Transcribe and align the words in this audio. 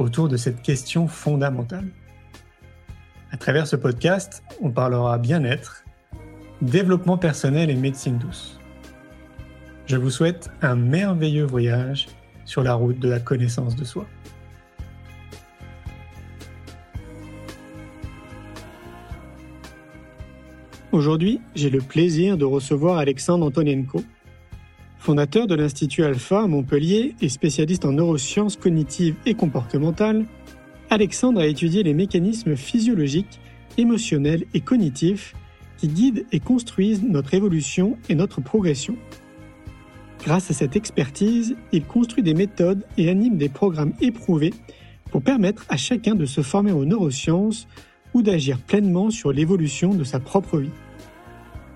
autour 0.00 0.28
de 0.28 0.36
cette 0.36 0.62
question 0.62 1.06
fondamentale. 1.06 1.86
À 3.30 3.36
travers 3.36 3.66
ce 3.66 3.76
podcast, 3.76 4.42
on 4.60 4.70
parlera 4.70 5.18
bien-être, 5.18 5.84
développement 6.62 7.18
personnel 7.18 7.70
et 7.70 7.74
médecine 7.74 8.18
douce. 8.18 8.58
Je 9.86 9.96
vous 9.96 10.10
souhaite 10.10 10.50
un 10.62 10.74
merveilleux 10.74 11.44
voyage 11.44 12.08
sur 12.44 12.62
la 12.62 12.74
route 12.74 12.98
de 12.98 13.08
la 13.08 13.20
connaissance 13.20 13.76
de 13.76 13.84
soi. 13.84 14.06
Aujourd'hui, 20.92 21.40
j'ai 21.54 21.70
le 21.70 21.80
plaisir 21.80 22.36
de 22.36 22.44
recevoir 22.44 22.98
Alexandre 22.98 23.46
Antonenko, 23.46 24.02
fondateur 25.10 25.48
de 25.48 25.56
l'Institut 25.56 26.04
Alpha 26.04 26.42
à 26.42 26.46
Montpellier 26.46 27.16
et 27.20 27.28
spécialiste 27.28 27.84
en 27.84 27.90
neurosciences 27.90 28.54
cognitives 28.54 29.16
et 29.26 29.34
comportementales. 29.34 30.24
Alexandre 30.88 31.40
a 31.40 31.48
étudié 31.48 31.82
les 31.82 31.94
mécanismes 31.94 32.54
physiologiques, 32.54 33.40
émotionnels 33.76 34.44
et 34.54 34.60
cognitifs 34.60 35.34
qui 35.78 35.88
guident 35.88 36.26
et 36.30 36.38
construisent 36.38 37.02
notre 37.02 37.34
évolution 37.34 37.98
et 38.08 38.14
notre 38.14 38.40
progression. 38.40 38.94
Grâce 40.22 40.48
à 40.52 40.54
cette 40.54 40.76
expertise, 40.76 41.56
il 41.72 41.82
construit 41.82 42.22
des 42.22 42.34
méthodes 42.34 42.86
et 42.96 43.10
anime 43.10 43.36
des 43.36 43.48
programmes 43.48 43.94
éprouvés 44.00 44.54
pour 45.10 45.22
permettre 45.22 45.66
à 45.70 45.76
chacun 45.76 46.14
de 46.14 46.24
se 46.24 46.40
former 46.40 46.70
aux 46.70 46.84
neurosciences 46.84 47.66
ou 48.14 48.22
d'agir 48.22 48.60
pleinement 48.60 49.10
sur 49.10 49.32
l'évolution 49.32 49.92
de 49.92 50.04
sa 50.04 50.20
propre 50.20 50.58
vie. 50.58 50.70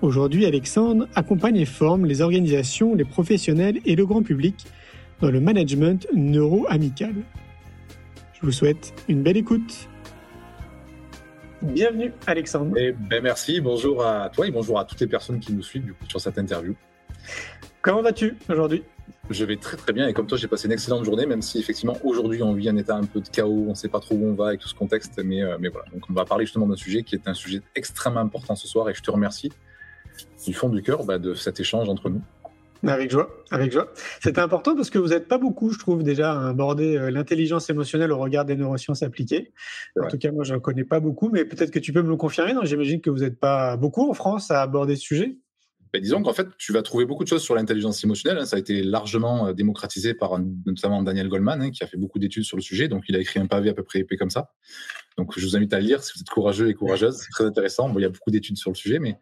Aujourd'hui, 0.01 0.45
Alexandre 0.45 1.07
accompagne 1.15 1.55
et 1.55 1.65
forme 1.65 2.05
les 2.05 2.21
organisations, 2.21 2.95
les 2.95 3.05
professionnels 3.05 3.79
et 3.85 3.95
le 3.95 4.05
grand 4.05 4.23
public 4.23 4.65
dans 5.21 5.31
le 5.31 5.39
management 5.39 6.05
neuro-amical. 6.13 7.15
Je 8.33 8.41
vous 8.41 8.51
souhaite 8.51 8.93
une 9.07 9.23
belle 9.23 9.37
écoute. 9.37 9.87
Bienvenue 11.61 12.11
Alexandre. 12.27 12.75
Eh 12.77 12.91
ben 12.91 13.23
merci, 13.23 13.61
bonjour 13.61 14.05
à 14.05 14.29
toi 14.29 14.45
et 14.45 14.51
bonjour 14.51 14.77
à 14.77 14.85
toutes 14.85 14.99
les 14.99 15.07
personnes 15.07 15.39
qui 15.39 15.53
nous 15.53 15.63
suivent 15.63 15.85
du 15.85 15.93
coup, 15.93 16.05
sur 16.09 16.19
cette 16.19 16.37
interview. 16.37 16.75
Comment 17.81 18.01
vas-tu 18.01 18.35
aujourd'hui? 18.49 18.83
Je 19.29 19.45
vais 19.45 19.55
très 19.55 19.77
très 19.77 19.93
bien 19.93 20.07
et 20.07 20.13
comme 20.13 20.27
toi 20.27 20.37
j'ai 20.37 20.47
passé 20.47 20.67
une 20.67 20.73
excellente 20.73 21.05
journée 21.05 21.25
même 21.25 21.41
si 21.41 21.57
effectivement 21.57 21.97
aujourd'hui 22.03 22.43
on 22.43 22.53
vit 22.53 22.67
un 22.67 22.75
état 22.75 22.95
un 22.95 23.05
peu 23.05 23.21
de 23.21 23.29
chaos, 23.29 23.63
on 23.67 23.69
ne 23.69 23.75
sait 23.75 23.87
pas 23.87 24.01
trop 24.01 24.15
où 24.15 24.25
on 24.25 24.33
va 24.33 24.47
avec 24.47 24.59
tout 24.59 24.67
ce 24.67 24.75
contexte 24.75 25.19
mais, 25.23 25.41
euh, 25.41 25.57
mais 25.59 25.69
voilà 25.69 25.87
donc 25.91 26.03
on 26.09 26.13
va 26.13 26.25
parler 26.25 26.45
justement 26.45 26.67
d'un 26.67 26.75
sujet 26.75 27.03
qui 27.03 27.15
est 27.15 27.27
un 27.27 27.33
sujet 27.33 27.61
extrêmement 27.75 28.19
important 28.19 28.55
ce 28.55 28.67
soir 28.67 28.89
et 28.89 28.93
je 28.93 29.01
te 29.01 29.09
remercie 29.09 29.51
du 30.45 30.53
fond 30.53 30.69
du 30.69 30.81
cœur 30.81 31.05
bah, 31.05 31.17
de 31.17 31.33
cet 31.33 31.59
échange 31.59 31.89
entre 31.89 32.09
nous. 32.09 32.21
Avec 32.87 33.09
joie, 33.09 33.29
avec 33.49 33.71
joie. 33.71 33.91
C'était 34.21 34.41
important 34.41 34.75
parce 34.75 34.89
que 34.89 34.99
vous 34.99 35.07
n'êtes 35.07 35.27
pas 35.27 35.39
beaucoup, 35.39 35.71
je 35.71 35.79
trouve, 35.79 36.03
déjà 36.03 36.33
à 36.33 36.49
aborder 36.49 36.97
euh, 36.97 37.09
l'intelligence 37.09 37.69
émotionnelle 37.69 38.11
au 38.11 38.17
regard 38.17 38.45
des 38.45 38.55
neurosciences 38.55 39.01
appliquées. 39.01 39.53
En 39.99 40.07
tout 40.07 40.17
cas, 40.17 40.31
moi, 40.31 40.43
je 40.43 40.53
ne 40.53 40.59
connais 40.59 40.83
pas 40.83 40.99
beaucoup, 40.99 41.29
mais 41.29 41.45
peut-être 41.45 41.71
que 41.71 41.79
tu 41.79 41.93
peux 41.93 42.03
me 42.03 42.09
le 42.09 42.15
confirmer. 42.15 42.53
J'imagine 42.63 43.01
que 43.01 43.09
vous 43.09 43.19
n'êtes 43.19 43.39
pas 43.39 43.75
beaucoup 43.77 44.07
en 44.09 44.13
France 44.13 44.51
à 44.51 44.61
aborder 44.61 44.95
ce 44.95 45.01
sujet. 45.01 45.37
Ben, 45.95 46.01
disons 46.01 46.21
qu'en 46.21 46.33
fait, 46.33 46.49
tu 46.57 46.73
vas 46.73 46.81
trouver 46.81 47.05
beaucoup 47.05 47.23
de 47.23 47.29
choses 47.29 47.41
sur 47.41 47.55
l'intelligence 47.55 48.03
émotionnelle. 48.03 48.37
Hein. 48.41 48.45
Ça 48.45 48.57
a 48.57 48.59
été 48.59 48.83
largement 48.83 49.47
euh, 49.47 49.53
démocratisé 49.53 50.13
par 50.13 50.37
notamment 50.65 51.01
Daniel 51.01 51.29
Goldman, 51.29 51.61
hein, 51.61 51.71
qui 51.71 51.85
a 51.85 51.87
fait 51.87 51.95
beaucoup 51.95 52.19
d'études 52.19 52.43
sur 52.43 52.57
le 52.57 52.61
sujet. 52.61 52.89
Donc, 52.89 53.05
il 53.07 53.15
a 53.15 53.19
écrit 53.19 53.39
un 53.39 53.45
pavé 53.45 53.69
à 53.69 53.73
peu 53.73 53.81
près 53.81 53.99
épais 53.99 54.17
comme 54.17 54.29
ça. 54.29 54.51
Donc, 55.17 55.39
je 55.39 55.45
vous 55.45 55.55
invite 55.55 55.71
à 55.71 55.79
le 55.79 55.85
lire 55.85 56.03
si 56.03 56.11
vous 56.13 56.19
êtes 56.19 56.29
courageux 56.29 56.67
et 56.67 56.73
courageuse. 56.73 57.15
C'est 57.15 57.29
très 57.29 57.45
intéressant. 57.45 57.87
Bon, 57.87 57.97
il 57.99 58.01
y 58.01 58.05
a 58.05 58.09
beaucoup 58.09 58.29
d'études 58.29 58.57
sur 58.57 58.71
le 58.71 58.75
sujet, 58.75 58.99
mais, 58.99 59.17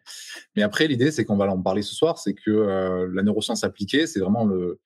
mais 0.56 0.62
après, 0.62 0.88
l'idée, 0.88 1.12
c'est 1.12 1.24
qu'on 1.24 1.36
va 1.36 1.46
en 1.46 1.62
parler 1.62 1.82
ce 1.82 1.94
soir. 1.94 2.18
C'est 2.18 2.34
que 2.34 2.50
euh, 2.50 3.08
la 3.14 3.22
neuroscience 3.22 3.62
appliquée, 3.62 4.08
c'est 4.08 4.18
vraiment 4.18 4.44
le, 4.44 4.80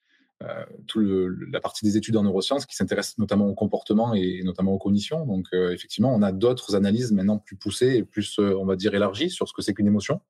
euh, 0.45 1.37
la 1.51 1.61
partie 1.61 1.85
des 1.85 1.97
études 1.97 2.17
en 2.17 2.23
neurosciences 2.23 2.67
qui 2.67 2.77
s'intéresse 2.77 3.19
notamment 3.19 3.47
au 3.47 3.55
comportement 3.55 4.15
et, 4.15 4.43
notamment 4.45 4.73
aux 4.73 4.79
cognitions. 4.79 5.27
Donc, 5.27 5.47
effectivement, 5.53 6.15
on 6.15 6.23
a 6.23 6.33
d'autres 6.33 6.77
analyses 6.77 7.13
maintenant 7.13 7.39
plus 7.39 7.57
poussées 7.57 7.97
et 7.97 8.03
plus, 8.05 8.39
on 8.39 8.65
va 8.65 8.77
dire, 8.77 8.95
élargies 8.95 9.31
sur 9.31 9.49
ce 9.49 9.53
que 9.53 9.63
c'est 9.63 9.75
qu'une 9.75 9.87
émotion. 9.87 10.21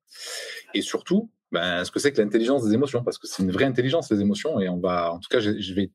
Et 0.73 0.81
surtout, 0.81 1.29
ben, 1.51 1.83
ce 1.83 1.91
que 1.91 1.99
c'est 1.99 2.11
que 2.11 2.21
l'intelligence 2.21 2.63
des 2.63 2.73
émotions, 2.73 3.03
parce 3.03 3.17
que 3.17 3.27
c'est 3.27 3.41
une 3.41 3.51
vraie 3.51 3.65
intelligence, 3.65 4.11
les 4.11 4.21
émotions, 4.21 4.59
et 4.59 4.69
on 4.69 4.79
va, 4.79 5.13
en 5.13 5.19
tout 5.19 5.29
cas, 5.29 5.39
je, 5.39 5.73
vais 5.73 5.91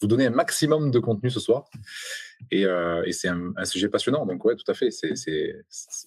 vous 0.00 0.08
donner 0.08 0.26
un 0.26 0.30
maximum 0.30 0.90
de 0.90 0.98
contenu 0.98 1.30
ce 1.30 1.38
soir. 1.38 1.70
Et, 2.50 2.64
euh, 2.64 3.04
c'est 3.12 3.28
un, 3.28 3.52
sujet 3.64 3.88
passionnant, 3.88 4.26
donc 4.26 4.44
ouais, 4.44 4.56
tout 4.56 4.70
à 4.70 4.74
fait, 4.74 4.90
c'est, 4.90 5.64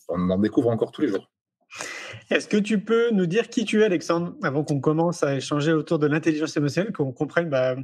on 0.10 0.30
en 0.30 0.38
découvre 0.38 0.70
encore 0.70 0.92
tous 0.92 1.02
les 1.02 1.08
jours. 1.08 1.32
Est-ce 2.30 2.48
que 2.48 2.58
tu 2.58 2.80
peux 2.80 3.12
nous 3.12 3.26
dire 3.26 3.50
qui 3.50 3.66
tu 3.66 3.82
es, 3.82 3.86
Alexandre, 3.86 4.36
avant 4.44 4.64
qu'on 4.64 4.80
commence 4.80 5.24
à 5.24 5.36
échanger 5.36 5.72
autour 5.74 6.00
de 6.00 6.08
l'intelligence 6.08 6.56
émotionnelle, 6.58 6.94
qu'on 6.94 7.12
comprenne 7.12 7.50
bah, 7.50 7.76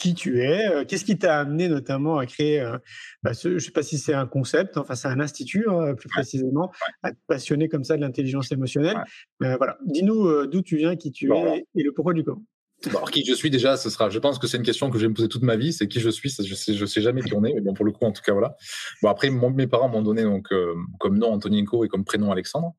qui 0.00 0.14
tu 0.14 0.42
es, 0.42 0.66
euh, 0.66 0.84
qu'est-ce 0.84 1.04
qui 1.04 1.18
t'a 1.18 1.38
amené 1.38 1.68
notamment 1.68 2.18
à 2.18 2.24
créer, 2.24 2.60
euh, 2.60 2.78
bah, 3.22 3.32
je 3.32 3.50
ne 3.50 3.58
sais 3.58 3.70
pas 3.70 3.82
si 3.82 3.98
c'est 3.98 4.14
un 4.14 4.26
concept, 4.26 4.78
enfin 4.78 4.94
c'est 4.94 5.08
un 5.08 5.20
institut 5.20 5.66
hein, 5.68 5.94
plus 5.94 6.08
précisément, 6.08 6.72
à 7.02 7.12
te 7.12 7.18
passionner 7.26 7.68
comme 7.68 7.84
ça 7.84 7.96
de 7.96 8.00
l'intelligence 8.00 8.50
émotionnelle. 8.50 8.96
voilà, 9.38 9.78
dis-nous 9.84 10.26
euh, 10.26 10.46
d'où 10.46 10.62
tu 10.62 10.76
viens, 10.76 10.96
qui 10.96 11.12
tu 11.12 11.30
es 11.32 11.66
et 11.74 11.82
le 11.82 11.92
pourquoi 11.92 12.14
du 12.14 12.24
comment. 12.24 12.42
Alors, 12.86 13.10
qui 13.10 13.24
je 13.24 13.34
suis 13.34 13.50
déjà, 13.50 13.76
ce 13.76 13.90
sera. 13.90 14.08
Je 14.08 14.18
pense 14.18 14.38
que 14.38 14.46
c'est 14.46 14.56
une 14.56 14.62
question 14.62 14.90
que 14.90 14.96
je 14.96 15.02
vais 15.02 15.08
me 15.08 15.14
poser 15.14 15.28
toute 15.28 15.42
ma 15.42 15.56
vie. 15.56 15.72
C'est 15.72 15.86
qui 15.86 16.00
je 16.00 16.08
suis. 16.08 16.30
Je 16.30 16.54
sais, 16.54 16.86
sais 16.86 17.02
jamais 17.02 17.20
qui 17.20 17.34
on 17.34 17.44
est, 17.44 17.52
mais 17.52 17.60
bon, 17.60 17.74
pour 17.74 17.84
le 17.84 17.92
coup, 17.92 18.04
en 18.06 18.12
tout 18.12 18.22
cas, 18.22 18.32
voilà. 18.32 18.56
Bon, 19.02 19.10
après, 19.10 19.28
mes 19.30 19.66
parents 19.66 19.88
m'ont 19.88 20.02
donné 20.02 20.22
donc 20.22 20.50
euh, 20.52 20.74
comme 20.98 21.18
nom 21.18 21.32
Antonienko 21.32 21.84
et 21.84 21.88
comme 21.88 22.04
prénom 22.04 22.30
Alexandre. 22.32 22.74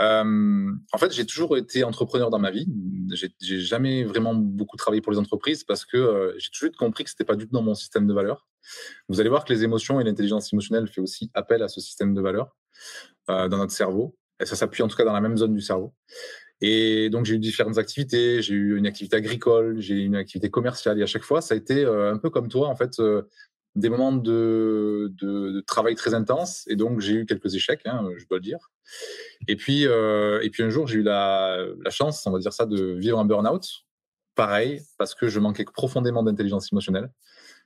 Euh, 0.00 0.72
en 0.92 0.98
fait, 0.98 1.12
j'ai 1.12 1.24
toujours 1.24 1.56
été 1.56 1.84
entrepreneur 1.84 2.30
dans 2.30 2.40
ma 2.40 2.50
vie. 2.50 2.66
J'ai 3.40 3.60
jamais 3.60 4.02
vraiment 4.02 4.34
beaucoup 4.34 4.76
travaillé 4.76 5.00
pour 5.00 5.12
les 5.12 5.18
entreprises 5.18 5.62
parce 5.62 5.84
que 5.84 5.96
euh, 5.96 6.34
j'ai 6.38 6.50
toujours 6.50 6.74
compris 6.76 7.04
que 7.04 7.10
c'était 7.10 7.24
pas 7.24 7.36
du 7.36 7.46
tout 7.46 7.52
dans 7.52 7.62
mon 7.62 7.74
système 7.74 8.06
de 8.06 8.14
valeurs. 8.14 8.48
Vous 9.08 9.20
allez 9.20 9.30
voir 9.30 9.44
que 9.44 9.52
les 9.52 9.62
émotions 9.62 10.00
et 10.00 10.04
l'intelligence 10.04 10.52
émotionnelle 10.52 10.88
fait 10.88 11.00
aussi 11.00 11.30
appel 11.34 11.62
à 11.62 11.68
ce 11.68 11.80
système 11.80 12.12
de 12.12 12.20
valeurs 12.20 12.56
dans 13.28 13.48
notre 13.58 13.72
cerveau. 13.72 14.16
Et 14.40 14.46
ça 14.46 14.56
s'appuie 14.56 14.82
en 14.82 14.88
tout 14.88 14.96
cas 14.96 15.04
dans 15.04 15.12
la 15.12 15.20
même 15.20 15.36
zone 15.36 15.54
du 15.54 15.60
cerveau. 15.60 15.94
Et 16.60 17.08
donc, 17.10 17.24
j'ai 17.24 17.34
eu 17.34 17.38
différentes 17.38 17.78
activités. 17.78 18.42
J'ai 18.42 18.54
eu 18.54 18.76
une 18.76 18.86
activité 18.86 19.16
agricole, 19.16 19.80
j'ai 19.80 19.94
eu 19.94 20.04
une 20.04 20.16
activité 20.16 20.50
commerciale. 20.50 20.98
Et 20.98 21.02
à 21.02 21.06
chaque 21.06 21.22
fois, 21.22 21.40
ça 21.40 21.54
a 21.54 21.56
été 21.56 21.84
euh, 21.84 22.12
un 22.12 22.18
peu 22.18 22.30
comme 22.30 22.48
toi, 22.48 22.68
en 22.68 22.76
fait, 22.76 22.98
euh, 22.98 23.22
des 23.76 23.88
moments 23.88 24.12
de, 24.12 25.12
travail 25.66 25.94
très 25.94 26.14
intense. 26.14 26.64
Et 26.68 26.76
donc, 26.76 27.00
j'ai 27.00 27.14
eu 27.14 27.26
quelques 27.26 27.54
échecs, 27.54 27.82
hein, 27.84 28.08
je 28.16 28.26
dois 28.26 28.38
le 28.38 28.42
dire. 28.42 28.58
Et 29.46 29.56
puis, 29.56 29.86
euh, 29.86 30.40
et 30.42 30.50
puis 30.50 30.62
un 30.62 30.70
jour, 30.70 30.86
j'ai 30.88 30.98
eu 30.98 31.02
la, 31.02 31.64
la, 31.84 31.90
chance, 31.90 32.26
on 32.26 32.32
va 32.32 32.38
dire 32.38 32.52
ça, 32.52 32.66
de 32.66 32.94
vivre 32.94 33.18
un 33.18 33.24
burn-out. 33.24 33.64
Pareil, 34.34 34.82
parce 34.98 35.14
que 35.14 35.28
je 35.28 35.38
manquais 35.40 35.64
profondément 35.64 36.22
d'intelligence 36.22 36.72
émotionnelle 36.72 37.10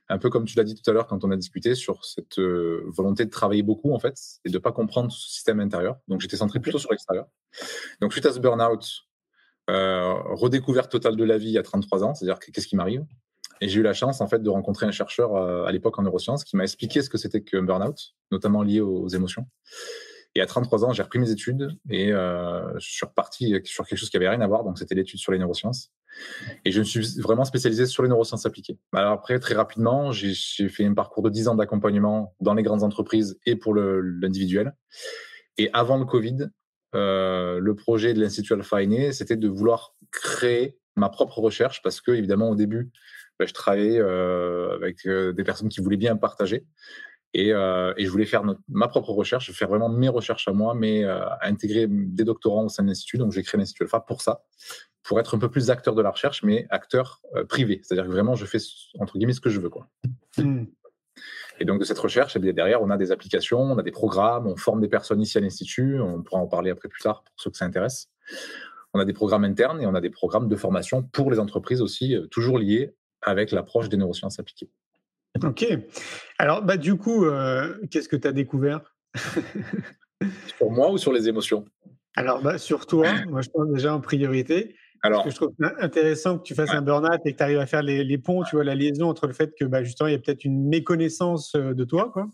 un 0.09 0.17
peu 0.17 0.29
comme 0.29 0.45
tu 0.45 0.57
l'as 0.57 0.63
dit 0.63 0.75
tout 0.75 0.89
à 0.89 0.93
l'heure 0.93 1.07
quand 1.07 1.23
on 1.23 1.31
a 1.31 1.35
discuté 1.35 1.75
sur 1.75 2.03
cette 2.05 2.39
euh, 2.39 2.83
volonté 2.87 3.25
de 3.25 3.29
travailler 3.29 3.63
beaucoup 3.63 3.93
en 3.93 3.99
fait 3.99 4.19
et 4.45 4.49
de 4.49 4.57
pas 4.57 4.71
comprendre 4.71 5.11
ce 5.11 5.29
système 5.29 5.59
intérieur. 5.59 5.97
Donc 6.07 6.21
j'étais 6.21 6.37
centré 6.37 6.59
plutôt 6.59 6.79
sur 6.79 6.91
l'extérieur. 6.91 7.27
Donc 8.01 8.11
suite 8.11 8.25
à 8.25 8.33
ce 8.33 8.39
burn-out, 8.39 8.85
euh, 9.69 10.13
redécouverte 10.33 10.91
totale 10.91 11.15
de 11.15 11.23
la 11.23 11.37
vie 11.37 11.57
à 11.57 11.63
33 11.63 12.03
ans, 12.03 12.13
c'est-à-dire 12.13 12.39
qu'est-ce 12.39 12.67
qui 12.67 12.75
m'arrive? 12.75 13.05
Et 13.61 13.69
j'ai 13.69 13.79
eu 13.79 13.83
la 13.83 13.93
chance 13.93 14.19
en 14.19 14.27
fait 14.27 14.43
de 14.43 14.49
rencontrer 14.49 14.85
un 14.85 14.91
chercheur 14.91 15.35
euh, 15.35 15.63
à 15.65 15.71
l'époque 15.71 15.97
en 15.97 16.03
neurosciences 16.03 16.43
qui 16.43 16.57
m'a 16.57 16.63
expliqué 16.63 17.01
ce 17.01 17.09
que 17.09 17.17
c'était 17.17 17.41
qu'un 17.41 17.63
burn-out, 17.63 18.15
notamment 18.31 18.61
lié 18.61 18.81
aux, 18.81 19.07
émotions. 19.07 19.47
Et 20.35 20.41
à 20.41 20.45
33 20.47 20.83
ans, 20.83 20.93
j'ai 20.93 21.03
repris 21.03 21.19
mes 21.19 21.29
études 21.29 21.77
et 21.91 22.07
je 22.07 22.79
suis 22.79 23.05
reparti 23.05 23.53
sur 23.65 23.85
quelque 23.85 23.99
chose 23.99 24.09
qui 24.09 24.17
avait 24.17 24.29
rien 24.29 24.41
à 24.41 24.47
voir. 24.47 24.63
Donc, 24.63 24.79
c'était 24.79 24.95
l'étude 24.95 25.19
sur 25.19 25.31
les 25.31 25.37
neurosciences. 25.37 25.91
Et 26.65 26.71
je 26.71 26.79
me 26.79 26.83
suis 26.83 27.19
vraiment 27.19 27.45
spécialisé 27.45 27.85
sur 27.85 28.03
les 28.03 28.09
neurosciences 28.09 28.45
appliquées. 28.45 28.77
Alors 28.93 29.13
après, 29.13 29.39
très 29.39 29.55
rapidement, 29.55 30.11
j'ai 30.11 30.33
fait 30.69 30.85
un 30.85 30.93
parcours 30.93 31.23
de 31.23 31.29
10 31.29 31.47
ans 31.49 31.55
d'accompagnement 31.55 32.35
dans 32.39 32.53
les 32.53 32.63
grandes 32.63 32.83
entreprises 32.83 33.39
et 33.45 33.55
pour 33.55 33.75
l'individuel. 33.75 34.75
Et 35.57 35.69
avant 35.73 35.97
le 35.97 36.05
Covid, 36.05 36.49
euh, 36.95 37.59
le 37.59 37.75
projet 37.75 38.13
de 38.13 38.21
l'Institut 38.21 38.53
Alpha 38.53 38.77
c'était 39.11 39.35
de 39.35 39.47
vouloir 39.47 39.95
créer 40.11 40.77
ma 40.95 41.09
propre 41.09 41.39
recherche 41.39 41.81
parce 41.81 42.01
que, 42.01 42.11
évidemment, 42.11 42.49
au 42.49 42.55
début, 42.55 42.91
bah, 43.39 43.45
je 43.47 43.53
travaillais 43.53 43.99
euh, 43.99 44.75
avec 44.75 45.05
euh, 45.07 45.33
des 45.33 45.43
personnes 45.43 45.69
qui 45.69 45.81
voulaient 45.81 45.97
bien 45.97 46.15
partager. 46.15 46.65
Et, 47.35 47.49
je 47.49 48.09
voulais 48.09 48.27
faire 48.27 48.43
ma 48.67 48.87
propre 48.87 49.09
recherche, 49.09 49.51
faire 49.53 49.67
vraiment 49.67 49.89
mes 49.89 50.07
recherches 50.07 50.47
à 50.47 50.53
moi, 50.53 50.75
mais 50.75 51.03
intégrer 51.41 51.87
des 51.89 52.23
doctorants 52.23 52.65
au 52.65 52.69
sein 52.69 52.83
de 52.83 52.89
l'Institut. 52.89 53.17
Donc, 53.17 53.31
j'ai 53.31 53.41
créé 53.41 53.57
l'Institut 53.57 53.83
Alpha 53.83 54.01
pour 54.01 54.21
ça, 54.21 54.43
pour 55.03 55.19
être 55.19 55.35
un 55.35 55.39
peu 55.39 55.49
plus 55.49 55.69
acteur 55.69 55.95
de 55.95 56.01
la 56.01 56.11
recherche, 56.11 56.43
mais 56.43 56.65
acteur 56.69 57.21
euh, 57.35 57.43
privé. 57.43 57.81
C'est-à-dire 57.83 58.05
que 58.05 58.11
vraiment, 58.11 58.35
je 58.35 58.45
fais, 58.45 58.59
entre 58.99 59.17
guillemets, 59.17 59.33
ce 59.33 59.41
que 59.41 59.49
je 59.49 59.59
veux. 59.59 59.69
Quoi. 59.69 59.87
Hmm. 60.37 60.65
Et 61.59 61.65
donc, 61.65 61.79
de 61.79 61.85
cette 61.85 61.99
recherche, 61.99 62.35
eh 62.35 62.39
bien, 62.39 62.53
derrière, 62.53 62.81
on 62.81 62.89
a 62.89 62.97
des 62.97 63.11
applications, 63.11 63.61
on 63.61 63.77
a 63.77 63.83
des 63.83 63.91
programmes, 63.91 64.47
on 64.47 64.55
forme 64.55 64.81
des 64.81 64.87
personnes 64.87 65.21
ici 65.21 65.37
à 65.37 65.41
l'Institut. 65.41 65.99
On 65.99 66.23
pourra 66.23 66.41
en 66.41 66.47
parler 66.47 66.71
après 66.71 66.89
plus 66.89 67.01
tard 67.01 67.23
pour 67.23 67.33
ceux 67.37 67.51
que 67.51 67.57
ça 67.57 67.65
intéresse. 67.65 68.09
On 68.93 68.99
a 68.99 69.05
des 69.05 69.13
programmes 69.13 69.43
internes 69.43 69.81
et 69.81 69.85
on 69.85 69.95
a 69.95 70.01
des 70.01 70.09
programmes 70.09 70.47
de 70.47 70.55
formation 70.55 71.03
pour 71.03 71.31
les 71.31 71.39
entreprises 71.39 71.81
aussi, 71.81 72.15
euh, 72.15 72.27
toujours 72.27 72.57
liés 72.57 72.95
avec 73.21 73.51
l'approche 73.51 73.89
des 73.89 73.97
neurosciences 73.97 74.39
appliquées. 74.39 74.69
Ok. 75.43 75.65
Alors, 76.37 76.61
bah, 76.61 76.77
du 76.77 76.95
coup, 76.95 77.25
euh, 77.25 77.75
qu'est-ce 77.89 78.07
que 78.07 78.15
tu 78.15 78.27
as 78.27 78.31
découvert? 78.31 78.81
Sur 80.57 80.69
moi 80.69 80.91
ou 80.91 80.97
sur 80.97 81.11
les 81.11 81.27
émotions? 81.27 81.65
Alors, 82.15 82.41
bah, 82.41 82.57
sur 82.57 82.85
toi, 82.85 83.07
moi, 83.27 83.41
je 83.41 83.49
pense 83.49 83.67
déjà 83.69 83.93
en 83.93 84.01
priorité. 84.01 84.75
Alors, 85.05 85.25
que 85.25 85.31
je 85.31 85.35
trouve 85.35 85.53
intéressant 85.79 86.37
que 86.37 86.43
tu 86.43 86.55
fasses 86.55 86.71
un 86.71 86.81
burn-out 86.81 87.19
et 87.25 87.33
que 87.33 87.37
tu 87.37 87.43
arrives 87.43 87.59
à 87.59 87.65
faire 87.65 87.83
les, 87.83 88.17
ponts, 88.17 88.43
tu 88.43 88.55
vois, 88.55 88.63
la 88.63 88.73
liaison 88.73 89.09
entre 89.09 89.27
le 89.27 89.33
fait 89.33 89.53
que 89.59 89.65
bah, 89.65 89.83
justement, 89.83 90.07
il 90.07 90.13
y 90.13 90.15
a 90.15 90.19
peut-être 90.19 90.45
une 90.45 90.67
méconnaissance 90.69 91.55
euh, 91.55 91.73
de 91.73 91.83
toi. 91.83 92.09
Quoi. 92.11 92.29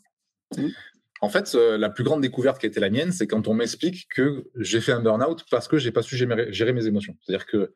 En 1.21 1.29
fait, 1.29 1.55
euh, 1.55 1.79
la 1.79 1.89
plus 1.89 2.03
grande 2.03 2.21
découverte 2.21 2.59
qui 2.59 2.67
a 2.67 2.69
été 2.69 2.79
la 2.79 2.91
mienne, 2.91 3.11
c'est 3.11 3.25
quand 3.25 3.47
on 3.47 3.55
m'explique 3.55 4.07
que 4.09 4.45
j'ai 4.55 4.81
fait 4.81 4.91
un 4.91 5.01
burn-out 5.01 5.45
parce 5.49 5.67
que 5.67 5.79
j'ai 5.79 5.91
pas 5.91 6.03
su 6.03 6.15
gérer 6.15 6.73
mes 6.73 6.85
émotions. 6.85 7.17
C'est-à-dire 7.21 7.47
que 7.47 7.73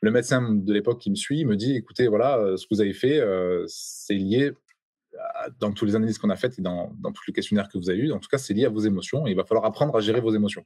le 0.00 0.10
médecin 0.12 0.52
de 0.52 0.72
l'époque 0.72 1.00
qui 1.00 1.10
me 1.10 1.16
suit 1.16 1.44
me 1.44 1.56
dit 1.56 1.74
écoutez, 1.74 2.06
voilà, 2.06 2.38
euh, 2.38 2.56
ce 2.56 2.66
que 2.66 2.74
vous 2.74 2.80
avez 2.80 2.92
fait, 2.92 3.20
c'est 3.66 4.14
lié 4.14 4.52
dans 5.58 5.72
toutes 5.72 5.88
les 5.88 5.96
analyses 5.96 6.18
qu'on 6.18 6.30
a 6.30 6.36
faites 6.36 6.58
et 6.58 6.62
dans, 6.62 6.92
tous 7.02 7.22
les 7.28 7.32
questionnaires 7.32 7.68
que 7.68 7.78
vous 7.78 7.90
avez 7.90 8.00
eus, 8.00 8.12
en 8.12 8.18
tout 8.18 8.28
cas, 8.28 8.38
c'est 8.38 8.54
lié 8.54 8.64
à 8.64 8.68
vos 8.68 8.80
émotions 8.80 9.26
et 9.26 9.30
il 9.30 9.36
va 9.36 9.44
falloir 9.44 9.64
apprendre 9.64 9.96
à 9.96 10.00
gérer 10.00 10.20
vos 10.20 10.34
émotions. 10.34 10.64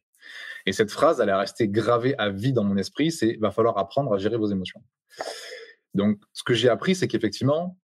Et 0.67 0.73
cette 0.73 0.91
phrase, 0.91 1.20
elle 1.20 1.29
est 1.29 1.35
restée 1.35 1.69
gravée 1.69 2.14
à 2.19 2.31
vie 2.31 2.52
dans 2.52 2.64
mon 2.64 2.76
esprit, 2.76 3.11
c'est 3.11 3.29
il 3.29 3.41
va 3.41 3.50
falloir 3.50 3.79
apprendre 3.79 4.12
à 4.12 4.19
gérer 4.19 4.37
vos 4.37 4.47
émotions. 4.47 4.82
Donc, 5.94 6.20
ce 6.32 6.43
que 6.43 6.55
j'ai 6.55 6.69
appris, 6.69 6.94
c'est 6.94 7.08
qu'effectivement, 7.08 7.79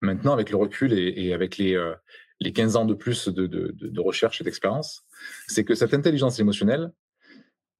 maintenant, 0.00 0.32
avec 0.32 0.50
le 0.50 0.56
recul 0.56 0.92
et, 0.92 1.32
avec 1.32 1.58
les, 1.58 1.74
euh, 1.74 1.94
les 2.40 2.52
15 2.52 2.76
ans 2.76 2.84
de 2.84 2.94
plus 2.94 3.28
de, 3.28 3.46
de 3.46 4.00
recherche 4.00 4.40
et 4.40 4.44
d'expérience, 4.44 5.02
c'est 5.48 5.64
que 5.64 5.74
cette 5.74 5.94
intelligence 5.94 6.38
émotionnelle, 6.38 6.92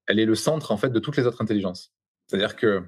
elle 0.07 0.19
est 0.19 0.27
le 0.27 0.35
centre, 0.35 0.73
en 0.73 0.77
fait, 0.77 0.91
de 0.91 0.99
toutes 0.99 1.17
les 1.17 1.27
autres 1.27 1.41
intelligences. 1.41 1.93
C'est-à-dire 2.27 2.57
que 2.57 2.83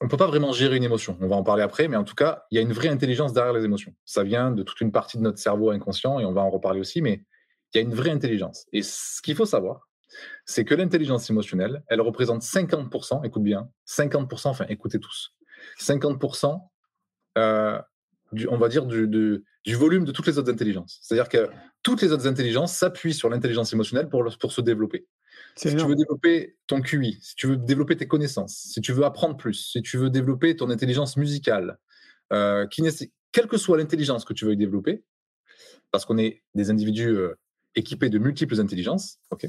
on 0.00 0.08
peut 0.08 0.16
pas 0.16 0.26
vraiment 0.26 0.52
gérer 0.52 0.76
une 0.76 0.84
émotion. 0.84 1.16
On 1.20 1.28
va 1.28 1.36
en 1.36 1.42
parler 1.42 1.62
après, 1.62 1.86
mais 1.86 1.96
en 1.96 2.04
tout 2.04 2.14
cas, 2.14 2.44
il 2.50 2.56
y 2.56 2.58
a 2.58 2.62
une 2.62 2.72
vraie 2.72 2.88
intelligence 2.88 3.32
derrière 3.32 3.52
les 3.52 3.64
émotions. 3.64 3.94
Ça 4.04 4.22
vient 4.22 4.50
de 4.50 4.62
toute 4.62 4.80
une 4.80 4.92
partie 4.92 5.18
de 5.18 5.22
notre 5.22 5.38
cerveau 5.38 5.70
inconscient 5.70 6.18
et 6.18 6.24
on 6.24 6.32
va 6.32 6.40
en 6.40 6.50
reparler 6.50 6.80
aussi, 6.80 7.02
mais 7.02 7.22
il 7.72 7.78
y 7.78 7.80
a 7.80 7.82
une 7.82 7.94
vraie 7.94 8.10
intelligence. 8.10 8.66
Et 8.72 8.82
ce 8.82 9.20
qu'il 9.20 9.36
faut 9.36 9.44
savoir, 9.44 9.88
c'est 10.44 10.64
que 10.64 10.74
l'intelligence 10.74 11.28
émotionnelle, 11.30 11.82
elle 11.88 12.00
représente 12.00 12.42
50%, 12.42 13.24
écoute 13.24 13.42
bien, 13.42 13.68
50%, 13.86 14.48
enfin 14.48 14.64
écoutez 14.68 14.98
tous, 14.98 15.36
50%, 15.78 16.60
euh, 17.38 17.78
du, 18.32 18.48
on 18.48 18.56
va 18.56 18.68
dire, 18.68 18.86
du, 18.86 19.06
du, 19.06 19.74
volume 19.74 20.04
de 20.04 20.12
toutes 20.12 20.26
les 20.26 20.38
autres 20.38 20.50
intelligences. 20.50 20.98
C'est-à-dire 21.02 21.28
que 21.28 21.50
toutes 21.82 22.00
les 22.02 22.12
autres 22.12 22.26
intelligences 22.26 22.72
s'appuient 22.72 23.14
sur 23.14 23.28
l'intelligence 23.28 23.72
émotionnelle 23.72 24.08
pour, 24.08 24.24
pour 24.38 24.52
se 24.52 24.60
développer. 24.60 25.06
Si 25.56 25.68
tu 25.68 25.84
veux 25.84 25.94
développer 25.94 26.56
ton 26.66 26.80
QI, 26.80 27.18
si 27.20 27.34
tu 27.34 27.46
veux 27.46 27.56
développer 27.56 27.96
tes 27.96 28.06
connaissances, 28.06 28.56
si 28.56 28.80
tu 28.80 28.92
veux 28.92 29.04
apprendre 29.04 29.36
plus, 29.36 29.54
si 29.54 29.82
tu 29.82 29.98
veux 29.98 30.10
développer 30.10 30.56
ton 30.56 30.70
intelligence 30.70 31.16
musicale, 31.16 31.78
euh, 32.32 32.66
quelle 33.32 33.46
que 33.46 33.56
soit 33.56 33.76
l'intelligence 33.76 34.24
que 34.24 34.32
tu 34.32 34.44
veux 34.44 34.56
développer, 34.56 35.04
parce 35.90 36.04
qu'on 36.04 36.18
est 36.18 36.42
des 36.54 36.70
individus 36.70 37.08
euh, 37.08 37.38
équipés 37.74 38.08
de 38.08 38.18
multiples 38.18 38.60
intelligences, 38.60 39.18
ok, 39.30 39.46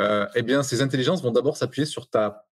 euh, 0.00 0.26
eh 0.34 0.42
bien, 0.42 0.62
ces 0.62 0.82
intelligences 0.82 1.22
vont 1.22 1.32
d'abord 1.32 1.56
s'appuyer 1.56 1.86
sur 1.86 2.08
ta 2.08 2.46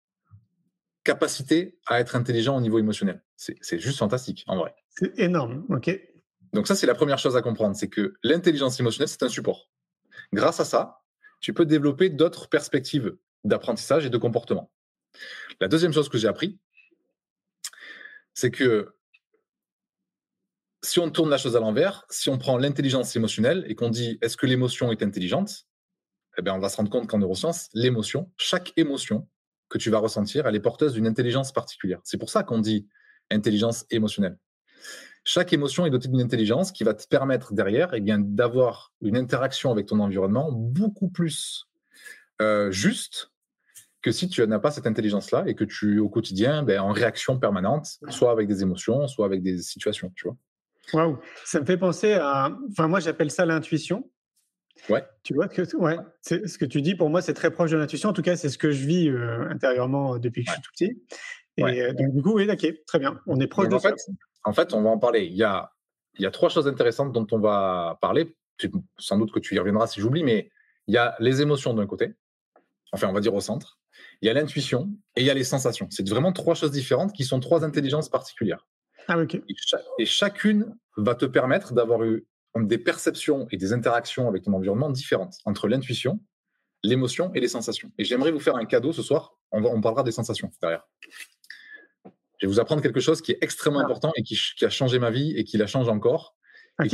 capacité 1.04 1.78
à 1.86 2.00
être 2.00 2.16
intelligent 2.16 2.58
au 2.58 2.62
niveau 2.62 2.80
émotionnel. 2.80 3.24
C'est 3.36 3.80
juste 3.80 4.00
fantastique, 4.00 4.44
en 4.48 4.58
vrai. 4.58 4.74
C'est 4.90 5.20
énorme, 5.20 5.66
ok. 5.70 6.00
Donc 6.54 6.68
ça, 6.68 6.76
c'est 6.76 6.88
la 6.88 6.96
première 6.96 7.20
chose 7.20 7.36
à 7.36 7.42
comprendre, 7.42 7.76
c'est 7.76 7.90
que 7.90 8.16
l'intelligence 8.24 8.80
émotionnelle, 8.80 9.10
c'est 9.10 9.24
un 9.24 9.30
support. 9.30 9.70
Grâce 10.34 10.60
à 10.60 10.66
ça, 10.66 11.02
tu 11.46 11.54
peux 11.54 11.68
développer 11.68 12.10
d'autres 12.10 12.50
perspectives 12.50 13.18
d'apprentissage 13.44 14.04
et 14.04 14.10
de 14.10 14.18
comportement. 14.18 14.72
La 15.62 15.68
deuxième 15.68 15.94
chose 15.94 16.10
que 16.10 16.18
j'ai 16.18 16.28
appris, 16.28 16.58
c'est 18.34 18.50
que 18.50 18.96
si 20.82 20.98
on 20.98 21.12
tourne 21.12 21.30
la 21.30 21.38
chose 21.38 21.56
à 21.56 21.60
l'envers, 21.60 22.04
si 22.10 22.30
on 22.30 22.40
prend 22.40 22.58
l'intelligence 22.58 23.16
émotionnelle 23.16 23.64
et 23.68 23.76
qu'on 23.76 23.90
dit 23.90 24.18
est-ce 24.24 24.38
que 24.38 24.48
l'émotion 24.48 24.92
est 24.92 25.04
intelligente, 25.04 25.68
eh 26.40 26.42
bien 26.42 26.56
on 26.56 26.60
va 26.60 26.70
se 26.70 26.78
rendre 26.78 26.90
compte 26.90 27.08
qu'en 27.08 27.20
neurosciences, 27.20 27.70
l'émotion, 27.76 28.32
chaque 28.38 28.74
émotion 28.76 29.30
que 29.70 29.78
tu 29.78 29.92
vas 29.92 30.00
ressentir, 30.00 30.48
elle 30.48 30.56
est 30.56 30.60
porteuse 30.60 30.94
d'une 30.94 31.06
intelligence 31.06 31.52
particulière. 31.52 32.00
C'est 32.04 32.18
pour 32.18 32.32
ça 32.32 32.42
qu'on 32.42 32.58
dit 32.58 32.88
intelligence 33.30 33.86
émotionnelle 33.92 34.40
chaque 35.26 35.52
émotion 35.54 35.86
est 35.86 35.90
dotée 35.90 36.08
d'une 36.08 36.22
intelligence 36.22 36.72
qui 36.72 36.84
va 36.84 36.94
te 36.94 37.06
permettre 37.08 37.54
derrière 37.54 37.94
eh 37.94 38.00
bien, 38.00 38.20
d'avoir 38.20 38.94
une 39.02 39.18
interaction 39.18 39.72
avec 39.72 39.88
ton 39.88 40.00
environnement 40.00 40.52
beaucoup 40.52 41.10
plus 41.10 41.68
euh, 42.42 42.72
juste 42.72 43.32
que 44.04 44.12
si 44.12 44.30
tu 44.30 44.46
n'as 44.46 44.60
pas 44.60 44.70
cette 44.70 44.86
intelligence-là 44.86 45.44
et 45.48 45.56
que 45.56 45.64
tu, 45.64 45.98
au 45.98 46.10
quotidien, 46.10 46.62
ben, 46.62 46.80
en 46.80 46.92
réaction 46.92 47.40
permanente, 47.40 47.88
soit 48.10 48.32
avec 48.32 48.48
des 48.48 48.62
émotions, 48.62 49.08
soit 49.08 49.26
avec 49.26 49.42
des 49.42 49.58
situations, 49.58 50.12
tu 50.16 50.28
vois. 50.28 50.38
Waouh, 50.94 51.18
ça 51.44 51.60
me 51.60 51.66
fait 51.66 51.78
penser 51.78 52.14
à. 52.14 52.56
Enfin, 52.70 52.88
moi, 52.88 53.00
j'appelle 53.00 53.32
ça 53.32 53.48
l'intuition. 53.48 54.08
Ouais. 54.90 55.04
Tu 55.24 55.34
vois 55.34 55.48
que 55.48 55.76
ouais, 55.78 55.98
ce 56.22 56.58
que 56.60 56.66
tu 56.66 56.84
dis 56.84 56.94
pour 56.94 57.10
moi, 57.10 57.24
c'est 57.24 57.34
très 57.34 57.50
proche 57.50 57.72
de 57.72 57.78
l'intuition. 57.78 58.10
En 58.10 58.14
tout 58.14 58.22
cas, 58.22 58.36
c'est 58.36 58.50
ce 58.50 58.60
que 58.60 58.70
je 58.70 58.86
vis 58.86 59.10
euh, 59.10 59.50
intérieurement 59.50 60.20
depuis 60.20 60.44
que 60.44 60.52
je 60.52 60.54
suis 60.54 60.62
tout 60.62 60.72
petit. 60.72 61.02
Et 61.58 61.82
euh, 61.82 61.94
donc, 61.94 62.14
du 62.14 62.22
coup, 62.22 62.34
oui, 62.34 62.48
ok, 62.48 62.68
très 62.86 63.00
bien. 63.00 63.20
On 63.26 63.40
est 63.40 63.48
proche 63.48 63.70
de 63.70 63.80
ça 63.80 63.92
en 64.46 64.54
fait, 64.54 64.74
on 64.74 64.82
va 64.82 64.90
en 64.90 65.00
parler. 65.00 65.26
Il 65.26 65.36
y 65.36 65.44
a, 65.44 65.74
il 66.18 66.22
y 66.22 66.26
a 66.26 66.32
trois 66.32 66.50
choses 66.50 66.68
intéressantes 66.68 67.12
dont 67.12 67.28
on 67.32 67.40
va 67.40 67.98
parler. 68.02 68.36
Sans 68.98 69.18
doute 69.18 69.34
que 69.34 69.40
tu 69.40 69.56
y 69.56 69.60
reviendras 69.60 69.88
si 69.88 70.00
j'oublie, 70.00 70.24
mais 70.24 70.50
il 70.88 70.94
y 70.94 70.98
a 70.98 71.16
les 71.20 71.42
émotions 71.42 71.74
d'un 71.74 71.88
côté, 71.88 72.14
enfin, 72.94 73.08
on 73.10 73.14
va 73.14 73.20
dire 73.20 73.34
au 73.34 73.42
centre. 73.42 73.80
Il 74.22 74.28
y 74.28 74.30
a 74.30 74.34
l'intuition 74.34 74.90
et 75.16 75.22
il 75.22 75.28
y 75.28 75.30
a 75.30 75.34
les 75.34 75.44
sensations. 75.44 75.88
C'est 75.90 76.08
vraiment 76.08 76.32
trois 76.32 76.56
choses 76.56 76.72
différentes 76.72 77.12
qui 77.12 77.24
sont 77.26 77.40
trois 77.40 77.66
intelligences 77.66 78.08
particulières. 78.08 78.66
Ah, 79.08 79.18
et, 80.00 80.06
chacune 80.06 80.76
va 80.98 81.16
te 81.16 81.26
permettre 81.26 81.74
d'avoir 81.74 82.04
eu 82.04 82.26
des 82.56 82.78
perceptions 82.78 83.48
et 83.52 83.58
des 83.58 83.74
interactions 83.74 84.28
avec 84.28 84.44
ton 84.44 84.54
environnement 84.54 84.90
différentes 84.90 85.36
entre 85.46 85.68
l'intuition, 85.68 86.20
l'émotion 86.84 87.32
et 87.34 87.40
les 87.40 87.48
sensations. 87.48 87.92
Et 87.98 88.06
j'aimerais 88.06 88.32
vous 88.32 88.40
faire 88.40 88.56
un 88.56 88.66
cadeau 88.66 88.94
ce 88.94 89.02
soir. 89.02 89.38
On, 89.52 89.64
on 89.64 89.82
parlera 89.82 90.04
des 90.04 90.12
sensations 90.12 90.52
derrière. 90.62 90.88
Vais 92.46 92.52
vous 92.52 92.60
apprendre 92.60 92.84
quelque 92.84 93.00
chose 93.00 93.24
qui 93.24 93.32
est 93.32 93.40
extrêmement 93.42 93.80
ah. 93.80 93.86
important 93.86 94.12
et 94.16 94.22
qui, 94.22 94.38
a 94.62 94.70
changé 94.70 95.00
ma 95.00 95.10
vie 95.10 95.34
et 95.36 95.44
qui 95.44 95.58
la 95.58 95.66
change 95.66 95.90
encore. 95.90 96.36
Ok, 96.80 96.94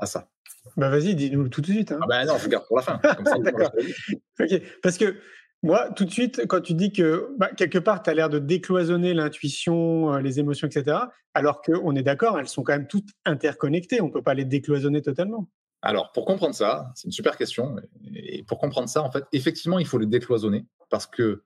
à 0.00 0.06
ça. 0.06 0.28
Bah 0.76 0.90
vas-y, 0.90 1.16
dis-nous 1.16 1.48
tout 1.48 1.60
de 1.60 1.66
suite. 1.66 1.90
Hein. 1.90 1.98
Ah 2.02 2.06
bah 2.06 2.24
non, 2.24 2.38
je 2.38 2.48
garde 2.48 2.66
pour 2.68 2.76
la 2.76 2.82
fin. 2.84 3.00
ok, 4.40 4.62
parce 4.80 4.96
que 4.96 5.16
moi, 5.64 5.90
tout 5.90 6.04
de 6.04 6.10
suite, 6.12 6.46
quand 6.46 6.60
tu 6.60 6.74
dis 6.74 6.92
que 6.92 7.34
bah, 7.36 7.50
quelque 7.56 7.80
part, 7.80 8.00
tu 8.04 8.10
as 8.10 8.14
l'air 8.14 8.28
de 8.28 8.38
décloisonner 8.38 9.12
l'intuition, 9.12 10.14
euh, 10.14 10.20
les 10.20 10.38
émotions, 10.38 10.68
etc., 10.68 10.98
alors 11.34 11.62
qu'on 11.62 11.96
est 11.96 12.04
d'accord, 12.04 12.38
elles 12.38 12.46
sont 12.46 12.62
quand 12.62 12.74
même 12.74 12.86
toutes 12.86 13.08
interconnectées, 13.24 14.00
on 14.00 14.06
ne 14.06 14.12
peut 14.12 14.22
pas 14.22 14.34
les 14.34 14.44
décloisonner 14.44 15.02
totalement. 15.02 15.48
Alors, 15.82 16.12
pour 16.12 16.26
comprendre 16.26 16.54
ça, 16.54 16.92
c'est 16.94 17.06
une 17.06 17.12
super 17.12 17.36
question. 17.36 17.74
Et 18.14 18.44
pour 18.44 18.58
comprendre 18.58 18.88
ça, 18.88 19.02
en 19.02 19.10
fait, 19.10 19.24
effectivement, 19.32 19.80
il 19.80 19.86
faut 19.86 19.98
les 19.98 20.06
décloisonner 20.06 20.64
parce 20.90 21.06
que 21.08 21.42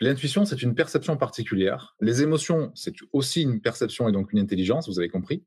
L'intuition, 0.00 0.44
c'est 0.44 0.62
une 0.62 0.74
perception 0.74 1.16
particulière. 1.16 1.96
Les 2.00 2.22
émotions, 2.22 2.70
c'est 2.74 2.94
aussi 3.12 3.42
une 3.42 3.60
perception 3.60 4.08
et 4.08 4.12
donc 4.12 4.32
une 4.32 4.38
intelligence, 4.38 4.88
vous 4.88 4.98
avez 4.98 5.08
compris. 5.08 5.44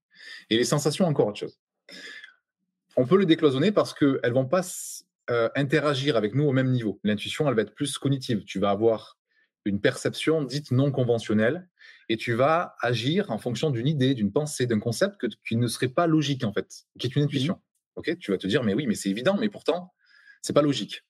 Et 0.49 0.57
les 0.57 0.63
sensations, 0.63 1.05
encore 1.05 1.27
autre 1.27 1.39
chose. 1.39 1.59
On 2.97 3.05
peut 3.05 3.17
le 3.17 3.25
décloisonner 3.25 3.71
parce 3.71 3.93
qu'elles 3.93 4.19
ne 4.23 4.31
vont 4.31 4.47
pas 4.47 4.61
euh, 5.29 5.49
interagir 5.55 6.17
avec 6.17 6.33
nous 6.33 6.45
au 6.45 6.51
même 6.51 6.71
niveau. 6.71 6.99
L'intuition, 7.03 7.47
elle 7.47 7.55
va 7.55 7.61
être 7.61 7.75
plus 7.75 7.97
cognitive. 7.97 8.43
Tu 8.45 8.59
vas 8.59 8.71
avoir 8.71 9.19
une 9.65 9.79
perception 9.79 10.43
dite 10.43 10.71
non 10.71 10.91
conventionnelle 10.91 11.69
et 12.07 12.17
tu 12.17 12.33
vas 12.33 12.75
agir 12.81 13.29
en 13.29 13.37
fonction 13.37 13.69
d'une 13.69 13.87
idée, 13.87 14.15
d'une 14.15 14.31
pensée, 14.31 14.65
d'un 14.65 14.79
concept 14.79 15.27
qui 15.47 15.57
ne 15.57 15.67
serait 15.67 15.89
pas 15.89 16.07
logique 16.07 16.43
en 16.43 16.53
fait, 16.53 16.85
qui 16.97 17.07
est 17.07 17.15
une 17.15 17.23
intuition. 17.23 17.55
Mmh. 17.55 17.59
Ok, 17.97 18.17
tu 18.19 18.31
vas 18.31 18.37
te 18.37 18.47
dire 18.47 18.63
mais 18.63 18.73
oui, 18.73 18.87
mais 18.87 18.95
c'est 18.95 19.09
évident, 19.09 19.37
mais 19.39 19.49
pourtant 19.49 19.93
c'est 20.41 20.53
pas 20.53 20.61
logique. 20.61 21.03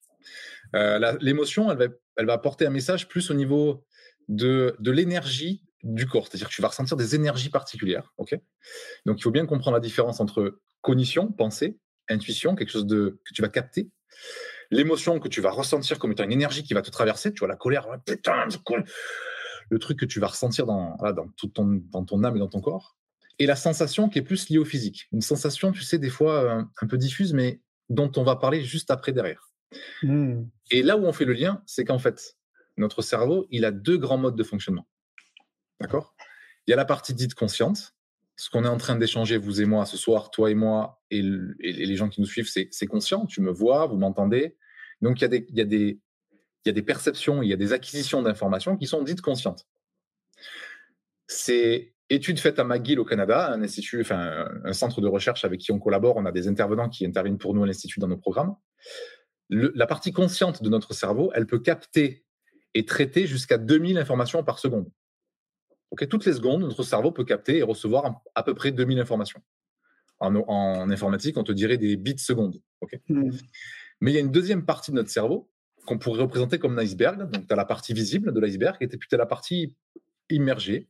Euh, 0.75 1.17
l'émotion, 1.22 1.72
elle 1.72 1.77
va, 1.77 1.86
elle 2.20 2.26
va 2.26 2.34
apporter 2.34 2.66
un 2.66 2.70
message 2.70 3.08
plus 3.08 3.32
au 3.32 3.34
niveau 3.34 3.86
de, 4.28 4.76
de 4.80 4.92
l'énergie 4.92 5.64
du 5.84 6.06
corps. 6.06 6.28
C'est-à-dire 6.28 6.50
que 6.50 6.54
tu 6.54 6.62
vas 6.62 6.68
ressentir 6.68 6.98
des 6.98 7.16
énergies 7.16 7.50
particulières. 7.50 8.14
Donc, 9.06 9.20
il 9.20 9.24
faut 9.24 9.32
bien 9.32 9.46
comprendre 9.46 9.76
la 9.76 9.80
différence 9.80 10.20
entre 10.20 10.60
cognition, 10.82 11.32
pensée, 11.32 11.80
intuition, 12.10 12.56
quelque 12.56 12.72
chose 12.72 12.86
de, 12.86 13.22
que 13.26 13.34
tu 13.34 13.42
vas 13.42 13.48
capter. 13.48 13.90
L'émotion 14.70 15.20
que 15.20 15.30
tu 15.30 15.40
vas 15.40 15.50
ressentir 15.50 15.98
comme 15.98 16.12
étant 16.12 16.26
une 16.26 16.34
énergie 16.34 16.64
qui 16.64 16.74
va 16.74 16.82
te 16.82 16.92
traverser. 16.92 17.34
Tu 17.34 17.40
vois, 17.40 17.48
la 17.48 17.56
colère, 17.56 17.88
le 19.70 19.80
truc 19.80 20.00
que 20.00 20.06
tu 20.06 20.20
vas 20.20 20.28
ressentir 20.28 20.66
dans, 20.66 20.98
dans, 20.98 21.30
tout 21.38 21.48
ton, 21.48 21.82
dans 21.90 22.04
ton 22.04 22.24
âme 22.26 22.36
et 22.36 22.40
dans 22.40 22.50
ton 22.50 22.60
corps. 22.60 22.98
Et 23.40 23.46
la 23.46 23.56
sensation 23.56 24.10
qui 24.10 24.20
est 24.20 24.24
plus 24.24 24.50
liée 24.50 24.58
au 24.58 24.66
physique. 24.66 25.08
Une 25.14 25.22
sensation, 25.22 25.72
tu 25.72 25.84
sais, 25.84 25.98
des 25.98 26.10
fois 26.10 26.52
un, 26.52 26.72
un 26.82 26.88
peu 26.88 26.98
diffuse, 26.98 27.34
mais 27.34 27.62
dont 27.88 28.12
on 28.18 28.24
va 28.24 28.36
parler 28.36 28.62
juste 28.62 28.92
après 28.92 29.14
derrière. 29.14 29.49
Mmh. 30.04 30.44
Et 30.72 30.84
là 30.84 30.98
où 30.98 31.06
on 31.06 31.14
fait 31.14 31.26
le 31.26 31.34
lien, 31.34 31.62
c'est 31.66 31.86
qu'en 31.86 32.00
fait, 32.00 32.38
notre 32.78 33.02
cerveau, 33.02 33.48
il 33.52 33.66
a 33.66 33.72
deux 33.72 33.98
grands 33.98 34.18
modes 34.18 34.36
de 34.36 34.44
fonctionnement. 34.44 34.88
D'accord? 35.80 36.16
Il 36.68 36.72
y 36.72 36.74
a 36.74 36.78
la 36.78 36.86
partie 36.86 37.14
dite 37.14 37.36
consciente, 37.36 37.96
ce 38.40 38.50
qu'on 38.50 38.64
est 38.64 38.70
en 38.70 38.78
train 38.78 38.96
d'échanger, 38.96 39.38
vous 39.38 39.62
et 39.62 39.66
moi, 39.66 39.86
ce 39.86 39.98
soir, 39.98 40.32
toi 40.32 40.50
et 40.50 40.56
moi, 40.56 41.02
et, 41.12 41.22
les 41.22 41.96
gens 41.98 42.08
qui 42.08 42.22
nous 42.22 42.28
suivent, 42.28 42.48
c'est 42.48 42.88
conscient. 42.88 43.26
Tu 43.26 43.42
me 43.42 43.52
vois, 43.52 43.86
vous 43.86 43.98
m'entendez. 43.98 44.56
Donc, 45.02 45.20
il 45.20 45.24
y, 45.24 45.26
a 45.26 45.28
des, 45.28 45.66
des, 45.66 46.00
y 46.66 46.70
a 46.70 46.72
des 46.72 46.82
perceptions, 46.82 47.42
il 47.42 47.50
y 47.50 47.54
a 47.54 47.58
des 47.58 47.74
acquisitions 47.74 48.22
d'informations 48.22 48.78
qui 48.78 48.88
sont 48.88 49.04
dites 49.04 49.20
conscientes. 49.20 49.68
C'est 51.28 51.94
étude 52.10 52.40
faite 52.40 52.60
à 52.60 52.64
McGill 52.64 53.00
au 53.00 53.06
Canada, 53.06 53.52
un 53.52 53.62
institut, 53.62 54.02
enfin, 54.02 54.48
un 54.64 54.74
centre 54.74 55.02
de 55.02 55.08
recherche 55.08 55.44
avec 55.44 55.60
qui 55.60 55.74
on 55.74 55.80
collabore. 55.80 56.16
On 56.16 56.26
a 56.26 56.32
des 56.32 56.48
intervenants 56.48 56.88
qui 56.88 57.06
interviennent 57.06 57.38
pour 57.38 57.54
nous 57.54 57.64
à 57.64 57.68
l'institut 57.68 58.00
dans 58.00 58.08
nos 58.08 58.18
programmes. 58.18 58.56
La 59.50 59.88
partie 59.88 60.12
consciente 60.12 60.62
de 60.63 60.70
notre 60.70 60.94
cerveau, 60.94 61.32
elle 61.34 61.48
peut 61.48 61.60
capter 61.60 62.24
et 62.74 62.86
traiter 62.86 63.25
jusqu'à 63.25 63.58
2000 63.58 63.98
informations 63.98 64.44
par 64.44 64.60
seconde. 64.60 64.89
Toutes 66.10 66.25
les 66.25 66.34
secondes, 66.34 66.62
notre 66.62 66.84
cerveau 66.84 67.12
peut 67.12 67.25
capter 67.25 67.58
et 67.58 67.63
recevoir 67.63 68.22
à 68.36 68.44
peu 68.44 68.53
près 68.53 68.72
2000 68.72 69.00
informations. 69.00 69.41
En, 70.20 70.89
informatique, 70.91 71.38
on 71.38 71.44
te 71.44 71.51
dirait 71.51 71.77
des 71.77 71.96
bits 71.96 72.18
secondes. 72.18 72.62
Hmm. 73.08 73.32
Mais 74.01 74.12
il 74.12 74.13
y 74.13 74.18
a 74.18 74.22
une 74.22 74.32
deuxième 74.32 74.65
partie 74.65 74.91
de 74.91 74.98
notre 74.98 75.10
cerveau 75.10 75.50
qu'on 75.86 75.98
pourrait 75.98 76.22
représenter 76.22 76.60
comme 76.60 76.77
un 76.77 76.82
iceberg. 76.84 77.29
Donc, 77.32 77.48
tu 77.48 77.53
as 77.53 77.56
la 77.56 77.65
partie 77.65 77.94
visible 77.94 78.34
de 78.34 78.39
l'iceberg 78.39 78.77
et 78.82 78.88
puis 78.88 79.10
tu 79.10 79.15
as 79.15 79.18
la 79.18 79.25
partie 79.25 79.75
immergée. 80.29 80.89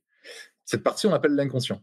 Cette 0.66 0.84
partie, 0.84 1.08
on 1.08 1.12
l'appelle 1.12 1.36
l'inconscient. 1.36 1.82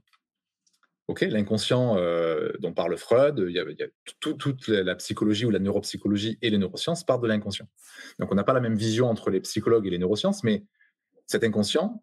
Ok, 1.08 1.20
l'inconscient 1.20 1.96
euh, 1.98 2.50
dont 2.58 2.72
parle 2.72 2.96
Freud, 2.96 3.44
il 3.48 3.54
y 3.54 3.60
a, 3.60 3.86
toute 4.18 4.66
la 4.66 4.96
psychologie 4.96 5.46
ou 5.46 5.50
la 5.50 5.60
neuropsychologie 5.60 6.36
et 6.42 6.50
les 6.50 6.58
neurosciences 6.58 7.04
partent 7.04 7.22
de 7.22 7.28
l'inconscient. 7.28 7.68
Donc 8.18 8.32
on 8.32 8.34
n'a 8.34 8.42
pas 8.42 8.52
la 8.52 8.60
même 8.60 8.74
vision 8.74 9.08
entre 9.08 9.30
les 9.30 9.40
psychologues 9.40 9.86
et 9.86 9.90
les 9.90 9.98
neurosciences, 9.98 10.42
mais 10.42 10.64
cet 11.26 11.44
inconscient, 11.44 12.02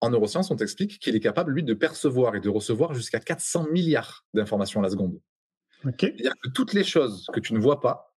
en 0.00 0.10
neurosciences, 0.10 0.50
on 0.50 0.56
t'explique 0.56 0.98
qu'il 0.98 1.14
est 1.14 1.20
capable, 1.20 1.52
lui, 1.52 1.62
de 1.62 1.74
percevoir 1.74 2.34
et 2.34 2.40
de 2.40 2.48
recevoir 2.48 2.92
jusqu'à 2.92 3.20
400 3.20 3.68
milliards 3.70 4.26
d'informations 4.34 4.80
à 4.80 4.82
la 4.82 4.90
seconde. 4.90 5.20
C'est-à-dire 6.16 6.34
que 6.42 6.50
toutes 6.50 6.72
les 6.72 6.84
choses 6.84 7.26
que 7.32 7.40
tu 7.40 7.54
ne 7.54 7.58
vois 7.58 7.80
pas, 7.80 8.14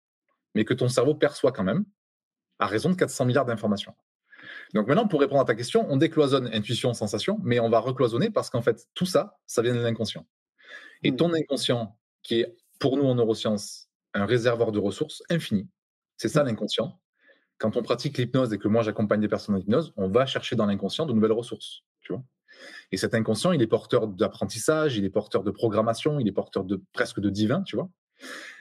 mais 0.55 0.65
que 0.65 0.75
ton 0.75 0.89
cerveau 0.89 1.15
perçoit 1.15 1.53
quand 1.53 1.63
même, 1.63 1.85
à 2.59 2.67
raison 2.67 2.91
de 2.91 2.95
400 2.97 3.27
milliards 3.27 3.45
d'informations. 3.45 3.95
Donc 4.75 4.88
maintenant, 4.88 5.07
pour 5.07 5.21
répondre 5.21 5.41
à 5.41 5.45
ta 5.45 5.55
question, 5.55 5.87
on 5.88 5.97
décloisonne 5.97 6.49
intuition, 6.53 6.93
sensation, 6.95 7.38
mais 7.43 7.61
on 7.61 7.69
va 7.69 7.79
recloisonner 7.79 8.31
parce 8.31 8.50
qu'en 8.50 8.62
fait, 8.62 8.87
tout 8.95 9.07
ça, 9.07 9.38
ça 9.47 9.62
vient 9.62 9.75
de 9.75 9.81
l'inconscient. 9.81 10.26
Et 11.03 11.11
hmm. 11.11 11.17
ton 11.17 11.35
inconscient, 11.35 11.97
qui 12.23 12.41
est 12.41 12.57
pour 12.79 12.97
nous 12.97 13.05
en 13.05 13.15
neurosciences 13.15 13.88
un 14.15 14.26
réservoir 14.26 14.73
de 14.73 14.79
ressources 14.79 15.23
infini, 15.31 15.69
c'est 16.17 16.29
ça 16.29 16.43
hmm. 16.43 16.47
l'inconscient. 16.47 17.00
Quand 17.59 17.76
on 17.76 17.83
pratique 17.83 18.19
l'hypnose 18.19 18.53
et 18.53 18.59
que 18.59 18.69
moi 18.69 18.83
j'accompagne 18.83 19.21
des 19.21 19.29
personnes 19.29 19.55
en 19.55 19.59
hypnose, 19.59 19.93
on 19.97 20.09
va 20.09 20.26
chercher 20.26 20.57
dans 20.57 20.67
l'inconscient 20.67 21.07
de 21.07 21.12
nouvelles 21.12 21.33
ressources. 21.33 21.83
Tu 22.03 22.12
vois 22.12 22.23
et 22.93 22.97
cet 22.97 23.15
inconscient, 23.15 23.53
il 23.53 23.62
est 23.62 23.67
porteur 23.67 24.09
d'apprentissage, 24.09 24.97
il 24.97 25.05
est 25.05 25.11
porteur 25.11 25.43
de 25.43 25.50
programmation, 25.50 26.19
il 26.21 26.29
est 26.29 26.33
porteur 26.33 26.65
de 26.65 26.83
presque 26.93 27.21
de 27.21 27.31
divin, 27.31 27.62
tu 27.62 27.76
vois. 27.76 27.91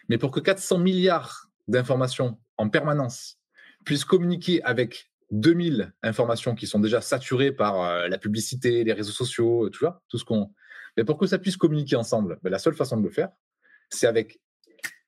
Mais 0.09 0.17
pour 0.17 0.31
que 0.31 0.39
400 0.39 0.79
milliards 0.79 1.49
d'informations 1.67 2.37
en 2.57 2.69
permanence 2.69 3.37
puissent 3.85 4.05
communiquer 4.05 4.63
avec 4.63 5.11
2000 5.31 5.93
informations 6.03 6.55
qui 6.55 6.67
sont 6.67 6.79
déjà 6.79 7.01
saturées 7.01 7.51
par 7.51 7.81
euh, 7.81 8.07
la 8.07 8.17
publicité, 8.17 8.83
les 8.83 8.93
réseaux 8.93 9.11
sociaux, 9.11 9.69
tu 9.69 9.79
vois, 9.79 10.01
tout 10.07 10.17
ce 10.17 10.25
qu'on. 10.25 10.53
Mais 10.97 11.03
pour 11.03 11.17
que 11.17 11.27
ça 11.27 11.39
puisse 11.39 11.57
communiquer 11.57 11.95
ensemble, 11.95 12.39
ben, 12.43 12.49
la 12.49 12.59
seule 12.59 12.75
façon 12.75 12.97
de 12.97 13.03
le 13.03 13.09
faire, 13.09 13.29
c'est 13.89 14.07
avec 14.07 14.39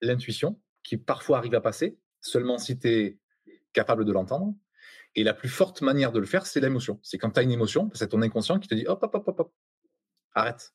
l'intuition 0.01 0.59
qui 0.83 0.97
parfois 0.97 1.37
arrive 1.37 1.55
à 1.55 1.61
passer, 1.61 1.97
seulement 2.21 2.57
si 2.57 2.77
tu 2.77 2.87
es 2.87 3.19
capable 3.73 4.05
de 4.05 4.11
l'entendre. 4.11 4.55
Et 5.15 5.23
la 5.23 5.33
plus 5.33 5.49
forte 5.49 5.81
manière 5.81 6.11
de 6.11 6.19
le 6.19 6.25
faire, 6.25 6.45
c'est 6.45 6.59
l'émotion. 6.59 6.99
C'est 7.01 7.17
quand 7.17 7.31
tu 7.31 7.39
as 7.39 7.43
une 7.43 7.51
émotion, 7.51 7.89
c'est 7.93 8.09
ton 8.09 8.21
inconscient 8.21 8.59
qui 8.59 8.67
te 8.67 8.75
dit 8.75 8.85
hop, 8.87 9.01
hop, 9.01 9.15
hop, 9.15 9.27
hop, 9.27 9.39
hop, 9.39 9.53
arrête. 10.33 10.73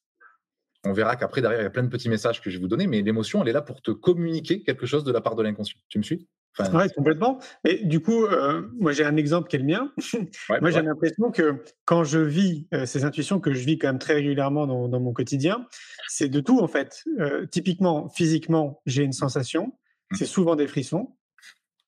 On 0.84 0.92
verra 0.92 1.14
qu'après, 1.14 1.40
derrière, 1.40 1.60
il 1.60 1.64
y 1.64 1.66
a 1.66 1.70
plein 1.70 1.84
de 1.84 1.88
petits 1.88 2.08
messages 2.08 2.40
que 2.40 2.50
je 2.50 2.56
vais 2.56 2.62
vous 2.62 2.68
donner, 2.68 2.88
mais 2.88 3.02
l'émotion, 3.02 3.40
elle 3.42 3.48
est 3.48 3.52
là 3.52 3.62
pour 3.62 3.82
te 3.82 3.92
communiquer 3.92 4.62
quelque 4.64 4.84
chose 4.84 5.04
de 5.04 5.12
la 5.12 5.20
part 5.20 5.36
de 5.36 5.42
l'inconscient. 5.42 5.78
Tu 5.88 5.98
me 5.98 6.02
suis? 6.02 6.28
Oui, 6.58 6.90
complètement. 6.94 7.38
Et 7.64 7.84
du 7.84 8.00
coup, 8.00 8.24
euh, 8.24 8.68
moi 8.78 8.92
j'ai 8.92 9.04
un 9.04 9.16
exemple 9.16 9.48
qui 9.48 9.56
est 9.56 9.58
le 9.58 9.64
mien. 9.64 9.92
moi 10.60 10.70
j'ai 10.70 10.82
l'impression 10.82 11.30
que 11.30 11.62
quand 11.84 12.04
je 12.04 12.18
vis 12.18 12.68
euh, 12.74 12.84
ces 12.86 13.04
intuitions 13.04 13.40
que 13.40 13.52
je 13.52 13.64
vis 13.64 13.78
quand 13.78 13.88
même 13.88 13.98
très 13.98 14.14
régulièrement 14.14 14.66
dans, 14.66 14.88
dans 14.88 15.00
mon 15.00 15.12
quotidien, 15.12 15.66
c'est 16.08 16.28
de 16.28 16.40
tout 16.40 16.60
en 16.60 16.68
fait. 16.68 17.04
Euh, 17.20 17.46
typiquement, 17.46 18.08
physiquement, 18.08 18.82
j'ai 18.86 19.02
une 19.02 19.12
sensation. 19.12 19.78
Mmh. 20.10 20.16
C'est 20.16 20.26
souvent 20.26 20.56
des 20.56 20.66
frissons. 20.66 21.16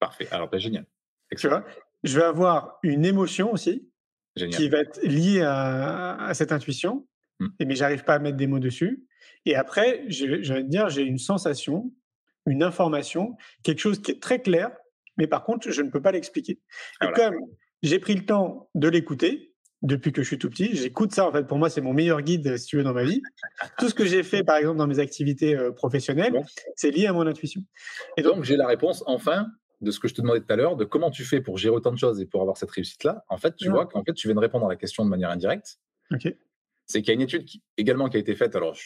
Parfait. 0.01 0.29
Alors, 0.31 0.49
ben, 0.49 0.59
génial. 0.59 0.87
Tu 1.37 1.49
vois 1.49 1.65
je 2.05 2.19
vais 2.19 2.25
avoir 2.25 2.79
une 2.83 3.07
émotion 3.07 3.51
aussi 3.51 3.89
génial. 4.37 4.55
qui 4.55 4.69
va 4.69 4.79
être 4.81 5.01
liée 5.03 5.41
à, 5.41 6.17
à 6.17 6.35
cette 6.35 6.53
intuition. 6.53 7.07
Mmh. 7.41 7.47
Mais 7.67 7.75
j'arrive 7.75 8.05
pas 8.05 8.15
à 8.15 8.19
mettre 8.19 8.37
des 8.37 8.47
mots 8.47 8.59
dessus. 8.59 9.07
Et 9.47 9.57
après, 9.57 10.05
je, 10.09 10.43
je 10.43 10.53
vais 10.53 10.63
te 10.63 10.69
dire, 10.69 10.89
j'ai 10.91 11.03
une 11.03 11.19
sensation 11.19 11.93
une 12.47 12.63
information, 12.63 13.37
quelque 13.63 13.81
chose 13.81 14.01
qui 14.01 14.13
est 14.13 14.23
très 14.23 14.41
clair, 14.41 14.71
mais 15.17 15.27
par 15.27 15.45
contre, 15.45 15.71
je 15.71 15.83
ne 15.83 15.91
peux 15.91 16.03
pas 16.03 16.13
l'expliquer. 16.13 16.61
Et 17.03 17.13
comme 17.15 17.35
j'ai 17.83 17.99
pris 17.99 18.15
le 18.15 18.25
temps 18.25 18.69
de 18.75 18.89
l'écouter, 18.89 19.55
depuis 19.83 20.13
que 20.13 20.23
je 20.23 20.27
suis 20.27 20.39
tout 20.39 20.49
petit, 20.49 20.75
j'écoute 20.75 21.13
ça. 21.13 21.29
En 21.29 21.33
fait, 21.33 21.47
pour 21.47 21.59
moi, 21.59 21.69
c'est 21.69 21.83
mon 21.83 21.93
meilleur 21.93 22.23
guide, 22.23 22.57
si 22.57 22.67
tu 22.67 22.77
veux, 22.79 22.83
dans 22.83 22.95
ma 22.95 23.05
vie. 23.05 23.21
Tout 23.79 23.91
ce 23.91 23.95
que 23.95 24.07
j'ai 24.07 24.23
fait, 24.23 24.43
par 24.43 24.57
exemple, 24.57 24.79
dans 24.79 24.87
mes 24.87 24.99
activités 24.99 25.55
euh, 25.55 25.73
professionnelles, 25.73 26.43
c'est 26.75 26.91
lié 26.91 27.07
à 27.07 27.13
mon 27.13 27.27
intuition. 27.27 27.61
Et 28.17 28.23
donc, 28.23 28.45
j'ai 28.45 28.57
la 28.57 28.67
réponse, 28.67 29.05
enfin, 29.07 29.49
de 29.83 29.91
ce 29.91 30.01
que 30.01 30.09
je 30.09 30.15
te 30.15 30.23
demandais 30.23 30.41
tout 30.41 30.51
à 30.53 30.57
l'heure, 30.57 30.77
de 30.77 30.85
comment 30.85 31.11
tu 31.11 31.23
fais 31.25 31.43
pour 31.43 31.59
gérer 31.59 31.75
autant 31.75 31.93
de 31.93 31.99
choses 31.99 32.19
et 32.21 32.27
pour 32.27 32.41
avoir 32.41 32.57
cette 32.57 32.71
réussite-là. 32.71 33.25
En 33.29 33.37
fait, 33.37 33.55
tu 33.57 33.69
vois 33.69 33.85
qu'en 33.87 34.03
fait, 34.03 34.15
tu 34.15 34.27
viens 34.27 34.35
de 34.35 34.41
répondre 34.41 34.65
à 34.65 34.71
la 34.71 34.77
question 34.77 35.05
de 35.05 35.11
manière 35.11 35.31
indirecte. 35.31 35.79
C'est 36.87 37.01
qu'il 37.01 37.09
y 37.09 37.13
a 37.13 37.15
une 37.15 37.23
étude 37.23 37.47
également 37.77 38.09
qui 38.09 38.17
a 38.17 38.21
été 38.21 38.35
faite. 38.35 38.57
Alors, 38.57 38.77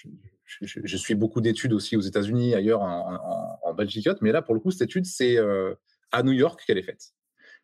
je, 0.45 0.97
suis 0.97 1.15
beaucoup 1.15 1.41
d'études 1.41 1.73
aussi 1.73 1.97
aux 1.97 2.01
États-Unis, 2.01 2.55
ailleurs 2.55 2.83
en, 2.83 3.59
en, 3.63 3.75
Belgique, 3.75 4.09
mais 4.21 4.33
là, 4.33 4.43
pour 4.43 4.55
le 4.55 4.61
coup, 4.61 4.71
cette 4.71 4.83
étude, 4.83 5.07
c'est 5.07 5.37
euh, 5.37 5.75
à 6.13 6.23
New 6.23 6.33
York 6.33 6.63
qu'elle 6.67 6.79
est 6.79 6.83
faite 6.83 7.13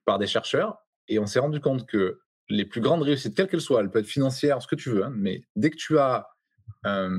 par 0.05 0.19
des 0.19 0.27
chercheurs. 0.27 0.79
Et 1.09 1.19
on 1.19 1.27
s'est 1.27 1.39
rendu 1.39 1.61
compte 1.61 1.87
que 1.87 2.21
les 2.49 2.65
plus 2.65 2.81
grandes 2.81 3.03
réussites, 3.03 3.35
quelles 3.35 3.49
qu'elles 3.49 3.61
soient, 3.61 3.81
elles 3.81 3.91
peuvent 3.91 4.03
être 4.03 4.09
financières, 4.09 4.61
ce 4.61 4.67
que 4.67 4.75
tu 4.75 4.91
veux, 4.91 5.05
hein, 5.05 5.13
mais 5.15 5.45
dès 5.57 5.71
que 5.71 5.77
tu 5.77 5.99
as 5.99 6.29
un, 6.85 7.19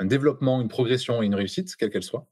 développement, 0.00 0.60
une 0.60 0.68
progression 0.68 1.22
et 1.22 1.26
une 1.26 1.34
réussite, 1.34 1.76
quelle 1.76 1.90
qu'elle 1.90 2.02
soit, 2.02 2.28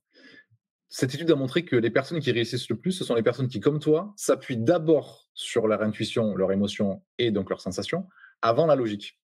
cette 0.89 1.15
étude 1.15 1.31
a 1.31 1.37
montré 1.37 1.65
que 1.65 1.77
les 1.77 1.91
personnes 1.91 2.19
qui 2.19 2.33
réussissent 2.33 2.69
le 2.69 2.77
plus, 2.77 2.93
ce 2.93 3.05
sont 3.05 3.15
les 3.15 3.23
personnes 3.23 3.47
qui, 3.47 3.61
comme 3.61 3.79
toi, 3.79 4.13
s'appuient 4.17 4.57
d'abord 4.57 5.29
sur 5.35 5.69
leur 5.69 5.83
intuition, 5.83 6.35
leur 6.35 6.51
émotion 6.51 7.03
et 7.19 7.31
donc 7.31 7.49
leurs 7.49 7.61
sensations 7.61 8.09
avant 8.43 8.67
la 8.67 8.75
logique. 8.75 9.20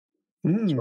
Mmh. 0.46 0.80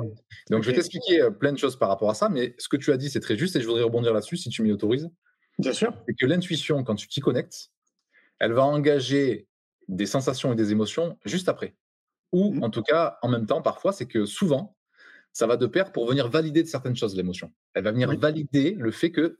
Donc, 0.51 0.61
je 0.61 0.69
vais 0.69 0.75
t'expliquer 0.75 1.23
euh, 1.23 1.31
plein 1.31 1.51
de 1.51 1.57
choses 1.57 1.75
par 1.75 1.89
rapport 1.89 2.09
à 2.09 2.13
ça, 2.13 2.29
mais 2.29 2.53
ce 2.59 2.69
que 2.69 2.77
tu 2.77 2.91
as 2.91 2.97
dit, 2.97 3.09
c'est 3.09 3.19
très 3.19 3.35
juste 3.35 3.55
et 3.55 3.61
je 3.61 3.65
voudrais 3.65 3.81
rebondir 3.81 4.13
là-dessus 4.13 4.37
si 4.37 4.49
tu 4.49 4.61
m'y 4.61 4.71
autorises. 4.71 5.09
Bien 5.57 5.73
sûr. 5.73 5.91
C'est 6.07 6.13
que 6.13 6.25
l'intuition, 6.27 6.83
quand 6.83 6.95
tu 6.95 7.07
t'y 7.07 7.19
connectes, 7.19 7.71
elle 8.39 8.53
va 8.53 8.63
engager 8.63 9.47
des 9.87 10.05
sensations 10.05 10.53
et 10.53 10.55
des 10.55 10.71
émotions 10.71 11.17
juste 11.25 11.49
après. 11.49 11.75
Ou 12.31 12.53
mmh. 12.53 12.63
en 12.63 12.69
tout 12.69 12.83
cas, 12.83 13.17
en 13.23 13.29
même 13.29 13.47
temps, 13.47 13.63
parfois, 13.63 13.91
c'est 13.91 14.05
que 14.05 14.25
souvent, 14.25 14.77
ça 15.33 15.47
va 15.47 15.57
de 15.57 15.65
pair 15.65 15.91
pour 15.91 16.07
venir 16.07 16.29
valider 16.29 16.61
de 16.61 16.67
certaines 16.67 16.95
choses, 16.95 17.15
l'émotion. 17.15 17.51
Elle 17.73 17.83
va 17.83 17.91
venir 17.91 18.15
valider 18.19 18.75
le 18.77 18.91
fait 18.91 19.11
que, 19.11 19.39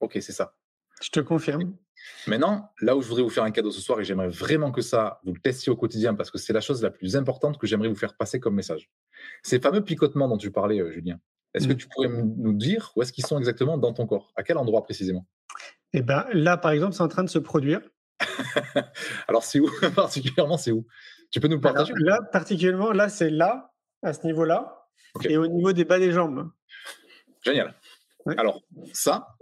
OK, 0.00 0.12
c'est 0.14 0.32
ça. 0.32 0.56
Je 1.02 1.10
te 1.10 1.20
confirme. 1.20 1.76
Maintenant, 2.26 2.70
là 2.80 2.96
où 2.96 3.02
je 3.02 3.08
voudrais 3.08 3.22
vous 3.22 3.30
faire 3.30 3.44
un 3.44 3.50
cadeau 3.50 3.70
ce 3.70 3.80
soir, 3.80 4.00
et 4.00 4.04
j'aimerais 4.04 4.28
vraiment 4.28 4.70
que 4.70 4.82
ça, 4.82 5.20
vous 5.24 5.32
le 5.32 5.40
testiez 5.40 5.70
au 5.70 5.76
quotidien, 5.76 6.14
parce 6.14 6.30
que 6.30 6.38
c'est 6.38 6.52
la 6.52 6.60
chose 6.60 6.82
la 6.82 6.90
plus 6.90 7.16
importante 7.16 7.58
que 7.58 7.66
j'aimerais 7.66 7.88
vous 7.88 7.96
faire 7.96 8.16
passer 8.16 8.40
comme 8.40 8.54
message. 8.54 8.90
Ces 9.42 9.60
fameux 9.60 9.82
picotements 9.82 10.28
dont 10.28 10.38
tu 10.38 10.50
parlais, 10.50 10.80
euh, 10.80 10.90
Julien, 10.90 11.18
est-ce 11.54 11.66
que 11.66 11.72
mmh. 11.72 11.76
tu 11.76 11.88
pourrais 11.88 12.08
nous 12.08 12.52
dire 12.52 12.92
où 12.96 13.02
est-ce 13.02 13.12
qu'ils 13.12 13.26
sont 13.26 13.38
exactement 13.38 13.78
dans 13.78 13.92
ton 13.92 14.06
corps? 14.06 14.32
À 14.36 14.42
quel 14.42 14.58
endroit 14.58 14.84
précisément? 14.84 15.26
Eh 15.92 16.02
ben, 16.02 16.26
là, 16.32 16.56
par 16.56 16.72
exemple, 16.72 16.92
c'est 16.92 17.02
en 17.02 17.08
train 17.08 17.24
de 17.24 17.30
se 17.30 17.38
produire. 17.38 17.80
Alors, 19.28 19.44
c'est 19.44 19.60
où? 19.60 19.70
Particulièrement 19.94 20.58
C'est 20.58 20.72
où? 20.72 20.86
Tu 21.30 21.40
peux 21.40 21.48
nous 21.48 21.60
partager? 21.60 21.92
Là, 21.96 22.20
particulièrement, 22.32 22.92
là, 22.92 23.08
c'est 23.08 23.30
là, 23.30 23.72
à 24.02 24.12
ce 24.12 24.26
niveau-là, 24.26 24.86
et 25.24 25.36
au 25.36 25.46
niveau 25.46 25.72
des 25.72 25.84
bas 25.84 25.98
des 25.98 26.12
jambes. 26.12 26.50
Génial. 27.42 27.74
Alors, 28.36 28.62
ça, 28.92 29.36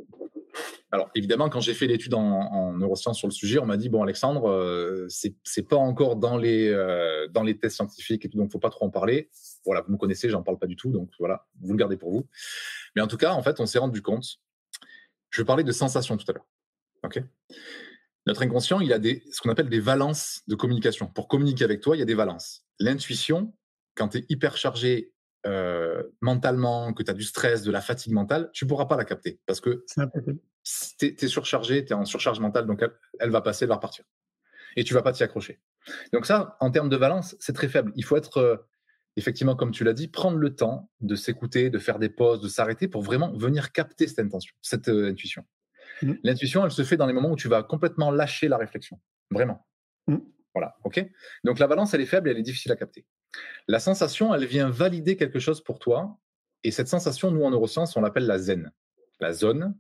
alors 0.96 1.10
évidemment, 1.14 1.50
quand 1.50 1.60
j'ai 1.60 1.74
fait 1.74 1.86
l'étude 1.86 2.14
en, 2.14 2.72
neurosciences 2.72 3.18
sur 3.18 3.28
le 3.28 3.32
sujet, 3.32 3.58
on 3.58 3.66
m'a 3.66 3.76
dit 3.76 3.90
bon 3.90 4.02
Alexandre, 4.02 4.48
euh, 4.48 5.06
c'est 5.08 5.68
pas 5.68 5.76
encore 5.76 6.16
dans 6.16 6.38
les 6.38 6.68
euh, 6.68 7.28
dans 7.28 7.42
les 7.42 7.58
tests 7.58 7.76
scientifiques 7.76 8.24
et 8.24 8.30
tout, 8.30 8.38
donc 8.38 8.50
faut 8.50 8.58
pas 8.58 8.70
trop 8.70 8.86
en 8.86 8.90
parler. 8.90 9.28
Voilà, 9.66 9.82
vous 9.82 9.92
me 9.92 9.98
connaissez, 9.98 10.30
j'en 10.30 10.42
parle 10.42 10.58
pas 10.58 10.66
du 10.66 10.74
tout, 10.74 10.90
donc 10.90 11.10
voilà, 11.18 11.46
vous 11.60 11.72
le 11.72 11.76
gardez 11.76 11.98
pour 11.98 12.10
vous. 12.10 12.26
Mais 12.94 13.02
en 13.02 13.08
tout 13.08 13.18
cas, 13.18 13.32
en 13.32 13.42
fait, 13.42 13.60
on 13.60 13.66
s'est 13.66 13.78
rendu 13.78 14.00
compte. 14.00 14.24
Je 15.28 15.42
parlais 15.42 15.64
de 15.64 15.72
sensations 15.72 16.16
tout 16.16 16.24
à 16.30 16.32
l'heure. 16.32 16.46
Ok? 17.04 17.22
Notre 18.26 18.42
inconscient, 18.42 18.80
il 18.80 18.92
a 18.94 18.98
des, 18.98 19.22
ce 19.30 19.42
qu'on 19.42 19.50
appelle 19.50 19.68
des 19.68 19.80
valences 19.80 20.40
de 20.46 20.54
communication. 20.54 21.08
Pour 21.08 21.28
communiquer 21.28 21.64
avec 21.64 21.82
toi, 21.82 21.94
il 21.94 21.98
y 21.98 22.02
a 22.02 22.06
des 22.06 22.14
valences. 22.14 22.64
L'intuition, 22.80 23.52
quand 23.94 24.08
tu 24.08 24.18
es 24.18 24.26
hyper 24.30 24.56
chargé 24.56 25.12
euh, 25.46 26.02
mentalement, 26.22 26.94
que 26.94 27.02
tu 27.02 27.10
as 27.10 27.14
du 27.14 27.22
stress, 27.22 27.62
de 27.62 27.70
la 27.70 27.82
fatigue 27.82 28.14
mentale, 28.14 28.50
tu 28.54 28.66
pourras 28.66 28.86
pas 28.86 28.96
la 28.96 29.04
capter 29.04 29.40
parce 29.46 29.60
que 29.60 29.84
tu 30.99 31.06
es, 31.06 31.28
surchargé, 31.28 31.85
tu 31.85 31.92
es 31.92 31.96
en 31.96 32.04
surcharge 32.04 32.40
mentale, 32.40 32.66
donc 32.66 32.85
elle, 33.20 33.30
va 33.30 33.40
passer, 33.40 33.64
elle 33.64 33.68
va 33.68 33.76
repartir. 33.76 34.04
Et 34.76 34.85
tu 34.85 34.94
vas 34.94 35.02
pas 35.02 35.12
t'y 35.12 35.23
accrocher. 35.23 35.61
Donc 36.12 36.26
ça, 36.26 36.56
en 36.61 36.70
termes 36.70 36.88
de 36.88 36.96
valence, 36.96 37.37
c'est 37.38 37.52
très 37.52 37.68
faible. 37.68 37.92
Il 37.94 38.04
faut 38.04 38.16
être, 38.16 38.38
euh, 38.38 38.56
effectivement, 39.16 39.56
comme 39.56 39.70
tu 39.70 39.85
l'as 39.85 39.92
dit, 39.92 40.08
prendre 40.08 40.37
le 40.37 40.54
temps 40.54 40.90
de 41.00 41.14
s'écouter, 41.14 41.70
de 41.70 41.78
faire 41.78 41.99
des 41.99 42.08
pauses, 42.08 42.40
de 42.40 42.49
s'arrêter 42.49 42.88
pour 42.88 43.02
vraiment 43.02 43.32
venir 43.32 43.73
capter 43.73 44.06
cette 44.06 44.18
intention, 44.18 44.54
cette 44.61 44.88
euh, 44.88 45.08
intuition. 45.08 45.44
Mm. 46.02 46.14
L'intuition, 46.25 46.64
elle 46.64 46.73
se 46.73 46.82
fait 46.82 46.96
dans 46.96 47.06
les 47.06 47.12
moments 47.12 47.30
où 47.30 47.37
tu 47.37 47.49
vas 47.49 47.62
complètement 47.62 48.11
lâcher 48.11 48.49
la 48.49 48.58
réflexion. 48.58 49.00
Vraiment. 49.30 49.66
Mm. 50.08 50.18
Voilà, 50.54 50.76
ok? 50.85 51.06
Donc 51.44 51.58
la 51.58 51.68
balance, 51.68 51.94
elle 51.94 52.00
est 52.00 52.06
faible 52.06 52.28
et 52.28 52.32
elle 52.32 52.38
est 52.38 52.42
difficile 52.42 52.73
à 52.73 52.76
capter. 52.76 53.06
La 53.68 53.78
sensation, 53.78 54.35
elle 54.35 54.46
vient 54.46 54.68
valider 54.68 55.16
quelque 55.16 55.38
chose 55.38 55.62
pour 55.62 55.78
toi. 55.78 56.18
Et 56.64 56.70
cette 56.70 56.88
sensation, 56.88 57.30
nous, 57.30 57.44
en 57.44 57.50
neurosciences, 57.50 57.96
on 57.96 58.00
l'appelle 58.00 58.26
la 58.26 58.38
zen, 58.38 58.73
la 59.20 59.32
zone 59.32 59.76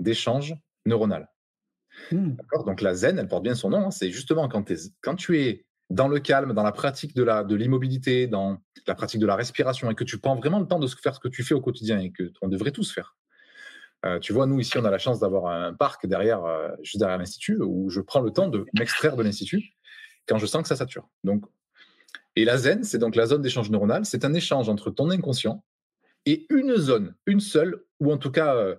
d'échange 0.00 0.54
neuronal. 0.84 1.28
D'accord? 2.12 2.64
Donc 2.64 2.80
la 2.80 2.94
zen, 2.94 3.18
elle 3.18 3.28
porte 3.28 3.42
bien 3.42 3.54
son 3.54 3.70
nom. 3.70 3.86
hein, 3.86 3.90
c'est 3.90 4.10
justement 4.10 4.48
quand, 4.48 4.70
quand 5.00 5.14
tu 5.14 5.40
es 5.40 5.64
dans 5.90 6.08
le 6.08 6.18
calme, 6.18 6.52
dans 6.52 6.62
la 6.62 6.72
pratique 6.72 7.14
de 7.14 7.22
la 7.22 7.44
de 7.44 7.54
l'immobilité, 7.54 8.26
dans 8.26 8.58
la 8.86 8.94
pratique 8.94 9.20
de 9.20 9.26
la 9.26 9.36
respiration, 9.36 9.90
et 9.90 9.94
que 9.94 10.04
tu 10.04 10.18
prends 10.18 10.36
vraiment 10.36 10.58
le 10.58 10.66
temps 10.66 10.78
de 10.78 10.86
faire 10.86 11.14
ce 11.14 11.20
que 11.20 11.28
tu 11.28 11.42
fais 11.44 11.54
au 11.54 11.60
quotidien 11.60 11.98
et 11.98 12.10
que 12.10 12.30
on 12.42 12.48
devrait 12.48 12.72
tous 12.72 12.92
faire. 12.92 13.16
Euh, 14.04 14.18
tu 14.18 14.32
vois, 14.32 14.46
nous 14.46 14.60
ici, 14.60 14.76
on 14.78 14.84
a 14.84 14.90
la 14.90 14.98
chance 14.98 15.20
d'avoir 15.20 15.46
un 15.46 15.72
parc 15.72 16.06
derrière, 16.06 16.44
euh, 16.44 16.68
juste 16.82 16.98
derrière 16.98 17.18
l'institut, 17.18 17.58
où 17.60 17.88
je 17.88 18.00
prends 18.00 18.20
le 18.20 18.30
temps 18.30 18.48
de 18.48 18.66
m'extraire 18.78 19.16
de 19.16 19.22
l'institut 19.22 19.74
quand 20.28 20.38
je 20.38 20.46
sens 20.46 20.62
que 20.62 20.68
ça 20.68 20.76
sature. 20.76 21.08
Donc, 21.24 21.44
et 22.34 22.44
la 22.44 22.58
zen, 22.58 22.84
c'est 22.84 22.98
donc 22.98 23.16
la 23.16 23.26
zone 23.26 23.42
d'échange 23.42 23.70
neuronal. 23.70 24.04
C'est 24.04 24.24
un 24.24 24.34
échange 24.34 24.68
entre 24.68 24.90
ton 24.90 25.10
inconscient 25.10 25.64
et 26.26 26.46
une 26.50 26.76
zone, 26.76 27.14
une 27.26 27.40
seule, 27.40 27.82
ou 28.00 28.12
en 28.12 28.18
tout 28.18 28.30
cas 28.30 28.54
euh, 28.54 28.76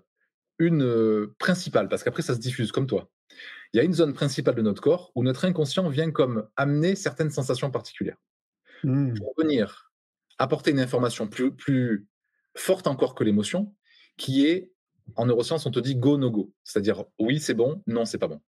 une 0.60 0.84
euh, 0.84 1.36
principale, 1.40 1.90
parce 1.90 2.04
qu'après 2.04 2.24
ça 2.24 2.34
se 2.34 2.40
diffuse 2.40 2.72
comme 2.72 2.88
toi. 2.88 3.10
Il 3.74 3.78
y 3.78 3.80
a 3.80 3.84
une 3.84 3.94
zone 3.94 4.14
principale 4.14 4.56
de 4.56 4.62
notre 4.62 4.82
corps 4.82 5.12
où 5.16 5.24
notre 5.24 5.46
inconscient 5.46 5.90
vient 5.90 6.12
comme 6.12 6.48
amener 6.56 6.96
certaines 6.96 7.30
sensations 7.30 7.70
particulières. 7.70 8.18
Hmm. 8.84 9.14
Pour 9.14 9.34
venir 9.38 9.92
apporter 10.38 10.72
une 10.72 10.80
information 10.80 11.28
plus, 11.28 11.52
plus 11.52 12.08
forte 12.56 12.88
encore 12.88 13.16
que 13.16 13.24
l'émotion, 13.24 13.76
qui 14.18 14.46
est, 14.46 14.72
en 15.16 15.26
neurosciences, 15.26 15.66
on 15.66 15.72
te 15.72 15.80
dit 15.80 15.96
go, 15.96 16.18
no 16.18 16.32
go. 16.32 16.54
C'est-à-dire 16.64 17.06
oui, 17.20 17.40
c'est 17.40 17.54
bon, 17.54 17.82
non, 17.88 18.06
c'est 18.06 18.18
pas 18.18 18.28
bon. 18.28 18.42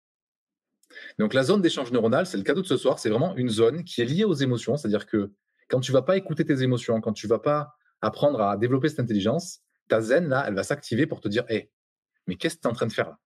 Donc 1.19 1.35
la 1.35 1.43
zone 1.43 1.61
d'échange 1.61 1.93
neuronal, 1.93 2.27
c'est 2.27 2.37
le 2.37 2.43
cadeau 2.43 2.63
de 2.63 2.67
ce 2.67 2.77
soir, 2.77 2.99
c'est 2.99 3.11
vraiment 3.11 3.37
une 3.37 3.51
zone 3.51 3.85
qui 3.85 4.01
est 4.01 4.07
liée 4.07 4.25
aux 4.25 4.35
émotions, 4.35 4.77
c'est-à-dire 4.77 5.07
que 5.07 5.33
quand 5.69 5.81
tu 5.81 5.93
vas 5.93 6.03
pas 6.03 6.17
écouter 6.17 6.45
tes 6.45 6.63
émotions, 6.63 7.01
quand 7.01 7.13
tu 7.13 7.27
vas 7.27 7.39
pas 7.39 7.75
apprendre 8.01 8.41
à 8.41 8.57
développer 8.57 8.89
cette 8.89 9.01
intelligence, 9.01 9.61
ta 9.89 10.01
zen, 10.01 10.29
là, 10.29 10.45
elle 10.47 10.55
va 10.55 10.63
s'activer 10.63 11.07
pour 11.07 11.21
te 11.21 11.29
dire, 11.29 11.45
hé, 11.49 11.71
mais 12.29 12.37
qu'est-ce 12.37 12.57
que 12.57 12.61
tu 12.61 12.69
es 12.69 12.71
en 12.71 12.75
train 12.75 12.87
de 12.87 12.93
faire 12.93 13.09
là? 13.09 13.19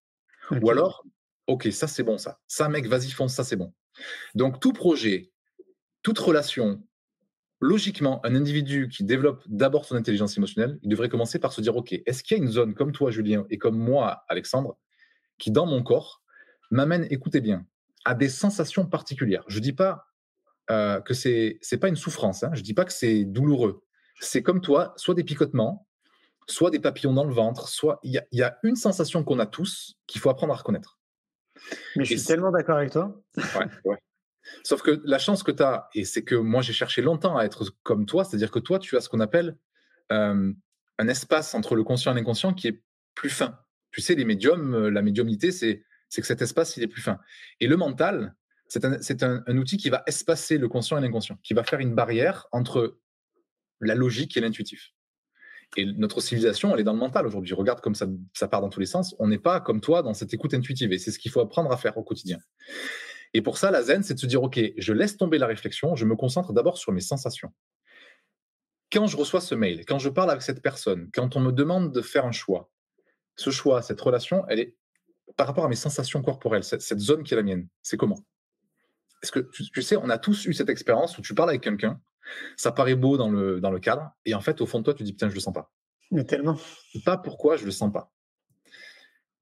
Ou 0.62 0.70
alors, 0.70 1.04
ok, 1.46 1.68
ça 1.72 1.86
c'est 1.86 2.02
bon, 2.02 2.16
ça. 2.16 2.40
Ça, 2.46 2.68
mec, 2.68 2.86
vas-y, 2.86 3.10
fonce, 3.10 3.34
ça 3.34 3.44
c'est 3.44 3.56
bon. 3.56 3.74
Donc 4.34 4.60
tout 4.60 4.72
projet, 4.72 5.32
toute 6.02 6.18
relation, 6.18 6.82
logiquement, 7.60 8.24
un 8.24 8.34
individu 8.34 8.88
qui 8.88 9.04
développe 9.04 9.42
d'abord 9.46 9.84
son 9.84 9.96
intelligence 9.96 10.36
émotionnelle, 10.36 10.78
il 10.82 10.88
devrait 10.88 11.08
commencer 11.08 11.38
par 11.38 11.52
se 11.52 11.60
dire, 11.60 11.76
ok, 11.76 11.92
est-ce 11.92 12.22
qu'il 12.22 12.36
y 12.36 12.40
a 12.40 12.42
une 12.42 12.50
zone 12.50 12.74
comme 12.74 12.92
toi, 12.92 13.10
Julien, 13.10 13.44
et 13.50 13.58
comme 13.58 13.76
moi, 13.76 14.24
Alexandre, 14.28 14.78
qui 15.38 15.50
dans 15.50 15.66
mon 15.66 15.82
corps 15.82 16.22
m'amène, 16.70 17.06
écoutez 17.10 17.40
bien, 17.40 17.66
à 18.04 18.14
des 18.14 18.28
sensations 18.28 18.86
particulières? 18.86 19.44
Je 19.48 19.60
dis 19.60 19.72
pas 19.72 20.06
euh, 20.70 21.00
que 21.00 21.14
c'est 21.14 21.58
c'est 21.60 21.78
pas 21.78 21.88
une 21.88 21.96
souffrance. 21.96 22.44
Hein. 22.44 22.50
Je 22.54 22.62
dis 22.62 22.74
pas 22.74 22.84
que 22.84 22.92
c'est 22.92 23.24
douloureux. 23.24 23.82
C'est 24.20 24.42
comme 24.42 24.60
toi, 24.60 24.92
soit 24.96 25.14
des 25.14 25.24
picotements, 25.24 25.88
soit 26.48 26.70
des 26.70 26.80
papillons 26.80 27.12
dans 27.12 27.24
le 27.24 27.32
ventre, 27.32 27.68
soit 27.68 27.98
il 28.02 28.12
y 28.12 28.18
a, 28.18 28.24
il 28.32 28.38
y 28.38 28.42
a 28.42 28.58
une 28.62 28.76
sensation 28.76 29.24
qu'on 29.24 29.38
a 29.38 29.46
tous 29.46 29.96
qu'il 30.06 30.20
faut 30.20 30.30
apprendre 30.30 30.52
à 30.52 30.56
reconnaître. 30.56 30.98
Mais 31.96 32.04
je 32.04 32.16
suis 32.16 32.26
tellement 32.26 32.50
d'accord 32.50 32.76
avec 32.76 32.90
toi. 32.90 33.22
Ouais, 33.36 33.66
ouais. 33.84 33.98
Sauf 34.64 34.82
que 34.82 35.00
la 35.04 35.18
chance 35.18 35.42
que 35.42 35.52
tu 35.52 35.62
as, 35.62 35.88
et 35.94 36.04
c'est 36.04 36.24
que 36.24 36.34
moi 36.34 36.62
j'ai 36.62 36.72
cherché 36.72 37.00
longtemps 37.00 37.36
à 37.36 37.44
être 37.44 37.72
comme 37.82 38.06
toi, 38.06 38.24
c'est-à-dire 38.24 38.50
que 38.50 38.58
toi 38.58 38.78
tu 38.78 38.96
as 38.96 39.00
ce 39.00 39.08
qu'on 39.08 39.20
appelle 39.20 39.56
euh, 40.10 40.52
un 40.98 41.08
espace 41.08 41.54
entre 41.54 41.76
le 41.76 41.84
conscient 41.84 42.12
et 42.12 42.14
l'inconscient 42.16 42.52
qui 42.52 42.68
est 42.68 42.82
plus 43.14 43.30
fin. 43.30 43.58
Tu 43.92 44.00
sais, 44.00 44.14
les 44.14 44.24
médiums, 44.24 44.74
euh, 44.74 44.90
la 44.90 45.02
médiumnité, 45.02 45.52
c'est 45.52 45.84
que 46.16 46.26
cet 46.26 46.42
espace 46.42 46.76
il 46.76 46.82
est 46.82 46.88
plus 46.88 47.02
fin. 47.02 47.20
Et 47.60 47.68
le 47.68 47.76
mental, 47.76 48.34
c'est 48.66 48.84
un, 48.84 49.00
c'est 49.00 49.22
un, 49.22 49.44
un 49.46 49.56
outil 49.58 49.76
qui 49.76 49.90
va 49.90 50.02
espacer 50.06 50.58
le 50.58 50.68
conscient 50.68 50.98
et 50.98 51.00
l'inconscient, 51.00 51.38
qui 51.42 51.54
va 51.54 51.62
faire 51.62 51.80
une 51.80 51.94
barrière 51.94 52.48
entre 52.50 52.98
la 53.80 53.94
logique 53.94 54.36
et 54.36 54.40
l'intuitif. 54.40 54.92
Et 55.76 55.86
notre 55.86 56.20
civilisation, 56.20 56.74
elle 56.74 56.80
est 56.80 56.84
dans 56.84 56.92
le 56.92 56.98
mental 56.98 57.26
aujourd'hui. 57.26 57.54
Regarde 57.54 57.80
comme 57.80 57.94
ça, 57.94 58.06
part 58.48 58.60
dans 58.60 58.68
tous 58.68 58.80
les 58.80 58.86
sens. 58.86 59.14
On 59.18 59.28
n'est 59.28 59.38
pas 59.38 59.60
comme 59.60 59.80
toi 59.80 60.02
dans 60.02 60.12
cette 60.12 60.34
écoute 60.34 60.52
intuitive. 60.52 60.92
Et 60.92 60.98
c'est 60.98 61.10
ce 61.10 61.18
qu'il 61.18 61.30
faut 61.30 61.40
apprendre 61.40 61.72
à 61.72 61.76
faire 61.76 61.96
au 61.96 62.02
quotidien. 62.02 62.38
Et 63.34 63.40
pour 63.40 63.56
ça, 63.56 63.70
la 63.70 63.82
zen, 63.82 64.02
c'est 64.02 64.14
de 64.14 64.18
se 64.18 64.26
dire, 64.26 64.42
OK, 64.42 64.60
je 64.76 64.92
laisse 64.92 65.16
tomber 65.16 65.38
la 65.38 65.46
réflexion, 65.46 65.96
je 65.96 66.04
me 66.04 66.14
concentre 66.14 66.52
d'abord 66.52 66.76
sur 66.76 66.92
mes 66.92 67.00
sensations. 67.00 67.52
Quand 68.92 69.06
je 69.06 69.16
reçois 69.16 69.40
ce 69.40 69.54
mail, 69.54 69.86
quand 69.86 69.98
je 69.98 70.10
parle 70.10 70.30
avec 70.30 70.42
cette 70.42 70.60
personne, 70.60 71.08
quand 71.14 71.34
on 71.36 71.40
me 71.40 71.50
demande 71.50 71.92
de 71.92 72.02
faire 72.02 72.26
un 72.26 72.32
choix, 72.32 72.70
ce 73.36 73.48
choix, 73.48 73.80
cette 73.80 74.00
relation, 74.00 74.44
elle 74.48 74.60
est 74.60 74.76
par 75.36 75.46
rapport 75.46 75.64
à 75.64 75.68
mes 75.68 75.76
sensations 75.76 76.20
corporelles, 76.20 76.64
cette, 76.64 76.82
cette 76.82 76.98
zone 76.98 77.22
qui 77.22 77.32
est 77.32 77.36
la 77.38 77.42
mienne. 77.42 77.66
C'est 77.82 77.96
comment? 77.96 78.18
Est-ce 79.22 79.32
que 79.32 79.40
tu, 79.40 79.64
tu 79.70 79.80
sais, 79.80 79.96
on 79.96 80.10
a 80.10 80.18
tous 80.18 80.44
eu 80.44 80.52
cette 80.52 80.68
expérience 80.68 81.16
où 81.16 81.22
tu 81.22 81.34
parles 81.34 81.48
avec 81.48 81.62
quelqu'un, 81.62 81.98
ça 82.56 82.72
paraît 82.72 82.94
beau 82.94 83.16
dans 83.16 83.30
le, 83.30 83.60
dans 83.60 83.70
le 83.70 83.80
cadre, 83.80 84.10
et 84.24 84.34
en 84.34 84.40
fait, 84.40 84.60
au 84.60 84.66
fond 84.66 84.78
de 84.78 84.84
toi, 84.84 84.94
tu 84.94 85.02
dis, 85.02 85.12
putain, 85.12 85.28
je 85.28 85.34
le 85.34 85.40
sens 85.40 85.52
pas. 85.54 85.72
Mais 86.10 86.24
tellement. 86.24 86.56
Je 86.92 86.98
sais 86.98 87.04
pas 87.04 87.16
pourquoi 87.16 87.56
je 87.56 87.64
le 87.64 87.70
sens 87.70 87.92
pas. 87.92 88.12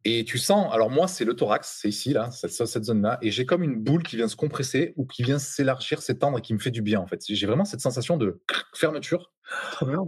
Et 0.05 0.25
tu 0.25 0.38
sens, 0.38 0.73
alors 0.73 0.88
moi, 0.88 1.07
c'est 1.09 1.27
le 1.27 1.35
thorax, 1.35 1.79
c'est 1.83 1.88
ici, 1.90 2.14
là, 2.14 2.31
cette, 2.31 2.53
cette 2.53 2.85
zone-là, 2.85 3.19
et 3.21 3.31
j'ai 3.31 3.45
comme 3.45 3.62
une 3.62 3.77
boule 3.83 4.03
qui 4.03 4.16
vient 4.16 4.29
se 4.29 4.37
compresser 4.37 4.95
ou 4.97 5.05
qui 5.05 5.23
vient 5.23 5.38
s'élargir, 5.38 6.01
s'étendre 6.01 6.38
et 6.38 6.40
qui 6.40 6.55
me 6.55 6.59
fait 6.59 6.71
du 6.71 6.81
bien, 6.81 7.01
en 7.01 7.07
fait. 7.07 7.23
J'ai 7.29 7.47
vraiment 7.47 7.66
cette 7.66 7.81
sensation 7.83 8.16
de 8.16 8.40
fermeture 8.75 9.31
Trop 9.73 9.85
bien. 9.87 9.99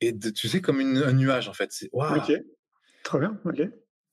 et 0.00 0.10
de, 0.10 0.30
tu 0.30 0.48
sais, 0.48 0.60
comme 0.60 0.80
une- 0.80 0.96
un 0.98 1.12
nuage, 1.12 1.48
en 1.48 1.52
fait. 1.52 1.70
C'est 1.70 1.88
waouh. 1.92 2.16
Ok. 2.16 2.32
Trop 3.04 3.20
bien. 3.20 3.40
Ok. 3.44 3.60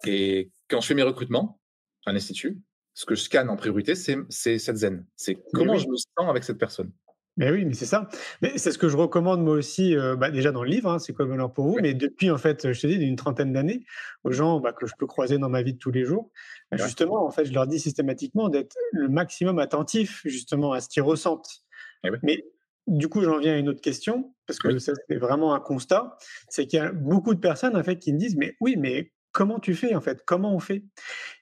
Et 0.05 0.51
quand 0.67 0.81
je 0.81 0.87
fais 0.87 0.93
mes 0.93 1.01
recrutements 1.01 1.59
à 2.05 2.13
l'institut, 2.13 2.61
ce 2.93 3.07
que 3.07 3.15
je 3.15 3.21
scanne 3.21 3.49
en 3.49 3.55
priorité, 3.55 3.95
c'est 3.95 4.17
c'est 4.29 4.59
cette 4.59 4.75
zen. 4.77 5.03
C'est 5.15 5.41
comment 5.53 5.73
oui. 5.73 5.79
je 5.79 5.87
me 5.87 5.95
sens 5.95 6.29
avec 6.29 6.43
cette 6.43 6.59
personne. 6.59 6.91
Mais 7.37 7.49
oui, 7.51 7.65
mais 7.65 7.73
c'est 7.73 7.87
ça. 7.87 8.07
Mais 8.43 8.57
c'est 8.57 8.71
ce 8.71 8.77
que 8.77 8.87
je 8.87 8.95
recommande 8.95 9.43
moi 9.43 9.55
aussi, 9.55 9.95
euh, 9.95 10.15
bah, 10.15 10.29
déjà 10.29 10.51
dans 10.51 10.63
le 10.63 10.69
livre, 10.69 10.91
hein, 10.91 10.99
c'est 10.99 11.17
le 11.17 11.25
bonheur 11.25 11.51
pour 11.51 11.65
vous, 11.65 11.77
mais 11.81 11.95
depuis 11.95 12.29
en 12.29 12.37
fait, 12.37 12.71
je 12.73 12.79
te 12.79 12.85
dis, 12.85 12.99
d'une 12.99 13.15
trentaine 13.15 13.51
d'années, 13.51 13.85
aux 14.23 14.31
gens 14.31 14.59
bah, 14.59 14.71
que 14.71 14.85
je 14.85 14.93
peux 14.97 15.07
croiser 15.07 15.39
dans 15.39 15.49
ma 15.49 15.63
vie 15.63 15.73
de 15.73 15.79
tous 15.79 15.89
les 15.91 16.03
jours, 16.05 16.29
bah, 16.71 16.77
Ouais. 16.77 16.85
justement, 16.85 17.25
en 17.25 17.31
fait, 17.31 17.45
je 17.45 17.53
leur 17.53 17.65
dis 17.65 17.79
systématiquement 17.79 18.49
d'être 18.49 18.75
le 18.91 19.09
maximum 19.09 19.57
attentif 19.57 20.21
justement 20.25 20.73
à 20.73 20.81
ce 20.81 20.89
qu'ils 20.89 21.01
ressentent. 21.03 21.63
Eh. 22.03 22.09
Mais 22.21 22.43
du 22.85 23.07
coup, 23.07 23.21
j'en 23.23 23.39
viens 23.39 23.53
à 23.53 23.57
une 23.57 23.69
autre 23.69 23.81
question, 23.81 24.35
parce 24.45 24.59
que 24.59 24.67
Oui. 24.67 24.79
c'est 24.79 25.15
vraiment 25.17 25.55
un 25.55 25.59
constat, 25.59 26.17
c'est 26.49 26.67
qu'il 26.67 26.77
y 26.77 26.81
a 26.81 26.91
beaucoup 26.91 27.33
de 27.33 27.39
personnes 27.39 27.75
en 27.75 27.83
fait 27.83 27.97
qui 27.97 28.13
me 28.13 28.19
disent, 28.19 28.35
mais 28.37 28.55
oui, 28.61 28.75
mais 28.77 29.11
comment 29.31 29.59
tu 29.59 29.73
fais 29.73 29.95
en 29.95 30.01
fait? 30.01 30.21
Comment 30.25 30.53
on 30.53 30.59
fait? 30.59 30.83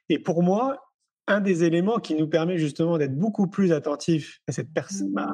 Et 0.07 0.19
pour 0.19 0.43
moi, 0.43 0.79
un 1.27 1.39
des 1.41 1.63
éléments 1.63 1.99
qui 1.99 2.15
nous 2.15 2.27
permet 2.27 2.57
justement 2.57 2.97
d'être 2.97 3.17
beaucoup 3.17 3.47
plus 3.47 3.71
attentifs 3.71 4.39
à 4.47 4.51
cette 4.51 4.69
bah, 4.73 5.27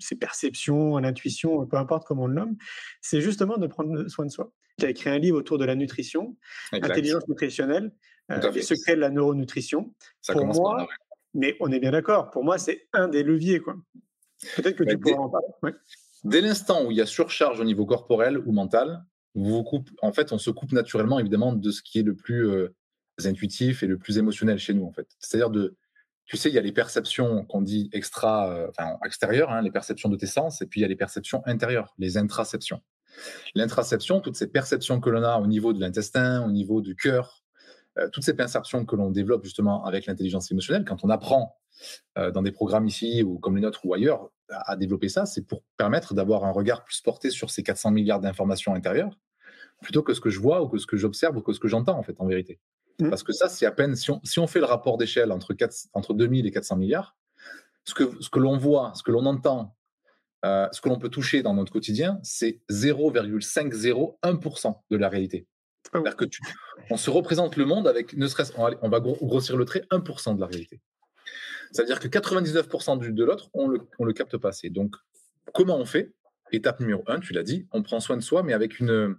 ces 0.00 0.16
perceptions, 0.16 0.96
à 0.96 1.00
l'intuition, 1.00 1.66
peu 1.66 1.76
importe 1.76 2.06
comment 2.06 2.24
on 2.24 2.26
le 2.26 2.34
nomme, 2.34 2.56
c'est 3.00 3.20
justement 3.20 3.56
de 3.58 3.66
prendre 3.66 4.08
soin 4.08 4.26
de 4.26 4.30
soi. 4.30 4.52
J'ai 4.78 4.90
écrit 4.90 5.10
un 5.10 5.18
livre 5.18 5.38
autour 5.38 5.58
de 5.58 5.64
la 5.64 5.74
nutrition, 5.74 6.36
Exact. 6.72 6.92
intelligence 6.92 7.26
nutritionnelle, 7.28 7.92
euh, 8.30 8.50
les 8.52 8.62
secrets 8.62 8.94
de 8.94 9.00
la 9.00 9.10
neuronutrition. 9.10 9.94
Ça 10.20 10.32
pour 10.32 10.42
commence 10.42 10.58
moi, 10.58 10.76
par. 10.76 10.88
Mais 11.34 11.56
on 11.60 11.70
est 11.72 11.80
bien 11.80 11.90
d'accord, 11.90 12.30
pour 12.30 12.44
moi, 12.44 12.58
c'est 12.58 12.88
un 12.92 13.08
des 13.08 13.22
leviers. 13.22 13.60
quoi. 13.60 13.76
Peut-être 14.56 14.76
que 14.76 14.84
Bah, 14.84 14.92
tu 14.92 14.96
dès- 14.98 15.12
pourras 15.12 15.24
en 15.24 15.28
parler. 15.30 15.46
Ouais. 15.62 15.74
Dès 16.24 16.40
l'instant 16.40 16.84
où 16.84 16.90
il 16.90 16.96
y 16.96 17.00
a 17.00 17.06
surcharge 17.06 17.60
au 17.60 17.64
niveau 17.64 17.86
corporel 17.86 18.38
ou 18.38 18.52
mental, 18.52 19.04
vous 19.34 19.44
vous 19.44 19.62
coupe, 19.64 19.90
en 20.02 20.12
fait, 20.12 20.32
on 20.32 20.38
se 20.38 20.50
coupe 20.50 20.72
naturellement, 20.72 21.18
évidemment, 21.18 21.52
de 21.52 21.70
ce 21.70 21.82
qui 21.82 21.98
est 21.98 22.02
le 22.02 22.14
plus 22.14 22.48
euh, 22.48 22.74
intuitif 23.24 23.82
et 23.82 23.86
le 23.86 23.98
plus 23.98 24.18
émotionnel 24.18 24.58
chez 24.58 24.74
nous, 24.74 24.84
en 24.84 24.92
fait. 24.92 25.08
C'est-à-dire 25.18 25.50
de, 25.50 25.76
tu 26.28 26.36
sais, 26.36 26.50
il 26.50 26.54
y 26.54 26.58
a 26.58 26.62
les 26.62 26.72
perceptions 26.72 27.44
qu'on 27.46 27.62
dit 27.62 27.88
extra, 27.92 28.50
euh, 28.50 28.68
enfin, 28.68 28.98
extérieures, 29.04 29.50
hein, 29.50 29.62
les 29.62 29.70
perceptions 29.70 30.10
de 30.10 30.16
tes 30.16 30.26
sens, 30.26 30.60
et 30.60 30.66
puis 30.66 30.80
il 30.80 30.82
y 30.82 30.84
a 30.84 30.88
les 30.88 30.96
perceptions 30.96 31.42
intérieures, 31.46 31.94
les 31.98 32.18
intraceptions. 32.18 32.82
L'intraception, 33.54 34.20
toutes 34.20 34.36
ces 34.36 34.46
perceptions 34.46 35.00
que 35.00 35.08
l'on 35.08 35.22
a 35.22 35.38
au 35.38 35.46
niveau 35.46 35.72
de 35.72 35.80
l'intestin, 35.80 36.44
au 36.44 36.50
niveau 36.50 36.82
du 36.82 36.94
cœur, 36.94 37.42
euh, 37.98 38.10
toutes 38.12 38.24
ces 38.24 38.34
perceptions 38.34 38.84
que 38.84 38.94
l'on 38.94 39.10
développe 39.10 39.42
justement 39.42 39.86
avec 39.86 40.04
l'intelligence 40.04 40.50
émotionnelle, 40.50 40.84
quand 40.84 41.02
on 41.02 41.08
apprend 41.08 41.56
euh, 42.18 42.30
dans 42.30 42.42
des 42.42 42.52
programmes 42.52 42.86
ici 42.86 43.22
ou 43.22 43.38
comme 43.38 43.56
les 43.56 43.62
nôtres 43.62 43.86
ou 43.86 43.94
ailleurs 43.94 44.28
à, 44.50 44.76
développer 44.76 45.08
ça, 45.08 45.24
c'est 45.24 45.46
pour 45.46 45.62
permettre 45.78 46.12
d'avoir 46.12 46.44
un 46.44 46.50
regard 46.50 46.84
plus 46.84 47.00
porté 47.00 47.30
sur 47.30 47.48
ces 47.48 47.62
400 47.62 47.90
milliards 47.90 48.20
d'informations 48.20 48.74
intérieures, 48.74 49.18
plutôt 49.80 50.02
que 50.02 50.12
ce 50.12 50.20
que 50.20 50.28
je 50.28 50.40
vois 50.40 50.62
ou 50.62 50.68
que 50.68 50.76
ce 50.76 50.86
que 50.86 50.98
j'observe 50.98 51.38
ou 51.38 51.40
que 51.40 51.54
ce 51.54 51.60
que 51.60 51.68
j'entends 51.68 51.98
en 51.98 52.02
fait 52.02 52.20
en 52.20 52.26
vérité. 52.26 52.60
Mhm. 53.00 53.10
Parce 53.10 53.22
que 53.22 53.32
ça, 53.32 53.48
c'est 53.48 53.66
à 53.66 53.70
peine 53.70 53.94
si 53.96 54.10
on, 54.10 54.20
si 54.24 54.38
on 54.40 54.46
fait 54.46 54.58
le 54.58 54.64
rapport 54.66 54.98
d'échelle 54.98 55.30
entre, 55.32 55.54
4 55.54 55.74
entre 55.92 56.14
2000 56.14 56.46
et 56.46 56.50
400 56.50 56.76
milliards, 56.76 57.16
ce 57.84 57.94
que, 57.94 58.20
ce 58.20 58.28
que 58.28 58.38
l'on 58.38 58.58
voit, 58.58 58.92
ce 58.94 59.02
que 59.02 59.10
l'on 59.12 59.24
entend, 59.26 59.74
euh, 60.44 60.68
ce 60.72 60.80
que 60.80 60.88
l'on 60.88 60.98
peut 60.98 61.08
toucher 61.08 61.42
dans 61.42 61.54
notre 61.54 61.72
quotidien, 61.72 62.18
c'est 62.22 62.60
0,501% 62.70 64.74
de 64.90 64.96
la 64.96 65.08
réalité. 65.08 65.46
C'est-à-dire 65.90 66.16
que 66.16 66.24
tu, 66.24 66.42
on 66.90 66.96
se 66.96 67.10
représente 67.10 67.56
le 67.56 67.64
monde 67.64 67.88
avec, 67.88 68.16
ne 68.16 68.26
serait-ce, 68.26 68.52
on 68.56 68.68
va, 68.68 68.76
on 68.82 68.88
va 68.88 69.00
gro- 69.00 69.18
grossir 69.22 69.56
le 69.56 69.64
trait, 69.64 69.84
1% 69.90 70.34
de 70.34 70.40
la 70.40 70.46
réalité. 70.46 70.80
Ça 71.72 71.82
veut 71.82 71.86
dire 71.86 72.00
que 72.00 72.08
99% 72.08 72.98
du, 72.98 73.12
de 73.12 73.24
l'autre, 73.24 73.48
on 73.54 73.68
le, 73.68 73.80
on 73.98 74.04
le 74.04 74.12
capte 74.12 74.36
pas 74.36 74.48
assez. 74.50 74.70
Donc, 74.70 74.96
comment 75.54 75.78
on 75.78 75.84
fait? 75.84 76.12
Étape 76.52 76.80
numéro 76.80 77.02
un, 77.06 77.20
tu 77.20 77.32
l'as 77.32 77.42
dit, 77.42 77.66
on 77.72 77.82
prend 77.82 78.00
soin 78.00 78.16
de 78.16 78.22
soi, 78.22 78.42
mais 78.42 78.52
avec 78.54 78.80
une, 78.80 79.16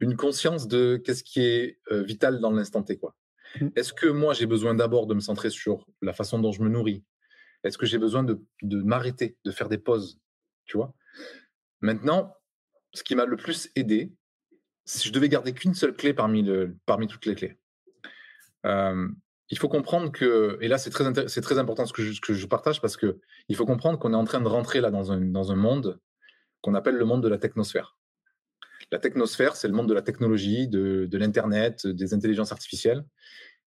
une 0.00 0.16
conscience 0.16 0.66
de 0.66 0.96
qu'est-ce 0.96 1.22
qui 1.22 1.40
est 1.40 1.78
euh, 1.92 2.02
vital 2.02 2.40
dans 2.40 2.50
l'instant 2.50 2.82
T. 2.82 2.96
Quoi. 2.98 3.14
Mmh. 3.60 3.68
Est-ce 3.76 3.92
que 3.92 4.06
moi, 4.06 4.34
j'ai 4.34 4.46
besoin 4.46 4.74
d'abord 4.74 5.06
de 5.06 5.14
me 5.14 5.20
centrer 5.20 5.50
sur 5.50 5.86
la 6.02 6.12
façon 6.12 6.38
dont 6.38 6.52
je 6.52 6.62
me 6.62 6.68
nourris? 6.68 7.04
Est-ce 7.64 7.76
que 7.76 7.86
j'ai 7.86 7.98
besoin 7.98 8.22
de, 8.22 8.42
de 8.62 8.82
m'arrêter, 8.82 9.36
de 9.44 9.50
faire 9.50 9.68
des 9.68 9.78
pauses 9.78 10.18
Tu 10.64 10.76
vois? 10.76 10.94
Maintenant, 11.80 12.34
ce 12.94 13.02
qui 13.02 13.14
m'a 13.14 13.26
le 13.26 13.36
plus 13.36 13.70
aidé, 13.76 14.12
si 14.84 15.08
je 15.08 15.12
devais 15.12 15.28
garder 15.28 15.52
qu'une 15.52 15.74
seule 15.74 15.94
clé 15.94 16.14
parmi, 16.14 16.42
le, 16.42 16.76
parmi 16.86 17.06
toutes 17.06 17.26
les 17.26 17.34
clés, 17.34 17.58
euh, 18.66 19.08
il 19.50 19.58
faut 19.58 19.68
comprendre 19.68 20.12
que, 20.12 20.58
et 20.60 20.68
là 20.68 20.78
c'est 20.78 20.90
très, 20.90 21.28
c'est 21.28 21.40
très 21.40 21.58
important 21.58 21.84
ce 21.86 21.92
que, 21.92 22.02
je, 22.02 22.12
ce 22.12 22.20
que 22.20 22.34
je 22.34 22.46
partage 22.46 22.80
parce 22.80 22.96
que 22.96 23.20
il 23.48 23.56
faut 23.56 23.66
comprendre 23.66 23.98
qu'on 23.98 24.12
est 24.12 24.16
en 24.16 24.24
train 24.24 24.40
de 24.40 24.48
rentrer 24.48 24.80
là 24.80 24.90
dans 24.90 25.12
un, 25.12 25.20
dans 25.20 25.50
un 25.50 25.56
monde 25.56 26.00
qu'on 26.60 26.74
appelle 26.74 26.96
le 26.96 27.04
monde 27.04 27.22
de 27.22 27.28
la 27.28 27.38
technosphère. 27.38 27.96
La 28.92 28.98
technosphère, 28.98 29.56
c'est 29.56 29.68
le 29.68 29.74
monde 29.74 29.88
de 29.88 29.94
la 29.94 30.02
technologie, 30.02 30.68
de, 30.68 31.06
de 31.06 31.18
l'Internet, 31.18 31.86
des 31.86 32.14
intelligences 32.14 32.52
artificielles. 32.52 33.04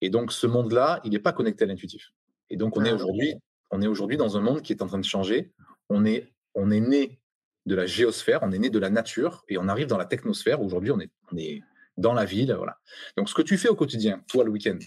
Et 0.00 0.10
donc 0.10 0.32
ce 0.32 0.46
monde-là, 0.46 1.00
il 1.04 1.10
n'est 1.10 1.18
pas 1.18 1.32
connecté 1.32 1.64
à 1.64 1.66
l'intuitif. 1.66 2.12
Et 2.48 2.56
donc 2.56 2.76
on 2.76 2.84
est 2.84 2.90
Ah. 2.90 2.94
aujourd'hui, 2.94 3.34
on 3.70 3.82
est 3.82 3.86
aujourd'hui 3.86 4.16
dans 4.16 4.36
un 4.36 4.40
monde 4.40 4.62
qui 4.62 4.72
est 4.72 4.82
en 4.82 4.86
train 4.86 4.98
de 4.98 5.04
changer. 5.04 5.52
On 5.88 6.04
est, 6.04 6.32
on 6.54 6.70
est 6.70 6.80
né 6.80 7.20
de 7.66 7.74
la 7.74 7.86
géosphère, 7.86 8.40
on 8.42 8.52
est 8.52 8.58
né 8.58 8.70
de 8.70 8.78
la 8.78 8.90
nature, 8.90 9.44
et 9.48 9.58
on 9.58 9.68
arrive 9.68 9.86
dans 9.86 9.98
la 9.98 10.06
technosphère. 10.06 10.62
Aujourd'hui, 10.62 10.90
on 10.90 11.00
est, 11.00 11.10
on 11.30 11.36
est 11.36 11.62
dans 11.96 12.14
la 12.14 12.24
ville, 12.24 12.52
voilà. 12.56 12.78
Donc 13.16 13.28
ce 13.28 13.34
que 13.34 13.42
tu 13.42 13.58
fais 13.58 13.68
au 13.68 13.76
quotidien, 13.76 14.24
toi 14.28 14.44
le 14.44 14.50
week-end, 14.50 14.78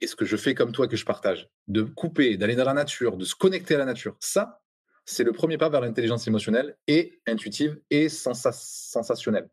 et 0.00 0.06
ce 0.06 0.14
que 0.16 0.24
je 0.24 0.36
fais 0.36 0.54
comme 0.54 0.72
toi 0.72 0.88
que 0.88 0.96
je 0.96 1.04
partage, 1.04 1.48
de 1.68 1.82
couper, 1.82 2.36
d'aller 2.36 2.56
dans 2.56 2.64
la 2.64 2.74
nature, 2.74 3.16
de 3.16 3.24
se 3.24 3.34
connecter 3.34 3.76
à 3.76 3.78
la 3.78 3.84
nature, 3.84 4.16
ça, 4.20 4.61
c'est 5.04 5.24
le 5.24 5.32
premier 5.32 5.58
pas 5.58 5.68
vers 5.68 5.80
l'intelligence 5.80 6.26
émotionnelle 6.26 6.76
et 6.86 7.20
intuitive 7.26 7.80
et 7.90 8.08
sensa- 8.08 8.52
sensationnelle. 8.52 9.48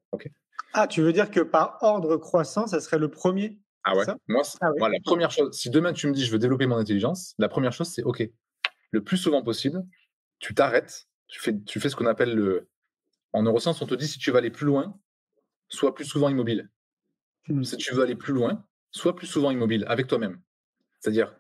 Ah, 0.74 0.88
tu 0.88 1.02
veux 1.02 1.14
dire 1.14 1.32
que 1.32 1.40
par 1.40 1.78
ordre 1.82 2.18
croissant, 2.18 2.68
ça 2.68 2.80
serait 2.80 3.00
le 3.00 3.10
premier? 3.10 3.60
Ah 3.84 3.96
ouais. 3.96 4.06
Moi, 4.28 4.44
Ah 4.62 4.72
ouais. 4.72 4.80
moi, 4.80 4.90
la 4.90 5.00
première 5.04 5.32
chose, 5.32 5.56
si 5.58 5.70
demain 5.70 5.94
tu 5.94 6.08
me 6.08 6.14
dis 6.14 6.26
je 6.26 6.32
veux 6.32 6.40
développer 6.40 6.68
mon 6.68 6.78
intelligence, 6.78 7.34
la 7.40 7.50
première 7.50 7.74
chose 7.74 7.88
c'est 7.90 8.04
ok. 8.04 8.30
Le 8.92 9.04
plus 9.04 9.18
souvent 9.18 9.42
possible, 9.42 9.84
tu 10.40 10.54
t'arrêtes, 10.54 11.08
tu 11.28 11.40
fais, 11.40 11.60
tu 11.66 11.80
fais 11.80 11.90
ce 11.90 11.96
qu'on 11.96 12.06
appelle 12.06 12.36
le. 12.36 12.70
En 13.34 13.44
neurosciences, 13.44 13.82
on 13.82 13.86
te 13.86 13.96
dit 13.96 14.08
si 14.08 14.20
tu 14.20 14.32
veux 14.32 14.38
aller 14.38 14.50
plus 14.52 14.66
loin, 14.66 15.00
sois 15.70 15.94
plus 15.94 16.06
souvent 16.06 16.30
immobile. 16.30 16.70
Hmm. 17.48 17.64
Si 17.64 17.78
tu 17.78 17.94
veux 17.94 18.04
aller 18.04 18.16
plus 18.16 18.34
loin, 18.34 18.66
sois 18.92 19.16
plus 19.16 19.28
souvent 19.28 19.52
immobile 19.52 19.86
avec 19.88 20.08
toi-même. 20.08 20.42
C'est-à-dire, 21.00 21.36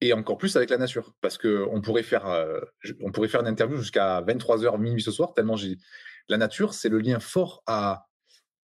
et 0.00 0.12
encore 0.12 0.38
plus 0.38 0.56
avec 0.56 0.70
la 0.70 0.78
nature. 0.78 1.14
Parce 1.20 1.38
qu'on 1.38 1.80
pourrait 1.82 2.02
faire, 2.02 2.26
euh, 2.26 2.60
on 3.00 3.12
pourrait 3.12 3.28
faire 3.28 3.40
une 3.40 3.46
interview 3.48 3.76
jusqu'à 3.76 4.20
23h, 4.22 4.78
minuit 4.78 5.02
ce 5.02 5.10
soir, 5.10 5.34
tellement 5.34 5.56
j'ai. 5.56 5.76
La 6.28 6.36
nature, 6.38 6.74
c'est 6.74 6.88
le 6.88 6.98
lien 7.00 7.18
fort 7.20 7.62
à, 7.66 8.06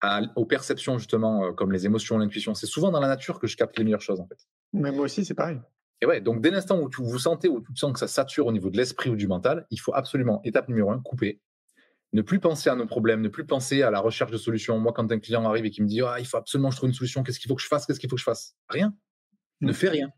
à- 0.02 0.22
aux 0.36 0.46
perceptions, 0.46 0.98
justement, 0.98 1.46
euh, 1.46 1.52
comme 1.52 1.72
les 1.72 1.86
émotions, 1.86 2.18
l'intuition. 2.18 2.54
C'est 2.54 2.68
souvent 2.68 2.92
dans 2.92 3.00
la 3.00 3.08
nature 3.08 3.40
que 3.40 3.48
je 3.48 3.58
capte 3.58 3.78
les 3.78 3.84
meilleures 3.84 4.02
choses, 4.02 4.20
en 4.20 4.28
fait. 4.28 4.38
Mais 4.74 4.92
moi 4.92 5.06
aussi, 5.06 5.26
c'est 5.26 5.34
pareil. 5.34 5.60
Et 6.02 6.06
ouais, 6.06 6.20
donc 6.22 6.42
dès 6.42 6.52
l'instant 6.52 6.80
où 6.80 6.90
tu 6.90 7.02
vous 7.02 7.18
sentez, 7.20 7.48
où 7.48 7.62
tu 7.62 7.76
sens 7.76 7.94
que 7.94 8.00
ça 8.00 8.08
sature 8.08 8.46
au 8.48 8.52
niveau 8.52 8.70
de 8.70 8.78
l'esprit 8.78 9.10
ou 9.10 9.16
du 9.16 9.28
mental, 9.28 9.66
il 9.72 9.78
faut 9.80 9.94
absolument, 9.96 10.42
étape 10.44 10.68
numéro 10.68 10.92
un, 10.92 11.00
couper. 11.00 11.42
Ne 12.14 12.22
plus 12.22 12.40
penser 12.40 12.70
à 12.70 12.76
nos 12.76 12.86
problèmes, 12.86 13.22
ne 13.22 13.30
plus 13.30 13.46
penser 13.46 13.82
à 13.82 13.90
la 13.92 14.00
recherche 14.00 14.32
de 14.32 14.38
solutions. 14.38 14.78
Moi, 14.78 14.94
quand 14.94 15.12
un 15.12 15.20
client 15.20 15.44
arrive 15.46 15.66
et 15.66 15.72
qui 15.72 15.82
me 15.82 15.88
dit 15.88 16.02
ah, 16.02 16.18
il 16.20 16.26
faut 16.26 16.38
absolument 16.38 16.70
que 16.70 16.76
je 16.76 16.80
trouve 16.80 16.90
une 16.90 16.94
solution, 16.96 17.24
qu'est-ce 17.24 17.40
qu'il 17.40 17.48
faut 17.50 17.56
que 17.56 17.62
je 17.62 17.68
fasse 17.68 17.86
Qu'est-ce 17.86 18.00
qu'il 18.00 18.10
faut 18.10 18.16
que 18.16 18.20
je 18.22 18.26
fasse? 18.26 18.56
Rien. 18.70 18.94
Ne 19.62 19.72
Mm. 19.72 19.74
fais 19.74 19.90
rien. 19.90 20.10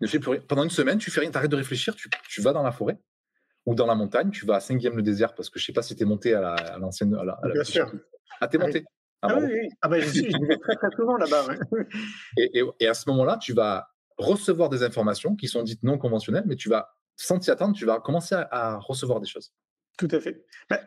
Ne 0.00 0.06
fais 0.06 0.18
plus 0.18 0.30
rien. 0.32 0.40
Pendant 0.40 0.64
une 0.64 0.70
semaine, 0.70 0.98
tu 0.98 1.10
fais 1.10 1.20
rien, 1.20 1.30
tu 1.30 1.36
arrêtes 1.38 1.50
de 1.50 1.56
réfléchir, 1.56 1.94
tu, 1.94 2.08
tu 2.28 2.40
vas 2.40 2.52
dans 2.52 2.62
la 2.62 2.72
forêt 2.72 2.98
ou 3.66 3.74
dans 3.74 3.86
la 3.86 3.94
montagne, 3.94 4.30
tu 4.30 4.46
vas 4.46 4.56
à 4.56 4.60
Saint-Guillaume 4.60 4.96
le 4.96 5.02
désert 5.02 5.34
parce 5.34 5.50
que 5.50 5.58
je 5.60 5.64
sais 5.66 5.72
pas 5.72 5.82
si 5.82 5.94
tu 5.94 6.02
es 6.02 6.06
monté 6.06 6.34
à 6.34 6.40
la- 6.40 6.54
à 6.54 6.78
l'ancienne. 6.78 7.12
La, 7.14 7.32
à 7.34 7.46
la- 7.48 7.52
Bien 7.54 7.64
sûr. 7.64 7.92
Ah, 8.40 8.48
t'es 8.48 8.58
Ah 8.58 8.64
monté. 8.66 8.84
Ah, 9.22 9.28
Ah, 9.30 9.38
oui, 9.38 9.44
oui. 9.52 9.68
Ah 9.82 9.88
bah, 9.88 10.00
suis, 10.00 10.30
j'y 10.30 10.44
vais 10.46 10.56
très 10.58 10.74
très 10.76 10.90
souvent 10.96 11.16
là-bas. 11.16 11.46
ouais. 11.46 11.58
Et, 12.38 12.58
et- 12.60 12.64
et 12.80 12.86
à 12.86 12.94
ce 12.94 13.08
moment-là, 13.10 13.36
tu 13.36 13.52
vas 13.52 13.88
recevoir 14.16 14.68
des 14.70 14.82
informations 14.82 15.36
qui 15.36 15.46
sont 15.48 15.62
dites 15.62 15.82
non 15.82 15.98
conventionnelles, 15.98 16.44
mais 16.46 16.56
tu 16.56 16.68
vas, 16.68 16.90
sans 17.16 17.38
t'y 17.38 17.50
attendre, 17.50 17.74
tu 17.76 17.84
vas 17.84 18.00
commencer 18.00 18.34
à, 18.34 18.48
à 18.50 18.76
recevoir 18.78 19.20
des 19.20 19.26
choses. 19.28 19.52
Tout 20.00 20.08
à 20.12 20.18
fait. 20.18 20.46
Bah, 20.70 20.80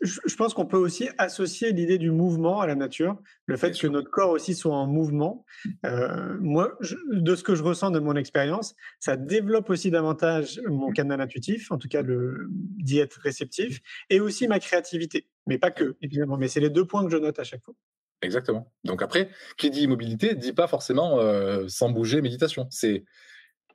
je, 0.00 0.36
pense 0.36 0.54
qu'on 0.54 0.64
peut 0.64 0.76
aussi 0.76 1.08
associer 1.18 1.72
l'idée 1.72 1.98
du 1.98 2.12
mouvement 2.12 2.60
à 2.60 2.68
la 2.68 2.76
nature, 2.76 3.20
le 3.46 3.56
fait 3.56 3.76
que 3.76 3.88
notre 3.88 4.08
corps 4.12 4.30
aussi 4.30 4.54
soit 4.54 4.76
en 4.76 4.86
mouvement. 4.86 5.44
Euh, 5.84 6.36
moi, 6.38 6.76
je- 6.78 6.94
de 7.10 7.34
ce 7.34 7.42
que 7.42 7.56
je 7.56 7.64
ressens 7.64 7.90
de 7.90 7.98
mon 7.98 8.14
expérience, 8.14 8.76
ça 9.00 9.16
développe 9.16 9.70
aussi 9.70 9.90
davantage 9.90 10.60
mon 10.68 10.92
canal 10.92 11.20
intuitif, 11.20 11.72
en 11.72 11.78
tout 11.78 11.88
cas 11.88 12.02
le 12.02 12.46
d'y 12.48 13.00
être 13.00 13.18
réceptif, 13.24 13.80
et 14.08 14.20
aussi 14.20 14.46
ma 14.46 14.60
créativité. 14.60 15.26
Mais 15.48 15.58
pas 15.58 15.72
que, 15.72 15.96
évidemment. 16.00 16.36
Mais 16.36 16.46
c'est 16.46 16.60
les 16.60 16.70
deux 16.70 16.84
points 16.84 17.04
que 17.04 17.10
je 17.10 17.16
note 17.16 17.40
à 17.40 17.44
chaque 17.44 17.64
fois. 17.64 17.74
Exactement. 18.22 18.72
Donc 18.84 19.02
après, 19.02 19.30
qui 19.56 19.70
dit 19.70 19.82
immobilité, 19.82 20.36
dit 20.36 20.52
pas 20.52 20.68
forcément 20.68 21.18
euh, 21.18 21.66
sans 21.66 21.90
bouger, 21.90 22.22
méditation. 22.22 22.68
C'est 22.70 23.02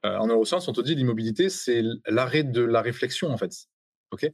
euh, 0.05 0.15
en 0.19 0.27
neurosciences, 0.27 0.69
on 0.69 0.73
te 0.73 0.79
dit 0.79 0.95
l'immobilité, 0.95 1.49
c'est 1.49 1.83
l'arrêt 2.07 2.45
de 2.45 2.61
la 2.61 2.81
réflexion 2.81 3.29
en 3.29 3.37
fait. 3.37 3.67
Ok? 4.11 4.29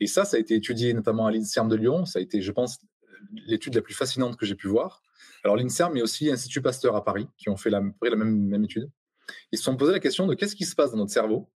Et 0.00 0.06
ça, 0.06 0.24
ça 0.24 0.36
a 0.36 0.40
été 0.40 0.54
étudié 0.54 0.94
notamment 0.94 1.26
à 1.26 1.30
l'Inserm 1.30 1.68
de 1.68 1.76
Lyon. 1.76 2.04
Ça 2.04 2.18
a 2.18 2.22
été, 2.22 2.40
je 2.40 2.52
pense, 2.52 2.78
l'étude 3.32 3.74
la 3.74 3.82
plus 3.82 3.94
fascinante 3.94 4.36
que 4.36 4.46
j'ai 4.46 4.54
pu 4.54 4.68
voir. 4.68 5.02
Alors 5.44 5.56
l'Inserm, 5.56 5.94
mais 5.94 6.02
aussi 6.02 6.26
l'Institut 6.26 6.62
Pasteur 6.62 6.96
à 6.96 7.04
Paris, 7.04 7.28
qui 7.36 7.48
ont 7.48 7.56
fait 7.56 7.70
la, 7.70 7.82
la 8.02 8.16
même, 8.16 8.46
même 8.46 8.64
étude. 8.64 8.90
Ils 9.52 9.58
se 9.58 9.64
sont 9.64 9.76
posé 9.76 9.92
la 9.92 10.00
question 10.00 10.26
de 10.26 10.34
qu'est-ce 10.34 10.56
qui 10.56 10.64
se 10.64 10.74
passe 10.74 10.92
dans 10.92 10.98
notre 10.98 11.12
cerveau? 11.12 11.50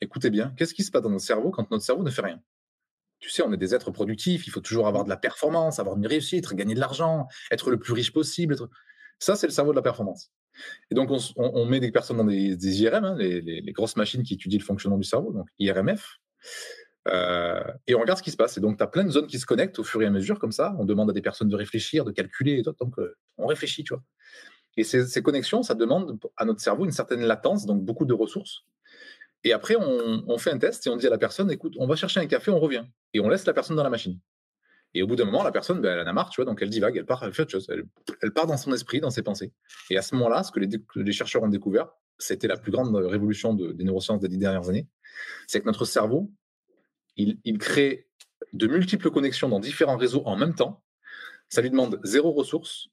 Écoutez 0.00 0.30
bien, 0.30 0.52
qu'est-ce 0.56 0.74
qui 0.74 0.82
se 0.82 0.90
passe 0.90 1.02
dans 1.02 1.10
notre 1.10 1.24
cerveau 1.24 1.50
quand 1.50 1.70
notre 1.70 1.84
cerveau 1.84 2.02
ne 2.02 2.10
fait 2.10 2.22
rien? 2.22 2.40
Tu 3.20 3.30
sais, 3.30 3.42
on 3.42 3.52
est 3.52 3.56
des 3.56 3.74
êtres 3.74 3.90
productifs, 3.90 4.46
il 4.46 4.50
faut 4.50 4.60
toujours 4.60 4.86
avoir 4.86 5.04
de 5.04 5.08
la 5.08 5.16
performance, 5.16 5.78
avoir 5.78 5.96
une 5.96 6.06
réussite, 6.06 6.52
gagner 6.54 6.74
de 6.74 6.80
l'argent, 6.80 7.26
être 7.50 7.70
le 7.70 7.78
plus 7.78 7.94
riche 7.94 8.12
possible. 8.12 8.56
Ça, 9.18 9.36
c'est 9.36 9.46
le 9.46 9.52
cerveau 9.52 9.70
de 9.70 9.76
la 9.76 9.82
performance. 9.82 10.30
Et 10.90 10.94
donc, 10.94 11.10
on, 11.36 11.66
met 11.66 11.80
des 11.80 11.90
personnes 11.90 12.18
dans 12.18 12.24
des, 12.24 12.82
IRM, 12.82 13.04
hein, 13.04 13.16
les 13.16 13.72
grosses 13.72 13.96
machines 13.96 14.22
qui 14.22 14.34
étudient 14.34 14.58
le 14.58 14.64
fonctionnement 14.64 14.98
du 14.98 15.04
cerveau, 15.04 15.32
donc 15.32 15.48
IRMF, 15.58 16.20
euh, 17.08 17.62
et 17.86 17.94
on 17.94 18.00
regarde 18.00 18.18
ce 18.18 18.22
qui 18.22 18.30
se 18.30 18.36
passe. 18.36 18.56
Et 18.56 18.60
donc, 18.60 18.78
tu 18.78 18.82
as 18.82 18.86
plein 18.86 19.04
de 19.04 19.10
zones 19.10 19.26
qui 19.26 19.38
se 19.38 19.46
connectent 19.46 19.78
au 19.78 19.84
fur 19.84 20.02
et 20.02 20.06
à 20.06 20.10
mesure, 20.10 20.38
comme 20.38 20.52
ça. 20.52 20.74
On 20.78 20.84
demande 20.84 21.10
à 21.10 21.12
des 21.12 21.22
personnes 21.22 21.48
de 21.48 21.56
réfléchir, 21.56 22.04
de 22.04 22.12
calculer, 22.12 22.58
et 22.58 22.62
tout, 22.62 22.74
donc 22.80 22.98
euh, 22.98 23.16
on 23.36 23.46
réfléchit, 23.46 23.84
tu 23.84 23.94
vois. 23.94 24.02
Et 24.76 24.82
ces, 24.82 25.22
connexions, 25.22 25.62
ça 25.62 25.74
demande 25.74 26.18
à 26.36 26.44
notre 26.44 26.60
cerveau 26.60 26.84
une 26.84 26.90
certaine 26.90 27.22
latence, 27.22 27.64
donc 27.64 27.84
beaucoup 27.84 28.06
de 28.06 28.14
ressources. 28.14 28.64
Et 29.44 29.52
après, 29.52 29.76
on, 29.76 30.38
fait 30.38 30.50
un 30.50 30.58
test 30.58 30.86
et 30.86 30.90
on 30.90 30.96
dit 30.96 31.06
à 31.06 31.10
la 31.10 31.18
personne, 31.18 31.50
écoute, 31.50 31.74
on 31.78 31.86
va 31.86 31.96
chercher 31.96 32.18
un 32.18 32.26
café, 32.26 32.50
on 32.50 32.58
revient. 32.58 32.84
Et 33.12 33.20
on 33.20 33.28
laisse 33.28 33.46
la 33.46 33.52
personne 33.52 33.76
dans 33.76 33.84
la 33.84 33.90
machine. 33.90 34.18
Et 34.94 35.02
au 35.02 35.06
bout 35.06 35.16
d'un 35.16 35.26
moment, 35.26 35.44
la 35.44 35.52
personne, 35.52 35.80
ben, 35.80 35.92
elle 35.92 36.06
en 36.06 36.10
a 36.10 36.12
marre, 36.12 36.30
tu 36.30 36.40
vois, 36.40 36.50
donc 36.50 36.62
elle 36.62 36.70
divague, 36.70 36.96
elle 36.96 37.04
part, 37.04 37.22
elle 37.22 37.32
fait 37.32 37.42
autre 37.42 37.50
chose. 37.50 37.68
Elle, 38.22 38.32
part 38.32 38.46
dans 38.46 38.56
son 38.56 38.72
esprit, 38.72 39.00
dans 39.00 39.10
ses 39.10 39.22
pensées. 39.22 39.52
Et 39.90 39.98
à 39.98 40.02
ce 40.02 40.14
moment-là, 40.14 40.42
ce 40.42 40.50
que 40.50 40.60
les, 40.60 41.12
chercheurs 41.12 41.42
ont 41.42 41.48
découvert, 41.48 41.90
c'était 42.18 42.48
la 42.48 42.56
plus 42.56 42.72
grande 42.72 42.94
révolution 42.94 43.54
de- 43.54 43.72
des 43.72 43.84
neurosciences 43.84 44.20
des 44.20 44.28
dix 44.28 44.38
dernières 44.38 44.68
années, 44.68 44.88
c'est 45.46 45.60
que 45.60 45.66
notre 45.66 45.84
cerveau, 45.84 46.32
il, 47.16 47.38
il 47.44 47.58
crée 47.58 48.08
de 48.52 48.66
multiples 48.66 49.10
connexions 49.10 49.48
dans 49.48 49.60
différents 49.60 49.96
réseaux 49.96 50.22
en 50.26 50.36
même 50.36 50.54
temps. 50.54 50.82
Ça 51.48 51.60
lui 51.60 51.70
demande 51.70 52.00
zéro 52.04 52.32
ressource. 52.32 52.88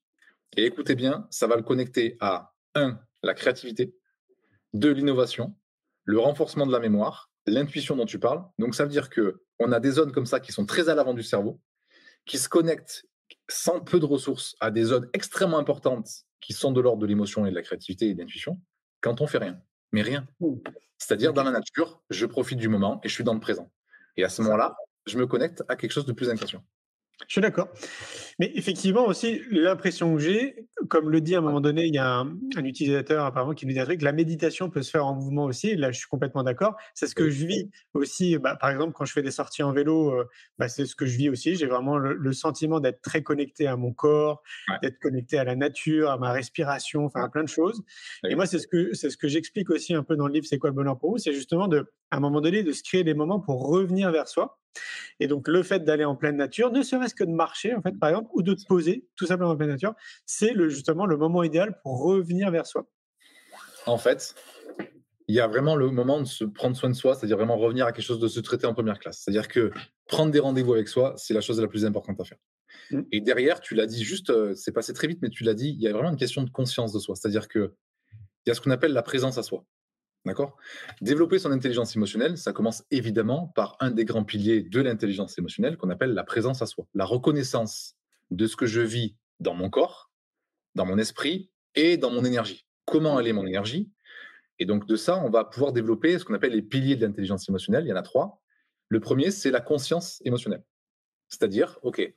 Et 0.57 0.65
écoutez 0.65 0.95
bien, 0.95 1.27
ça 1.29 1.47
va 1.47 1.55
le 1.55 1.63
connecter 1.63 2.17
à, 2.19 2.53
un, 2.75 2.99
la 3.23 3.33
créativité, 3.33 3.95
deux, 4.73 4.91
l'innovation, 4.91 5.55
le 6.03 6.19
renforcement 6.19 6.65
de 6.65 6.71
la 6.71 6.79
mémoire, 6.79 7.31
l'intuition 7.45 7.95
dont 7.95 8.05
tu 8.05 8.19
parles. 8.19 8.43
Donc 8.59 8.75
ça 8.75 8.83
veut 8.83 8.91
dire 8.91 9.09
que 9.09 9.41
on 9.59 9.71
a 9.71 9.79
des 9.79 9.91
zones 9.91 10.11
comme 10.11 10.25
ça 10.25 10.39
qui 10.39 10.51
sont 10.51 10.65
très 10.65 10.89
à 10.89 10.95
l'avant 10.95 11.13
du 11.13 11.23
cerveau, 11.23 11.61
qui 12.25 12.37
se 12.37 12.49
connectent 12.49 13.05
sans 13.47 13.79
peu 13.79 13.99
de 13.99 14.05
ressources 14.05 14.55
à 14.59 14.71
des 14.71 14.83
zones 14.83 15.09
extrêmement 15.13 15.57
importantes 15.57 16.09
qui 16.39 16.53
sont 16.53 16.71
de 16.71 16.81
l'ordre 16.81 17.01
de 17.01 17.07
l'émotion 17.07 17.45
et 17.45 17.51
de 17.51 17.55
la 17.55 17.61
créativité 17.61 18.09
et 18.09 18.13
de 18.13 18.19
l'intuition 18.19 18.59
quand 19.01 19.21
on 19.21 19.27
fait 19.27 19.37
rien. 19.37 19.61
Mais 19.91 20.01
rien. 20.01 20.27
C'est-à-dire 20.97 21.33
dans 21.33 21.43
la 21.43 21.51
nature, 21.51 22.01
je 22.09 22.25
profite 22.25 22.57
du 22.57 22.69
moment 22.69 22.99
et 23.03 23.09
je 23.09 23.13
suis 23.13 23.23
dans 23.23 23.33
le 23.33 23.39
présent. 23.39 23.71
Et 24.17 24.23
à 24.23 24.29
ce 24.29 24.41
moment-là, 24.41 24.75
je 25.07 25.17
me 25.17 25.25
connecte 25.27 25.63
à 25.67 25.75
quelque 25.75 25.91
chose 25.91 26.05
de 26.05 26.13
plus 26.13 26.29
inconscient. 26.29 26.63
Je 27.27 27.33
suis 27.33 27.41
d'accord. 27.41 27.69
Mais 28.39 28.51
effectivement 28.55 29.05
aussi, 29.05 29.43
l'impression 29.51 30.15
que 30.15 30.19
j'ai, 30.21 30.67
comme 30.89 31.11
le 31.11 31.21
dit 31.21 31.35
à 31.35 31.37
un 31.37 31.41
moment 31.41 31.61
donné, 31.61 31.85
il 31.85 31.93
y 31.93 31.99
a 31.99 32.15
un, 32.15 32.35
un 32.55 32.63
utilisateur 32.65 33.23
apparemment 33.25 33.53
qui 33.53 33.67
nous 33.67 33.73
dit 33.73 33.79
un 33.79 33.85
truc, 33.85 34.01
la 34.01 34.11
méditation 34.11 34.71
peut 34.71 34.81
se 34.81 34.89
faire 34.89 35.05
en 35.05 35.13
mouvement 35.13 35.43
aussi. 35.43 35.69
Et 35.69 35.75
là, 35.75 35.91
je 35.91 35.99
suis 35.99 36.07
complètement 36.07 36.41
d'accord. 36.41 36.75
C'est 36.95 37.05
ce 37.05 37.13
que 37.13 37.29
je 37.29 37.45
vis 37.45 37.69
aussi. 37.93 38.39
Bah, 38.39 38.55
par 38.55 38.71
exemple, 38.71 38.93
quand 38.93 39.05
je 39.05 39.13
fais 39.13 39.21
des 39.21 39.29
sorties 39.29 39.61
en 39.61 39.71
vélo, 39.71 40.15
euh, 40.15 40.27
bah, 40.57 40.67
c'est 40.67 40.87
ce 40.87 40.95
que 40.95 41.05
je 41.05 41.15
vis 41.15 41.29
aussi. 41.29 41.53
J'ai 41.55 41.67
vraiment 41.67 41.99
le, 41.99 42.15
le 42.15 42.33
sentiment 42.33 42.79
d'être 42.79 43.03
très 43.03 43.21
connecté 43.21 43.67
à 43.67 43.75
mon 43.75 43.93
corps, 43.93 44.41
Ouais. 44.69 44.77
d'être 44.81 44.97
connecté 44.97 45.37
à 45.37 45.43
la 45.43 45.55
nature, 45.55 46.09
à 46.09 46.17
ma 46.17 46.31
respiration, 46.31 47.05
enfin 47.05 47.21
à 47.23 47.29
plein 47.29 47.43
de 47.43 47.49
choses. 47.49 47.83
Et 48.27 48.33
moi, 48.33 48.47
c'est 48.47 48.57
ce 48.57 48.65
que 48.65 48.93
c'est 48.95 49.11
ce 49.11 49.17
que 49.17 49.27
j'explique 49.27 49.69
aussi 49.69 49.93
un 49.93 50.01
peu 50.03 50.15
dans 50.15 50.25
le 50.25 50.33
livre. 50.33 50.47
C'est 50.49 50.57
quoi 50.57 50.71
le 50.71 50.75
bonheur 50.75 50.97
pour 50.97 51.11
vous? 51.11 51.17
C'est 51.19 51.33
justement 51.33 51.67
de, 51.67 51.85
à 52.11 52.17
un 52.17 52.19
moment 52.19 52.41
donné, 52.41 52.63
de 52.63 52.71
se 52.71 52.83
créer 52.83 53.03
des 53.03 53.13
moments 53.13 53.39
pour 53.39 53.67
revenir 53.67 54.11
vers 54.11 54.27
soi. 54.27 54.59
Et 55.19 55.27
donc, 55.27 55.47
le 55.47 55.63
fait 55.63 55.83
d'aller 55.83 56.05
en 56.05 56.15
pleine 56.15 56.37
nature, 56.37 56.71
ne 56.71 56.81
serait-ce 56.81 57.15
que 57.15 57.23
de 57.23 57.31
marcher, 57.31 57.73
en 57.73 57.81
fait, 57.81 57.97
par 57.99 58.09
exemple, 58.09 58.29
ou 58.33 58.43
de 58.43 58.53
te 58.53 58.65
poser 58.65 59.07
tout 59.15 59.25
simplement 59.25 59.51
en 59.51 59.57
pleine 59.57 59.69
nature, 59.69 59.93
c'est 60.25 60.53
le, 60.53 60.69
justement 60.69 61.05
le 61.05 61.17
moment 61.17 61.43
idéal 61.43 61.79
pour 61.83 62.03
revenir 62.03 62.51
vers 62.51 62.65
soi. 62.65 62.87
En 63.85 63.97
fait, 63.97 64.35
il 65.27 65.35
y 65.35 65.39
a 65.39 65.47
vraiment 65.47 65.75
le 65.75 65.89
moment 65.91 66.19
de 66.19 66.25
se 66.25 66.43
prendre 66.43 66.75
soin 66.75 66.89
de 66.89 66.95
soi, 66.95 67.15
c'est-à-dire 67.15 67.37
vraiment 67.37 67.57
revenir 67.57 67.85
à 67.85 67.91
quelque 67.91 68.05
chose 68.05 68.19
de 68.19 68.27
se 68.27 68.39
traiter 68.39 68.67
en 68.67 68.73
première 68.73 68.99
classe. 68.99 69.21
C'est-à-dire 69.23 69.47
que 69.47 69.71
prendre 70.07 70.31
des 70.31 70.39
rendez-vous 70.39 70.73
avec 70.73 70.87
soi, 70.87 71.13
c'est 71.17 71.33
la 71.33 71.41
chose 71.41 71.59
la 71.61 71.67
plus 71.67 71.85
importante 71.85 72.19
à 72.19 72.25
faire. 72.25 72.37
Mm. 72.91 73.01
Et 73.11 73.21
derrière, 73.21 73.61
tu 73.61 73.75
l'as 73.75 73.87
dit 73.87 74.03
juste, 74.03 74.29
euh, 74.29 74.53
c'est 74.55 74.71
passé 74.71 74.93
très 74.93 75.07
vite, 75.07 75.19
mais 75.21 75.29
tu 75.29 75.43
l'as 75.43 75.53
dit, 75.53 75.69
il 75.69 75.81
y 75.81 75.87
a 75.87 75.93
vraiment 75.93 76.09
une 76.09 76.17
question 76.17 76.43
de 76.43 76.49
conscience 76.49 76.91
de 76.91 76.99
soi. 76.99 77.15
C'est-à-dire 77.15 77.47
que 77.47 77.73
il 78.45 78.49
y 78.49 78.51
a 78.51 78.55
ce 78.55 78.61
qu'on 78.61 78.71
appelle 78.71 78.93
la 78.93 79.03
présence 79.03 79.37
à 79.37 79.43
soi. 79.43 79.65
D'accord? 80.25 80.55
Développer 81.01 81.39
son 81.39 81.51
intelligence 81.51 81.95
émotionnelle, 81.95 82.37
ça 82.37 82.53
commence 82.53 82.83
évidemment 82.91 83.47
par 83.55 83.75
un 83.79 83.89
des 83.89 84.05
grands 84.05 84.23
piliers 84.23 84.61
de 84.61 84.79
l'intelligence 84.79 85.37
émotionnelle 85.37 85.77
qu'on 85.77 85.89
appelle 85.89 86.13
la 86.13 86.23
présence 86.23 86.61
à 86.61 86.67
soi. 86.67 86.85
La 86.93 87.05
reconnaissance 87.05 87.95
de 88.29 88.45
ce 88.45 88.55
que 88.55 88.67
je 88.67 88.81
vis 88.81 89.15
dans 89.39 89.55
mon 89.55 89.69
corps, 89.69 90.11
dans 90.75 90.85
mon 90.85 90.97
esprit 90.99 91.49
et 91.75 91.97
dans 91.97 92.11
mon 92.11 92.23
énergie. 92.23 92.67
Comment 92.85 93.19
elle 93.19 93.27
est 93.27 93.33
mon 93.33 93.47
énergie? 93.47 93.89
Et 94.59 94.65
donc 94.65 94.85
de 94.85 94.95
ça, 94.95 95.17
on 95.23 95.29
va 95.31 95.43
pouvoir 95.43 95.73
développer 95.73 96.19
ce 96.19 96.25
qu'on 96.25 96.35
appelle 96.35 96.53
les 96.53 96.61
piliers 96.61 96.95
de 96.95 97.05
l'intelligence 97.05 97.49
émotionnelle. 97.49 97.85
Il 97.85 97.89
y 97.89 97.93
en 97.93 97.97
a 97.97 98.03
trois. 98.03 98.41
Le 98.89 98.99
premier, 98.99 99.31
c'est 99.31 99.49
la 99.49 99.61
conscience 99.61 100.21
émotionnelle. 100.23 100.63
C'est-à-dire, 101.29 101.79
OK, 101.81 102.13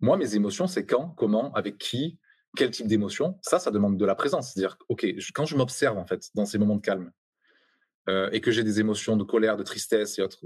moi, 0.00 0.16
mes 0.16 0.34
émotions, 0.34 0.66
c'est 0.66 0.86
quand, 0.86 1.10
comment, 1.10 1.52
avec 1.52 1.78
qui, 1.78 2.18
quel 2.56 2.70
type 2.70 2.86
d'émotion? 2.86 3.38
Ça, 3.42 3.58
ça 3.58 3.70
demande 3.70 3.98
de 3.98 4.04
la 4.04 4.14
présence. 4.14 4.52
C'est-à-dire, 4.52 4.78
OK, 4.88 5.06
quand 5.34 5.44
je 5.44 5.56
m'observe, 5.56 5.98
en 5.98 6.06
fait, 6.06 6.30
dans 6.34 6.46
ces 6.46 6.58
moments 6.58 6.76
de 6.76 6.80
calme, 6.80 7.12
euh, 8.08 8.30
et 8.32 8.40
que 8.40 8.50
j'ai 8.50 8.64
des 8.64 8.80
émotions 8.80 9.16
de 9.16 9.24
colère, 9.24 9.56
de 9.56 9.62
tristesse 9.62 10.18
et 10.18 10.22
autres, 10.22 10.38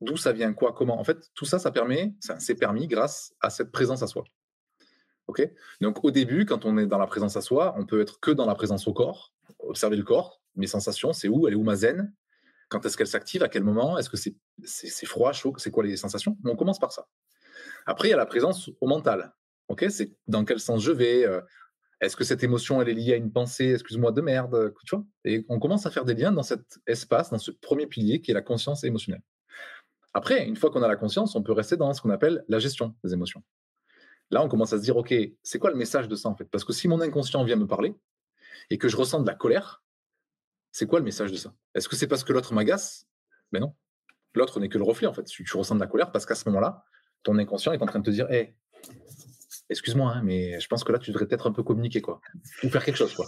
d'où 0.00 0.16
ça 0.16 0.32
vient, 0.32 0.52
quoi, 0.52 0.72
comment? 0.72 0.98
En 0.98 1.04
fait, 1.04 1.30
tout 1.34 1.44
ça, 1.44 1.58
ça 1.58 1.70
permet, 1.70 2.14
c'est 2.38 2.56
permis 2.56 2.86
grâce 2.86 3.34
à 3.40 3.50
cette 3.50 3.70
présence 3.70 4.02
à 4.02 4.06
soi. 4.06 4.24
OK? 5.28 5.48
Donc, 5.80 6.04
au 6.04 6.10
début, 6.10 6.44
quand 6.44 6.64
on 6.64 6.76
est 6.76 6.86
dans 6.86 6.98
la 6.98 7.06
présence 7.06 7.36
à 7.36 7.40
soi, 7.40 7.74
on 7.78 7.86
peut 7.86 8.00
être 8.00 8.18
que 8.20 8.32
dans 8.32 8.46
la 8.46 8.54
présence 8.54 8.88
au 8.88 8.92
corps, 8.92 9.32
observer 9.60 9.96
le 9.96 10.02
corps, 10.02 10.42
mes 10.56 10.66
sensations, 10.66 11.12
c'est 11.12 11.28
où, 11.28 11.46
elle 11.46 11.54
est 11.54 11.56
où 11.56 11.62
ma 11.62 11.76
zen, 11.76 12.12
quand 12.68 12.84
est-ce 12.84 12.96
qu'elle 12.96 13.06
s'active, 13.06 13.42
à 13.42 13.48
quel 13.48 13.62
moment, 13.62 13.98
est-ce 13.98 14.10
que 14.10 14.16
c'est 14.16 15.06
froid, 15.06 15.32
chaud, 15.32 15.54
c'est 15.58 15.70
quoi 15.70 15.84
les 15.84 15.96
sensations? 15.96 16.36
On 16.44 16.56
commence 16.56 16.78
par 16.78 16.92
ça. 16.92 17.06
Après, 17.86 18.08
il 18.08 18.10
y 18.10 18.14
a 18.14 18.16
la 18.16 18.26
présence 18.26 18.70
au 18.80 18.86
mental. 18.86 19.32
Ok, 19.68 19.86
c'est 19.88 20.12
dans 20.26 20.44
quel 20.44 20.58
sens 20.58 20.82
je 20.82 20.90
vais. 20.90 21.24
euh, 21.24 21.40
Est-ce 22.00 22.16
que 22.16 22.24
cette 22.24 22.42
émotion 22.42 22.80
elle 22.80 22.88
est 22.88 22.94
liée 22.94 23.12
à 23.12 23.16
une 23.16 23.30
pensée, 23.30 23.72
excuse-moi, 23.72 24.12
de 24.12 24.22
merde, 24.22 24.54
euh, 24.54 24.72
Et 25.24 25.44
on 25.48 25.58
commence 25.58 25.84
à 25.84 25.90
faire 25.90 26.04
des 26.04 26.14
liens 26.14 26.32
dans 26.32 26.42
cet 26.42 26.80
espace, 26.86 27.30
dans 27.30 27.38
ce 27.38 27.50
premier 27.50 27.86
pilier 27.86 28.20
qui 28.20 28.30
est 28.30 28.34
la 28.34 28.42
conscience 28.42 28.84
émotionnelle. 28.84 29.22
Après, 30.14 30.46
une 30.46 30.56
fois 30.56 30.70
qu'on 30.70 30.82
a 30.82 30.88
la 30.88 30.96
conscience, 30.96 31.36
on 31.36 31.42
peut 31.42 31.52
rester 31.52 31.76
dans 31.76 31.92
ce 31.92 32.00
qu'on 32.00 32.10
appelle 32.10 32.44
la 32.48 32.58
gestion 32.58 32.96
des 33.04 33.12
émotions. 33.12 33.42
Là, 34.30 34.42
on 34.42 34.48
commence 34.48 34.72
à 34.72 34.78
se 34.78 34.82
dire, 34.82 34.96
ok, 34.96 35.14
c'est 35.42 35.58
quoi 35.58 35.70
le 35.70 35.76
message 35.76 36.08
de 36.08 36.16
ça 36.16 36.28
en 36.28 36.34
fait? 36.34 36.46
Parce 36.46 36.64
que 36.64 36.72
si 36.72 36.88
mon 36.88 37.00
inconscient 37.00 37.44
vient 37.44 37.56
me 37.56 37.66
parler 37.66 37.94
et 38.70 38.78
que 38.78 38.88
je 38.88 38.96
ressens 38.96 39.20
de 39.20 39.26
la 39.26 39.34
colère, 39.34 39.82
c'est 40.72 40.86
quoi 40.86 41.00
le 41.00 41.04
message 41.04 41.32
de 41.32 41.36
ça? 41.36 41.52
Est-ce 41.74 41.88
que 41.88 41.96
c'est 41.96 42.06
parce 42.06 42.24
que 42.24 42.32
l'autre 42.32 42.54
m'agace? 42.54 43.06
Ben 43.52 43.60
non. 43.60 43.74
L'autre 44.34 44.60
n'est 44.60 44.68
que 44.68 44.78
le 44.78 44.84
reflet 44.84 45.06
en 45.06 45.12
fait. 45.12 45.24
Tu, 45.24 45.44
tu 45.44 45.56
ressens 45.56 45.74
de 45.74 45.80
la 45.80 45.88
colère 45.88 46.12
parce 46.12 46.26
qu'à 46.26 46.36
ce 46.36 46.48
moment-là, 46.48 46.84
ton 47.22 47.36
inconscient 47.38 47.72
est 47.72 47.82
en 47.82 47.86
train 47.86 47.98
de 47.98 48.04
te 48.04 48.10
dire, 48.10 48.30
hé, 48.30 48.56
excuse-moi, 49.70 50.12
hein, 50.16 50.22
mais 50.24 50.60
je 50.60 50.66
pense 50.68 50.84
que 50.84 50.92
là, 50.92 50.98
tu 50.98 51.10
devrais 51.10 51.26
peut-être 51.26 51.46
un 51.46 51.52
peu 51.52 51.62
communiquer, 51.62 52.00
quoi. 52.00 52.20
Ou 52.62 52.68
faire 52.68 52.84
quelque 52.84 52.96
chose, 52.96 53.14
quoi. 53.14 53.26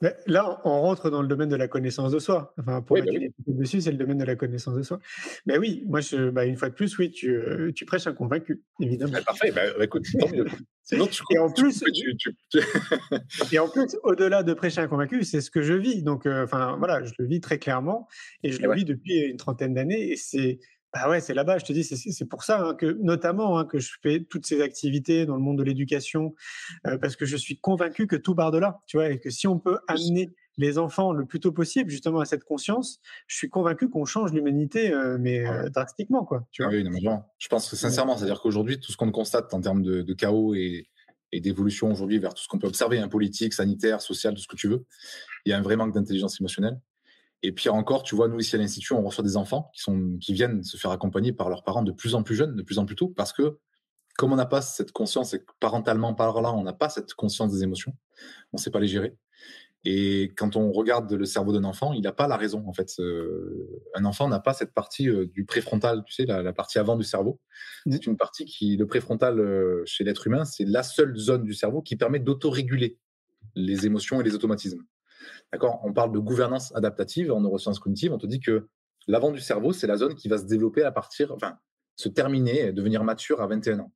Mais 0.00 0.16
Là, 0.26 0.60
on 0.64 0.80
rentre 0.80 1.10
dans 1.10 1.22
le 1.22 1.28
domaine 1.28 1.48
de 1.48 1.54
la 1.54 1.68
connaissance 1.68 2.10
de 2.10 2.18
soi. 2.18 2.54
Enfin, 2.58 2.82
pour 2.82 2.94
Oui, 2.96 3.02
bah 3.02 3.10
pieds 3.12 3.30
dessus, 3.46 3.80
c'est 3.82 3.92
le 3.92 3.96
domaine 3.98 4.18
de 4.18 4.24
la 4.24 4.34
connaissance 4.34 4.74
de 4.74 4.82
soi. 4.82 4.98
Mais 5.46 5.58
oui, 5.58 5.84
moi, 5.86 6.00
je, 6.00 6.28
bah, 6.30 6.44
une 6.44 6.56
fois 6.56 6.70
de 6.70 6.74
plus, 6.74 6.98
oui, 6.98 7.12
tu, 7.12 7.30
euh, 7.30 7.70
tu 7.72 7.84
prêches 7.84 8.08
un 8.08 8.12
convaincu, 8.12 8.62
évidemment. 8.80 9.12
Ah, 9.16 9.22
parfait, 9.22 9.52
bah, 9.52 9.60
bah, 9.78 9.84
écoute, 9.84 10.04
tant 10.18 10.28
mieux. 10.28 10.44
Sinon, 10.82 11.06
tu, 11.06 11.22
Et 11.30 11.38
en 11.38 11.52
plus- 11.52 11.84
tu- 11.92 12.16
tu- 12.16 12.34
tu- 12.50 12.58
Et 13.52 13.58
en 13.60 13.68
plus, 13.68 13.96
au-delà 14.02 14.42
de 14.42 14.52
prêcher 14.54 14.80
un 14.80 14.88
convaincu, 14.88 15.22
c'est 15.22 15.40
ce 15.40 15.52
que 15.52 15.62
je 15.62 15.74
vis. 15.74 16.02
Donc, 16.02 16.26
euh, 16.26 16.42
enfin, 16.42 16.74
voilà, 16.78 17.04
je 17.04 17.12
le 17.20 17.26
vis 17.26 17.40
très 17.40 17.60
clairement 17.60 18.08
et 18.42 18.50
je 18.50 18.58
Et 18.58 18.62
le 18.62 18.68
ouais. 18.70 18.76
vis 18.78 18.84
depuis 18.84 19.18
une 19.20 19.36
trentaine 19.36 19.72
d'années. 19.74 20.10
Et 20.10 20.16
c'est, 20.16 20.58
bah 20.94 21.08
ouais, 21.08 21.20
c'est 21.20 21.34
là-bas. 21.34 21.58
Je 21.58 21.64
te 21.64 21.72
dis, 21.72 21.84
c'est- 21.84 22.24
pour 22.26 22.42
ça 22.44 22.60
hein, 22.60 22.74
que, 22.74 22.98
notamment, 23.00 23.58
hein, 23.58 23.64
que 23.64 23.78
je 23.78 23.92
fais 24.02 24.20
toutes 24.28 24.46
ces 24.46 24.60
activités 24.60 25.26
dans 25.26 25.36
le 25.36 25.40
monde 25.42 25.58
de 25.58 25.62
l'éducation, 25.62 26.34
euh, 26.86 26.98
parce 26.98 27.16
que 27.16 27.24
je 27.24 27.36
suis 27.36 27.58
convaincu 27.58 28.06
que 28.06 28.16
tout 28.16 28.34
part 28.34 28.50
de 28.50 28.58
là, 28.58 28.80
tu 28.86 28.96
vois, 28.98 29.08
et 29.10 29.18
que 29.18 29.30
si 29.30 29.46
on 29.46 29.58
peut 29.58 29.78
amener 29.88 30.30
les 30.58 30.76
enfants 30.76 31.12
le 31.12 31.24
plus 31.24 31.40
tôt 31.40 31.50
possible, 31.52 31.88
justement, 31.90 32.20
à 32.20 32.26
cette 32.26 32.44
conscience, 32.44 33.00
je 33.26 33.36
suis 33.36 33.48
convaincu 33.48 33.88
qu'on 33.88 34.04
change 34.04 34.32
l'humanité, 34.34 34.92
euh, 34.92 35.16
mais 35.18 35.46
euh, 35.46 35.70
drastiquement, 35.70 36.24
quoi. 36.24 36.46
Tu 36.50 36.62
Ah 36.62 36.66
vois. 36.68 36.76
oui, 36.76 36.84
non, 36.84 36.90
mais. 36.90 37.00
Je 37.38 37.48
pense 37.48 37.70
que 37.70 37.76
sincèrement, 37.76 38.16
c'est-à-dire 38.18 38.40
qu'aujourd'hui, 38.42 38.78
tout 38.78 38.92
ce 38.92 38.96
qu'on 38.98 39.10
constate 39.10 39.52
en 39.54 39.60
termes 39.62 39.82
de, 39.82 40.02
de 40.02 40.12
chaos 40.14 40.54
et, 40.54 40.88
et 41.32 41.40
d'évolution 41.40 41.90
aujourd'hui 41.90 42.18
vers 42.18 42.34
tout 42.34 42.42
ce 42.42 42.48
qu'on 42.48 42.58
peut 42.58 42.66
observer, 42.66 42.98
hein, 42.98 43.08
politique, 43.08 43.54
sanitaire, 43.54 44.02
social, 44.02 44.34
tout 44.34 44.42
ce 44.42 44.46
que 44.48 44.56
tu 44.56 44.68
veux, 44.68 44.84
il 45.46 45.50
y 45.50 45.52
a 45.54 45.58
un 45.58 45.62
vrai 45.62 45.76
manque 45.76 45.94
d'intelligence 45.94 46.38
émotionnelle. 46.38 46.78
Et 47.42 47.52
pire 47.52 47.74
encore, 47.74 48.02
tu 48.02 48.14
vois, 48.14 48.28
nous 48.28 48.38
ici 48.38 48.54
à 48.54 48.58
l'Institut, 48.58 48.92
on 48.92 49.02
reçoit 49.02 49.24
des 49.24 49.36
enfants 49.36 49.70
qui, 49.74 49.82
sont, 49.82 50.16
qui 50.20 50.32
viennent 50.32 50.62
se 50.62 50.76
faire 50.76 50.92
accompagner 50.92 51.32
par 51.32 51.48
leurs 51.48 51.64
parents 51.64 51.82
de 51.82 51.92
plus 51.92 52.14
en 52.14 52.22
plus 52.22 52.36
jeunes, 52.36 52.54
de 52.54 52.62
plus 52.62 52.78
en 52.78 52.86
plus 52.86 52.94
tôt, 52.94 53.08
parce 53.08 53.32
que 53.32 53.58
comme 54.16 54.32
on 54.32 54.36
n'a 54.36 54.46
pas 54.46 54.60
cette 54.60 54.92
conscience, 54.92 55.34
et 55.34 55.40
que 55.40 55.52
parentalement 55.58 56.14
par 56.14 56.40
là, 56.42 56.52
on 56.52 56.62
n'a 56.62 56.72
pas 56.72 56.88
cette 56.88 57.14
conscience 57.14 57.50
des 57.52 57.62
émotions, 57.62 57.96
on 58.52 58.58
ne 58.58 58.60
sait 58.60 58.70
pas 58.70 58.80
les 58.80 58.86
gérer. 58.86 59.16
Et 59.84 60.32
quand 60.36 60.54
on 60.54 60.70
regarde 60.70 61.12
le 61.12 61.24
cerveau 61.24 61.52
d'un 61.52 61.64
enfant, 61.64 61.92
il 61.92 62.02
n'a 62.02 62.12
pas 62.12 62.28
la 62.28 62.36
raison. 62.36 62.62
En 62.68 62.72
fait, 62.72 62.92
Euh, 63.00 63.82
un 63.94 64.04
enfant 64.04 64.28
n'a 64.28 64.38
pas 64.38 64.54
cette 64.54 64.72
partie 64.72 65.08
euh, 65.08 65.26
du 65.26 65.44
préfrontal, 65.44 66.04
tu 66.06 66.12
sais, 66.12 66.24
la, 66.24 66.42
la 66.42 66.52
partie 66.52 66.78
avant 66.78 66.96
du 66.96 67.04
cerveau. 67.04 67.40
Mhm. 67.86 67.92
C'est 67.92 68.06
une 68.06 68.16
partie 68.16 68.44
qui, 68.44 68.76
le 68.76 68.86
préfrontal 68.86 69.40
euh, 69.40 69.82
chez 69.84 70.04
l'être 70.04 70.26
humain, 70.26 70.44
c'est 70.44 70.64
la 70.64 70.84
seule 70.84 71.16
zone 71.16 71.42
du 71.42 71.54
cerveau 71.54 71.82
qui 71.82 71.96
permet 71.96 72.20
d'autoréguler 72.20 72.98
les 73.56 73.86
émotions 73.86 74.20
et 74.20 74.24
les 74.24 74.34
automatismes. 74.34 74.82
On 75.60 75.92
parle 75.92 76.12
de 76.12 76.18
gouvernance 76.18 76.74
adaptative 76.74 77.30
en 77.32 77.40
neurosciences 77.40 77.78
cognitives. 77.78 78.12
On 78.12 78.18
te 78.18 78.26
dit 78.26 78.40
que 78.40 78.68
l'avant 79.06 79.30
du 79.30 79.40
cerveau, 79.40 79.72
c'est 79.72 79.86
la 79.86 79.96
zone 79.96 80.14
qui 80.14 80.28
va 80.28 80.38
se 80.38 80.44
développer 80.44 80.82
à 80.82 80.92
partir, 80.92 81.32
enfin, 81.32 81.58
se 81.96 82.08
terminer, 82.08 82.72
devenir 82.72 83.04
mature 83.04 83.40
à 83.42 83.46
21 83.46 83.80
ans. 83.80 83.92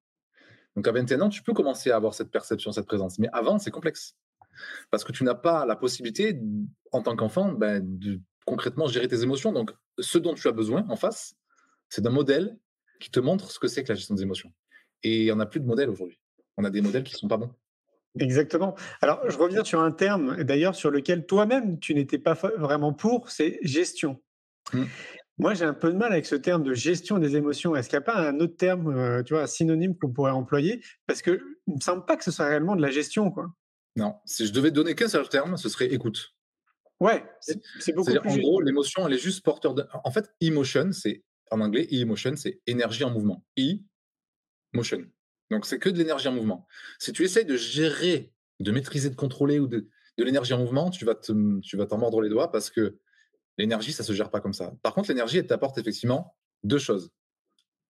Donc 0.75 0.87
à 0.87 0.93
21 0.93 1.23
ans, 1.23 1.29
tu 1.29 1.43
peux 1.43 1.55
commencer 1.55 1.91
à 1.91 1.97
avoir 1.97 2.15
cette 2.15 2.31
perception, 2.31 2.73
cette 2.73 2.87
présence. 2.87 3.19
Mais 3.19 3.29
avant, 3.33 3.59
c'est 3.59 3.71
complexe. 3.71 4.17
Parce 4.91 5.05
que 5.05 5.13
tu 5.13 5.25
n'as 5.25 5.35
pas 5.35 5.67
la 5.67 5.77
possibilité, 5.77 6.39
en 6.93 7.03
tant 7.03 7.17
qu'enfant, 7.17 7.53
ben, 7.53 7.83
de 7.83 8.21
concrètement 8.47 8.87
gérer 8.87 9.09
tes 9.09 9.23
émotions. 9.23 9.53
Donc, 9.53 9.73
ce 9.99 10.19
dont 10.19 10.35
tu 10.35 10.49
as 10.49 10.53
besoin 10.53 10.87
en 10.89 10.97
face, 10.97 11.35
c'est 11.89 12.03
d'un 12.03 12.11
modèle 12.11 12.59
qui 13.01 13.11
te 13.11 13.21
montre 13.21 13.51
ce 13.51 13.59
que 13.59 13.69
c'est 13.69 13.83
que 13.83 13.89
la 13.89 13.95
gestion 13.95 14.15
des 14.15 14.23
émotions. 14.23 14.53
Et 15.03 15.21
il 15.21 15.25
n'y 15.25 15.33
en 15.33 15.41
a 15.41 15.47
plus 15.47 15.61
de 15.61 15.67
modèles 15.67 15.91
aujourd'hui. 15.91 16.21
On 16.57 16.65
a 16.65 16.71
des 16.71 16.81
modèles 16.81 17.05
qui 17.05 17.15
ne 17.15 17.19
sont 17.19 17.29
pas 17.29 17.37
bons. 17.37 17.55
Exactement. 18.19 18.75
Alors, 19.03 19.29
je 19.29 19.37
reviens 19.37 19.65
sur 19.65 19.81
un 19.81 19.93
terme, 19.93 20.43
d'ailleurs, 20.43 20.75
sur 20.75 20.91
lequel 20.91 21.27
toi-même, 21.27 21.79
tu 21.79 21.95
n'étais 21.95 22.19
pas 22.19 22.35
vraiment 22.35 22.93
pour, 22.93 23.31
c'est 23.31 23.59
gestion. 23.63 24.23
Mm. 24.73 24.85
Moi, 25.39 25.53
j'ai 25.53 25.67
un 25.67 25.75
peu 25.75 25.93
de 25.93 25.99
mal 25.99 26.13
avec 26.13 26.25
ce 26.25 26.35
terme 26.35 26.63
de 26.63 26.73
gestion 26.73 27.19
des 27.19 27.37
émotions. 27.37 27.77
Est-ce 27.77 27.91
qu'il 27.91 27.99
n'y 27.99 28.05
a 28.05 28.07
pas 28.07 28.17
un 28.17 28.41
autre 28.41 28.57
terme, 28.57 28.97
euh, 28.97 29.23
tu 29.23 29.35
vois, 29.35 29.43
un 29.43 29.47
synonyme 29.47 29.95
qu'on 29.97 30.11
pourrait 30.11 30.31
employer? 30.31 30.83
Parce 31.07 31.21
que 31.21 31.43
il 31.67 31.75
me 31.75 31.81
semble 31.81 32.07
pas 32.07 32.17
que 32.17 32.25
ce 32.25 32.31
soit 32.31 32.47
réellement 32.47 32.75
de 32.75 32.83
la 32.83 32.91
gestion, 32.91 33.31
quoi. 33.31 33.53
Non, 33.97 34.15
si 34.25 34.47
je 34.47 34.53
devais 34.53 34.71
donner 34.71 34.95
qu'un 34.95 35.09
seul 35.09 35.29
terme, 35.29 35.57
ce 35.57 35.69
serait 35.69 35.93
écoute. 35.93 36.35
Ouais, 37.01 37.25
c'est 37.41 37.95
beaucoup 37.95 38.11
plus 38.11 38.31
en 38.31 38.37
gros, 38.39 38.61
l'émotion, 38.63 39.07
elle 39.07 39.15
est 39.15 39.19
juste 39.19 39.45
porteur 39.45 39.75
de. 39.75 39.87
En 40.05 40.11
fait, 40.11 40.31
emotion, 40.41 40.93
c'est 40.93 41.23
en 41.51 41.61
anglais, 41.61 41.87
emotion, 41.91 42.35
c'est 42.37 42.61
énergie 42.67 43.05
en 43.05 43.11
mouvement. 43.11 43.45
E, 43.59 43.81
motion. 44.73 45.05
Donc, 45.51 45.67
c'est 45.67 45.79
que 45.79 45.89
de 45.89 45.99
l'énergie 45.99 46.29
en 46.29 46.33
mouvement. 46.33 46.67
Si 46.99 47.13
tu 47.13 47.25
essayes 47.25 47.45
de 47.45 47.57
gérer, 47.57 48.33
de 48.61 48.73
maîtriser, 48.73 49.11
de 49.11 49.15
contrôler 49.17 49.59
ou 49.59 49.67
de, 49.67 49.89
de 50.19 50.25
l'énergie 50.25 50.53
en 50.55 50.59
mouvement, 50.59 50.91
tu 50.91 51.05
vas 51.05 51.15
te- 51.15 51.61
tu 51.61 51.77
vas 51.77 51.87
t'en 51.87 51.99
mordre 51.99 52.21
les 52.21 52.29
doigts 52.29 52.51
parce 52.51 52.71
que 52.71 52.99
l'énergie, 53.59 53.93
ça 53.93 54.03
se 54.03 54.13
gère 54.13 54.31
pas 54.31 54.41
comme 54.41 54.55
ça. 54.55 54.73
Par 54.83 54.95
contre, 54.95 55.09
l'énergie, 55.09 55.39
elle 55.39 55.47
t'apporte 55.47 55.79
effectivement 55.79 56.37
deux 56.65 56.79
choses. 56.79 57.11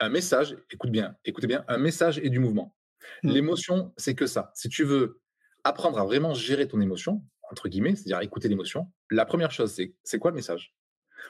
Un 0.01 0.11
message, 0.11 0.57
écoute 0.71 0.91
bien, 0.91 1.17
écoutez 1.25 1.47
bien, 1.47 1.65
un 1.69 1.79
message 1.79 2.19
et 2.19 2.29
du 2.29 2.39
mouvement. 2.39 2.77
Mm. 3.23 3.31
L'émotion, 3.31 3.95
c'est 3.97 4.15
que 4.15 4.27
ça. 4.27 4.51
Si 4.55 4.69
tu 4.69 4.85
veux 4.85 5.21
apprendre 5.65 5.99
à 5.99 6.05
vraiment 6.05 6.35
gérer 6.35 6.69
ton 6.69 6.81
émotion, 6.81 7.25
entre 7.51 7.69
guillemets, 7.69 7.95
c'est-à-dire 7.97 8.21
écouter 8.21 8.49
l'émotion, 8.49 8.93
la 9.11 9.25
première 9.25 9.51
chose, 9.51 9.73
c'est 9.73 9.95
c'est 10.05 10.19
quoi 10.19 10.31
le 10.31 10.37
message? 10.37 10.75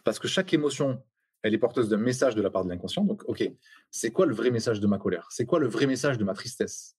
Parce 0.05 0.19
que 0.19 0.29
chaque 0.29 0.53
émotion, 0.53 1.03
elle 1.43 1.55
est 1.55 1.59
porteuse 1.59 1.89
d'un 1.89 1.97
message 1.97 2.35
de 2.35 2.43
la 2.43 2.51
part 2.51 2.65
de 2.65 2.69
l'inconscient. 2.69 3.05
Donc, 3.05 3.23
OK, 3.27 3.49
c'est 3.91 4.11
quoi 4.11 4.27
le 4.27 4.35
vrai 4.35 4.51
message 4.51 4.81
de 4.81 4.87
ma 4.87 4.99
colère? 4.99 5.29
C'est 5.31 5.47
quoi 5.47 5.59
le 5.59 5.69
vrai 5.69 5.87
message 5.87 6.19
de 6.19 6.25
ma 6.25 6.35
tristesse? 6.35 6.97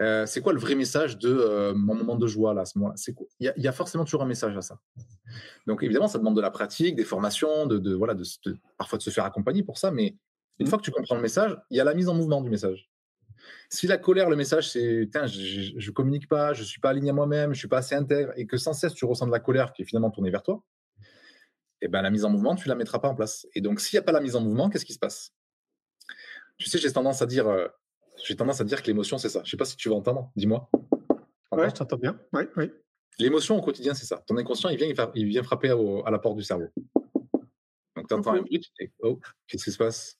Euh, 0.00 0.26
C'est 0.26 0.40
quoi 0.40 0.52
le 0.52 0.60
vrai 0.60 0.76
message 0.76 1.18
de 1.18 1.28
euh, 1.28 1.74
mon 1.74 1.94
moment 1.94 2.14
de 2.14 2.26
joie 2.26 2.54
là, 2.54 2.60
à 2.60 2.64
ce 2.64 2.78
moment-là? 2.78 2.94
C'est 2.96 3.14
quoi? 3.14 3.26
Il 3.40 3.46
y, 3.46 3.48
a, 3.48 3.54
il 3.56 3.62
y 3.64 3.68
a 3.68 3.72
forcément 3.72 4.04
toujours 4.04 4.22
un 4.22 4.26
message 4.26 4.56
à 4.56 4.62
ça. 4.62 4.78
Donc, 5.66 5.82
évidemment, 5.82 6.06
ça 6.06 6.18
demande 6.18 6.36
de 6.36 6.40
la 6.40 6.52
pratique, 6.52 6.94
des 6.94 7.04
formations, 7.04 7.66
de, 7.66 7.78
de- 7.78 7.94
voilà, 7.94 8.14
de, 8.14 8.22
se- 8.22 8.38
de- 8.44 8.56
parfois 8.76 8.98
de 8.98 9.02
se 9.02 9.10
faire 9.10 9.24
accompagner 9.24 9.64
pour 9.64 9.76
ça. 9.76 9.90
Mais 9.90 10.16
une 10.60 10.68
fois 10.68 10.78
que 10.78 10.84
tu 10.84 10.92
comprends 10.92 11.16
le 11.16 11.22
message, 11.22 11.56
il 11.70 11.76
y 11.76 11.80
a 11.80 11.84
la 11.84 11.94
mise 11.94 12.08
en 12.08 12.14
mouvement 12.14 12.40
du 12.40 12.50
message. 12.50 12.88
Si 13.70 13.86
la 13.86 13.98
colère, 13.98 14.30
le 14.30 14.36
message, 14.36 14.70
c'est 14.70 15.08
Tiens, 15.10 15.26
je, 15.26 15.40
je, 15.40 15.72
je 15.76 15.90
communique 15.90 16.28
pas, 16.28 16.52
je 16.52 16.62
suis 16.62 16.80
pas 16.80 16.90
aligné 16.90 17.10
à 17.10 17.12
moi-même, 17.12 17.52
je 17.54 17.58
suis 17.58 17.68
pas 17.68 17.78
assez 17.78 17.94
intègre, 17.94 18.32
et 18.36 18.46
que 18.46 18.56
sans 18.56 18.72
cesse 18.72 18.94
tu 18.94 19.04
ressens 19.04 19.26
de 19.26 19.32
la 19.32 19.40
colère 19.40 19.72
qui 19.72 19.82
est 19.82 19.84
finalement 19.84 20.10
tournée 20.10 20.30
vers 20.30 20.42
toi, 20.42 20.62
eh 21.80 21.88
ben, 21.88 22.02
la 22.02 22.10
mise 22.10 22.24
en 22.24 22.30
mouvement, 22.30 22.54
tu 22.54 22.68
la 22.68 22.74
mettras 22.74 22.98
pas 22.98 23.08
en 23.08 23.14
place. 23.14 23.46
Et 23.54 23.60
donc, 23.60 23.80
s'il 23.80 23.96
n'y 23.96 24.00
a 24.00 24.02
pas 24.02 24.12
la 24.12 24.20
mise 24.20 24.36
en 24.36 24.40
mouvement, 24.40 24.68
qu'est-ce 24.68 24.84
qui 24.84 24.92
se 24.92 24.98
passe? 24.98 25.32
Tu 26.58 26.68
sais, 26.68 26.78
j'ai 26.78 26.92
tendance 26.92 27.22
à 27.22 27.26
dire, 27.26 27.46
euh, 27.46 27.68
j'ai 28.24 28.36
tendance 28.36 28.60
à 28.60 28.64
dire 28.64 28.82
que 28.82 28.88
l'émotion, 28.88 29.18
c'est 29.18 29.28
ça. 29.28 29.42
Je 29.44 29.50
sais 29.50 29.56
pas 29.56 29.64
si 29.64 29.76
tu 29.76 29.88
vas 29.88 29.94
entendre. 29.94 30.32
Dis-moi. 30.34 30.68
Ouais, 30.72 30.78
Entends 31.50 31.68
je 31.68 31.74
t'entends 31.74 31.96
bien. 31.96 32.20
Oui, 32.32 32.42
oui. 32.56 32.70
L'émotion 33.18 33.56
au 33.56 33.62
quotidien, 33.62 33.94
c'est 33.94 34.06
ça. 34.06 34.22
Ton 34.26 34.36
inconscient, 34.36 34.70
il 34.70 34.76
vient, 34.76 34.88
il 35.14 35.26
vient 35.26 35.42
frapper 35.42 35.70
à 35.70 36.10
la 36.10 36.18
porte 36.18 36.36
du 36.36 36.42
cerveau. 36.42 36.68
Donc, 37.96 38.08
tu 38.08 38.14
entends 38.14 38.32
un 38.32 38.42
bruit, 38.42 38.60
tu 38.60 38.70
dis 38.80 38.92
Oh, 39.00 39.20
qu'est-ce 39.46 39.64
qui 39.64 39.72
se 39.72 39.78
passe? 39.78 40.18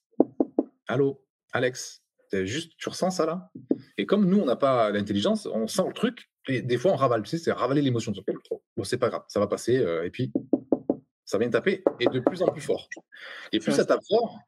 Allô, 0.87 1.25
Alex? 1.53 2.03
Juste, 2.33 2.73
tu 2.77 2.88
ressens 2.88 3.11
ça 3.11 3.27
là? 3.27 3.51
Et 3.97 4.07
comme 4.07 4.27
nous, 4.27 4.38
on 4.38 4.44
n'a 4.44 4.57
pas 4.57 4.90
l'intelligence, 4.90 5.47
on 5.47 5.66
sent 5.66 5.85
le 5.87 5.94
truc, 5.94 6.31
et 6.49 6.62
des 6.62 6.77
fois, 6.77 6.92
on 6.92 6.97
ravale. 6.97 7.23
Tu 7.23 7.31
sais, 7.31 7.38
c'est 7.38 7.53
ravaler 7.53 7.83
l'émotion. 7.83 8.12
Bon, 8.77 8.85
c'est 8.85 8.99
pas 8.99 9.09
grave, 9.09 9.25
ça 9.29 9.40
va 9.40 9.47
passer, 9.47 9.79
euh, 9.79 10.05
et 10.05 10.11
puis 10.11 10.33
ça 11.28 11.36
vient 11.36 11.50
taper, 11.50 11.84
et 12.00 12.06
de 12.06 12.20
plus 12.20 12.40
en 12.40 12.46
plus 12.46 12.62
fort. 12.62 12.88
Et 13.52 13.60
plus 13.60 13.72
ça 13.72 13.84
tape 13.84 14.00
fort, 14.08 14.38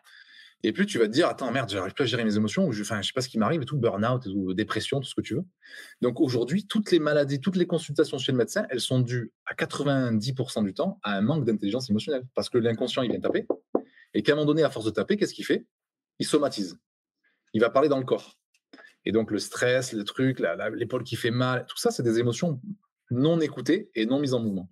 et 0.63 0.73
plus 0.73 0.87
tu 0.87 0.99
vas 0.99 1.07
te 1.07 1.13
dire, 1.13 1.29
attends, 1.29 1.51
merde, 1.51 1.69
j'arrive 1.69 1.93
plus 1.93 2.05
à 2.05 2.07
gérer 2.07 2.25
mes 2.25 2.37
émotions, 2.37 2.67
ou 2.67 2.73
je, 2.73 2.81
enfin, 2.81 3.03
je 3.03 3.09
sais 3.09 3.13
pas 3.13 3.21
ce 3.21 3.29
qui 3.29 3.37
m'arrive, 3.37 3.61
et 3.61 3.67
tout, 3.67 3.77
burn-out, 3.77 4.23
tout, 4.23 4.55
dépression, 4.55 4.99
tout 4.99 5.07
ce 5.07 5.15
que 5.15 5.21
tu 5.21 5.35
veux. 5.35 5.45
Donc 6.01 6.23
aujourd'hui, 6.23 6.67
toutes 6.67 6.91
les 6.91 6.99
maladies, 6.99 7.39
toutes 7.39 7.57
les 7.57 7.67
consultations 7.67 8.17
chez 8.17 8.33
le 8.33 8.39
médecin, 8.39 8.67
elles 8.71 8.81
sont 8.81 9.01
dues 9.01 9.31
à 9.45 9.53
90% 9.53 10.65
du 10.65 10.73
temps 10.73 10.99
à 11.03 11.19
un 11.19 11.21
manque 11.21 11.45
d'intelligence 11.45 11.91
émotionnelle. 11.91 12.27
Parce 12.35 12.49
que 12.49 12.57
l'inconscient, 12.57 13.03
il 13.03 13.11
vient 13.11 13.21
taper, 13.21 13.47
et 14.15 14.23
qu'à 14.23 14.33
un 14.33 14.37
moment 14.37 14.47
donné, 14.47 14.63
à 14.63 14.71
force 14.71 14.87
de 14.87 14.91
taper, 14.91 15.19
qu'est-ce 15.19 15.35
qu'il 15.35 15.45
fait? 15.45 15.67
Il 16.19 16.27
somatise. 16.27 16.79
Il 17.53 17.61
va 17.61 17.69
parler 17.69 17.91
dans 17.91 17.99
le 17.99 18.07
corps. 18.07 18.39
Et 19.05 19.13
donc 19.13 19.31
le 19.31 19.39
stress, 19.39 19.93
le 19.93 20.05
truc, 20.05 20.43
l'épaule 20.75 21.05
qui 21.05 21.17
fait 21.17 21.31
mal, 21.31 21.67
tout 21.67 21.77
ça, 21.77 21.91
c'est 21.91 22.03
des 22.03 22.19
émotions 22.19 22.59
non 23.11 23.39
écoutées 23.41 23.91
et 23.95 24.07
non 24.07 24.19
mises 24.19 24.33
en 24.33 24.41
mouvement. 24.41 24.71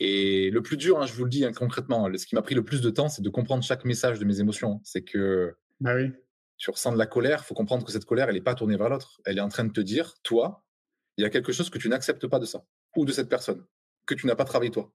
Et 0.00 0.50
le 0.50 0.62
plus 0.62 0.76
dur, 0.76 1.00
hein, 1.00 1.06
je 1.06 1.14
vous 1.14 1.24
le 1.24 1.30
dis 1.30 1.44
hein, 1.44 1.52
concrètement, 1.52 2.08
ce 2.16 2.26
qui 2.26 2.34
m'a 2.34 2.42
pris 2.42 2.54
le 2.54 2.64
plus 2.64 2.80
de 2.80 2.90
temps, 2.90 3.08
c'est 3.08 3.22
de 3.22 3.28
comprendre 3.28 3.62
chaque 3.62 3.84
message 3.84 4.18
de 4.18 4.24
mes 4.24 4.40
émotions. 4.40 4.80
C'est 4.84 5.02
que 5.02 5.54
bah 5.80 5.94
oui. 5.94 6.12
tu 6.56 6.70
ressens 6.70 6.92
de 6.92 6.98
la 6.98 7.06
colère, 7.06 7.40
il 7.42 7.46
faut 7.46 7.54
comprendre 7.54 7.84
que 7.84 7.92
cette 7.92 8.04
colère, 8.04 8.28
elle 8.28 8.34
n'est 8.34 8.40
pas 8.40 8.54
tournée 8.54 8.76
vers 8.76 8.88
l'autre. 8.88 9.20
Elle 9.24 9.38
est 9.38 9.42
en 9.42 9.48
train 9.48 9.64
de 9.64 9.72
te 9.72 9.80
dire, 9.80 10.14
toi, 10.22 10.64
il 11.16 11.22
y 11.22 11.24
a 11.24 11.30
quelque 11.30 11.52
chose 11.52 11.70
que 11.70 11.78
tu 11.78 11.88
n'acceptes 11.88 12.26
pas 12.26 12.38
de 12.38 12.46
ça, 12.46 12.64
ou 12.96 13.04
de 13.04 13.12
cette 13.12 13.28
personne, 13.28 13.64
que 14.06 14.14
tu 14.14 14.26
n'as 14.26 14.34
pas 14.34 14.44
travaillé 14.44 14.70
toi. 14.70 14.92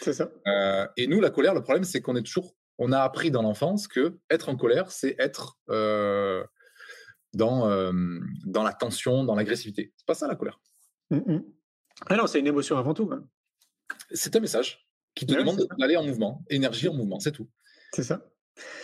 C'est 0.00 0.12
ça. 0.12 0.30
Euh, 0.46 0.86
et 0.96 1.06
nous, 1.06 1.20
la 1.20 1.30
colère, 1.30 1.54
le 1.54 1.62
problème, 1.62 1.84
c'est 1.84 2.00
qu'on 2.00 2.16
est 2.16 2.22
toujours, 2.22 2.56
on 2.78 2.92
a 2.92 3.00
appris 3.00 3.30
dans 3.30 3.42
l'enfance 3.42 3.86
que 3.86 4.18
être 4.30 4.48
en 4.48 4.56
colère, 4.56 4.90
c'est 4.90 5.14
être 5.18 5.58
euh, 5.68 6.44
dans, 7.34 7.68
euh, 7.68 7.92
dans 8.46 8.62
la 8.62 8.72
tension, 8.72 9.24
dans 9.24 9.34
l'agressivité. 9.34 9.92
C'est 9.96 10.06
pas 10.06 10.14
ça 10.14 10.26
la 10.26 10.36
colère. 10.36 10.60
Mmh 11.10 11.38
ah 12.06 12.16
non, 12.16 12.26
c'est 12.26 12.40
une 12.40 12.46
émotion 12.46 12.78
avant 12.78 12.94
tout. 12.94 13.10
Hein 13.12 13.26
c'est 14.10 14.36
un 14.36 14.40
message 14.40 14.86
qui 15.14 15.26
te 15.26 15.34
demande 15.34 15.66
d'aller 15.78 15.96
en 15.96 16.04
mouvement, 16.04 16.44
énergie 16.48 16.88
en 16.88 16.94
mouvement, 16.94 17.20
c'est 17.20 17.32
tout. 17.32 17.48
C'est 17.92 18.04
ça. 18.04 18.24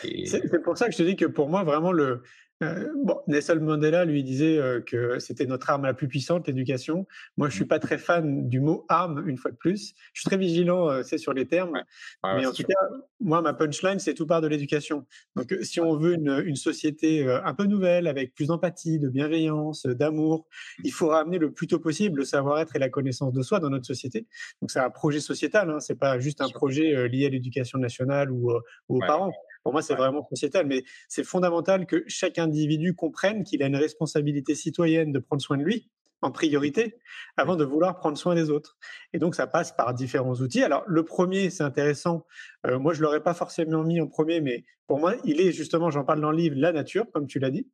C'est 0.03 0.63
pour 0.63 0.77
ça 0.77 0.87
que 0.87 0.93
je 0.93 0.99
te 0.99 1.03
dis 1.03 1.17
que 1.17 1.27
pour 1.27 1.49
moi, 1.49 1.65
vraiment, 1.65 1.93
le, 1.93 2.23
euh, 2.63 2.89
bon, 3.05 3.21
Nelson 3.27 3.59
Mandela 3.61 4.07
lui 4.07 4.25
disait 4.25 4.59
euh, 4.59 4.81
que 4.81 5.19
c'était 5.19 5.45
notre 5.45 5.69
arme 5.69 5.85
la 5.85 5.93
plus 5.93 6.09
puissante, 6.09 6.47
l'éducation. 6.47 7.07
Moi, 7.37 7.51
je 7.51 7.55
suis 7.55 7.67
pas 7.67 7.79
très 7.79 7.99
fan 7.99 8.49
du 8.49 8.61
mot 8.61 8.87
arme, 8.89 9.29
une 9.29 9.37
fois 9.37 9.51
de 9.51 9.57
plus. 9.57 9.95
Je 10.15 10.21
suis 10.21 10.29
très 10.29 10.39
vigilant, 10.39 10.89
euh, 10.89 11.03
c'est 11.03 11.19
sur 11.19 11.35
les 11.35 11.47
termes. 11.47 11.83
mais 12.25 12.47
en 12.47 12.53
tout 12.53 12.63
cas, 12.63 12.75
moi, 13.21 13.43
ma 13.43 13.53
punchline, 13.53 13.99
c'est 13.99 14.15
tout 14.15 14.27
part 14.27 14.41
de 14.41 14.47
l'éducation. 14.47 15.07
Donc, 15.35 15.55
si 15.63 15.81
on 15.81 15.97
veut 15.97 16.15
une, 16.15 16.43
une 16.47 16.57
société 16.57 17.29
un 17.29 17.55
peu 17.55 17.65
nouvelle, 17.65 18.07
avec 18.07 18.35
plus 18.35 18.47
d'empathie, 18.47 18.99
de 18.99 19.09
bienveillance, 19.09 19.85
d'amour, 19.85 20.47
il 20.83 20.93
faut 20.93 21.09
ramener 21.09 21.39
le 21.39 21.53
plus 21.53 21.67
tôt 21.67 21.79
possible 21.79 22.21
le 22.21 22.25
savoir-être 22.25 22.75
et 22.77 22.79
la 22.79 22.89
connaissance 22.89 23.33
de 23.33 23.43
soi 23.43 23.61
dans 23.61 23.71
notre 23.71 23.87
société. 23.87 24.27
Donc, 24.63 24.71
c'est 24.71 24.81
un 24.81 24.91
projet 24.91 25.21
sociétal. 25.21 25.71
Hein, 25.71 25.81
c'est 25.81 25.99
pas 25.99 26.19
juste 26.19 26.41
un 26.41 26.49
projet 26.49 27.09
lié 27.09 27.27
à 27.27 27.29
l'éducation 27.29 27.79
nationale 27.79 28.31
ou, 28.31 28.53
ou 28.89 28.97
aux 28.97 29.07
parents. 29.07 29.33
Pour 29.67 29.73
moi, 29.73 29.83
c'est 29.83 29.97
vraiment 29.97 30.25
sociétal, 30.29 30.65
mais 30.65 30.85
c'est 31.09 31.25
fondamental 31.25 31.87
que 31.87 32.05
chaque 32.07 32.39
individu 32.39 32.95
comprenne 32.95 33.43
qu'il 33.43 33.65
a 33.65 33.67
une 33.67 33.75
responsabilité 33.75 34.55
citoyenne 34.55 35.11
de 35.11 35.19
prendre 35.19 35.43
soin 35.43 35.57
de 35.57 35.65
lui 35.65 35.91
en 36.23 36.31
priorité 36.31 36.95
avant 37.37 37.57
de 37.57 37.65
vouloir 37.65 37.97
prendre 37.97 38.17
soin 38.17 38.37
des 38.37 38.49
autres. 38.49 38.79
Et 39.13 39.19
donc, 39.19 39.35
ça 39.35 39.49
passe 39.49 39.73
par 39.73 39.93
différents 39.93 40.37
outils. 40.37 40.63
Alors, 40.63 40.85
le 40.87 41.05
premier, 41.05 41.51
c'est 41.51 41.65
intéressant. 41.65 42.25
Euh, 42.65 42.79
moi, 42.79 42.95
je 42.95 43.03
l'aurais 43.03 43.25
pas 43.25 43.35
forcément 43.35 43.83
mis 43.83 44.01
en 44.01 44.07
premier, 44.07 44.41
mais 44.41 44.65
pour 44.87 45.01
moi, 45.01 45.17
il 45.25 45.41
est 45.41 45.51
justement, 45.51 45.91
j'en 45.91 46.05
parle 46.05 46.21
dans 46.21 46.31
le 46.31 46.37
livre, 46.37 46.55
la 46.57 46.71
nature, 46.71 47.11
comme 47.13 47.27
tu 47.27 47.41
l'as 47.41 47.51
dit. 47.51 47.69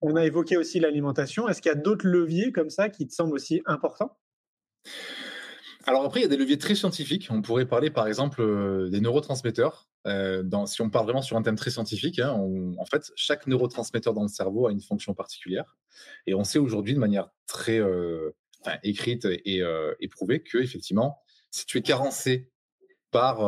On 0.00 0.16
a 0.16 0.26
évoqué 0.26 0.56
aussi 0.56 0.80
l'alimentation. 0.80 1.48
Est-ce 1.48 1.62
qu'il 1.62 1.70
y 1.70 1.72
a 1.76 1.78
d'autres 1.78 2.08
leviers 2.08 2.50
comme 2.50 2.70
ça 2.70 2.88
qui 2.88 3.06
te 3.06 3.14
semblent 3.14 3.34
aussi 3.34 3.62
importants? 3.66 4.18
Alors 5.88 6.04
après, 6.04 6.18
il 6.18 6.22
y 6.24 6.26
a 6.26 6.28
des 6.28 6.36
leviers 6.36 6.58
très 6.58 6.74
scientifiques. 6.74 7.28
On 7.30 7.42
pourrait 7.42 7.64
parler 7.64 7.90
par 7.90 8.08
exemple 8.08 8.42
euh, 8.42 8.90
des 8.90 9.00
neurotransmetteurs. 9.00 9.88
Euh, 10.08 10.42
si 10.66 10.82
on 10.82 10.90
part 10.90 11.04
vraiment 11.04 11.22
sur 11.22 11.36
un 11.36 11.42
thème 11.42 11.54
très 11.54 11.70
scientifique, 11.70 12.18
hein, 12.18 12.32
en 12.78 12.84
fait, 12.84 13.12
chaque 13.14 13.46
neurotransmetteur 13.46 14.12
dans 14.12 14.22
le 14.22 14.28
cerveau 14.28 14.66
a 14.66 14.72
une 14.72 14.80
fonction 14.80 15.14
particulière. 15.14 15.76
Et 16.26 16.34
on 16.34 16.42
sait 16.42 16.58
aujourd'hui 16.58 16.94
de 16.94 16.98
manière 16.98 17.28
très 17.46 17.78
euh, 17.78 18.32
écrite 18.82 19.26
et 19.26 19.62
éprouvée 20.00 20.42
que 20.42 20.58
effectivement, 20.58 21.20
si 21.52 21.66
tu 21.66 21.78
es 21.78 21.82
carencé 21.82 22.50
par 23.12 23.38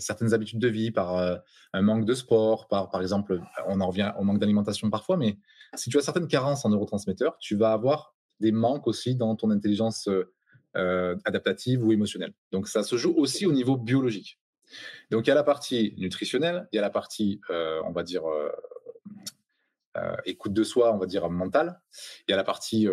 certaines 0.00 0.32
habitudes 0.32 0.60
de 0.60 0.68
vie, 0.68 0.92
par 0.92 1.40
un 1.72 1.82
manque 1.82 2.04
de 2.04 2.14
sport, 2.14 2.68
par 2.68 2.88
par 2.90 3.02
exemple, 3.02 3.40
on 3.66 3.80
en 3.80 3.88
revient 3.88 4.12
au 4.18 4.22
manque 4.22 4.38
d'alimentation 4.38 4.88
parfois, 4.88 5.16
mais 5.16 5.36
si 5.74 5.90
tu 5.90 5.98
as 5.98 6.02
certaines 6.02 6.28
carences 6.28 6.64
en 6.64 6.68
neurotransmetteurs, 6.68 7.36
tu 7.38 7.56
vas 7.56 7.72
avoir 7.72 8.14
des 8.38 8.52
manques 8.52 8.86
aussi 8.86 9.16
dans 9.16 9.34
ton 9.34 9.50
intelligence 9.50 10.08
adaptative 10.74 11.84
ou 11.84 11.92
émotionnelle. 11.92 12.34
Donc 12.52 12.68
ça 12.68 12.82
se 12.82 12.96
joue 12.96 13.14
aussi 13.16 13.46
au 13.46 13.52
niveau 13.52 13.76
biologique. 13.76 14.38
Donc 15.10 15.26
il 15.26 15.28
y 15.28 15.32
a 15.32 15.34
la 15.34 15.44
partie 15.44 15.94
nutritionnelle, 15.96 16.68
il 16.72 16.76
y 16.76 16.78
a 16.78 16.82
la 16.82 16.90
partie, 16.90 17.40
euh, 17.50 17.80
on 17.84 17.92
va 17.92 18.02
dire, 18.02 18.22
euh, 18.26 18.50
écoute 20.24 20.52
de 20.52 20.62
soi, 20.62 20.94
on 20.94 20.98
va 20.98 21.06
dire 21.06 21.28
mentale, 21.30 21.80
il 22.26 22.30
y 22.30 22.34
a 22.34 22.36
la 22.36 22.44
partie 22.44 22.86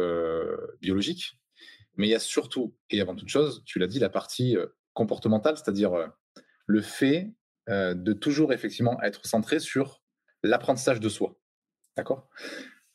biologique, 0.82 1.38
mais 1.98 2.08
il 2.08 2.10
y 2.10 2.16
a 2.16 2.20
surtout, 2.20 2.76
et 2.90 3.00
avant 3.00 3.16
toute 3.16 3.30
chose, 3.30 3.64
tu 3.66 3.78
l'as 3.80 3.88
dit, 3.88 4.00
la 4.00 4.10
partie 4.10 4.58
comportementale, 4.94 5.58
c'est-à-dire 5.58 5.92
le 6.66 6.82
fait 6.82 7.32
de 7.68 8.14
toujours 8.14 8.54
effectivement 8.54 9.00
être 9.04 9.26
centré 9.28 9.60
sur 9.60 10.02
l'apprentissage 10.42 11.00
de 11.00 11.10
soi. 11.10 11.38
D'accord? 11.96 12.28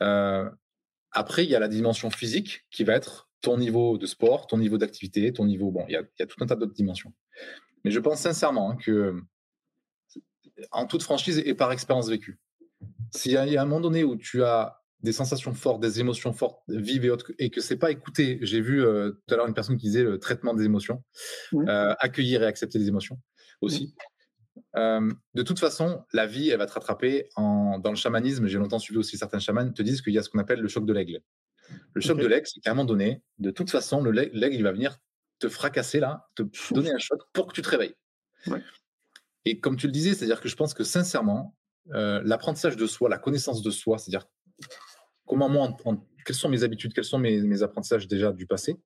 Après, 0.00 1.44
il 1.44 1.50
y 1.50 1.54
a 1.54 1.60
la 1.60 1.68
dimension 1.68 2.10
physique 2.10 2.66
qui 2.72 2.82
va 2.82 2.94
être 2.94 3.29
ton 3.40 3.58
niveau 3.58 3.98
de 3.98 4.06
sport, 4.06 4.46
ton 4.46 4.58
niveau 4.58 4.78
d'activité, 4.78 5.32
ton 5.32 5.44
niveau. 5.44 5.70
Bon, 5.70 5.84
il 5.88 5.92
y 5.92 5.96
a, 5.96 6.26
tout 6.26 6.42
un 6.42 6.46
tas 6.46 6.56
d'autres 6.56 6.74
dimensions. 6.74 7.12
Mais 7.84 7.90
je 7.90 8.00
pense 8.00 8.20
sincèrement 8.20 8.76
que, 8.76 9.20
en 10.70 10.86
toute 10.86 11.02
franchise 11.02 11.42
et 11.44 11.54
par 11.54 11.72
expérience 11.72 12.08
vécue, 12.08 12.38
s'il 13.12 13.32
y, 13.32 13.36
a 13.36 13.62
un 13.62 13.64
moment 13.64 13.80
donné 13.80 14.04
où 14.04 14.16
tu 14.16 14.42
as 14.44 14.80
des 15.02 15.12
sensations 15.12 15.54
fortes, 15.54 15.80
des 15.80 16.00
émotions 16.00 16.32
fortes, 16.32 16.62
vives 16.68 17.04
et 17.04 17.10
autres, 17.10 17.32
et 17.38 17.50
que 17.50 17.60
c'est 17.60 17.78
pas 17.78 17.90
écouté, 17.90 18.38
j'ai 18.42 18.60
vu 18.60 18.84
euh, 18.84 19.12
tout 19.26 19.34
à 19.34 19.36
l'heure 19.38 19.46
une 19.46 19.54
personne 19.54 19.78
qui 19.78 19.86
disait 19.86 20.02
le 20.02 20.18
traitement 20.18 20.52
des 20.52 20.64
émotions, 20.64 21.02
euh, 21.54 21.94
accueillir 21.98 22.42
et 22.42 22.46
accepter 22.46 22.78
les 22.78 22.88
émotions 22.88 23.18
aussi. 23.62 23.94
Euh, 24.76 25.10
de 25.34 25.42
toute 25.42 25.58
façon, 25.58 26.04
la 26.12 26.26
vie, 26.26 26.50
elle 26.50 26.58
va 26.58 26.66
te 26.66 26.72
rattraper. 26.72 27.28
En, 27.36 27.78
dans 27.78 27.90
le 27.90 27.96
chamanisme, 27.96 28.46
j'ai 28.46 28.58
longtemps 28.58 28.78
suivi 28.78 28.98
aussi 28.98 29.16
certains 29.16 29.38
chamans, 29.38 29.72
te 29.72 29.82
disent 29.82 30.02
qu'il 30.02 30.12
y 30.12 30.18
a 30.18 30.22
ce 30.22 30.28
qu'on 30.28 30.38
appelle 30.38 30.60
le 30.60 30.68
choc 30.68 30.84
de 30.84 30.92
l'aigle. 30.92 31.20
Le 31.94 32.00
choc 32.00 32.18
de 32.18 32.26
l'aigle, 32.26 32.46
c'est 32.46 32.60
qu'à 32.60 32.70
un 32.70 32.74
moment 32.74 32.84
donné, 32.84 33.22
de 33.38 33.50
toute 33.50 33.70
façon, 33.70 34.02
l'aigle, 34.04 34.54
il 34.54 34.62
va 34.62 34.72
venir 34.72 34.96
te 35.38 35.48
fracasser 35.48 36.00
là, 36.00 36.28
te 36.36 36.42
donner 36.72 36.92
un 36.92 36.98
choc 36.98 37.20
pour 37.32 37.46
que 37.48 37.52
tu 37.52 37.62
te 37.62 37.68
réveilles. 37.68 37.94
Et 39.44 39.58
comme 39.58 39.76
tu 39.76 39.86
le 39.86 39.92
disais, 39.92 40.14
c'est-à-dire 40.14 40.40
que 40.40 40.48
je 40.48 40.56
pense 40.56 40.74
que 40.74 40.84
sincèrement, 40.84 41.56
euh, 41.92 42.20
l'apprentissage 42.24 42.76
de 42.76 42.86
soi, 42.86 43.08
la 43.08 43.18
connaissance 43.18 43.62
de 43.62 43.70
soi, 43.70 43.98
c'est-à-dire 43.98 44.26
comment 45.26 45.48
moi, 45.48 45.76
quelles 46.24 46.36
sont 46.36 46.48
mes 46.48 46.62
habitudes, 46.62 46.92
quels 46.92 47.04
sont 47.04 47.18
mes, 47.18 47.62
apprentissages 47.62 48.06
déjà 48.06 48.32
du 48.32 48.46
passé, 48.46 48.76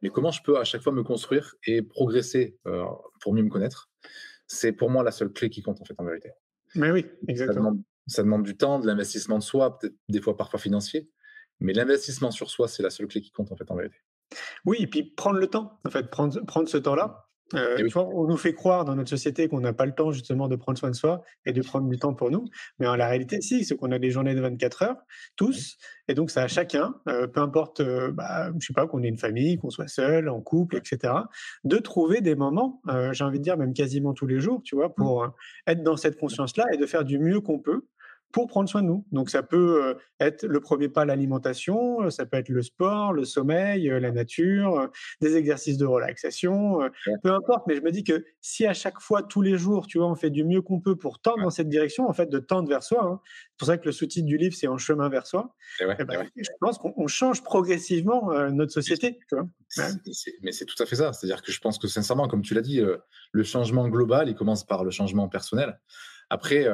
mais 0.00 0.08
comment 0.08 0.30
je 0.30 0.42
peux 0.42 0.58
à 0.58 0.64
chaque 0.64 0.82
fois 0.82 0.92
me 0.92 1.02
construire 1.02 1.54
et 1.66 1.82
progresser 1.82 2.56
euh, 2.66 2.84
pour 3.20 3.34
mieux 3.34 3.42
me 3.42 3.50
connaître, 3.50 3.90
c'est 4.46 4.72
pour 4.72 4.88
moi 4.88 5.02
la 5.02 5.10
seule 5.10 5.32
clé 5.32 5.50
qui 5.50 5.62
compte 5.62 5.80
en 5.80 5.84
fait 5.84 5.94
en 5.98 6.04
vérité. 6.04 6.30
Mais 6.74 6.90
oui, 6.90 7.06
exactement. 7.26 7.76
Ça 8.06 8.22
demande, 8.22 8.42
du 8.42 8.56
temps, 8.56 8.78
de 8.78 8.86
l'investissement 8.86 9.38
de 9.38 9.42
soi, 9.42 9.78
peut-être 9.78 9.94
des 10.08 10.22
fois 10.22 10.34
parfois 10.34 10.58
financier, 10.58 11.10
mais 11.60 11.72
l'investissement 11.72 12.30
sur 12.30 12.50
soi, 12.50 12.68
c'est 12.68 12.82
la 12.82 12.90
seule 12.90 13.06
clé 13.06 13.20
qui 13.20 13.30
compte 13.30 13.52
en 13.52 13.56
fait 13.56 13.70
en 13.70 13.76
vérité. 13.76 13.96
Oui, 14.64 14.78
et 14.80 14.86
puis 14.86 15.02
prendre 15.02 15.38
le 15.38 15.46
temps, 15.46 15.78
en 15.84 15.90
fait, 15.90 16.10
prendre, 16.10 16.44
prendre 16.44 16.68
ce 16.68 16.76
temps-là. 16.76 17.28
Euh, 17.54 17.88
on 17.96 18.26
nous 18.26 18.36
fait 18.36 18.52
croire 18.52 18.84
dans 18.84 18.94
notre 18.94 19.08
société 19.08 19.48
qu'on 19.48 19.60
n'a 19.60 19.72
pas 19.72 19.86
le 19.86 19.94
temps 19.94 20.12
justement 20.12 20.48
de 20.48 20.56
prendre 20.56 20.76
soin 20.76 20.90
de 20.90 20.94
soi 20.94 21.22
et 21.46 21.54
de 21.54 21.62
prendre 21.62 21.88
du 21.88 21.98
temps 21.98 22.12
pour 22.12 22.30
nous, 22.30 22.44
mais 22.78 22.86
en 22.86 22.94
la 22.94 23.08
réalité, 23.08 23.40
si, 23.40 23.64
c'est 23.64 23.74
qu'on 23.74 23.90
a 23.90 23.98
des 23.98 24.10
journées 24.10 24.34
de 24.34 24.40
24 24.42 24.82
heures, 24.82 24.96
tous, 25.34 25.78
et 26.08 26.14
donc 26.14 26.30
ça 26.30 26.42
à 26.42 26.48
chacun, 26.48 26.94
euh, 27.08 27.26
peu 27.26 27.40
importe, 27.40 27.80
euh, 27.80 28.12
bah, 28.12 28.50
je 28.60 28.66
sais 28.66 28.74
pas, 28.74 28.86
qu'on 28.86 29.02
ait 29.02 29.08
une 29.08 29.16
famille, 29.16 29.56
qu'on 29.56 29.70
soit 29.70 29.88
seul, 29.88 30.28
en 30.28 30.42
couple, 30.42 30.76
etc., 30.76 31.14
de 31.64 31.78
trouver 31.78 32.20
des 32.20 32.34
moments, 32.34 32.82
j'ai 33.12 33.24
envie 33.24 33.38
de 33.38 33.44
dire 33.44 33.56
même 33.56 33.72
quasiment 33.72 34.12
tous 34.12 34.26
les 34.26 34.40
jours, 34.40 34.60
tu 34.62 34.76
vois, 34.76 34.88
mmh. 34.88 34.94
pour 34.96 35.26
être 35.66 35.82
dans 35.82 35.96
cette 35.96 36.18
conscience-là 36.18 36.66
et 36.74 36.76
de 36.76 36.84
faire 36.84 37.04
du 37.04 37.18
mieux 37.18 37.40
qu'on 37.40 37.60
peut 37.60 37.86
pour 38.32 38.46
prendre 38.46 38.68
soin 38.68 38.82
de 38.82 38.88
nous. 38.88 39.06
Donc 39.10 39.30
ça 39.30 39.42
peut 39.42 39.84
euh, 39.84 39.94
être 40.20 40.44
le 40.44 40.60
premier 40.60 40.88
pas 40.88 41.04
l'alimentation, 41.04 42.02
euh, 42.02 42.10
ça 42.10 42.26
peut 42.26 42.36
être 42.36 42.50
le 42.50 42.62
sport, 42.62 43.12
le 43.12 43.24
sommeil, 43.24 43.90
euh, 43.90 44.00
la 44.00 44.10
nature, 44.10 44.90
des 45.20 45.36
exercices 45.36 45.78
de 45.78 45.86
relaxation, 45.86 46.80
peu 47.22 47.32
importe. 47.32 47.66
Mais 47.66 47.76
je 47.76 47.80
me 47.80 47.90
dis 47.90 48.04
que 48.04 48.24
si 48.40 48.66
à 48.66 48.74
chaque 48.74 49.00
fois, 49.00 49.22
tous 49.22 49.40
les 49.40 49.56
jours, 49.56 49.86
tu 49.86 49.98
vois, 49.98 50.08
on 50.08 50.14
fait 50.14 50.30
du 50.30 50.44
mieux 50.44 50.60
qu'on 50.60 50.80
peut 50.80 50.96
pour 50.96 51.20
tendre 51.20 51.42
dans 51.42 51.50
cette 51.50 51.68
direction, 51.68 52.08
en 52.08 52.12
fait, 52.12 52.28
de 52.28 52.38
tendre 52.38 52.68
vers 52.68 52.82
soi. 52.82 53.02
Hein. 53.02 53.20
C'est 53.24 53.58
pour 53.58 53.66
ça 53.66 53.78
que 53.78 53.86
le 53.86 53.92
sous-titre 53.92 54.26
du 54.26 54.36
livre, 54.36 54.54
c'est 54.54 54.68
En 54.68 54.78
chemin 54.78 55.08
vers 55.08 55.26
soi. 55.26 55.54
Eh 55.80 56.04
ben, 56.04 56.28
je 56.36 56.50
pense 56.60 56.78
qu'on 56.78 57.06
change 57.06 57.42
progressivement 57.42 58.32
notre 58.50 58.72
société. 58.72 59.18
Mais 60.42 60.52
c'est 60.52 60.66
tout 60.66 60.80
à 60.82 60.86
fait 60.86 60.96
ça. 60.96 61.12
C'est-à-dire 61.12 61.42
que 61.42 61.50
je 61.50 61.60
pense 61.60 61.78
que 61.78 61.88
sincèrement, 61.88 62.28
comme 62.28 62.42
tu 62.42 62.54
l'as 62.54 62.60
dit, 62.60 62.82
le 63.32 63.42
changement 63.42 63.88
global, 63.88 64.28
il 64.28 64.34
commence 64.34 64.64
par 64.64 64.84
le 64.84 64.90
changement 64.90 65.28
personnel. 65.28 65.80
Après, 66.30 66.66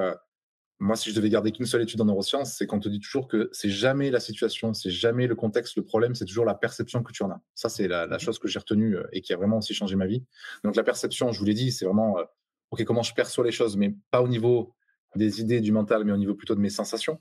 moi, 0.81 0.97
si 0.97 1.11
je 1.11 1.15
devais 1.15 1.31
garder 1.31 1.53
qu'une 1.53 1.67
seule 1.67 1.83
étude 1.83 2.01
en 2.01 2.05
neurosciences, 2.05 2.55
c'est 2.57 2.67
qu'on 2.67 2.81
te 2.81 2.89
dit 2.89 2.99
toujours 2.99 3.29
que 3.29 3.49
c'est 3.53 3.71
jamais 3.71 4.11
la 4.11 4.21
situation, 4.21 4.75
c'est 4.75 4.91
jamais 4.91 5.27
le 5.27 5.37
contexte, 5.37 5.77
le 5.77 5.85
problème, 5.85 6.15
c'est 6.15 6.25
toujours 6.25 6.45
la 6.45 6.55
perception 6.55 7.03
que 7.03 7.13
tu 7.13 7.23
en 7.23 7.31
as. 7.31 7.41
Ça, 7.55 7.69
c'est 7.69 7.87
la, 7.87 8.07
mmh. 8.07 8.19
chose 8.19 8.39
que 8.39 8.49
j'ai 8.49 8.59
retenue 8.59 8.97
euh, 8.97 9.07
et 9.13 9.21
qui 9.21 9.33
a 9.33 9.37
vraiment 9.37 9.59
aussi 9.59 9.73
changé 9.73 9.95
ma 9.95 10.07
vie. 10.07 10.25
Donc, 10.65 10.75
la 10.75 10.83
perception, 10.83 11.33
je 11.33 11.39
vous 11.39 11.45
l'ai 11.45 11.55
dit, 11.55 11.71
c'est 11.71 11.85
vraiment, 11.85 12.19
euh, 12.19 12.25
OK, 12.73 12.83
comment 12.85 13.03
je 13.03 13.15
perçois 13.15 13.45
les 13.45 13.53
choses, 13.53 13.77
mais 13.77 13.95
pas 14.11 14.21
au 14.21 14.29
niveau 14.29 14.75
des 15.15 15.41
idées, 15.41 15.61
du 15.61 15.71
mental, 15.71 16.05
mais 16.05 16.13
au 16.13 16.17
niveau 16.17 16.35
plutôt 16.35 16.57
de 16.57 16.61
mes 16.61 16.71
sensations. 16.71 17.21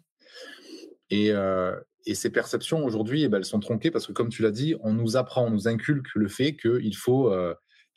Et, 1.09 1.31
euh, 1.31 1.79
ces 2.11 2.31
perceptions, 2.31 2.83
aujourd'hui, 2.83 3.23
eh 3.23 3.29
ben, 3.29 3.37
elles 3.37 3.45
sont 3.45 3.61
tronquées 3.61 3.91
parce 3.91 4.07
que, 4.07 4.11
comme 4.11 4.29
tu 4.29 4.41
l'as 4.41 4.51
dit, 4.51 4.75
on 4.81 4.93
nous 4.93 5.15
apprend, 5.15 5.45
on 5.45 5.51
nous 5.51 5.69
inculque 5.69 6.13
le 6.15 6.27
fait 6.27 6.57
qu'il 6.57 6.97
faut 6.97 7.33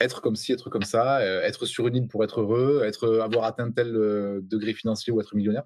être 0.00 0.20
comme 0.20 0.36
ci, 0.36 0.52
être 0.52 0.70
comme 0.70 0.82
ça, 0.82 1.20
euh, 1.20 1.42
être 1.42 1.66
sur 1.66 1.86
une 1.86 1.96
île 1.96 2.08
pour 2.08 2.24
être 2.24 2.40
heureux, 2.40 2.82
être, 2.84 3.04
euh, 3.04 3.22
avoir 3.22 3.44
atteint 3.44 3.70
tel 3.70 3.94
euh, 3.96 4.40
degré 4.42 4.74
financier 4.74 5.12
ou 5.12 5.20
être 5.20 5.34
millionnaire. 5.34 5.64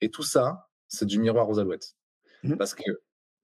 Et 0.00 0.10
tout 0.10 0.22
ça, 0.22 0.68
c'est 0.88 1.06
du 1.06 1.18
miroir 1.18 1.48
aux 1.48 1.58
alouettes. 1.58 1.94
Mmh. 2.42 2.56
Parce 2.56 2.74
que, 2.74 2.82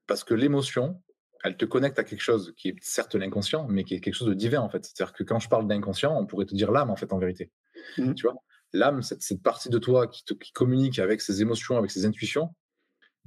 parce 0.07 0.25
que 0.25 0.35
l'émotion, 0.35 1.03
elle 1.45 1.57
te 1.57 1.65
connecte 1.65 1.99
à 1.99 2.05
quelque 2.05 2.23
chose 2.23 2.55
qui 2.57 2.69
est 2.69 2.77
certes 2.81 3.15
l'inconscient, 3.15 3.67
mais 3.69 3.85
qui 3.85 3.95
est 3.95 4.01
quelque 4.01 4.15
chose 4.15 4.29
de 4.29 4.35
divin 4.35 4.61
en 4.61 4.69
fait. 4.69 4.85
C'est-à-dire 4.85 5.13
que 5.13 5.23
quand 5.23 5.39
je 5.39 5.49
parle 5.49 5.69
d'inconscient, 5.69 6.17
on 6.17 6.27
pourrait 6.27 6.47
te 6.47 6.55
dire 6.55 6.73
l'âme 6.73 6.91
en 6.91 6.97
fait 6.97 7.13
en 7.13 7.19
vérité. 7.19 7.53
Mmh. 7.99 8.15
Tu 8.15 8.27
vois, 8.27 8.37
l'âme, 8.73 9.03
cette, 9.03 9.23
cette, 9.23 9.43
partie 9.43 9.69
de 9.69 9.79
toi 9.79 10.09
qui, 10.09 10.25
te, 10.25 10.35
qui 10.35 10.53
communique 10.53 10.99
avec 10.99 11.21
ses 11.21 11.43
émotions, 11.43 11.77
avec 11.77 11.91
ses 11.91 12.05
intuitions. 12.07 12.55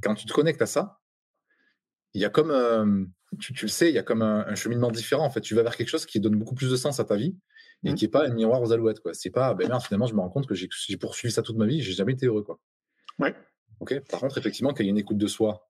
Quand 0.01 0.15
tu 0.15 0.25
te 0.25 0.33
connectes 0.33 0.61
à 0.61 0.65
ça, 0.65 0.98
il 2.19 2.21
y 2.21 2.25
a 2.25 2.29
comme, 2.29 3.09
tu, 3.39 3.53
le 3.61 3.69
sais, 3.69 3.87
il 3.87 3.95
y 3.95 3.97
a 3.97 4.03
comme 4.03 4.21
un, 4.21 4.53
cheminement 4.53 4.91
différent. 4.91 5.25
En 5.25 5.29
fait, 5.29 5.39
tu 5.39 5.55
vas 5.55 5.63
vers 5.63 5.77
quelque 5.77 5.87
chose 5.87 6.05
qui 6.05 6.19
donne 6.19 6.35
beaucoup 6.35 6.53
plus 6.53 6.69
de 6.69 6.75
sens 6.75 6.99
à 6.99 7.05
ta 7.05 7.15
vie 7.15 7.37
et 7.85 7.91
mmh. 7.91 7.95
qui 7.95 8.05
n'est 8.05 8.11
pas 8.11 8.25
un 8.27 8.33
miroir 8.33 8.61
aux 8.61 8.73
alouettes. 8.73 8.99
Quoi. 8.99 9.13
C'est 9.13 9.29
pas, 9.29 9.53
ben 9.53 9.79
finalement, 9.79 10.05
je 10.05 10.13
me 10.13 10.19
rends 10.19 10.29
compte 10.29 10.45
que 10.45 10.53
j'ai, 10.53 10.67
poursuivi 10.97 11.31
ça 11.31 11.41
toute 11.43 11.55
ma 11.55 11.65
vie, 11.65 11.81
j'ai 11.81 11.93
jamais 11.93 12.11
été 12.11 12.25
heureux. 12.25 12.43
Quoi. 12.43 12.59
Ouais. 13.19 13.33
Ok? 13.79 13.97
Par 14.09 14.19
contre, 14.19 14.37
effectivement, 14.37 14.73
quand 14.73 14.83
il 14.83 14.87
y 14.87 14.89
a 14.89 14.91
une 14.91 14.97
écoute 14.97 15.17
de 15.17 15.27
soi 15.27 15.69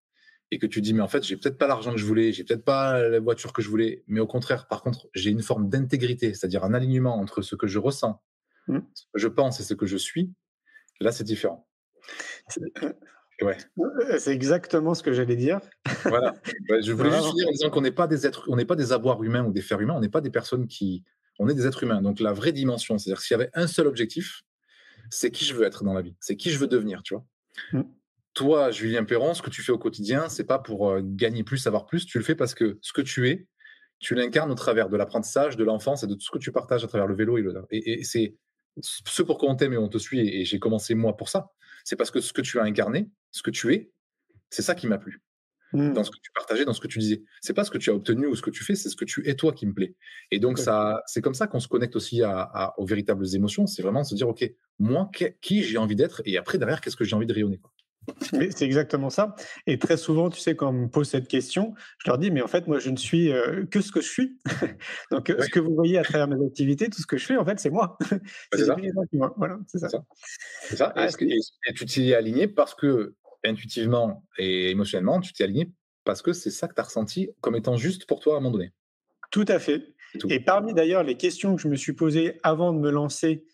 et 0.49 0.57
que 0.57 0.65
tu 0.65 0.81
dis, 0.81 0.95
mais 0.95 1.01
en 1.01 1.07
fait, 1.07 1.23
j'ai 1.23 1.37
peut-être 1.37 1.59
pas 1.59 1.67
l'argent 1.67 1.91
que 1.91 1.99
je 1.99 2.05
voulais, 2.05 2.31
j'ai 2.31 2.43
peut-être 2.43 2.65
pas 2.65 3.07
la 3.07 3.19
voiture 3.19 3.53
que 3.53 3.61
je 3.61 3.69
voulais, 3.69 4.03
mais 4.07 4.19
au 4.19 4.25
contraire, 4.25 4.67
par 4.67 4.81
contre, 4.81 5.07
j'ai 5.13 5.29
une 5.29 5.43
forme 5.43 5.69
d'intégrité, 5.69 6.33
c'est-à-dire 6.33 6.63
un 6.63 6.73
alignement 6.73 7.19
entre 7.19 7.43
ce 7.43 7.55
que 7.55 7.67
je 7.67 7.77
ressens, 7.77 8.19
mmh. 8.67 8.79
ce 8.95 9.03
que 9.13 9.19
je 9.19 9.27
pense 9.27 9.59
et 9.59 9.63
ce 9.63 9.75
que 9.75 9.85
je 9.85 9.97
suis. 9.97 10.33
Là, 10.99 11.11
c'est 11.11 11.23
différent. 11.23 11.67
Ouais. 13.41 13.57
C'est 14.19 14.33
exactement 14.33 14.93
ce 14.93 15.03
que 15.03 15.13
j'allais 15.13 15.35
dire. 15.35 15.59
Voilà. 16.03 16.33
je 16.81 16.91
voulais 16.91 17.11
juste 17.11 17.35
dire 17.35 17.47
en 17.47 17.51
disant 17.51 17.69
qu'on 17.69 17.81
n'est 17.81 17.91
pas 17.91 18.07
des 18.07 18.25
êtres, 18.25 18.45
on 18.47 18.55
n'est 18.55 18.65
pas 18.65 18.75
des 18.75 18.91
avoirs 18.91 19.23
humains 19.23 19.45
ou 19.45 19.51
des 19.51 19.61
fers 19.61 19.79
humains, 19.79 19.95
on 19.95 20.01
n'est 20.01 20.09
pas 20.09 20.21
des 20.21 20.29
personnes 20.29 20.67
qui, 20.67 21.03
on 21.39 21.47
est 21.47 21.53
des 21.53 21.65
êtres 21.65 21.83
humains. 21.83 22.01
Donc 22.01 22.19
la 22.19 22.33
vraie 22.33 22.51
dimension, 22.51 22.97
c'est-à-dire 22.97 23.21
s'il 23.21 23.37
y 23.37 23.39
avait 23.41 23.49
un 23.53 23.67
seul 23.67 23.87
objectif, 23.87 24.41
c'est 25.09 25.31
qui 25.31 25.45
je 25.45 25.53
veux 25.53 25.65
être 25.65 25.83
dans 25.83 25.93
la 25.93 26.01
vie, 26.01 26.15
c'est 26.19 26.35
qui 26.35 26.51
je 26.51 26.59
veux 26.59 26.67
devenir, 26.67 27.01
tu 27.03 27.15
vois. 27.15 27.25
Mmh. 27.73 27.81
Toi, 28.33 28.71
Julien 28.71 29.03
Perron, 29.03 29.33
ce 29.33 29.41
que 29.41 29.49
tu 29.49 29.63
fais 29.63 29.71
au 29.71 29.77
quotidien, 29.77 30.29
c'est 30.29 30.43
pas 30.43 30.59
pour 30.59 30.89
euh, 30.89 31.01
gagner 31.03 31.43
plus, 31.43 31.57
savoir 31.57 31.85
plus. 31.85 32.05
Tu 32.05 32.19
le 32.19 32.23
fais 32.23 32.35
parce 32.35 32.53
que 32.53 32.77
ce 32.81 32.93
que 32.93 33.01
tu 33.01 33.27
es, 33.27 33.47
tu 33.99 34.15
l'incarnes 34.15 34.51
au 34.51 34.55
travers 34.55 34.87
de 34.87 34.95
l'apprentissage, 34.95 35.57
de 35.57 35.63
l'enfance 35.63 36.03
et 36.03 36.07
de 36.07 36.13
tout 36.13 36.21
ce 36.21 36.31
que 36.31 36.37
tu 36.37 36.51
partages 36.51 36.83
à 36.83 36.87
travers 36.87 37.07
le 37.07 37.15
vélo 37.15 37.37
et 37.37 37.41
le. 37.41 37.53
Et, 37.71 37.99
et 37.99 38.03
c'est 38.03 38.37
ce 38.81 39.23
pourquoi 39.23 39.49
on 39.49 39.55
t'aime 39.55 39.73
et 39.73 39.77
on 39.77 39.89
te 39.89 39.97
suit. 39.97 40.19
Et 40.19 40.45
j'ai 40.45 40.59
commencé 40.59 40.93
moi 40.95 41.17
pour 41.17 41.27
ça. 41.29 41.51
C'est 41.89 41.95
parce 41.95 42.11
que 42.11 42.21
ce 42.21 42.33
que 42.33 42.41
tu 42.41 42.59
as 42.59 42.63
incarné, 42.63 43.09
ce 43.31 43.41
que 43.41 43.49
tu 43.49 43.73
es, 43.73 43.91
c'est 44.51 44.61
ça 44.61 44.75
qui 44.75 44.85
m'a 44.85 44.99
plu. 44.99 45.23
Mmh. 45.73 45.93
Dans 45.93 46.03
ce 46.03 46.11
que 46.11 46.19
tu 46.21 46.31
partageais, 46.35 46.63
dans 46.63 46.73
ce 46.73 46.81
que 46.81 46.87
tu 46.87 46.99
disais. 46.99 47.23
C'est 47.41 47.55
pas 47.55 47.63
ce 47.63 47.71
que 47.71 47.79
tu 47.79 47.89
as 47.89 47.95
obtenu 47.95 48.27
ou 48.27 48.35
ce 48.35 48.43
que 48.43 48.51
tu 48.51 48.63
fais, 48.63 48.75
c'est 48.75 48.89
ce 48.89 48.95
que 48.95 49.05
tu 49.05 49.27
es 49.27 49.33
toi 49.33 49.53
qui 49.53 49.65
me 49.65 49.73
plaît. 49.73 49.95
Et 50.29 50.37
donc, 50.37 50.59
ça, 50.59 51.01
c'est 51.07 51.21
comme 51.21 51.33
ça 51.33 51.47
qu'on 51.47 51.59
se 51.59 51.67
connecte 51.67 51.95
aussi 51.95 52.21
à, 52.21 52.75
aux 52.77 52.85
véritables 52.85 53.25
émotions. 53.33 53.65
C'est 53.65 53.81
vraiment 53.81 54.03
se 54.03 54.13
dire, 54.13 54.29
OK, 54.29 54.47
moi, 54.77 55.09
qui 55.41 55.63
j'ai 55.63 55.79
envie 55.79 55.95
d'être 55.95 56.21
et 56.25 56.37
après, 56.37 56.59
derrière, 56.59 56.79
qu'est-ce 56.79 56.95
que 56.95 57.05
j'ai 57.05 57.15
envie 57.15 57.25
de 57.25 57.33
rayonner. 57.33 57.57
Quoi. 57.57 57.71
C'est 58.21 58.61
exactement 58.63 59.09
ça. 59.09 59.35
Et 59.67 59.77
très 59.77 59.97
souvent, 59.97 60.29
tu 60.29 60.39
sais, 60.39 60.55
quand 60.55 60.69
on 60.69 60.73
me 60.73 60.87
pose 60.87 61.09
cette 61.09 61.27
question, 61.27 61.73
je 62.03 62.09
leur 62.09 62.17
dis, 62.17 62.31
mais 62.31 62.41
en 62.41 62.47
fait, 62.47 62.67
moi, 62.67 62.79
je 62.79 62.89
ne 62.89 62.97
suis 62.97 63.31
euh, 63.31 63.65
que 63.65 63.81
ce 63.81 63.91
que 63.91 64.01
je 64.01 64.09
suis. 64.09 64.39
Donc, 65.11 65.29
euh, 65.29 65.41
ce 65.41 65.49
que 65.49 65.59
vous 65.59 65.73
voyez 65.73 65.97
à 65.97 66.03
travers 66.03 66.27
mes 66.27 66.43
activités, 66.45 66.89
tout 66.89 67.01
ce 67.01 67.07
que 67.07 67.17
je 67.17 67.25
fais, 67.25 67.37
en 67.37 67.45
fait, 67.45 67.59
c'est 67.59 67.69
moi. 67.69 67.97
c'est 68.53 68.65
ça. 68.65 68.75
Voilà, 69.37 69.59
c'est 69.67 69.79
ça. 69.79 69.87
C'est 70.61 70.75
ça. 70.75 70.93
Et, 70.97 71.73
tu 71.73 71.85
t'y 71.85 72.11
es 72.11 72.15
aligné 72.15 72.47
parce 72.47 72.75
que 72.75 73.15
intuitivement 73.43 74.25
et 74.37 74.71
émotionnellement, 74.71 75.19
tu 75.19 75.33
t'es 75.33 75.43
aligné 75.43 75.71
parce 76.03 76.21
que 76.21 76.33
c'est 76.33 76.51
ça 76.51 76.67
que 76.67 76.73
tu 76.73 76.81
as 76.81 76.85
ressenti 76.85 77.29
comme 77.41 77.55
étant 77.55 77.77
juste 77.77 78.05
pour 78.05 78.19
toi 78.19 78.35
à 78.35 78.37
un 78.37 78.39
moment 78.39 78.53
donné? 78.53 78.73
Tout 79.31 79.45
à 79.47 79.59
fait. 79.59 79.93
Et 80.27 80.39
parmi 80.39 80.73
d'ailleurs 80.73 81.03
les 81.03 81.17
questions 81.17 81.55
que 81.55 81.61
je 81.61 81.67
me 81.67 81.75
suis 81.75 81.93
posées 81.93 82.39
avant 82.43 82.73
de 82.73 82.79
me 82.79 82.89
lancer 82.89 83.45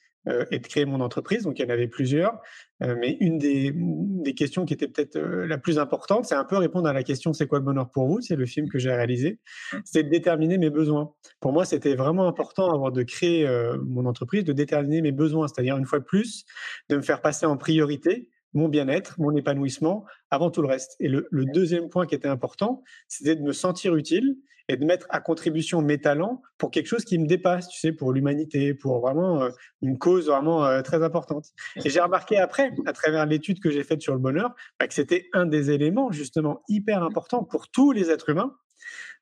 et 0.52 0.60
de 0.60 0.68
créer 0.68 0.86
mon 0.86 1.02
entreprise, 1.02 1.44
donc 1.44 1.60
il 1.60 1.64
y 1.64 1.66
en 1.66 1.70
avait 1.70 1.88
plusieurs, 1.88 2.40
euh, 2.84 2.96
mais 3.00 3.18
une 3.20 3.38
des, 3.38 3.72
des, 3.74 4.34
questions 4.34 4.66
qui 4.66 4.74
était 4.74 4.88
peut-être 4.88 5.16
euh, 5.16 5.46
la 5.48 5.58
plus 5.58 5.80
importante, 5.80 6.26
c'est 6.26 6.36
un 6.36 6.44
peu 6.44 6.58
répondre 6.58 6.88
à 6.88 6.94
la 6.94 7.04
question 7.04 7.32
c'est 7.32 7.48
quoi 7.48 7.60
le 7.60 7.66
bonheur 7.66 7.90
pour 7.90 8.08
vous? 8.08 8.22
C'est 8.22 8.36
le 8.36 8.46
film 8.46 8.68
que 8.68 8.80
j'ai 8.80 8.92
réalisé, 8.92 9.40
c'est 9.84 10.04
de 10.04 10.10
déterminer 10.10 10.58
mes 10.58 10.70
besoins. 10.70 11.14
Pour 11.40 11.54
moi, 11.54 11.64
c'était 11.64 11.96
vraiment 11.96 12.28
important 12.28 12.74
avant 12.74 12.92
de 12.92 13.04
créer 13.04 13.48
mon 13.86 14.06
entreprise, 14.06 14.44
de 14.44 14.54
déterminer 14.54 15.02
mes 15.02 15.12
besoins, 15.12 15.48
c'est-à-dire 15.48 15.78
une 15.78 15.86
fois 15.86 16.00
de 16.00 16.06
plus, 16.06 16.46
de 16.90 16.98
me 16.98 17.02
faire 17.02 17.22
passer 17.22 17.46
en 17.46 17.58
priorité 17.58 18.30
mon 18.56 18.70
bien-être, 18.70 19.20
mon 19.20 19.36
épanouissement, 19.36 20.06
avant 20.32 20.50
tout 20.50 20.62
le 20.62 20.68
reste. 20.68 20.96
Et 21.00 21.08
le, 21.08 21.28
deuxième 21.32 21.90
point 21.90 22.08
qui 22.08 22.16
était 22.16 22.28
important, 22.28 22.84
c'était 23.08 23.36
de 23.36 23.42
me 23.42 23.54
sentir 23.54 23.96
utile 23.96 24.38
et 24.68 24.78
de 24.78 24.86
mettre 24.86 25.06
à 25.12 25.20
contribution 25.20 25.82
mes 25.84 26.00
talents 26.00 26.42
pour 26.58 26.72
quelque 26.72 26.88
chose 26.88 27.06
qui 27.06 27.20
me 27.20 27.28
dépasse, 27.28 27.68
tu 27.68 27.80
sais, 27.80 27.92
pour 27.92 28.12
l'humanité, 28.12 28.74
pour 28.74 29.00
vraiment 29.00 29.44
euh, 29.44 29.50
une 29.84 30.00
cause 30.00 30.28
vraiment 30.28 30.66
euh, 30.66 30.82
très 30.82 31.04
importante. 31.04 31.50
Et 31.84 31.90
j'ai 31.92 32.00
remarqué 32.00 32.38
après, 32.38 32.72
à 32.88 32.94
travers 32.94 33.28
l'étude 33.28 33.60
que 33.60 33.70
j'ai 33.70 33.84
faite 33.84 34.02
sur 34.02 34.14
le 34.14 34.20
bonheur, 34.20 34.56
bah, 34.80 34.88
que 34.88 34.94
c'était 34.96 35.28
un 35.34 35.46
des 35.46 35.70
éléments 35.70 36.12
justement 36.12 36.64
hyper 36.68 37.04
importants 37.04 37.44
pour 37.44 37.70
tous 37.70 37.92
les 37.92 38.10
êtres 38.10 38.30
humains 38.30 38.56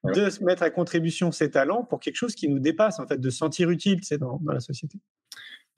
de 0.06 0.30
se 0.30 0.44
mettre 0.44 0.64
à 0.64 0.70
contribution 0.70 1.32
ses 1.32 1.50
talents 1.50 1.84
pour 1.84 2.00
quelque 2.00 2.16
chose 2.16 2.36
qui 2.36 2.50
nous 2.50 2.60
dépasse, 2.60 3.00
en 3.00 3.08
fait, 3.08 3.20
de 3.20 3.30
sentir 3.30 3.70
utile, 3.70 4.02
tu 4.02 4.08
sais, 4.08 4.18
dans 4.18 4.40
la 4.46 4.60
société. 4.60 5.00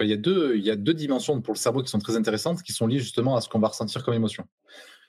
Il, 0.02 0.08
y 0.08 0.14
a 0.14 0.18
deux, 0.18 0.58
il 0.58 0.64
y 0.64 0.72
a 0.72 0.76
deux 0.76 0.94
dimensions 0.94 1.42
pour 1.42 1.54
le 1.54 1.60
cerveau 1.60 1.82
qui 1.82 1.90
sont 1.90 2.00
très 2.00 2.16
intéressantes, 2.16 2.62
qui 2.64 2.74
sont 2.74 2.88
liées 2.88 3.00
justement 3.00 3.36
à 3.36 3.42
ce 3.42 3.50
qu'on 3.50 3.60
va 3.60 3.70
ressentir 3.70 4.04
comme 4.04 4.14
émotion. 4.14 4.46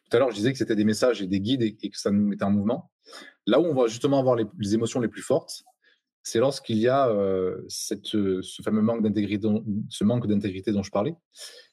Tout 0.09 0.17
à 0.17 0.21
l'heure, 0.21 0.31
je 0.31 0.37
disais 0.37 0.53
que 0.53 0.59
c'était 0.59 0.77
des 0.77 0.85
messages 0.85 1.21
et 1.21 1.27
des 1.27 1.41
guides 1.41 1.63
et, 1.63 1.75
que 1.75 1.99
ça 1.99 2.11
nous 2.11 2.29
mettait 2.29 2.45
en 2.45 2.53
mouvement. 2.53 2.93
Là 3.47 3.61
où 3.61 3.65
on 3.65 3.75
va 3.75 3.89
justement 3.89 4.21
avoir 4.21 4.37
les, 4.37 4.75
émotions 4.75 5.01
les 5.01 5.09
plus 5.09 5.23
fortes, 5.23 5.65
c'est 6.23 6.39
lorsqu'il 6.39 6.79
y 6.79 6.89
a 6.89 7.09
euh, 7.09 7.61
cette, 7.69 8.07
ce 8.07 8.63
fameux 8.63 8.83
manque 8.83 9.03
d'intégrité, 9.03 9.49
dont 10.73 10.83
je 10.83 10.91
parlais. 10.91 11.15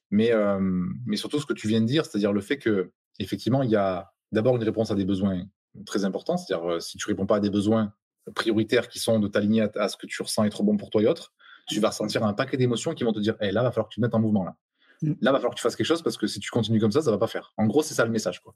Mais, 0.10 0.32
euh, 0.32 0.60
mais 1.06 1.18
surtout 1.18 1.40
ce 1.40 1.46
que 1.46 1.54
tu 1.54 1.68
viens 1.68 1.82
de 1.82 1.86
dire, 1.86 2.06
c'est-à-dire 2.06 2.34
le 2.34 2.42
fait 2.42 2.58
que 2.58 2.92
effectivement, 3.20 3.64
il 3.64 3.70
y 3.70 3.76
a 3.76 4.12
d'abord 4.32 4.56
une 4.56 4.64
réponse 4.64 4.92
à 4.92 4.96
des 4.96 5.06
besoins 5.06 5.44
très 5.86 6.06
importants. 6.06 6.38
C'est-à-dire 6.38 6.70
euh, 6.70 6.80
si 6.80 6.98
tu 6.98 7.08
réponds 7.08 7.26
pas 7.26 7.38
à 7.38 7.40
des 7.40 7.50
besoins 7.50 7.94
prioritaires 8.36 8.90
qui 8.90 9.00
sont 9.00 9.20
de 9.20 9.28
t'aligner 9.28 9.62
à, 9.62 9.72
à, 9.76 9.90
ce 9.90 9.98
que 9.98 10.08
tu 10.08 10.22
ressens 10.22 10.46
être 10.46 10.64
bon 10.64 10.78
pour 10.78 10.90
toi 10.90 11.02
et 11.02 11.08
autres, 11.08 11.34
tu 11.68 11.80
vas 11.80 11.90
ressentir 11.90 12.24
un 12.24 12.34
paquet 12.34 12.58
d'émotions 12.58 12.94
qui 12.94 13.04
vont 13.04 13.14
te 13.14 13.20
dire 13.20 13.36
hey, 13.40 13.52
là, 13.52 13.64
va 13.64 13.72
falloir 13.72 13.90
que 13.90 13.94
tu 13.94 14.00
te 14.00 14.06
mettes 14.06 14.16
en 14.16 14.20
mouvement. 14.20 14.46
Là. 14.46 14.56
Mm. 15.04 15.14
Là, 15.22 15.32
va 15.32 15.38
falloir 15.38 15.54
que 15.54 15.60
tu 15.60 15.62
fasses 15.62 15.76
quelque 15.76 15.88
chose 15.88 16.02
parce 16.02 16.18
que 16.18 16.28
si 16.28 16.40
tu 16.40 16.50
continues 16.50 16.80
comme 16.80 16.92
ça, 16.92 17.02
ça 17.02 17.12
va 17.12 17.18
pas 17.18 17.28
faire. 17.28 17.54
En 17.58 17.68
gros, 17.68 17.84
c'est 17.84 17.94
ça 17.94 18.06
le 18.06 18.12
message. 18.12 18.42
Quoi. 18.42 18.56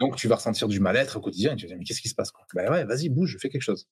Donc, 0.00 0.16
tu 0.16 0.28
vas 0.28 0.36
ressentir 0.36 0.68
du 0.68 0.80
mal-être 0.80 1.16
au 1.16 1.20
quotidien 1.20 1.52
et 1.52 1.56
tu 1.56 1.64
vas 1.64 1.68
dire 1.68 1.78
mais 1.78 1.84
qu'est-ce 1.84 2.00
qui 2.00 2.08
se 2.08 2.14
passe 2.14 2.30
quoi? 2.30 2.44
Ben 2.54 2.70
ouais, 2.70 2.84
vas-y, 2.84 3.08
bouge, 3.08 3.36
fais 3.40 3.48
quelque 3.48 3.62
chose. 3.62 3.88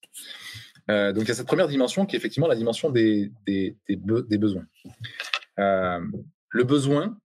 Euh, 0.91 1.13
donc, 1.13 1.25
il 1.25 1.29
y 1.29 1.31
a 1.31 1.35
cette 1.35 1.47
première 1.47 1.69
dimension 1.69 2.07
qui 2.07 2.17
est 2.17 2.19
effectivement 2.19 2.49
la 2.49 2.57
dimension 2.57 2.91
des, 2.91 3.33
des, 3.47 3.77
des, 3.89 4.39
besoins. 4.39 4.67
Euh, 5.59 6.01
le 6.51 6.65
besoin, 6.65 7.17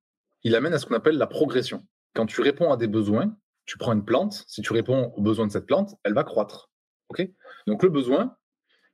il 0.43 0.55
amène 0.55 0.74
à 0.74 0.80
ce 0.80 0.86
qu'on 0.86 0.95
appelle 0.95 1.17
la 1.17 1.28
progression. 1.28 1.84
Quand 2.13 2.26
tu 2.26 2.41
réponds 2.41 2.72
à 2.72 2.78
des 2.78 2.88
besoins, 2.88 3.36
tu 3.65 3.78
prends 3.78 3.93
une 3.93 4.03
plante, 4.03 4.43
si 4.47 4.61
tu 4.61 4.74
réponds 4.74 5.11
aux 5.15 5.22
besoins 5.22 5.47
de 5.47 5.51
cette 5.51 5.65
plante, 5.65 5.95
elle 6.03 6.13
va 6.13 6.24
croître. 6.24 6.72
ok? 7.09 7.28
Donc, 7.67 7.84
le 7.84 7.89
besoin, 7.89 8.36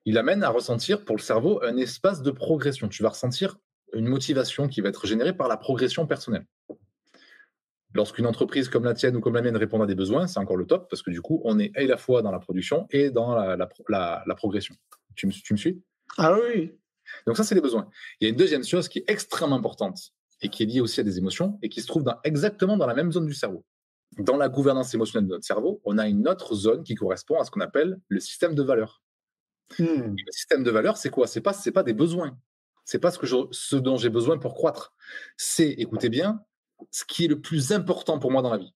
il 0.08 0.18
amène 0.18 0.42
à 0.42 0.50
ressentir 0.50 1.04
pour 1.04 1.18
le 1.18 1.22
cerveau 1.22 1.62
un 1.66 1.76
espace 1.76 2.22
de 2.22 2.32
progression. 2.32 2.88
Tu 2.88 3.04
vas 3.04 3.10
ressentir 3.10 3.58
une 3.92 4.08
motivation 4.08 4.70
qui 4.70 4.80
va 4.80 4.88
être 4.88 5.06
générée 5.06 5.36
par 5.36 5.50
la 5.50 5.58
progression 5.58 6.08
personnelle. 6.08 6.46
Lorsqu'une 7.94 8.26
entreprise 8.26 8.70
comme 8.70 8.86
la 8.86 8.94
tienne 8.94 9.18
ou 9.18 9.20
comme 9.20 9.36
la 9.36 9.42
mienne 9.42 9.58
répond 9.58 9.82
à 9.82 9.86
des 9.86 9.96
besoins, 9.96 10.26
c'est 10.26 10.40
encore 10.40 10.56
le 10.56 10.66
top 10.66 10.90
parce 10.90 11.02
que 11.02 11.12
du 11.12 11.20
coup, 11.20 11.42
on 11.44 11.60
est 11.60 11.76
à 11.76 11.84
la 11.84 11.98
fois 11.98 12.22
dans 12.22 12.32
la 12.32 12.40
production 12.40 12.88
et 12.90 13.10
dans 13.10 13.36
la, 13.36 13.68
progression. 14.38 14.76
Tu 15.16 15.28
me, 15.28 15.34
tu 15.34 15.54
me 15.54 15.58
suis? 15.58 15.84
Ah 16.18 16.38
oui. 16.40 16.72
Donc 17.26 17.36
ça, 17.36 17.44
c'est 17.44 17.56
les 17.56 17.62
besoins. 17.62 17.90
Il 18.22 18.24
y 18.24 18.28
a 18.28 18.30
une 18.30 18.38
deuxième 18.38 18.64
chose 18.64 18.88
qui 18.88 19.00
est 19.00 19.12
extrêmement 19.12 19.58
importante 19.58 20.14
et 20.42 20.48
qui 20.48 20.64
est 20.64 20.68
lié 20.68 20.80
aussi 20.80 21.02
à 21.02 21.04
des 21.04 21.18
émotions 21.18 21.60
et 21.62 21.68
qui 21.68 21.82
se 21.82 21.88
trouve 21.88 22.04
dans, 22.04 22.16
exactement 22.24 22.78
dans 22.78 22.88
la 22.88 22.96
même 22.96 23.12
zone 23.12 23.26
du 23.26 23.34
cerveau. 23.34 23.66
Dans 24.20 24.38
la 24.38 24.48
gouvernance 24.48 24.94
émotionnelle 24.94 25.28
de 25.28 25.34
notre 25.34 25.46
cerveau, 25.46 25.82
on 25.84 25.98
a 25.98 26.08
une 26.08 26.30
autre 26.30 26.56
zone 26.56 26.86
qui 26.86 26.96
correspond 26.96 27.42
à 27.42 27.44
ce 27.44 27.52
qu'on 27.52 27.60
appelle 27.60 28.00
le 28.08 28.22
système 28.22 28.56
de 28.56 28.64
valeurs. 28.64 29.02
Hmm. 29.80 30.16
Le 30.16 30.32
système 30.32 30.64
de 30.64 30.72
valeurs, 30.72 30.98
c'est 30.98 31.10
quoi? 31.10 31.28
C'est 31.28 31.42
pas, 31.42 31.54
c'est 31.54 31.72
pas 31.72 31.84
des 31.84 31.94
besoins. 31.94 32.38
C'est 32.86 33.00
pas 33.00 33.12
ce, 33.12 33.20
que 33.20 33.28
je- 33.28 33.48
ce 33.52 33.76
dont 33.76 33.98
j'ai 33.98 34.10
besoin 34.10 34.38
pour 34.38 34.54
croître. 34.54 34.94
C'est, 35.36 35.70
écoutez 35.70 36.10
bien, 36.10 36.42
ce 36.92 37.04
qui 37.04 37.26
est 37.26 37.28
le 37.28 37.42
plus 37.42 37.72
important 37.74 38.18
pour 38.18 38.32
moi 38.32 38.42
dans 38.42 38.52
la 38.52 38.58
vie. 38.58 38.74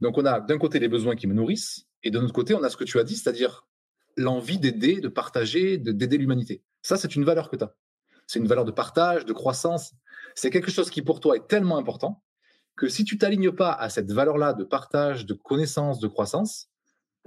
Donc, 0.00 0.16
on 0.16 0.24
a 0.24 0.40
d'un 0.40 0.58
côté 0.58 0.78
les 0.78 0.88
besoins 0.88 1.16
qui 1.16 1.26
me 1.26 1.34
nourrissent, 1.34 1.86
et 2.02 2.10
de 2.10 2.18
l'autre 2.18 2.32
côté, 2.32 2.54
on 2.54 2.62
a 2.62 2.70
ce 2.70 2.76
que 2.76 2.84
tu 2.84 2.98
as 2.98 3.04
dit, 3.04 3.16
c'est-à-dire 3.16 3.66
l'envie 4.16 4.58
d'aider, 4.58 5.00
de 5.00 5.08
partager, 5.08 5.76
de- 5.76 5.92
d'aider 5.92 6.18
l'humanité. 6.18 6.62
Ça, 6.82 6.96
c'est 6.96 7.16
une 7.16 7.24
valeur 7.24 7.50
que 7.50 7.56
tu 7.56 7.64
as. 7.64 7.74
C'est 8.26 8.38
une 8.38 8.46
valeur 8.46 8.64
de 8.64 8.70
partage, 8.70 9.24
de 9.24 9.32
croissance. 9.32 9.92
C'est 10.34 10.50
quelque 10.50 10.70
chose 10.70 10.88
qui, 10.88 11.02
pour 11.02 11.20
toi, 11.20 11.36
est 11.36 11.48
tellement 11.48 11.76
important 11.78 12.22
que 12.76 12.88
si 12.88 13.04
tu 13.04 13.18
t'alignes 13.18 13.52
pas 13.52 13.72
à 13.72 13.90
cette 13.90 14.10
valeur-là 14.10 14.54
de 14.54 14.64
partage, 14.64 15.26
de 15.26 15.34
connaissance, 15.34 15.98
de 15.98 16.06
croissance, 16.06 16.69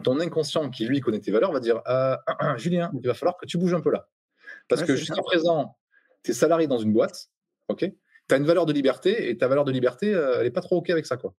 ton 0.03 0.19
inconscient 0.19 0.69
qui, 0.69 0.85
lui, 0.85 0.99
connaît 1.01 1.19
tes 1.19 1.31
valeurs, 1.31 1.51
va 1.51 1.59
dire 1.59 1.81
Euh, 1.87 2.15
Julien, 2.57 2.91
il 3.01 3.07
va 3.07 3.13
falloir 3.13 3.37
que 3.37 3.45
tu 3.45 3.57
bouges 3.57 3.73
un 3.73 3.81
peu 3.81 3.91
là. 3.91 4.07
Parce 4.67 4.81
Ouais, 4.81 4.87
que 4.87 4.95
jusqu'à 4.95 5.21
présent, 5.21 5.77
tu 6.23 6.31
es 6.31 6.33
salarié 6.33 6.67
dans 6.67 6.77
une 6.79 6.93
boîte, 6.93 7.29
ok 7.67 7.91
tu 8.29 8.35
as 8.35 8.37
une 8.37 8.45
valeur 8.45 8.65
de 8.65 8.71
liberté, 8.71 9.29
et 9.29 9.37
ta 9.37 9.49
valeur 9.49 9.65
de 9.65 9.71
liberté, 9.73 10.13
euh, 10.13 10.37
elle 10.37 10.43
n'est 10.45 10.51
pas 10.51 10.61
trop 10.61 10.77
OK 10.77 10.89
avec 10.89 11.05
ça. 11.05 11.17
quoi. 11.17 11.35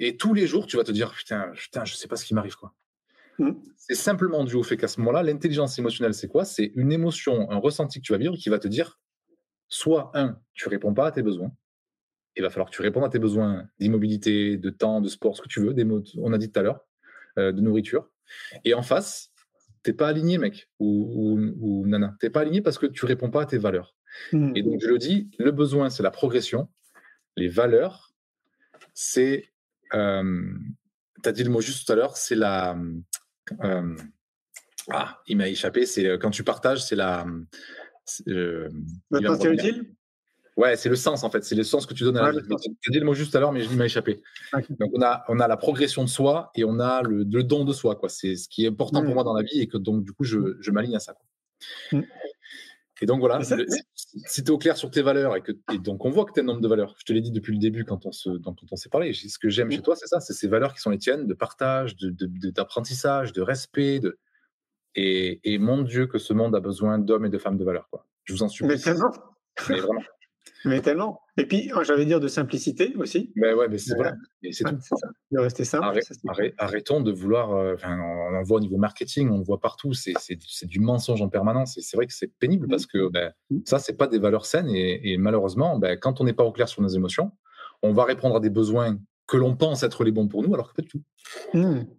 Et 0.00 0.16
tous 0.16 0.34
les 0.34 0.48
jours, 0.48 0.66
tu 0.66 0.76
vas 0.76 0.82
te 0.82 0.90
dire 0.90 1.12
Putain, 1.12 1.52
putain 1.54 1.84
je 1.84 1.94
sais 1.94 2.08
pas 2.08 2.16
ce 2.16 2.24
qui 2.24 2.34
m'arrive. 2.34 2.56
quoi. 2.56 2.74
Mm. 3.38 3.52
C'est 3.76 3.94
simplement 3.94 4.42
dû 4.44 4.56
au 4.56 4.64
fait 4.64 4.76
qu'à 4.76 4.88
ce 4.88 4.98
moment-là, 5.00 5.22
l'intelligence 5.22 5.78
émotionnelle, 5.78 6.14
c'est 6.14 6.26
quoi? 6.26 6.44
C'est 6.44 6.72
une 6.74 6.90
émotion, 6.90 7.48
un 7.52 7.58
ressenti 7.58 8.00
que 8.00 8.04
tu 8.04 8.12
vas 8.12 8.18
vivre 8.18 8.34
qui 8.36 8.48
va 8.48 8.58
te 8.58 8.66
dire 8.66 8.98
soit, 9.68 10.10
un, 10.14 10.40
tu 10.54 10.68
réponds 10.68 10.92
pas 10.92 11.06
à 11.06 11.12
tes 11.12 11.22
besoins. 11.22 11.52
Il 12.36 12.42
va 12.42 12.50
falloir 12.50 12.68
que 12.70 12.74
tu 12.74 12.82
répondes 12.82 13.04
à 13.04 13.08
tes 13.08 13.18
besoins 13.20 13.68
d'immobilité, 13.78 14.56
de 14.56 14.70
temps, 14.70 15.00
de 15.00 15.08
sport, 15.08 15.36
ce 15.36 15.42
que 15.42 15.48
tu 15.48 15.60
veux, 15.60 15.72
des 15.74 15.84
mots, 15.84 16.02
on 16.18 16.32
a 16.32 16.38
dit 16.38 16.50
tout 16.50 16.58
à 16.58 16.62
l'heure, 16.62 16.80
euh, 17.38 17.52
de 17.52 17.60
nourriture. 17.60 18.10
Et 18.64 18.74
en 18.74 18.82
face, 18.82 19.30
t'es 19.82 19.92
pas 19.92 20.08
aligné, 20.08 20.38
mec, 20.38 20.68
ou, 20.78 21.12
ou, 21.14 21.54
ou 21.60 21.86
nana. 21.86 22.16
T'es 22.20 22.30
pas 22.30 22.40
aligné 22.40 22.60
parce 22.60 22.78
que 22.78 22.86
tu 22.86 23.06
réponds 23.06 23.30
pas 23.30 23.42
à 23.42 23.46
tes 23.46 23.58
valeurs. 23.58 23.96
Hmm. 24.32 24.52
Et 24.54 24.62
donc, 24.62 24.80
je 24.82 24.88
le 24.88 24.98
dis, 24.98 25.30
le 25.38 25.50
besoin, 25.50 25.90
c'est 25.90 26.02
la 26.02 26.10
progression. 26.10 26.68
Les 27.36 27.48
valeurs, 27.48 28.12
c'est. 28.94 29.48
Euh, 29.94 30.52
tu 31.22 31.28
as 31.28 31.32
dit 31.32 31.44
le 31.44 31.50
mot 31.50 31.60
juste 31.60 31.86
tout 31.86 31.92
à 31.92 31.96
l'heure, 31.96 32.16
c'est 32.16 32.34
la. 32.34 32.76
euh, 33.64 33.96
ah, 34.90 35.20
il 35.26 35.36
m'a 35.36 35.48
échappé. 35.48 35.86
C'est 35.86 36.06
euh, 36.06 36.18
quand 36.18 36.30
tu 36.30 36.44
partages, 36.44 36.84
c'est 36.84 36.96
la. 36.96 37.26
euh, 38.26 38.68
pensée 39.10 39.48
revenir. 39.48 39.52
utile 39.52 39.94
Ouais, 40.58 40.76
c'est 40.76 40.88
le 40.88 40.96
sens 40.96 41.22
en 41.22 41.30
fait, 41.30 41.44
c'est 41.44 41.54
le 41.54 41.62
sens 41.62 41.86
que 41.86 41.94
tu 41.94 42.02
donnes 42.04 42.16
à 42.18 42.32
la 42.32 42.40
vie. 42.40 42.46
Tu 42.82 42.88
as 42.88 42.90
dit 42.92 42.98
le 42.98 43.04
mot 43.06 43.14
juste 43.14 43.34
à 43.36 43.40
l'heure, 43.40 43.52
mais 43.52 43.64
il 43.64 43.76
m'a 43.76 43.84
échappé. 43.86 44.22
Donc 44.80 44.90
on 44.92 45.00
a, 45.02 45.24
on 45.28 45.38
a 45.38 45.46
la 45.46 45.56
progression 45.56 46.02
de 46.02 46.08
soi 46.08 46.50
et 46.56 46.64
on 46.64 46.80
a 46.80 47.02
le, 47.02 47.22
le 47.22 47.42
don 47.44 47.64
de 47.64 47.72
soi. 47.72 47.94
quoi. 47.96 48.08
C'est 48.08 48.34
ce 48.34 48.48
qui 48.48 48.64
est 48.64 48.68
important 48.68 49.00
Mm. 49.02 49.04
pour 49.06 49.14
moi 49.14 49.22
dans 49.24 49.34
la 49.34 49.42
vie 49.44 49.60
et 49.60 49.68
que 49.68 49.78
donc 49.78 50.02
du 50.02 50.12
coup 50.12 50.24
je, 50.24 50.56
je 50.60 50.70
m'aligne 50.72 50.96
à 50.96 50.98
ça. 51.00 51.14
quoi. 51.14 52.00
Mm. 52.00 52.04
Et 53.00 53.06
donc 53.06 53.20
voilà, 53.20 53.40
ça- 53.44 53.54
le- 53.54 53.66
si- 53.94 54.42
tu 54.42 54.48
es 54.48 54.50
au 54.50 54.58
clair 54.58 54.76
sur 54.76 54.90
tes 54.90 55.00
valeurs 55.02 55.36
et 55.36 55.42
que 55.42 55.52
et 55.72 55.78
donc 55.78 56.04
on 56.04 56.10
voit 56.10 56.24
que 56.24 56.32
tu 56.32 56.40
as 56.40 56.42
un 56.42 56.46
nombre 56.46 56.60
de 56.60 56.66
valeurs, 56.66 56.96
je 56.98 57.04
te 57.04 57.12
l'ai 57.12 57.20
dit 57.20 57.30
depuis 57.30 57.52
le 57.52 57.60
début 57.60 57.84
quand 57.84 58.04
on 58.06 58.10
se, 58.10 58.28
quand 58.38 58.56
on 58.72 58.74
s'est 58.74 58.88
parlé, 58.88 59.12
ce 59.12 59.38
que 59.38 59.48
j'aime 59.48 59.68
Mm. 59.68 59.72
chez 59.72 59.82
toi, 59.82 59.94
c'est 59.94 60.08
ça, 60.08 60.18
c'est 60.18 60.32
ces 60.32 60.48
valeurs 60.48 60.74
qui 60.74 60.80
sont 60.80 60.90
les 60.90 60.98
tiennes 60.98 61.28
de 61.28 61.34
partage, 61.34 61.94
de- 61.94 62.10
de- 62.10 62.26
de- 62.26 62.50
d'apprentissage, 62.50 63.32
de, 63.32 63.42
respect. 63.42 64.00
De... 64.00 64.18
Et, 64.96 65.38
et 65.44 65.58
mon 65.58 65.82
Dieu 65.82 66.08
que 66.08 66.18
ce 66.18 66.32
monde 66.32 66.56
a 66.56 66.60
besoin 66.60 66.98
d'hommes 66.98 67.26
et 67.26 67.30
de 67.30 67.38
femmes 67.38 67.58
de 67.58 67.64
valeur. 67.64 67.86
Quoi. 67.90 68.04
Je 68.24 68.32
vous 68.32 68.42
en 68.42 68.48
supplie. 68.48 68.74
Mais. 68.84 68.92
Mais 69.68 69.78
vraiment. 69.78 70.02
Mais 70.64 70.80
tellement. 70.80 71.20
Et 71.36 71.46
puis, 71.46 71.70
oh, 71.76 71.84
j'allais 71.84 72.04
dire 72.04 72.18
de 72.20 72.26
simplicité 72.28 72.92
aussi. 72.96 73.32
Mais 73.36 73.52
ouais, 73.54 73.68
mais 73.68 73.78
c'est 73.78 73.96
Ouais. 73.96 74.10
Et 74.42 74.52
c'est 74.52 74.64
Ouais, 74.64 74.72
tout. 74.72 74.80
ça. 74.80 74.96
De 75.30 75.38
rester 75.38 75.64
simple. 75.64 75.84
Arrête- 75.84 76.02
ça, 76.04 76.14
c'est- 76.14 76.28
arrête- 76.28 76.54
arrêtons 76.58 77.00
de 77.00 77.12
vouloir. 77.12 77.52
euh, 77.52 77.76
on, 77.84 78.30
le 78.38 78.44
voit 78.44 78.56
au 78.58 78.60
niveau 78.60 78.76
marketing, 78.76 79.30
on 79.30 79.38
le 79.38 79.44
voit 79.44 79.60
partout. 79.60 79.92
C'est 79.92 80.14
du 80.64 80.80
mensonge 80.80 81.22
en 81.22 81.28
permanence. 81.28 81.78
Et 81.78 81.80
c'est 81.80 81.96
vrai 81.96 82.06
que 82.06 82.12
c'est 82.12 82.32
pénible 82.38 82.66
parce 82.68 82.86
que 82.86 83.08
ben, 83.10 83.32
Mm. 83.50 83.58
ça, 83.66 83.78
c'est 83.78 83.96
pas 83.96 84.08
des 84.08 84.18
valeurs 84.18 84.46
saines. 84.46 84.68
Et, 84.68 85.12
et 85.12 85.16
malheureusement, 85.16 85.78
ben, 85.78 85.96
quand 85.96 86.20
on 86.20 86.24
n'est 86.24 86.32
pas 86.32 86.44
au 86.44 86.52
clair 86.52 86.68
sur 86.68 86.82
nos 86.82 86.88
émotions, 86.88 87.30
on 87.82 87.92
va 87.92 88.04
répondre 88.04 88.34
à 88.36 88.40
des 88.40 88.50
besoins 88.50 88.98
que 89.28 89.36
l'on 89.36 89.54
pense 89.54 89.82
être 89.82 90.04
les 90.04 90.10
bons 90.10 90.26
pour 90.26 90.42
nous, 90.42 90.54
alors 90.54 90.70
que 90.70 90.76
pas 90.76 90.82
du 90.82 90.88
tout. 90.88 91.02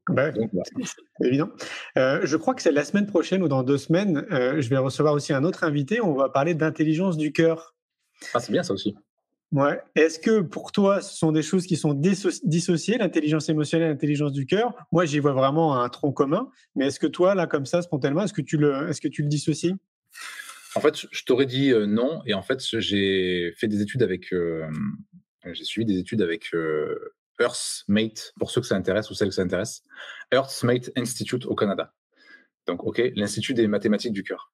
Bah, 0.10 0.32
Donc, 0.32 0.50
voilà. 0.52 0.64
c'est 0.84 1.28
évident. 1.28 1.50
Euh, 1.98 2.22
je 2.24 2.36
crois 2.38 2.56
que 2.56 2.62
c'est 2.64 2.72
la 2.72 2.84
semaine 2.84 3.06
prochaine 3.06 3.44
ou 3.44 3.48
dans 3.48 3.62
deux 3.64 3.78
semaines, 3.78 4.26
euh, 4.32 4.60
je 4.62 4.70
vais 4.70 4.78
recevoir 4.78 5.14
aussi 5.14 5.32
un 5.32 5.44
autre 5.44 5.64
invité. 5.64 6.02
On 6.02 6.14
va 6.16 6.30
parler 6.30 6.56
d'intelligence 6.56 7.18
du 7.18 7.32
cœur. 7.32 7.76
Ah, 8.34 8.40
c'est 8.40 8.52
bien 8.52 8.64
ça 8.64 8.74
aussi. 8.74 8.96
Ouais. 9.52 9.82
Est-ce 9.96 10.20
que 10.20 10.42
pour 10.42 10.72
toi, 10.72 11.02
ce 11.02 11.18
sont 11.18 11.32
des 11.32 11.42
choses 11.42 11.66
qui 11.66 11.76
sont 11.76 11.94
disso- 11.94 12.40
dissociées, 12.44 13.00
l'intelligence 13.00 13.50
émotionnelle 13.50 13.88
et 13.88 13.92
l'intelligence 13.92 14.32
du 14.32 14.46
cœur? 14.46 14.76
Moi, 14.92 15.06
j'y 15.06 15.18
vois 15.20 15.34
vraiment 15.34 15.82
un 15.82 15.90
tronc 15.90 16.12
commun. 16.12 16.52
Mais 16.76 16.88
est-ce 16.88 17.00
que 17.00 17.08
toi, 17.08 17.34
là, 17.34 17.48
comme 17.48 17.66
ça, 17.66 17.82
spontanément, 17.82 18.24
est-ce 18.24 18.34
que 18.34 18.44
tu 18.44 18.58
le, 18.58 18.88
est-ce 18.90 19.02
que 19.02 19.08
tu 19.08 19.24
le 19.24 19.28
dissocies? 19.28 19.74
En 20.76 20.82
fait, 20.82 21.08
je 21.12 21.24
t'aurais 21.24 21.48
dit 21.48 21.72
euh, 21.72 21.88
non. 21.88 22.22
Et 22.28 22.36
en 22.36 22.44
fait, 22.44 22.60
j'ai 22.62 23.52
fait 23.58 23.68
des 23.68 23.82
études 23.82 24.04
avec. 24.04 24.32
euh, 24.34 24.70
j'ai 25.52 25.64
suivi 25.64 25.86
des 25.86 25.98
études 25.98 26.22
avec 26.22 26.54
euh, 26.54 27.16
Earthmate, 27.40 28.34
pour 28.38 28.52
ceux 28.52 28.62
que 28.62 28.68
ça 28.68 28.76
intéresse 28.76 29.10
ou 29.10 29.16
celles 29.16 29.30
que 29.30 29.36
ça 29.36 29.42
intéresse. 29.42 29.82
Earthmate 30.32 30.92
Institute 30.96 31.48
au 31.48 31.56
Canada. 31.56 31.94
Donc, 32.68 32.84
OK, 32.84 33.02
l'Institut 33.16 33.56
des 33.56 33.68
mathématiques 33.68 34.14
du 34.14 34.22
cœur. 34.22 34.52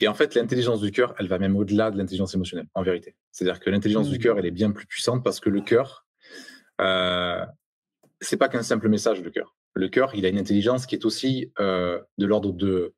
Et 0.00 0.08
en 0.08 0.14
fait, 0.14 0.34
l'intelligence 0.34 0.80
du 0.80 0.90
cœur, 0.90 1.14
elle 1.18 1.28
va 1.28 1.38
même 1.38 1.56
au-delà 1.56 1.90
de 1.90 1.96
l'intelligence 1.96 2.34
émotionnelle, 2.34 2.66
en 2.74 2.82
vérité. 2.82 3.16
C'est-à-dire 3.32 3.60
que 3.60 3.70
l'intelligence 3.70 4.10
du 4.10 4.18
cœur, 4.18 4.38
elle 4.38 4.46
est 4.46 4.50
bien 4.50 4.70
plus 4.70 4.86
puissante 4.86 5.24
parce 5.24 5.40
que 5.40 5.48
le 5.48 5.62
cœur, 5.62 6.06
euh, 6.80 7.44
c'est 8.20 8.36
pas 8.36 8.48
qu'un 8.48 8.62
simple 8.62 8.88
message, 8.88 9.22
le 9.22 9.30
cœur. 9.30 9.56
Le 9.74 9.88
cœur, 9.88 10.14
il 10.14 10.26
a 10.26 10.28
une 10.28 10.38
intelligence 10.38 10.86
qui 10.86 10.94
est 10.94 11.04
aussi 11.04 11.52
euh, 11.60 12.00
de 12.18 12.26
l'ordre 12.26 12.52
de 12.52 12.94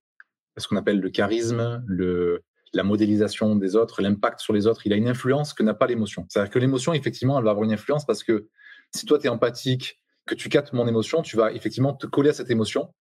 ce 0.56 0.66
qu'on 0.66 0.76
appelle 0.76 1.00
le 1.00 1.10
charisme, 1.10 1.84
le, 1.86 2.42
la 2.72 2.82
modélisation 2.82 3.56
des 3.56 3.76
autres, 3.76 4.02
l'impact 4.02 4.40
sur 4.40 4.52
les 4.52 4.66
autres. 4.66 4.86
Il 4.86 4.92
a 4.92 4.96
une 4.96 5.08
influence 5.08 5.54
que 5.54 5.62
n'a 5.62 5.74
pas 5.74 5.86
l'émotion. 5.86 6.26
C'est-à-dire 6.28 6.50
que 6.50 6.58
l'émotion, 6.58 6.92
effectivement, 6.92 7.38
elle 7.38 7.44
va 7.44 7.50
avoir 7.50 7.64
une 7.64 7.72
influence 7.72 8.04
parce 8.04 8.24
que 8.24 8.48
si 8.94 9.06
toi, 9.06 9.18
tu 9.18 9.26
es 9.26 9.28
empathique, 9.28 10.00
que 10.26 10.34
tu 10.34 10.48
captes 10.48 10.72
mon 10.72 10.86
émotion, 10.86 11.22
tu 11.22 11.36
vas 11.36 11.52
effectivement 11.52 11.94
te 11.94 12.06
coller 12.06 12.30
à 12.30 12.32
cette 12.32 12.50
émotion. 12.50 12.92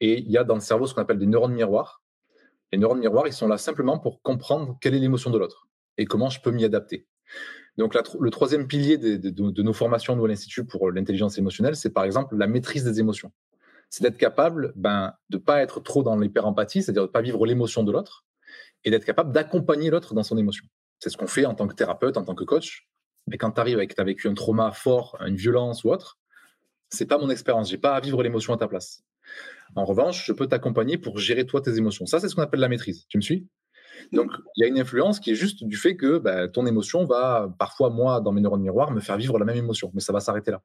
Et 0.00 0.18
il 0.18 0.30
y 0.30 0.38
a 0.38 0.44
dans 0.44 0.54
le 0.54 0.60
cerveau 0.60 0.86
ce 0.86 0.94
qu'on 0.94 1.02
appelle 1.02 1.18
des 1.18 1.26
neurones 1.26 1.54
miroirs. 1.54 2.02
Les 2.76 2.80
neurones 2.80 3.00
miroirs, 3.00 3.26
ils 3.26 3.32
sont 3.32 3.48
là 3.48 3.56
simplement 3.56 3.98
pour 3.98 4.20
comprendre 4.20 4.76
quelle 4.82 4.94
est 4.94 4.98
l'émotion 4.98 5.30
de 5.30 5.38
l'autre 5.38 5.66
et 5.96 6.04
comment 6.04 6.28
je 6.28 6.42
peux 6.42 6.50
m'y 6.50 6.62
adapter. 6.62 7.06
Donc, 7.78 7.94
le 7.94 8.30
troisième 8.30 8.66
pilier 8.66 8.98
de, 8.98 9.62
nos 9.62 9.72
formations, 9.72 10.14
nous, 10.14 10.26
à 10.26 10.28
l'Institut 10.28 10.66
pour 10.66 10.90
l'intelligence 10.90 11.38
émotionnelle, 11.38 11.74
c'est 11.74 11.88
par 11.88 12.04
exemple 12.04 12.36
la 12.36 12.46
maîtrise 12.46 12.84
des 12.84 13.00
émotions. 13.00 13.32
C'est 13.88 14.02
d'être 14.02 14.18
capable 14.18 14.74
ben, 14.76 15.14
de 15.30 15.38
ne 15.38 15.42
pas 15.42 15.62
être 15.62 15.80
trop 15.80 16.02
dans 16.02 16.18
l'hyper-empathie, 16.18 16.82
c'est-à-dire 16.82 17.04
de 17.04 17.08
ne 17.08 17.12
pas 17.12 17.22
vivre 17.22 17.46
l'émotion 17.46 17.82
de 17.82 17.92
l'autre, 17.92 18.26
et 18.84 18.90
d'être 18.90 19.06
capable 19.06 19.32
d'accompagner 19.32 19.88
l'autre 19.88 20.12
dans 20.12 20.22
son 20.22 20.36
émotion. 20.36 20.66
C'est 20.98 21.08
ce 21.08 21.16
qu'on 21.16 21.26
fait 21.26 21.46
en 21.46 21.54
tant 21.54 21.66
que 21.68 21.74
thérapeute, 21.74 22.18
en 22.18 22.24
tant 22.24 22.34
que 22.34 22.44
coach. 22.44 22.90
Mais 23.26 23.38
quand 23.38 23.52
tu 23.52 23.60
arrives 23.62 23.78
avec, 23.78 23.94
tu 23.94 24.00
as 24.02 24.04
vécu 24.04 24.28
un 24.28 24.34
trauma 24.34 24.70
fort, 24.72 25.16
une 25.26 25.36
violence 25.36 25.82
ou 25.84 25.92
autre, 25.92 26.18
c'est 26.90 27.06
pas 27.06 27.16
mon 27.16 27.30
expérience. 27.30 27.70
J'ai 27.70 27.78
pas 27.78 27.94
à 27.94 28.00
vivre 28.00 28.22
l'émotion 28.22 28.52
à 28.52 28.58
ta 28.58 28.68
place. 28.68 29.02
En 29.74 29.84
revanche, 29.84 30.26
je 30.26 30.32
peux 30.32 30.46
t'accompagner 30.46 30.98
pour 30.98 31.18
gérer 31.18 31.46
toi 31.46 31.60
tes 31.60 31.76
émotions. 31.76 32.06
Ça, 32.06 32.20
c'est 32.20 32.28
ce 32.28 32.34
qu'on 32.34 32.42
appelle 32.42 32.60
la 32.60 32.68
maîtrise. 32.68 33.06
Tu 33.08 33.18
me 33.18 33.22
suis? 33.22 33.48
Donc, 34.12 34.30
il 34.56 34.62
y 34.62 34.64
a 34.64 34.68
une 34.68 34.78
influence 34.78 35.20
qui 35.20 35.32
est 35.32 35.34
juste 35.34 35.64
du 35.64 35.76
fait 35.76 35.96
que 35.96 36.18
bah, 36.18 36.48
ton 36.48 36.66
émotion 36.66 37.04
va, 37.04 37.54
parfois, 37.58 37.90
moi, 37.90 38.20
dans 38.20 38.32
mes 38.32 38.40
neurones 38.40 38.62
miroirs, 38.62 38.90
me 38.90 39.00
faire 39.00 39.16
vivre 39.16 39.38
la 39.38 39.44
même 39.44 39.56
émotion, 39.56 39.90
mais 39.94 40.00
ça 40.00 40.12
va 40.12 40.20
s'arrêter 40.20 40.50
là. 40.50 40.62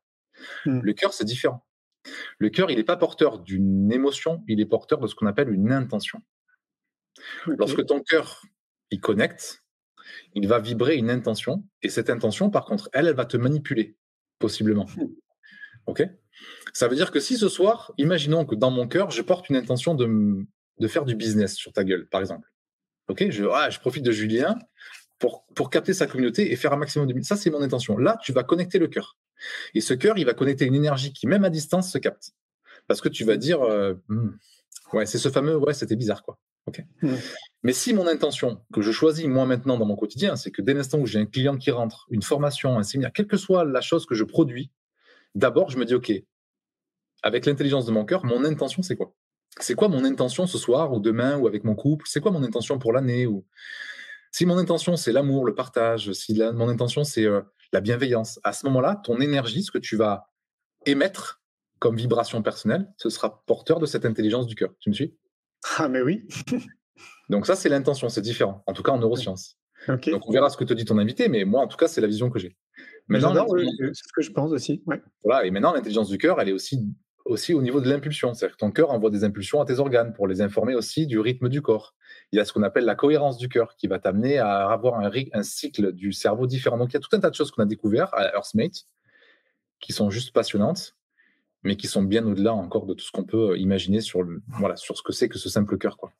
Mm. 0.65 0.81
Le 0.81 0.93
cœur, 0.93 1.13
c'est 1.13 1.25
différent. 1.25 1.65
Le 2.39 2.49
cœur, 2.49 2.71
il 2.71 2.77
n'est 2.77 2.83
pas 2.83 2.97
porteur 2.97 3.39
d'une 3.39 3.91
émotion, 3.91 4.43
il 4.47 4.59
est 4.59 4.65
porteur 4.65 4.99
de 4.99 5.07
ce 5.07 5.15
qu'on 5.15 5.27
appelle 5.27 5.49
une 5.49 5.71
intention. 5.71 6.21
Lorsque 7.45 7.85
ton 7.85 8.01
cœur, 8.01 8.41
il 8.89 8.99
connecte, 8.99 9.63
il 10.33 10.47
va 10.47 10.59
vibrer 10.59 10.95
une 10.95 11.09
intention, 11.09 11.63
et 11.83 11.89
cette 11.89 12.09
intention, 12.09 12.49
par 12.49 12.65
contre, 12.65 12.89
elle, 12.93 13.07
elle 13.07 13.15
va 13.15 13.25
te 13.25 13.37
manipuler, 13.37 13.97
possiblement. 14.39 14.87
OK? 15.85 16.03
Ça 16.73 16.87
veut 16.87 16.95
dire 16.95 17.11
que 17.11 17.19
si 17.19 17.37
ce 17.37 17.49
soir, 17.49 17.93
imaginons 17.97 18.45
que 18.45 18.55
dans 18.55 18.71
mon 18.71 18.87
cœur, 18.87 19.11
je 19.11 19.21
porte 19.21 19.49
une 19.49 19.55
intention 19.55 19.95
de, 19.95 20.45
faire 20.87 21.05
du 21.05 21.15
business 21.15 21.55
sur 21.55 21.73
ta 21.73 21.83
gueule, 21.83 22.07
par 22.07 22.21
exemple. 22.21 22.47
OK 23.07 23.29
je, 23.29 23.45
ah, 23.51 23.69
je 23.69 23.79
profite 23.79 24.03
de 24.03 24.11
Julien 24.11 24.57
pour, 25.19 25.45
pour 25.53 25.69
capter 25.69 25.93
sa 25.93 26.07
communauté 26.07 26.51
et 26.51 26.55
faire 26.55 26.73
un 26.73 26.77
maximum 26.77 27.11
de... 27.11 27.21
Ça, 27.23 27.35
c'est 27.35 27.49
mon 27.49 27.61
intention. 27.61 27.97
Là, 27.97 28.17
tu 28.23 28.31
vas 28.31 28.43
connecter 28.43 28.79
le 28.79 28.87
cœur. 28.87 29.17
Et 29.73 29.81
ce 29.81 29.93
cœur, 29.93 30.17
il 30.17 30.25
va 30.25 30.33
connecter 30.33 30.65
une 30.65 30.75
énergie 30.75 31.13
qui, 31.13 31.27
même 31.27 31.43
à 31.43 31.49
distance, 31.49 31.91
se 31.91 31.97
capte. 31.97 32.31
Parce 32.87 33.01
que 33.01 33.09
tu 33.09 33.23
vas 33.23 33.37
dire, 33.37 33.61
euh, 33.61 33.93
Hmm, 34.07 34.31
ouais, 34.93 35.05
c'est 35.05 35.17
ce 35.17 35.29
fameux, 35.29 35.57
ouais, 35.57 35.73
c'était 35.73 35.95
bizarre, 35.95 36.23
quoi. 36.23 36.39
OK. 36.67 36.83
Mais 37.63 37.73
si 37.73 37.93
mon 37.93 38.07
intention, 38.07 38.61
que 38.71 38.81
je 38.81 38.91
choisis 38.91 39.25
moi 39.25 39.45
maintenant 39.45 39.77
dans 39.77 39.85
mon 39.85 39.95
quotidien, 39.95 40.35
c'est 40.35 40.51
que 40.51 40.61
dès 40.61 40.73
l'instant 40.73 40.99
où 40.99 41.07
j'ai 41.07 41.19
un 41.19 41.25
client 41.25 41.57
qui 41.57 41.71
rentre, 41.71 42.05
une 42.11 42.21
formation, 42.21 42.77
un 42.77 42.83
séminaire, 42.83 43.11
quelle 43.13 43.27
que 43.27 43.37
soit 43.37 43.65
la 43.65 43.81
chose 43.81 44.05
que 44.05 44.13
je 44.13 44.23
produis, 44.23 44.71
d'abord, 45.33 45.71
je 45.71 45.77
me 45.77 45.85
dis, 45.85 45.95
OK, 45.95 46.11
avec 47.23 47.45
l'intelligence 47.45 47.85
de 47.85 47.91
mon 47.91 48.05
cœur, 48.05 48.25
mon 48.25 48.43
intention, 48.45 48.81
c'est 48.81 48.95
quoi? 48.95 49.13
C'est 49.59 49.75
quoi 49.75 49.89
mon 49.89 50.05
intention 50.05 50.47
ce 50.47 50.57
soir 50.57 50.93
ou 50.93 50.99
demain 50.99 51.37
ou 51.37 51.47
avec 51.47 51.63
mon 51.63 51.75
couple? 51.75 52.05
C'est 52.07 52.21
quoi 52.21 52.31
mon 52.31 52.43
intention 52.43 52.79
pour 52.79 52.93
l'année 52.93 53.25
ou... 53.25 53.45
Si 54.31 54.45
mon 54.45 54.57
intention, 54.57 54.95
c'est 54.95 55.11
l'amour, 55.11 55.45
le 55.45 55.53
partage, 55.53 56.13
si 56.13 56.41
mon 56.53 56.69
intention, 56.69 57.03
c'est 57.03 57.25
euh, 57.25 57.41
la 57.73 57.81
bienveillance, 57.81 58.39
à 58.45 58.53
ce 58.53 58.65
moment-là, 58.67 59.01
ton 59.03 59.19
énergie, 59.19 59.61
ce 59.61 59.71
que 59.71 59.77
tu 59.77 59.97
vas 59.97 60.29
émettre 60.85 61.41
comme 61.79 61.97
vibration 61.97 62.41
personnelle, 62.41 62.87
ce 62.95 63.09
sera 63.09 63.43
porteur 63.45 63.79
de 63.79 63.85
cette 63.85 64.05
intelligence 64.05 64.47
du 64.47 64.55
cœur. 64.55 64.73
Tu 64.79 64.89
me 64.89 64.93
suis? 64.93 65.17
Ah, 65.77 65.89
mais 65.89 66.01
oui. 66.01 66.27
Donc 67.29 67.45
ça, 67.45 67.55
c'est 67.55 67.67
l'intention, 67.67 68.07
c'est 68.07 68.21
différent, 68.21 68.63
en 68.67 68.73
tout 68.73 68.83
cas 68.83 68.93
en 68.93 68.99
neurosciences. 68.99 69.57
Donc 69.87 70.27
on 70.27 70.31
verra 70.31 70.49
ce 70.49 70.57
que 70.57 70.63
te 70.63 70.73
dit 70.73 70.85
ton 70.85 70.97
invité, 70.97 71.27
mais 71.27 71.43
moi, 71.43 71.61
en 71.61 71.67
tout 71.67 71.77
cas, 71.77 71.87
c'est 71.87 72.01
la 72.01 72.07
vision 72.07 72.29
que 72.29 72.39
j'ai. 72.39 72.55
Maintenant, 73.07 73.45
c'est 73.47 73.93
ce 73.93 74.13
que 74.15 74.21
je 74.21 74.31
pense 74.31 74.51
aussi. 74.51 74.83
Voilà, 75.23 75.45
et 75.45 75.51
maintenant, 75.51 75.73
l'intelligence 75.73 76.07
du 76.07 76.17
cœur, 76.17 76.39
elle 76.39 76.49
est 76.49 76.53
aussi, 76.53 76.87
aussi 77.25 77.53
au 77.53 77.61
niveau 77.61 77.81
de 77.81 77.89
l'impulsion. 77.89 78.33
C'est-à-dire 78.33 78.55
que 78.55 78.59
ton 78.59 78.71
cœur 78.71 78.91
envoie 78.91 79.09
des 79.09 79.23
impulsions 79.23 79.61
à 79.61 79.65
tes 79.65 79.79
organes 79.79 80.13
pour 80.13 80.27
les 80.27 80.41
informer 80.41 80.75
aussi 80.75 81.07
du 81.07 81.19
rythme 81.19 81.49
du 81.49 81.61
corps. 81.61 81.95
Il 82.31 82.37
y 82.37 82.39
a 82.39 82.45
ce 82.45 82.53
qu'on 82.53 82.63
appelle 82.63 82.85
la 82.85 82.95
cohérence 82.95 83.37
du 83.37 83.49
cœur 83.49 83.75
qui 83.75 83.87
va 83.87 83.99
t'amener 83.99 84.37
à 84.37 84.69
avoir 84.69 84.99
un, 84.99 85.09
un, 85.33 85.43
cycle 85.43 85.91
du 85.91 86.13
cerveau 86.13 86.47
différent. 86.47 86.77
Donc 86.77 86.91
il 86.91 86.93
y 86.93 86.97
a 86.97 86.99
tout 86.99 87.15
un 87.15 87.19
tas 87.19 87.29
de 87.29 87.35
choses 87.35 87.51
qu'on 87.51 87.63
a 87.63 87.65
découvert 87.65 88.13
à 88.13 88.33
Earthmate 88.35 88.85
qui 89.79 89.93
sont 89.93 90.09
juste 90.09 90.33
passionnantes, 90.33 90.95
mais 91.63 91.75
qui 91.75 91.87
sont 91.87 92.03
bien 92.03 92.25
au-delà 92.25 92.53
encore 92.53 92.85
de 92.85 92.93
tout 92.93 93.03
ce 93.03 93.11
qu'on 93.11 93.23
peut 93.23 93.57
imaginer 93.57 94.01
sur, 94.01 94.23
le, 94.23 94.41
voilà, 94.59 94.75
sur 94.75 94.97
ce 94.97 95.03
que 95.03 95.11
c'est 95.11 95.29
que 95.29 95.37
ce 95.37 95.49
simple 95.49 95.77
cœur. 95.77 95.97
Quoi. 95.97 96.11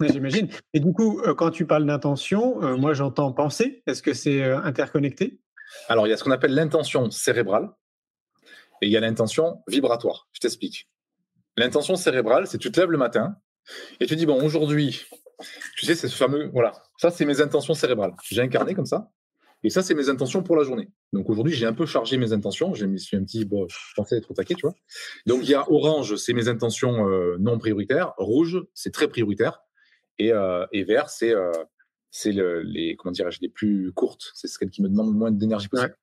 J'imagine. 0.00 0.48
Et 0.74 0.80
du 0.80 0.92
coup, 0.92 1.20
euh, 1.20 1.34
quand 1.34 1.50
tu 1.50 1.66
parles 1.66 1.86
d'intention, 1.86 2.62
euh, 2.62 2.76
moi 2.76 2.92
j'entends 2.92 3.32
penser. 3.32 3.82
Est-ce 3.86 4.02
que 4.02 4.12
c'est 4.12 4.42
euh, 4.42 4.58
interconnecté? 4.58 5.40
Alors, 5.88 6.06
il 6.06 6.10
y 6.10 6.12
a 6.12 6.16
ce 6.16 6.24
qu'on 6.24 6.30
appelle 6.30 6.54
l'intention 6.54 7.10
cérébrale 7.10 7.70
et 8.82 8.86
il 8.86 8.92
y 8.92 8.96
a 8.96 9.00
l'intention 9.00 9.62
vibratoire. 9.68 10.28
Je 10.32 10.40
t'explique. 10.40 10.88
L'intention 11.56 11.96
cérébrale, 11.96 12.46
c'est 12.46 12.58
tu 12.58 12.70
te 12.70 12.80
lèves 12.80 12.90
le 12.90 12.98
matin 12.98 13.36
et 14.00 14.06
tu 14.06 14.16
dis 14.16 14.26
bon, 14.26 14.42
aujourd'hui, 14.42 15.06
tu 15.76 15.86
sais, 15.86 15.94
c'est 15.94 16.08
ce 16.08 16.16
fameux. 16.16 16.50
Voilà, 16.52 16.72
ça, 16.98 17.10
c'est 17.10 17.24
mes 17.24 17.40
intentions 17.40 17.74
cérébrales. 17.74 18.14
J'ai 18.24 18.42
incarné 18.42 18.74
comme 18.74 18.86
ça. 18.86 19.10
Et 19.62 19.70
ça, 19.70 19.82
c'est 19.82 19.94
mes 19.94 20.08
intentions 20.08 20.42
pour 20.42 20.56
la 20.56 20.64
journée. 20.64 20.90
Donc 21.12 21.28
aujourd'hui, 21.30 21.54
j'ai 21.54 21.66
un 21.66 21.72
peu 21.72 21.86
chargé 21.86 22.18
mes 22.18 22.32
intentions. 22.32 22.74
J'ai 22.74 22.86
mis 22.86 23.02
un 23.14 23.24
petit, 23.24 23.44
bon, 23.44 23.66
je 23.68 23.76
pensais 23.96 24.16
être 24.16 24.30
au 24.30 24.34
taquet, 24.34 24.54
tu 24.54 24.62
vois. 24.62 24.74
Donc 25.24 25.40
il 25.42 25.50
y 25.50 25.54
a 25.54 25.68
orange, 25.70 26.16
c'est 26.16 26.34
mes 26.34 26.48
intentions 26.48 27.08
non 27.38 27.58
prioritaires. 27.58 28.12
Rouge, 28.18 28.62
c'est 28.74 28.92
très 28.92 29.08
prioritaire. 29.08 29.62
Et, 30.18 30.32
euh, 30.32 30.66
et 30.72 30.84
vert, 30.84 31.10
c'est 31.10 31.34
euh, 31.34 31.52
c'est 32.10 32.32
le, 32.32 32.62
les 32.62 32.96
comment 32.96 33.14
les 33.40 33.48
plus 33.48 33.92
courtes. 33.92 34.30
C'est 34.34 34.48
celle 34.48 34.70
qui 34.70 34.82
me 34.82 34.88
demande 34.88 35.08
le 35.08 35.18
moins 35.18 35.30
d'énergie 35.30 35.68
possible. 35.68 35.96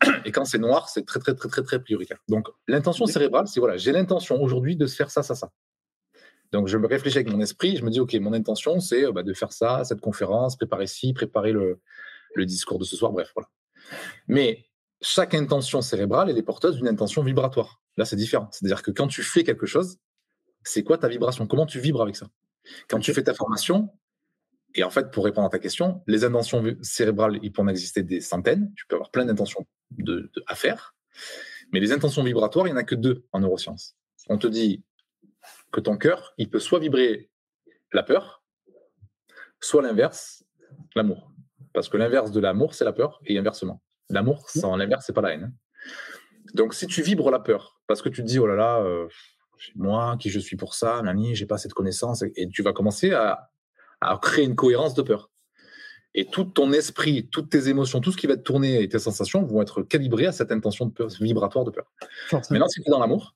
Et 0.24 0.32
quand 0.32 0.44
c'est 0.44 0.58
noir, 0.58 0.88
c'est 0.88 1.04
très 1.04 1.20
très 1.20 1.34
très 1.34 1.48
très 1.48 1.62
très 1.62 1.82
prioritaire. 1.82 2.18
Donc 2.28 2.48
l'intention 2.68 3.06
cérébrale, 3.06 3.48
c'est 3.48 3.60
voilà, 3.60 3.76
j'ai 3.76 3.92
l'intention 3.92 4.40
aujourd'hui 4.40 4.76
de 4.76 4.86
se 4.86 4.96
faire 4.96 5.10
ça 5.10 5.22
ça 5.22 5.34
ça. 5.34 5.50
Donc 6.52 6.68
je 6.68 6.78
me 6.78 6.86
réfléchis 6.86 7.18
avec 7.18 7.30
mon 7.30 7.40
esprit, 7.40 7.76
je 7.76 7.84
me 7.84 7.90
dis 7.90 8.00
ok, 8.00 8.14
mon 8.14 8.32
intention 8.32 8.80
c'est 8.80 9.10
bah, 9.12 9.22
de 9.22 9.32
faire 9.32 9.52
ça, 9.52 9.84
cette 9.84 10.00
conférence, 10.00 10.56
préparer 10.56 10.86
ci, 10.86 11.12
préparer 11.12 11.52
le, 11.52 11.80
le 12.34 12.46
discours 12.46 12.78
de 12.78 12.84
ce 12.84 12.96
soir, 12.96 13.12
bref 13.12 13.32
voilà. 13.34 13.48
Mais 14.28 14.66
chaque 15.00 15.34
intention 15.34 15.82
cérébrale, 15.82 16.30
elle 16.30 16.38
est 16.38 16.42
porteuse 16.42 16.76
d'une 16.76 16.88
intention 16.88 17.22
vibratoire. 17.22 17.80
Là, 17.96 18.04
c'est 18.04 18.16
différent. 18.16 18.48
C'est-à-dire 18.50 18.82
que 18.82 18.90
quand 18.90 19.08
tu 19.08 19.22
fais 19.22 19.44
quelque 19.44 19.66
chose, 19.66 19.98
c'est 20.64 20.82
quoi 20.82 20.98
ta 20.98 21.08
vibration? 21.08 21.46
Comment 21.46 21.66
tu 21.66 21.80
vibres 21.80 22.02
avec 22.02 22.16
ça? 22.16 22.26
Quand 22.88 22.98
tu 22.98 23.14
fais 23.14 23.22
ta 23.22 23.34
formation, 23.34 23.90
et 24.76 24.84
en 24.84 24.90
fait, 24.90 25.10
pour 25.10 25.24
répondre 25.24 25.46
à 25.46 25.50
ta 25.50 25.58
question, 25.58 26.02
les 26.06 26.24
intentions 26.24 26.62
cérébrales, 26.82 27.38
il 27.42 27.50
peut 27.50 27.62
en 27.62 27.68
exister 27.68 28.02
des 28.02 28.20
centaines. 28.20 28.72
Tu 28.76 28.86
peux 28.86 28.96
avoir 28.96 29.10
plein 29.10 29.24
d'intentions 29.24 29.66
de, 29.90 30.30
à 30.46 30.54
faire. 30.54 30.94
Mais 31.72 31.80
les 31.80 31.92
intentions 31.92 32.22
vibratoires, 32.22 32.66
il 32.66 32.70
n'y 32.70 32.74
en 32.74 32.80
a 32.80 32.84
que 32.84 32.94
deux 32.94 33.24
en 33.32 33.40
neurosciences. 33.40 33.96
On 34.28 34.36
te 34.36 34.46
dit 34.46 34.84
que 35.72 35.80
ton 35.80 35.96
cœur, 35.96 36.34
il 36.36 36.50
peut 36.50 36.58
soit 36.58 36.78
vibrer 36.78 37.30
la 37.92 38.02
peur, 38.02 38.44
soit 39.60 39.82
l'inverse, 39.82 40.44
l'amour. 40.94 41.32
Parce 41.72 41.88
que 41.88 41.96
l'inverse 41.96 42.30
de 42.30 42.40
l'amour, 42.40 42.74
c'est 42.74 42.84
la 42.84 42.92
peur, 42.92 43.20
et 43.24 43.38
inversement. 43.38 43.82
L'amour, 44.10 44.50
sans 44.50 44.76
l'inverse, 44.76 45.04
c'est 45.06 45.12
pas 45.14 45.22
la 45.22 45.32
haine. 45.32 45.54
Donc, 46.54 46.74
si 46.74 46.86
tu 46.86 47.02
vibres 47.02 47.30
la 47.30 47.40
peur, 47.40 47.80
parce 47.86 48.02
que 48.02 48.10
tu 48.10 48.22
te 48.22 48.26
dis, 48.26 48.38
oh 48.38 48.46
là 48.46 48.54
là, 48.54 48.78
euh, 48.80 49.08
moi, 49.74 50.16
qui 50.20 50.28
je 50.28 50.38
suis 50.38 50.56
pour 50.56 50.74
ça, 50.74 51.00
nani, 51.02 51.34
j'ai 51.34 51.46
pas 51.46 51.58
cette 51.58 51.72
connaissance, 51.72 52.22
et 52.22 52.48
tu 52.48 52.62
vas 52.62 52.72
commencer 52.72 53.12
à, 53.12 53.50
créer 54.20 54.44
une 54.44 54.56
cohérence 54.56 54.94
de 54.94 55.02
peur. 55.02 55.30
Et 56.14 56.26
tout 56.26 56.44
ton 56.44 56.72
esprit, 56.72 57.28
toutes 57.30 57.50
tes 57.50 57.68
émotions, 57.68 58.00
tout 58.00 58.10
ce 58.10 58.16
qui 58.16 58.26
va 58.26 58.36
te 58.36 58.42
tourner 58.42 58.82
et 58.82 58.88
tes 58.88 58.98
sensations 58.98 59.44
vont 59.44 59.60
être 59.60 59.82
calibrés 59.82 60.26
à 60.26 60.32
cette 60.32 60.50
intention 60.50 60.86
de 60.86 60.92
peur, 60.92 61.08
vibratoire 61.20 61.64
de 61.64 61.70
peur. 61.70 61.92
Maintenant, 62.50 62.68
si 62.68 62.80
tu 62.80 62.88
es 62.88 62.90
dans 62.90 63.00
l'amour, 63.00 63.34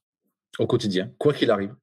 au 0.59 0.67
quotidien, 0.67 1.13
quoi 1.19 1.35
qu'il 1.35 1.51
arrive, 1.51 1.75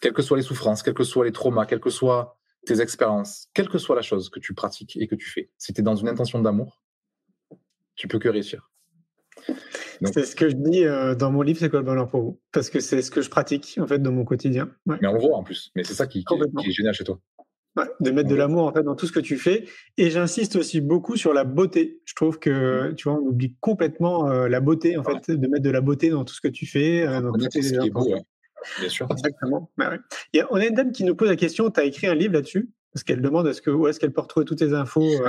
quelles 0.00 0.14
que 0.14 0.22
soient 0.22 0.38
les 0.38 0.42
souffrances, 0.42 0.82
quels 0.82 0.94
que 0.94 1.04
soient 1.04 1.26
les 1.26 1.32
traumas, 1.32 1.66
quelles 1.66 1.80
que 1.80 1.90
soient 1.90 2.38
tes 2.66 2.80
expériences, 2.80 3.48
quelle 3.54 3.68
que 3.68 3.78
soit 3.78 3.94
la 3.94 4.02
chose 4.02 4.30
que 4.30 4.40
tu 4.40 4.54
pratiques 4.54 4.96
et 4.96 5.06
que 5.06 5.14
tu 5.14 5.28
fais, 5.28 5.50
si 5.58 5.72
tu 5.72 5.80
es 5.80 5.84
dans 5.84 5.96
une 5.96 6.08
intention 6.08 6.40
d'amour, 6.40 6.82
tu 7.94 8.08
peux 8.08 8.18
que 8.18 8.28
réussir. 8.28 8.70
C'est 10.04 10.24
ce 10.24 10.36
que 10.36 10.48
je 10.48 10.54
dis 10.54 10.84
euh, 10.84 11.14
dans 11.14 11.30
mon 11.30 11.42
livre, 11.42 11.58
c'est 11.58 11.68
quoi 11.68 11.80
le 11.80 11.84
bonheur 11.84 12.08
pour 12.08 12.22
vous? 12.22 12.40
Parce 12.52 12.70
que 12.70 12.80
c'est 12.80 13.02
ce 13.02 13.10
que 13.10 13.20
je 13.20 13.30
pratique 13.30 13.78
en 13.80 13.86
fait 13.86 13.98
dans 13.98 14.12
mon 14.12 14.24
quotidien. 14.24 14.70
Mais 14.86 15.06
on 15.06 15.12
le 15.12 15.20
voit 15.20 15.36
en 15.36 15.42
plus. 15.42 15.70
Mais 15.74 15.84
c'est 15.84 15.94
ça 15.94 16.06
qui, 16.06 16.24
est 16.64 16.70
génial 16.70 16.94
chez 16.94 17.04
toi. 17.04 17.20
de 18.00 18.10
mettre 18.10 18.28
de 18.28 18.34
l'amour 18.34 18.66
en 18.66 18.72
fait 18.72 18.82
dans 18.82 18.94
tout 18.94 19.06
ce 19.06 19.12
que 19.12 19.20
tu 19.20 19.36
fais. 19.36 19.66
Et 19.96 20.10
j'insiste 20.10 20.56
aussi 20.56 20.80
beaucoup 20.80 21.16
sur 21.16 21.32
la 21.32 21.44
beauté. 21.44 22.00
Je 22.04 22.14
trouve 22.14 22.38
que 22.38 22.92
tu 22.92 23.08
vois, 23.08 23.18
on 23.18 23.26
oublie 23.26 23.54
complètement 23.60 24.30
euh, 24.30 24.48
la 24.48 24.60
beauté 24.60 24.96
en 24.96 25.04
fait, 25.04 25.30
de 25.30 25.46
mettre 25.46 25.64
de 25.64 25.70
la 25.70 25.80
beauté 25.80 26.10
dans 26.10 26.24
tout 26.24 26.34
ce 26.34 26.40
que 26.40 26.48
tu 26.48 26.66
fais. 26.66 27.06
Euh, 27.06 27.20
dans 27.20 27.32
toutes 27.32 27.52
ce 27.52 27.78
qui 27.78 27.86
est 27.86 27.90
beau, 27.90 28.06
Bien 28.80 28.88
sûr. 28.88 29.06
Exactement. 29.10 29.70
Il 30.32 30.38
y 30.38 30.40
a, 30.40 30.48
on 30.50 30.56
a 30.56 30.66
une 30.66 30.74
dame 30.74 30.92
qui 30.92 31.04
nous 31.04 31.14
pose 31.14 31.28
la 31.28 31.36
question. 31.36 31.70
Tu 31.70 31.80
as 31.80 31.84
écrit 31.84 32.06
un 32.06 32.14
livre 32.14 32.34
là-dessus? 32.34 32.68
Parce 32.92 33.04
qu'elle 33.04 33.20
demande 33.20 33.46
est-ce 33.46 33.62
que, 33.62 33.70
où 33.70 33.86
est-ce 33.86 34.00
qu'elle 34.00 34.12
peut 34.12 34.22
retrouver 34.22 34.46
toutes 34.46 34.58
tes 34.58 34.72
infos 34.72 35.08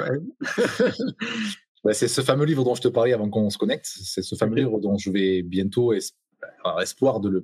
Bah, 1.84 1.94
c'est 1.94 2.08
ce 2.08 2.22
fameux 2.22 2.46
livre 2.46 2.64
dont 2.64 2.76
je 2.76 2.82
te 2.82 2.88
parlais 2.88 3.14
avant 3.14 3.30
qu'on 3.30 3.50
se 3.50 3.58
connecte. 3.58 3.86
C'est 3.86 4.22
ce 4.22 4.36
fameux 4.36 4.56
livre 4.56 4.80
dont 4.80 4.98
je 4.98 5.12
vais 5.12 5.44
bientôt 5.44 5.94
avoir 6.60 6.82
espoir 6.82 7.20
de 7.20 7.44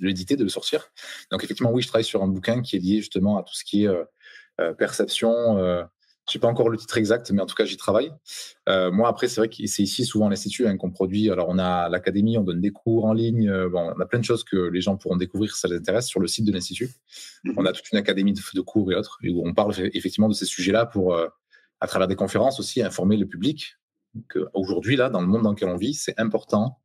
l'éditer, 0.00 0.36
de, 0.36 0.42
le 0.42 0.48
sortir. 0.48 0.90
Donc 1.30 1.44
effectivement, 1.44 1.72
oui, 1.72 1.82
je 1.82 1.88
travaille 1.88 2.04
sur 2.04 2.22
un 2.22 2.28
bouquin 2.28 2.62
qui 2.62 2.76
est 2.76 2.80
lié 2.80 2.96
justement 2.98 3.38
à 3.38 3.42
tout 3.42 3.54
ce 3.54 3.64
qui 3.64 3.84
est 3.84 3.88
euh, 3.88 4.04
euh, 4.60 4.74
perception. 4.74 5.58
Euh, 5.58 5.82
je 6.26 6.34
sais 6.34 6.38
pas 6.38 6.48
encore 6.48 6.68
le 6.68 6.76
titre 6.76 6.98
exact, 6.98 7.30
mais 7.30 7.40
en 7.40 7.46
tout 7.46 7.54
cas, 7.54 7.64
j'y 7.64 7.78
travaille. 7.78 8.12
moi, 8.66 9.08
après, 9.08 9.28
c'est 9.28 9.40
vrai 9.40 9.48
que 9.48 9.66
c'est 9.66 9.82
ici 9.82 10.04
souvent 10.04 10.28
l'Institut 10.28 10.66
hein, 10.66 10.76
qu'on 10.76 10.90
produit. 10.90 11.30
Alors, 11.30 11.46
on 11.48 11.58
a 11.58 11.88
l'académie, 11.88 12.36
on 12.36 12.42
donne 12.42 12.60
des 12.60 12.70
cours 12.70 13.06
en 13.06 13.14
ligne. 13.14 13.50
bon, 13.68 13.94
on 13.96 13.98
a 13.98 14.04
plein 14.04 14.18
de 14.18 14.24
choses 14.24 14.44
que 14.44 14.56
les 14.56 14.82
gens 14.82 14.98
pourront 14.98 15.16
découvrir 15.16 15.54
si 15.54 15.60
ça 15.60 15.68
les 15.68 15.76
intéresse 15.76 16.06
sur 16.06 16.20
le 16.20 16.26
site 16.26 16.44
de 16.44 16.52
l'Institut. 16.52 16.90
Mm-hmm. 17.46 17.54
On 17.56 17.64
a 17.64 17.72
toute 17.72 17.90
une 17.92 17.98
académie 17.98 18.34
de, 18.34 18.42
de, 18.54 18.60
cours 18.60 18.92
et 18.92 18.94
autres, 18.94 19.18
où 19.26 19.48
on 19.48 19.54
parle 19.54 19.72
effectivement 19.94 20.28
de 20.28 20.34
ces 20.34 20.44
sujets-là 20.44 20.84
pour 20.84 21.16
à 21.80 21.86
travers 21.86 22.08
des 22.08 22.16
conférences 22.16 22.60
aussi, 22.60 22.82
informer 22.82 23.16
le 23.16 23.26
public 23.26 23.78
qu'aujourd'hui, 24.28 24.96
là, 24.96 25.08
dans 25.08 25.20
le 25.20 25.26
monde 25.26 25.42
dans 25.42 25.52
lequel 25.52 25.68
on 25.68 25.76
vit, 25.76 25.94
c'est 25.94 26.18
important 26.20 26.78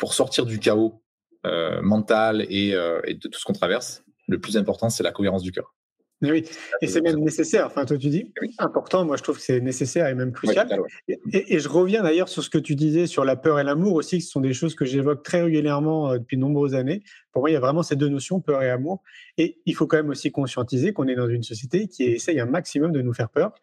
pour 0.00 0.14
sortir 0.14 0.46
du 0.46 0.58
chaos 0.58 1.00
euh, 1.46 1.80
mental 1.82 2.44
et, 2.48 2.74
euh, 2.74 3.00
et, 3.04 3.14
de 3.14 3.28
tout 3.28 3.38
ce 3.38 3.44
qu'on 3.44 3.52
traverse. 3.52 4.02
Le 4.26 4.40
plus 4.40 4.56
important, 4.56 4.90
c'est 4.90 5.02
la 5.02 5.12
cohérence 5.12 5.42
du 5.42 5.52
cœur. 5.52 5.74
Oui, 6.22 6.44
et 6.82 6.86
c'est 6.86 7.00
même 7.00 7.20
nécessaire. 7.20 7.66
Enfin, 7.66 7.86
toi, 7.86 7.96
tu 7.96 8.08
dis 8.08 8.30
important. 8.58 9.06
Moi, 9.06 9.16
je 9.16 9.22
trouve 9.22 9.36
que 9.36 9.42
c'est 9.42 9.60
nécessaire 9.60 10.06
et 10.06 10.14
même 10.14 10.32
crucial. 10.32 10.68
et, 11.08 11.58
je 11.58 11.68
reviens 11.68 12.02
d'ailleurs 12.02 12.28
sur 12.28 12.42
ce 12.42 12.50
que 12.50 12.58
tu 12.58 12.74
disais 12.74 13.06
sur 13.06 13.24
la 13.24 13.36
peur 13.36 13.58
et 13.58 13.64
l'amour 13.64 13.94
aussi, 13.94 14.18
qui 14.18 14.26
sont 14.26 14.40
des 14.40 14.52
choses 14.52 14.74
que 14.74 14.84
j'évoque 14.84 15.22
très 15.22 15.42
régulièrement 15.42 16.10
euh, 16.10 16.18
depuis 16.18 16.36
de 16.36 16.42
nombreuses 16.42 16.74
années. 16.74 17.02
Pour 17.32 17.42
moi, 17.42 17.50
il 17.50 17.52
y 17.52 17.56
a 17.56 17.60
vraiment 17.60 17.82
ces 17.82 17.96
deux 17.96 18.08
notions, 18.08 18.40
peur 18.40 18.62
et 18.62 18.70
amour. 18.70 19.02
Et 19.38 19.60
il 19.64 19.74
faut 19.74 19.86
quand 19.86 19.96
même 19.96 20.08
aussi 20.08 20.32
conscientiser 20.32 20.92
qu'on 20.92 21.06
est 21.06 21.14
dans 21.14 21.28
une 21.28 21.42
société 21.42 21.86
qui 21.86 22.04
essaye 22.04 22.40
un 22.40 22.46
maximum 22.46 22.92
de 22.92 23.02
nous 23.02 23.12
faire 23.12 23.30
peur, 23.30 23.54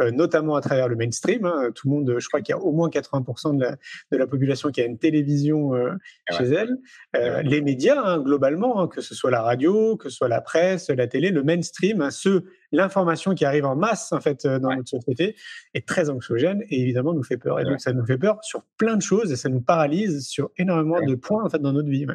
euh, 0.00 0.10
notamment 0.10 0.54
à 0.54 0.60
travers 0.60 0.88
le 0.88 0.96
mainstream. 0.96 1.44
Hein. 1.44 1.70
Tout 1.74 1.88
le 1.88 1.94
monde, 1.94 2.16
je 2.18 2.28
crois 2.28 2.40
qu'il 2.40 2.54
y 2.54 2.58
a 2.58 2.60
au 2.60 2.72
moins 2.72 2.88
80% 2.88 3.56
de 3.56 3.62
la, 3.62 3.76
de 4.12 4.16
la, 4.16 4.26
population 4.26 4.70
qui 4.70 4.80
a 4.80 4.84
une 4.84 4.98
télévision 4.98 5.74
euh, 5.74 5.92
chez 6.30 6.44
elle. 6.44 6.76
Euh, 7.16 7.42
les 7.42 7.60
médias, 7.60 8.00
hein, 8.00 8.18
globalement, 8.20 8.80
hein, 8.80 8.88
que 8.88 9.00
ce 9.00 9.14
soit 9.14 9.30
la 9.30 9.42
radio, 9.42 9.96
que 9.96 10.08
ce 10.08 10.16
soit 10.16 10.28
la 10.28 10.40
presse, 10.40 10.88
la 10.90 11.06
télé, 11.06 11.30
le 11.30 11.42
mainstream, 11.42 12.00
hein, 12.02 12.10
ce, 12.10 12.44
l'information 12.72 13.34
qui 13.34 13.44
arrive 13.44 13.64
en 13.64 13.76
masse 13.76 14.12
en 14.12 14.20
fait 14.20 14.46
dans 14.46 14.74
notre 14.74 14.88
société 14.88 15.36
est 15.74 15.86
très 15.86 16.10
anxiogène 16.10 16.62
et 16.68 16.80
évidemment 16.80 17.14
nous 17.14 17.22
fait 17.22 17.36
peur. 17.36 17.60
Et 17.60 17.64
donc 17.64 17.80
ça 17.80 17.92
nous 17.92 18.04
fait 18.04 18.18
peur 18.18 18.38
sur 18.42 18.62
plein 18.76 18.96
de 18.96 19.02
choses 19.02 19.32
et 19.32 19.36
ça 19.36 19.48
nous 19.48 19.60
paralyse 19.60 20.26
sur 20.26 20.50
énormément 20.56 21.00
de 21.00 21.14
points 21.14 21.44
en 21.44 21.48
fait 21.48 21.60
dans 21.60 21.72
notre 21.72 21.88
vie. 21.88 22.06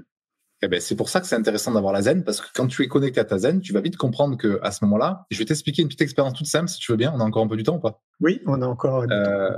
Eh 0.64 0.68
ben, 0.68 0.80
c'est 0.80 0.96
pour 0.96 1.10
ça 1.10 1.22
que 1.22 1.28
c'est 1.28 1.36
intéressant 1.36 1.72
d'avoir 1.72 1.92
la 1.92 2.04
zen, 2.04 2.24
parce 2.24 2.40
que 2.40 2.48
quand 2.54 2.68
tu 2.68 2.84
es 2.84 2.88
connecté 2.88 3.20
à 3.20 3.26
ta 3.26 3.40
zen, 3.40 3.62
tu 3.62 3.74
vas 3.74 3.82
vite 3.82 3.98
comprendre 3.98 4.38
que 4.38 4.60
à 4.62 4.72
ce 4.72 4.86
moment-là, 4.86 5.26
je 5.32 5.40
vais 5.40 5.46
t'expliquer 5.46 5.82
une 5.82 5.88
petite 5.88 6.02
expérience 6.02 6.34
toute 6.34 6.46
simple, 6.46 6.70
si 6.70 6.78
tu 6.78 6.92
veux 6.92 6.98
bien. 6.98 7.12
On 7.16 7.20
a 7.20 7.24
encore 7.24 7.44
un 7.44 7.48
peu 7.48 7.58
du 7.58 7.64
temps 7.64 7.78
ou 7.78 7.80
pas? 7.80 8.02
Oui, 8.20 8.42
on 8.46 8.62
a 8.62 8.68
encore. 8.68 9.08
Du 9.08 9.14
euh, 9.14 9.50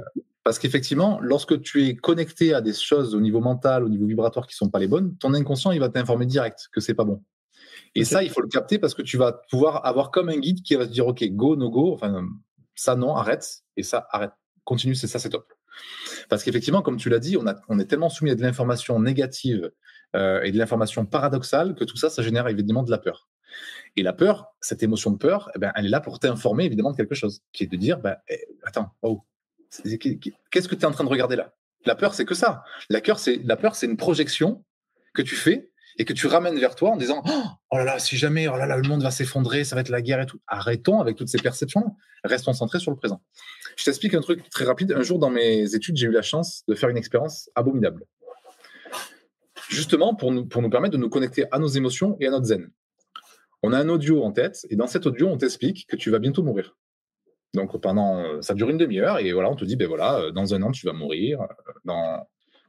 Parce 0.45 0.59
qu'effectivement, 0.59 1.19
lorsque 1.21 1.61
tu 1.61 1.85
es 1.87 1.95
connecté 1.95 2.53
à 2.53 2.61
des 2.61 2.73
choses 2.73 3.15
au 3.15 3.19
niveau 3.19 3.41
mental, 3.41 3.83
au 3.83 3.89
niveau 3.89 4.05
vibratoire 4.05 4.47
qui 4.47 4.55
sont 4.55 4.69
pas 4.69 4.79
les 4.79 4.87
bonnes, 4.87 5.17
ton 5.17 5.33
inconscient 5.33 5.71
il 5.71 5.79
va 5.81 5.89
t'informer 5.89 6.25
direct 6.25 6.69
que 6.71 6.79
c'est 6.79 6.93
pas 6.93 7.03
bon. 7.03 7.21
Et 7.95 8.05
ça, 8.05 8.23
il 8.23 8.29
faut 8.29 8.41
le 8.41 8.47
capter 8.47 8.79
parce 8.79 8.93
que 8.93 9.01
tu 9.01 9.17
vas 9.17 9.33
pouvoir 9.51 9.85
avoir 9.85 10.09
comme 10.09 10.29
un 10.29 10.37
guide 10.37 10.63
qui 10.63 10.75
va 10.75 10.87
te 10.87 10.91
dire 10.91 11.05
OK, 11.05 11.23
go, 11.31 11.55
no 11.55 11.69
go, 11.69 11.93
enfin 11.93 12.25
ça 12.75 12.95
non, 12.95 13.15
arrête, 13.15 13.61
et 13.77 13.83
ça 13.83 14.07
arrête, 14.09 14.31
continue, 14.63 14.95
c'est 14.95 15.07
ça, 15.07 15.19
c'est 15.19 15.29
top. 15.29 15.45
Parce 16.29 16.43
qu'effectivement, 16.43 16.81
comme 16.81 16.97
tu 16.97 17.09
l'as 17.09 17.19
dit, 17.19 17.37
on, 17.37 17.45
a, 17.47 17.55
on 17.67 17.79
est 17.79 17.85
tellement 17.85 18.09
soumis 18.09 18.31
à 18.31 18.35
de 18.35 18.41
l'information 18.41 18.99
négative 18.99 19.71
et 20.15 20.51
de 20.51 20.57
l'information 20.57 21.05
paradoxale 21.05 21.75
que 21.75 21.83
tout 21.83 21.97
ça, 21.97 22.09
ça 22.09 22.21
génère 22.21 22.47
évidemment 22.47 22.83
de 22.83 22.91
la 22.91 22.97
peur. 22.97 23.27
Et 23.95 24.03
la 24.03 24.13
peur, 24.13 24.47
cette 24.59 24.83
émotion 24.83 25.11
de 25.11 25.17
peur, 25.17 25.51
eh 25.55 25.59
ben, 25.59 25.71
elle 25.75 25.85
est 25.85 25.89
là 25.89 26.01
pour 26.01 26.19
t'informer 26.19 26.65
évidemment 26.65 26.91
de 26.91 26.97
quelque 26.97 27.15
chose, 27.15 27.41
qui 27.51 27.63
est 27.63 27.67
de 27.67 27.77
dire, 27.77 27.99
ben, 27.99 28.15
eh, 28.27 28.39
attends, 28.63 28.91
oh, 29.01 29.23
qu'est-ce 30.51 30.67
que 30.67 30.75
tu 30.75 30.81
es 30.81 30.85
en 30.85 30.91
train 30.91 31.03
de 31.03 31.09
regarder 31.09 31.35
là? 31.35 31.53
La 31.85 31.95
peur, 31.95 32.13
c'est 32.13 32.25
que 32.25 32.33
ça. 32.33 32.63
La, 32.89 33.01
peur, 33.01 33.19
c'est, 33.19 33.41
la 33.43 33.57
peur, 33.57 33.75
c'est 33.75 33.85
une 33.85 33.97
projection 33.97 34.63
que 35.13 35.21
tu 35.21 35.35
fais 35.35 35.69
et 35.97 36.05
que 36.05 36.13
tu 36.13 36.27
ramènes 36.27 36.57
vers 36.57 36.75
toi 36.75 36.91
en 36.91 36.97
disant 36.97 37.21
oh, 37.27 37.43
oh 37.71 37.77
là 37.77 37.83
là, 37.83 37.99
si 37.99 38.17
jamais 38.17 38.47
oh 38.47 38.57
là 38.57 38.65
là, 38.65 38.77
le 38.77 38.87
monde 38.87 39.03
va 39.03 39.11
s'effondrer, 39.11 39.63
ça 39.63 39.75
va 39.75 39.81
être 39.81 39.89
la 39.89 40.01
guerre 40.01 40.21
et 40.21 40.25
tout. 40.25 40.39
Arrêtons 40.47 41.01
avec 41.01 41.17
toutes 41.17 41.27
ces 41.27 41.37
perceptions-là. 41.37 41.91
Restons 42.23 42.53
centrés 42.53 42.79
sur 42.79 42.89
le 42.89 42.97
présent. 42.97 43.21
Je 43.75 43.83
t'explique 43.83 44.13
un 44.13 44.21
truc 44.21 44.49
très 44.49 44.65
rapide. 44.65 44.93
Un 44.93 45.03
jour, 45.03 45.19
dans 45.19 45.29
mes 45.29 45.75
études, 45.75 45.97
j'ai 45.97 46.07
eu 46.07 46.11
la 46.11 46.21
chance 46.21 46.63
de 46.67 46.73
faire 46.73 46.89
une 46.89 46.97
expérience 46.97 47.49
abominable. 47.53 48.05
Justement, 49.69 50.15
pour 50.15 50.31
nous, 50.31 50.45
pour 50.45 50.61
nous 50.61 50.69
permettre 50.69 50.93
de 50.93 51.01
nous 51.01 51.09
connecter 51.09 51.45
à 51.51 51.59
nos 51.59 51.67
émotions 51.67 52.17
et 52.19 52.27
à 52.27 52.31
notre 52.31 52.45
zen 52.45 52.69
on 53.63 53.71
a 53.71 53.79
un 53.79 53.89
audio 53.89 54.23
en 54.23 54.31
tête, 54.31 54.67
et 54.69 54.75
dans 54.75 54.87
cet 54.87 55.07
audio, 55.07 55.29
on 55.29 55.37
t'explique 55.37 55.87
que 55.87 55.95
tu 55.95 56.11
vas 56.11 56.19
bientôt 56.19 56.43
mourir. 56.43 56.75
Donc 57.53 57.79
pendant, 57.81 58.41
ça 58.41 58.53
dure 58.53 58.69
une 58.69 58.77
demi-heure, 58.77 59.19
et 59.19 59.31
voilà, 59.31 59.49
on 59.49 59.55
te 59.55 59.63
dit, 59.63 59.77
ben 59.77 59.87
voilà, 59.87 60.19
euh, 60.19 60.31
dans 60.31 60.53
un 60.53 60.61
an, 60.63 60.71
tu 60.71 60.85
vas 60.85 60.91
mourir. 60.91 61.41
Euh, 61.41 62.17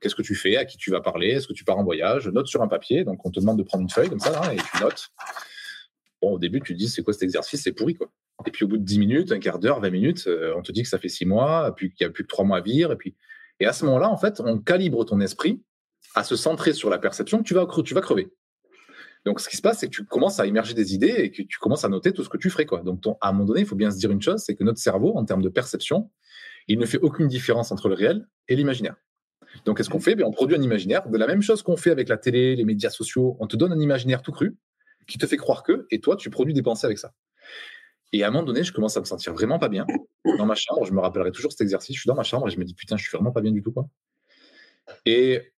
qu'est-ce 0.01 0.15
que 0.15 0.23
tu 0.23 0.37
fais, 0.37 0.57
à 0.57 0.65
qui 0.65 0.77
tu 0.77 0.93
vas 0.93 1.01
parler, 1.01 1.31
est-ce 1.31 1.49
que 1.49 1.53
tu 1.53 1.65
pars 1.65 1.79
en 1.79 1.85
voyage, 1.85 2.29
note 2.29 2.47
sur 2.47 2.63
un 2.63 2.69
papier. 2.69 3.05
Donc 3.05 3.27
on 3.27 3.31
te 3.31 3.41
demande 3.41 3.59
de 3.59 3.65
prendre 3.65 3.83
une 3.83 3.91
feuille 3.91 4.09
comme 4.09 4.21
ça, 4.21 4.55
et 4.55 4.57
tu 4.57 4.83
notes. 4.83 5.09
Bon, 6.23 6.35
au 6.35 6.39
début, 6.39 6.61
tu 6.61 6.75
te 6.75 6.79
dis, 6.79 6.89
c'est 6.89 7.03
quoi 7.03 7.13
cet 7.13 7.25
exercice? 7.25 7.63
C'est 7.63 7.73
pourri, 7.73 7.97
quoi. 7.97 8.09
Et 8.47 8.51
puis 8.51 8.65
au 8.65 8.69
bout 8.69 8.77
de 8.77 8.85
10 8.85 8.99
minutes, 8.99 9.33
un 9.33 9.41
quart 9.41 9.59
d'heure, 9.59 9.81
20 9.81 9.91
minutes, 9.91 10.25
euh, 10.29 10.55
on 10.57 10.63
te 10.63 10.71
dit 10.71 10.83
que 10.83 10.89
ça 10.89 10.99
fait 10.99 11.09
6 11.09 11.27
mois, 11.27 11.75
puis 11.75 11.93
qu'il 11.93 12.07
n'y 12.07 12.11
a 12.11 12.13
plus 12.13 12.23
que 12.23 12.29
3 12.29 12.45
mois 12.45 12.59
à 12.59 12.61
vivre. 12.61 12.93
Et, 12.93 12.97
puis... 12.97 13.17
et 13.59 13.67
à 13.67 13.73
ce 13.73 13.85
moment-là, 13.87 14.11
en 14.11 14.17
fait, 14.17 14.41
on 14.41 14.59
calibre 14.59 15.05
ton 15.05 15.21
esprit 15.21 15.63
à 16.15 16.25
se 16.25 16.37
centrer 16.37 16.73
sur 16.73 16.91
la 16.91 16.99
perception 16.99 17.43
tu 17.43 17.55
vas, 17.55 17.67
tu 17.85 17.95
vas 17.95 18.01
crever. 18.01 18.33
Donc, 19.25 19.41
ce 19.41 19.49
qui 19.49 19.57
se 19.57 19.63
passe, 19.63 19.79
c'est 19.79 19.87
que 19.89 19.95
tu 19.95 20.05
commences 20.05 20.39
à 20.39 20.47
émerger 20.47 20.75
des 20.75 20.95
idées 20.95 21.15
et 21.17 21.31
que 21.31 21.43
tu 21.43 21.59
commences 21.59 21.85
à 21.85 21.89
noter 21.89 22.13
tout 22.13 22.23
ce 22.23 22.29
que 22.29 22.37
tu 22.37 22.51
ferais. 22.51 22.67
Quoi. 22.67 22.83
Donc, 22.83 23.03
à 23.21 23.29
un 23.29 23.33
moment 23.33 23.47
donné, 23.47 23.61
il 23.61 23.67
faut 23.67 23.77
bien 23.77 23.91
se 23.91 23.97
dire 23.97 24.11
une 24.11 24.21
chose, 24.21 24.43
c'est 24.45 24.55
que 24.55 24.65
notre 24.65 24.79
cerveau, 24.79 25.17
en 25.17 25.25
termes 25.25 25.41
de 25.41 25.49
perception, 25.49 26.11
il 26.69 26.79
ne 26.79 26.85
fait 26.85 26.99
aucune 26.99 27.27
différence 27.27 27.73
entre 27.73 27.89
le 27.89 27.95
réel 27.95 28.27
et 28.49 28.57
l'imaginaire. 28.57 28.97
Donc, 29.65 29.79
qu'est-ce 29.79 29.89
qu'on 29.89 30.01
fait? 30.01 30.15
Ben, 30.15 30.27
On 30.27 30.31
produit 30.31 30.57
un 30.57 30.63
imaginaire 30.63 31.09
de 31.09 31.17
la 31.17 31.27
même 31.27 31.41
chose 31.41 31.63
qu'on 31.63 31.77
fait 31.77 31.91
avec 31.91 32.09
la 32.09 32.19
télé, 32.19 32.55
les 32.55 32.65
médias 32.65 32.91
sociaux. 32.91 33.37
On 33.41 33.47
te 33.47 33.57
donne 33.57 33.73
un 33.73 33.81
imaginaire 33.81 34.21
tout 34.21 34.33
cru 34.33 34.57
qui 35.07 35.17
te 35.17 35.27
fait 35.27 35.37
croire 35.39 35.63
que, 35.63 35.87
et 35.91 36.01
toi, 36.01 36.17
tu 36.17 36.29
produis 36.29 36.53
des 36.53 36.63
pensées 36.63 36.87
avec 36.87 36.99
ça. 36.99 37.13
Et 38.13 38.23
à 38.25 38.29
un 38.29 38.31
moment 38.31 38.45
donné, 38.45 38.63
je 38.63 38.73
commence 38.73 38.97
à 38.97 39.01
me 39.01 39.07
sentir 39.07 39.33
vraiment 39.33 39.59
pas 39.59 39.69
bien. 39.69 39.87
Dans 40.39 40.47
ma 40.47 40.55
chambre, 40.55 40.85
je 40.85 40.93
me 40.93 41.01
rappellerai 41.01 41.33
toujours 41.33 41.51
cet 41.51 41.63
exercice. 41.63 41.97
Je 41.97 42.01
suis 42.01 42.09
dans 42.09 42.15
ma 42.15 42.23
chambre 42.23 42.47
et 42.49 42.51
je 42.51 42.59
me 42.59 42.65
dis, 42.65 42.75
putain, 42.75 42.97
je 42.97 43.03
suis 43.03 43.17
vraiment 43.17 43.33
pas 43.33 43.41
bien 43.41 43.53
du 43.53 43.63
tout. 43.63 43.73
Quoi. 43.73 43.89
Et, 45.07 45.54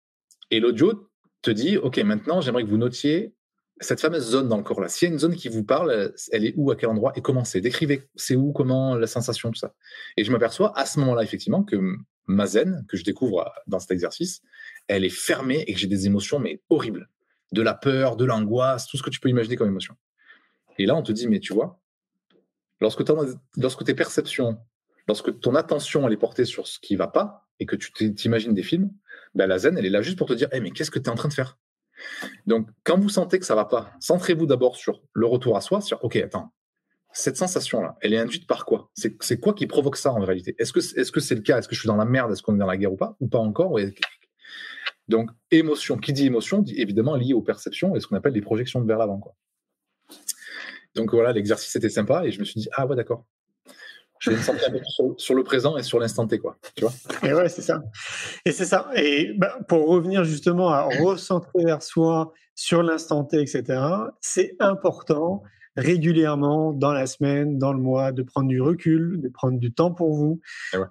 et 0.51 0.59
l'audio 0.59 1.09
te 1.41 1.51
dit, 1.51 1.77
OK, 1.77 1.97
maintenant, 1.99 2.41
j'aimerais 2.41 2.63
que 2.63 2.69
vous 2.69 2.77
notiez 2.77 3.33
cette 3.79 4.01
fameuse 4.01 4.31
zone 4.31 4.47
dans 4.47 4.57
le 4.57 4.63
corps 4.63 4.81
là, 4.81 4.89
s'il 4.89 5.07
y 5.07 5.11
a 5.11 5.13
une 5.13 5.19
zone 5.19 5.35
qui 5.35 5.49
vous 5.49 5.63
parle, 5.63 6.13
elle 6.31 6.45
est 6.45 6.53
où, 6.57 6.71
à 6.71 6.75
quel 6.75 6.89
endroit 6.89 7.13
et 7.15 7.21
comment 7.21 7.43
c'est? 7.43 7.61
Décrivez, 7.61 8.09
c'est 8.15 8.35
où, 8.35 8.51
comment, 8.51 8.95
la 8.95 9.07
sensation, 9.07 9.51
tout 9.51 9.59
ça. 9.59 9.73
Et 10.17 10.23
je 10.23 10.31
m'aperçois 10.31 10.77
à 10.77 10.85
ce 10.85 10.99
moment-là, 10.99 11.23
effectivement, 11.23 11.63
que 11.63 11.77
ma 12.25 12.45
zen, 12.45 12.85
que 12.89 12.97
je 12.97 13.03
découvre 13.03 13.51
dans 13.67 13.79
cet 13.79 13.91
exercice, 13.91 14.41
elle 14.87 15.05
est 15.05 15.09
fermée 15.09 15.63
et 15.67 15.73
que 15.73 15.79
j'ai 15.79 15.87
des 15.87 16.07
émotions, 16.07 16.39
mais 16.39 16.61
horribles. 16.69 17.09
De 17.51 17.61
la 17.61 17.73
peur, 17.73 18.17
de 18.17 18.25
l'angoisse, 18.25 18.87
tout 18.87 18.97
ce 18.97 19.03
que 19.03 19.09
tu 19.09 19.19
peux 19.19 19.29
imaginer 19.29 19.55
comme 19.55 19.69
émotion. 19.69 19.95
Et 20.77 20.85
là, 20.85 20.95
on 20.95 21.03
te 21.03 21.11
dit, 21.11 21.27
mais 21.27 21.39
tu 21.39 21.53
vois, 21.53 21.79
lorsque, 22.81 23.03
tes 23.85 23.93
perceptions, 23.93 24.57
lorsque 25.07 25.39
ton 25.39 25.55
attention, 25.55 26.05
elle 26.07 26.13
est 26.13 26.17
portée 26.17 26.45
sur 26.45 26.67
ce 26.67 26.79
qui 26.79 26.95
va 26.95 27.07
pas 27.07 27.47
et 27.59 27.65
que 27.65 27.75
tu 27.75 28.13
t'imagines 28.13 28.53
des 28.53 28.63
films, 28.63 28.91
ben 29.35 29.47
la 29.47 29.57
zen, 29.57 29.77
elle 29.77 29.85
est 29.85 29.89
là 29.89 30.01
juste 30.01 30.17
pour 30.17 30.27
te 30.27 30.33
dire, 30.33 30.47
hey, 30.51 30.61
mais 30.61 30.71
qu'est-ce 30.71 30.91
que 30.91 30.99
tu 30.99 31.05
es 31.05 31.09
en 31.09 31.15
train 31.15 31.29
de 31.29 31.33
faire? 31.33 31.57
Donc, 32.45 32.69
quand 32.83 32.99
vous 32.99 33.09
sentez 33.09 33.39
que 33.39 33.45
ça 33.45 33.55
va 33.55 33.65
pas, 33.65 33.91
centrez-vous 33.99 34.45
d'abord 34.45 34.75
sur 34.75 35.01
le 35.13 35.25
retour 35.25 35.57
à 35.57 35.61
soi, 35.61 35.81
sur 35.81 36.03
OK, 36.03 36.15
attends, 36.17 36.53
cette 37.11 37.37
sensation-là, 37.37 37.97
elle 38.01 38.13
est 38.13 38.19
induite 38.19 38.45
par 38.45 38.65
quoi? 38.65 38.91
C'est 38.93 39.39
quoi 39.39 39.53
qui 39.53 39.65
provoque 39.65 39.97
ça 39.97 40.11
en 40.11 40.19
réalité? 40.19 40.55
Est-ce 40.59 40.71
que 40.71 41.19
c'est 41.19 41.35
le 41.35 41.41
cas? 41.41 41.57
Est-ce 41.57 41.67
que 41.67 41.73
je 41.73 41.79
suis 41.79 41.87
dans 41.87 41.95
la 41.95 42.05
merde? 42.05 42.31
Est-ce 42.31 42.43
qu'on 42.43 42.55
est 42.55 42.59
dans 42.59 42.67
la 42.67 42.77
guerre 42.77 42.93
ou 42.93 42.97
pas? 42.97 43.15
Ou 43.19 43.27
pas 43.27 43.39
encore? 43.39 43.79
Donc, 45.07 45.31
émotion, 45.49 45.97
qui 45.97 46.13
dit 46.13 46.25
émotion, 46.25 46.61
dit 46.61 46.79
évidemment 46.79 47.15
lié 47.15 47.33
aux 47.33 47.41
perceptions 47.41 47.95
et 47.95 47.99
ce 47.99 48.07
qu'on 48.07 48.17
appelle 48.17 48.33
les 48.33 48.41
projections 48.41 48.83
vers 48.83 48.97
l'avant. 48.97 49.35
Donc 50.95 51.13
voilà, 51.13 51.31
l'exercice 51.31 51.75
était 51.75 51.89
sympa 51.89 52.25
et 52.25 52.31
je 52.31 52.39
me 52.39 52.45
suis 52.45 52.59
dit, 52.59 52.69
ah 52.73 52.85
ouais, 52.85 52.95
d'accord 52.95 53.25
je 54.19 54.31
vais 54.31 54.37
me 54.37 54.41
sentir 54.41 54.69
un 54.69 55.13
sur, 55.17 55.35
le 55.35 55.43
présent 55.43 55.77
et 55.77 55.83
sur 55.83 55.99
l'instant 55.99 56.27
T, 56.27 56.39
quoi. 56.39 56.57
Tu 56.75 56.83
vois? 56.83 56.93
Et 57.23 57.33
ouais, 57.33 57.49
c'est 57.49 57.61
ça. 57.61 57.81
Et 58.45 58.51
c'est 58.51 58.65
ça. 58.65 58.89
Et 58.95 59.33
bah, 59.37 59.57
pour 59.67 59.87
revenir 59.87 60.23
justement 60.23 60.69
à 60.69 60.83
recentrer 60.83 61.63
vers 61.63 61.83
soi 61.83 62.33
sur 62.55 62.83
l'instant 62.83 63.23
T, 63.23 63.41
etc., 63.41 63.79
c'est 64.19 64.55
important 64.59 65.43
régulièrement 65.77 66.73
dans 66.73 66.91
la 66.91 67.05
semaine, 67.05 67.59
dans 67.59 67.71
le 67.71 67.79
mois, 67.79 68.11
de 68.11 68.23
prendre 68.23 68.47
du 68.47 68.59
recul, 68.59 69.21
de 69.21 69.29
prendre 69.29 69.59
du 69.59 69.71
temps 69.71 69.91
pour 69.91 70.13
vous. 70.13 70.41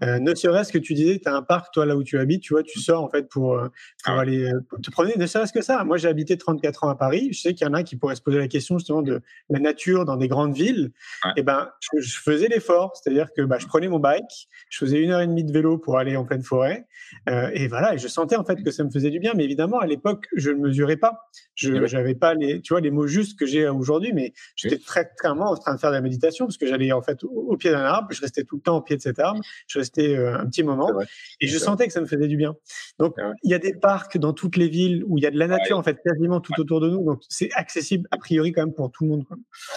Euh, 0.02 0.18
ne 0.20 0.34
serait-ce 0.34 0.72
que 0.72 0.78
tu 0.78 0.94
disais, 0.94 1.18
tu 1.18 1.28
as 1.28 1.34
un 1.34 1.42
parc, 1.42 1.74
toi, 1.74 1.84
là 1.84 1.96
où 1.96 2.04
tu 2.04 2.18
habites, 2.18 2.42
tu 2.42 2.54
vois, 2.54 2.62
tu 2.62 2.78
sors 2.80 3.02
en 3.02 3.10
fait 3.10 3.28
pour, 3.28 3.54
euh, 3.54 3.68
pour 4.04 4.14
ah 4.14 4.20
aller 4.20 4.44
euh, 4.44 4.60
te 4.82 4.90
promener, 4.90 5.14
ne 5.16 5.26
serait-ce 5.26 5.52
que 5.52 5.60
ça. 5.60 5.82
Moi, 5.84 5.96
j'ai 5.96 6.08
habité 6.08 6.38
34 6.38 6.84
ans 6.84 6.88
à 6.88 6.94
Paris. 6.94 7.30
Je 7.32 7.40
sais 7.40 7.54
qu'il 7.54 7.66
y 7.66 7.70
en 7.70 7.74
a 7.74 7.82
qui 7.82 7.96
pourraient 7.96 8.14
se 8.14 8.22
poser 8.22 8.38
la 8.38 8.48
question 8.48 8.78
justement 8.78 9.02
de 9.02 9.20
la 9.50 9.58
nature 9.58 10.04
dans 10.04 10.16
des 10.16 10.28
grandes 10.28 10.54
villes. 10.54 10.92
Et 11.24 11.40
eh 11.40 11.42
ben, 11.42 11.68
je, 11.98 12.16
faisais 12.16 12.46
l'effort, 12.46 12.92
c'est-à-dire 12.94 13.28
que 13.36 13.42
bah, 13.42 13.58
je 13.58 13.66
prenais 13.66 13.88
mon 13.88 13.98
bike, 13.98 14.48
je 14.70 14.78
faisais 14.78 15.00
une 15.00 15.10
heure 15.10 15.20
et 15.20 15.26
demie 15.26 15.44
de 15.44 15.52
vélo 15.52 15.78
pour 15.78 15.98
aller 15.98 16.16
en 16.16 16.24
pleine 16.24 16.42
forêt. 16.42 16.86
et 17.26 17.66
voilà, 17.68 17.94
et 17.94 17.98
je 17.98 18.08
sentais 18.08 18.36
en 18.36 18.44
fait 18.44 18.62
que 18.62 18.70
ça 18.70 18.84
me 18.84 18.90
faisait 18.90 19.10
du 19.10 19.18
bien. 19.18 19.32
Mais 19.34 19.44
évidemment, 19.44 19.78
à 19.78 19.86
l'époque, 19.86 20.26
je 20.36 20.50
ne 20.50 20.60
mesurais 20.60 20.96
pas. 20.96 21.28
Je 21.54 21.72
n'avais 21.72 22.14
pas 22.14 22.34
les, 22.34 22.60
tu 22.60 22.72
vois, 22.72 22.80
les 22.80 22.90
mots 22.90 23.06
justes 23.06 23.38
que 23.38 23.46
j'ai 23.46 23.68
aujourd'hui, 23.68 24.12
mais 24.12 24.32
j'étais 24.54 24.75
très 24.84 25.10
clairement 25.18 25.50
en 25.50 25.56
train 25.56 25.74
de 25.74 25.80
faire 25.80 25.90
de 25.90 25.96
la 25.96 26.00
méditation 26.00 26.46
parce 26.46 26.56
que 26.56 26.66
j'allais 26.66 26.92
en 26.92 27.02
fait 27.02 27.22
au, 27.24 27.56
pied 27.56 27.70
d'un 27.70 27.84
arbre, 27.84 28.08
je 28.10 28.20
restais 28.20 28.44
tout 28.44 28.56
le 28.56 28.62
temps 28.62 28.76
au 28.76 28.80
pied 28.80 28.96
de 28.96 29.02
cet 29.02 29.18
arbre, 29.18 29.40
je 29.66 29.78
restais 29.78 30.16
euh, 30.16 30.38
un 30.38 30.46
petit 30.46 30.62
moment 30.62 30.90
et 31.40 31.46
je 31.46 31.58
sentais 31.58 31.86
que 31.86 31.92
ça 31.92 32.00
me 32.00 32.06
faisait 32.06 32.28
du 32.28 32.36
bien. 32.36 32.54
Donc 32.98 33.16
il 33.42 33.50
y 33.50 33.54
a 33.54 33.58
des 33.58 33.74
parcs 33.74 34.18
dans 34.18 34.32
toutes 34.32 34.56
les 34.56 34.68
villes 34.68 35.04
où 35.06 35.18
il 35.18 35.24
y 35.24 35.26
a 35.26 35.30
de 35.30 35.38
la 35.38 35.46
nature 35.46 35.78
en 35.78 35.82
fait 35.82 35.98
quasiment 36.02 36.40
tout 36.40 36.52
autour 36.58 36.80
de 36.80 36.88
nous, 36.88 37.04
donc 37.04 37.22
c'est 37.28 37.50
accessible 37.52 38.08
a 38.10 38.18
priori 38.18 38.52
quand 38.52 38.62
même 38.62 38.74
pour 38.74 38.90
tout 38.90 39.04
le 39.04 39.10
monde. 39.10 39.24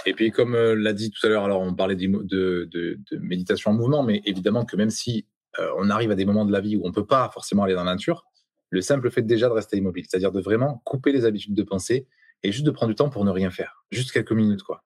Et 0.05 0.13
puis 0.13 0.31
comme 0.31 0.55
euh, 0.55 0.75
l'a 0.75 0.93
dit 0.93 1.11
tout 1.11 1.25
à 1.25 1.29
l'heure, 1.29 1.43
alors 1.43 1.61
on 1.61 1.73
parlait 1.73 1.95
de, 1.95 2.07
de, 2.27 2.99
méditation 3.19 3.71
en 3.71 3.73
mouvement, 3.73 4.03
mais 4.03 4.21
évidemment 4.25 4.65
que 4.65 4.75
même 4.75 4.89
si 4.89 5.25
euh, 5.59 5.69
on 5.77 5.89
arrive 5.89 6.11
à 6.11 6.15
des 6.15 6.25
moments 6.25 6.45
de 6.45 6.51
la 6.51 6.61
vie 6.61 6.77
où 6.77 6.81
on 6.85 6.91
peut 6.91 7.05
pas 7.05 7.29
forcément 7.33 7.63
aller 7.63 7.73
dans 7.73 7.83
la 7.83 7.93
nature, 7.93 8.25
le 8.69 8.81
simple 8.81 9.09
fait 9.09 9.21
déjà 9.21 9.47
de 9.47 9.53
rester 9.53 9.77
immobile, 9.77 10.05
c'est-à-dire 10.07 10.31
de 10.31 10.41
vraiment 10.41 10.81
couper 10.85 11.11
les 11.11 11.25
habitudes 11.25 11.55
de 11.55 11.63
pensée 11.63 12.07
et 12.43 12.51
juste 12.51 12.65
de 12.65 12.71
prendre 12.71 12.89
du 12.89 12.95
temps 12.95 13.09
pour 13.09 13.25
ne 13.25 13.31
rien 13.31 13.51
faire, 13.51 13.85
juste 13.91 14.11
quelques 14.11 14.31
minutes 14.31 14.63
quoi 14.63 14.83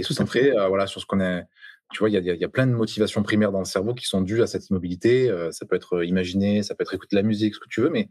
et 0.00 0.02
se 0.02 0.14
centrer 0.14 0.52
euh, 0.52 0.68
voilà, 0.68 0.86
sur 0.86 1.00
ce 1.00 1.06
qu'on 1.06 1.20
est. 1.20 1.44
Tu 1.92 1.98
vois, 1.98 2.08
il 2.08 2.12
y 2.12 2.30
a, 2.30 2.34
y 2.34 2.44
a, 2.44 2.48
plein 2.48 2.68
de 2.68 2.72
motivations 2.72 3.22
primaires 3.24 3.50
dans 3.50 3.58
le 3.58 3.64
cerveau 3.64 3.94
qui 3.94 4.06
sont 4.06 4.20
dues 4.20 4.42
à 4.42 4.46
cette 4.46 4.68
immobilité. 4.68 5.28
Euh, 5.28 5.50
ça 5.50 5.66
peut 5.66 5.74
être 5.74 5.96
euh, 5.96 6.06
imaginer, 6.06 6.62
ça 6.62 6.76
peut 6.76 6.82
être 6.82 6.94
écouter 6.94 7.16
de 7.16 7.20
la 7.20 7.26
musique, 7.26 7.56
ce 7.56 7.60
que 7.60 7.68
tu 7.68 7.80
veux, 7.80 7.90
mais 7.90 8.10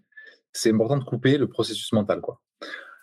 c'est 0.52 0.72
important 0.72 0.98
de 0.98 1.06
couper 1.06 1.38
le 1.38 1.48
processus 1.48 1.92
mental. 1.94 2.20
Quoi. 2.20 2.42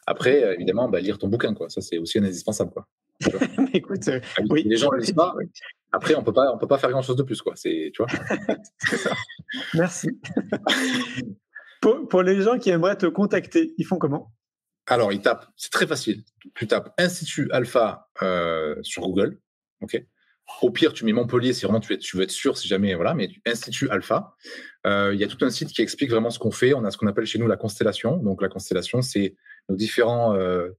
Après, 0.07 0.55
évidemment, 0.55 0.89
bah, 0.89 1.01
lire 1.01 1.17
ton 1.17 1.29
bouquin, 1.29 1.55
quoi. 1.55 1.71
ça 1.71 1.81
c'est 1.81 1.97
aussi 1.97 2.19
indispensable. 2.19 2.73
Quoi. 2.73 2.87
Écoute, 3.73 4.07
ah 4.09 4.43
oui. 4.51 4.65
les 4.67 4.77
gens 4.77 4.91
ne 4.93 4.99
lisent 4.99 5.13
pas. 5.13 5.35
Après, 5.93 6.15
on 6.15 6.23
peut 6.23 6.33
pas, 6.33 6.53
on 6.53 6.59
peut 6.59 6.67
pas 6.67 6.77
faire 6.77 6.91
grand 6.91 7.01
chose 7.01 7.17
de 7.17 7.23
plus, 7.23 7.41
quoi. 7.41 7.55
C'est, 7.57 7.91
tu 7.95 8.03
vois? 8.03 8.09
Merci. 9.75 10.11
pour, 11.81 12.07
pour, 12.07 12.23
les 12.23 12.43
gens 12.43 12.59
qui 12.59 12.69
aimeraient 12.69 12.99
te 12.99 13.07
contacter, 13.07 13.73
ils 13.79 13.87
font 13.87 13.97
comment? 13.97 14.31
Alors, 14.87 15.13
il 15.13 15.21
tape, 15.21 15.47
c'est 15.57 15.73
très 15.73 15.87
facile. 15.87 16.23
Tu 16.55 16.67
tapes 16.67 16.95
Institut 16.99 17.49
Alpha 17.51 18.09
euh, 18.23 18.77
sur 18.83 19.03
Google. 19.03 19.39
OK? 19.81 20.01
Au 20.63 20.71
pire, 20.71 20.93
tu 20.93 21.05
mets 21.05 21.13
Montpellier 21.13 21.53
si 21.53 21.65
vraiment 21.65 21.81
tu 21.81 21.93
veux, 21.93 21.99
tu 21.99 22.17
veux 22.17 22.23
être 22.23 22.31
sûr, 22.31 22.57
si 22.57 22.69
jamais, 22.69 22.95
voilà, 22.95 23.15
mais 23.15 23.29
Institut 23.47 23.91
Alpha. 23.91 24.37
Euh, 24.87 25.13
il 25.13 25.19
y 25.19 25.25
a 25.25 25.27
tout 25.27 25.45
un 25.45 25.51
site 25.51 25.71
qui 25.71 25.83
explique 25.83 26.11
vraiment 26.11 26.31
ce 26.31 26.39
qu'on 26.39 26.53
fait. 26.53 26.73
On 26.73 26.85
a 26.85 26.93
ce 26.93 26.99
qu'on 26.99 27.09
appelle 27.09 27.27
chez 27.27 27.41
nous 27.41 27.49
la 27.49 27.57
constellation. 27.57 28.17
Donc, 28.19 28.41
la 28.41 28.49
constellation, 28.49 29.03
c'est 29.03 29.35
nos 29.69 29.75
différents 29.75 30.37
euh, 30.37 30.71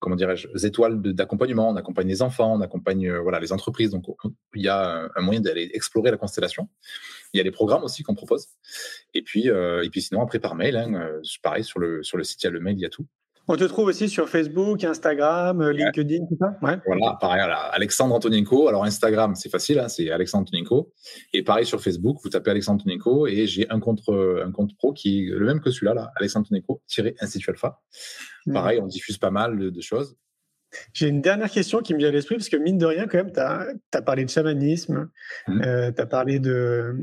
comment 0.00 0.16
dirais-je, 0.16 0.48
étoiles 0.66 1.00
d'accompagnement. 1.00 1.68
On 1.68 1.76
accompagne 1.76 2.08
les 2.08 2.22
enfants, 2.22 2.54
on 2.54 2.60
accompagne 2.60 3.08
euh, 3.08 3.20
voilà 3.20 3.38
les 3.38 3.52
entreprises. 3.52 3.90
Donc 3.90 4.06
il 4.54 4.62
y 4.62 4.68
a 4.68 5.08
un 5.14 5.20
moyen 5.20 5.40
d'aller 5.40 5.70
explorer 5.74 6.10
la 6.10 6.16
constellation. 6.16 6.68
Il 7.32 7.38
y 7.38 7.40
a 7.40 7.44
des 7.44 7.50
programmes 7.52 7.84
aussi 7.84 8.02
qu'on 8.02 8.14
propose. 8.14 8.48
Et 9.14 9.22
puis 9.22 9.48
euh, 9.48 9.84
et 9.84 9.90
puis 9.90 10.02
sinon 10.02 10.22
après 10.22 10.40
par 10.40 10.56
mail, 10.56 10.76
hein, 10.76 10.94
euh, 10.94 11.20
pareil 11.42 11.62
sur 11.62 11.78
le 11.78 12.02
sur 12.02 12.16
le 12.18 12.24
site 12.24 12.42
il 12.42 12.46
y 12.46 12.48
a 12.48 12.50
le 12.50 12.60
mail, 12.60 12.76
il 12.76 12.82
y 12.82 12.86
a 12.86 12.90
tout. 12.90 13.06
On 13.52 13.56
te 13.56 13.64
trouve 13.64 13.88
aussi 13.88 14.08
sur 14.08 14.28
Facebook, 14.28 14.84
Instagram, 14.84 15.70
LinkedIn, 15.70 16.24
tout 16.26 16.36
ça 16.38 16.56
ouais. 16.62 16.78
Voilà, 16.86 17.18
pareil, 17.20 17.40
Alexandre 17.72 18.14
Antonienko. 18.14 18.68
Alors, 18.68 18.84
Instagram, 18.84 19.34
c'est 19.34 19.48
facile, 19.48 19.80
hein, 19.80 19.88
c'est 19.88 20.08
Alexandre 20.08 20.42
Antonienko. 20.42 20.92
Et 21.32 21.42
pareil 21.42 21.66
sur 21.66 21.82
Facebook, 21.82 22.18
vous 22.22 22.28
tapez 22.28 22.52
Alexandre 22.52 22.80
Antonienko 22.80 23.26
et 23.26 23.48
j'ai 23.48 23.68
un 23.68 23.80
compte, 23.80 24.08
un 24.08 24.52
compte 24.52 24.76
pro 24.76 24.92
qui 24.92 25.26
est 25.26 25.30
le 25.30 25.44
même 25.44 25.60
que 25.60 25.72
celui-là, 25.72 25.94
là, 25.94 26.12
Alexandre 26.14 26.46
Antonienko-Institut 26.46 27.50
Alpha. 27.50 27.80
Pareil, 28.52 28.78
on 28.80 28.86
diffuse 28.86 29.18
pas 29.18 29.32
mal 29.32 29.72
de 29.72 29.80
choses. 29.80 30.16
J'ai 30.92 31.08
une 31.08 31.20
dernière 31.20 31.50
question 31.50 31.80
qui 31.80 31.94
me 31.94 31.98
vient 31.98 32.08
à 32.08 32.12
l'esprit, 32.12 32.36
parce 32.36 32.48
que 32.48 32.56
mine 32.56 32.78
de 32.78 32.86
rien, 32.86 33.06
quand 33.06 33.18
même, 33.18 33.32
tu 33.32 33.40
as, 33.40 34.02
parlé 34.02 34.24
de 34.24 34.30
chamanisme, 34.30 35.10
mmh. 35.48 35.62
euh, 35.62 35.92
tu 35.92 36.00
as 36.00 36.06
parlé 36.06 36.38
de, 36.38 36.94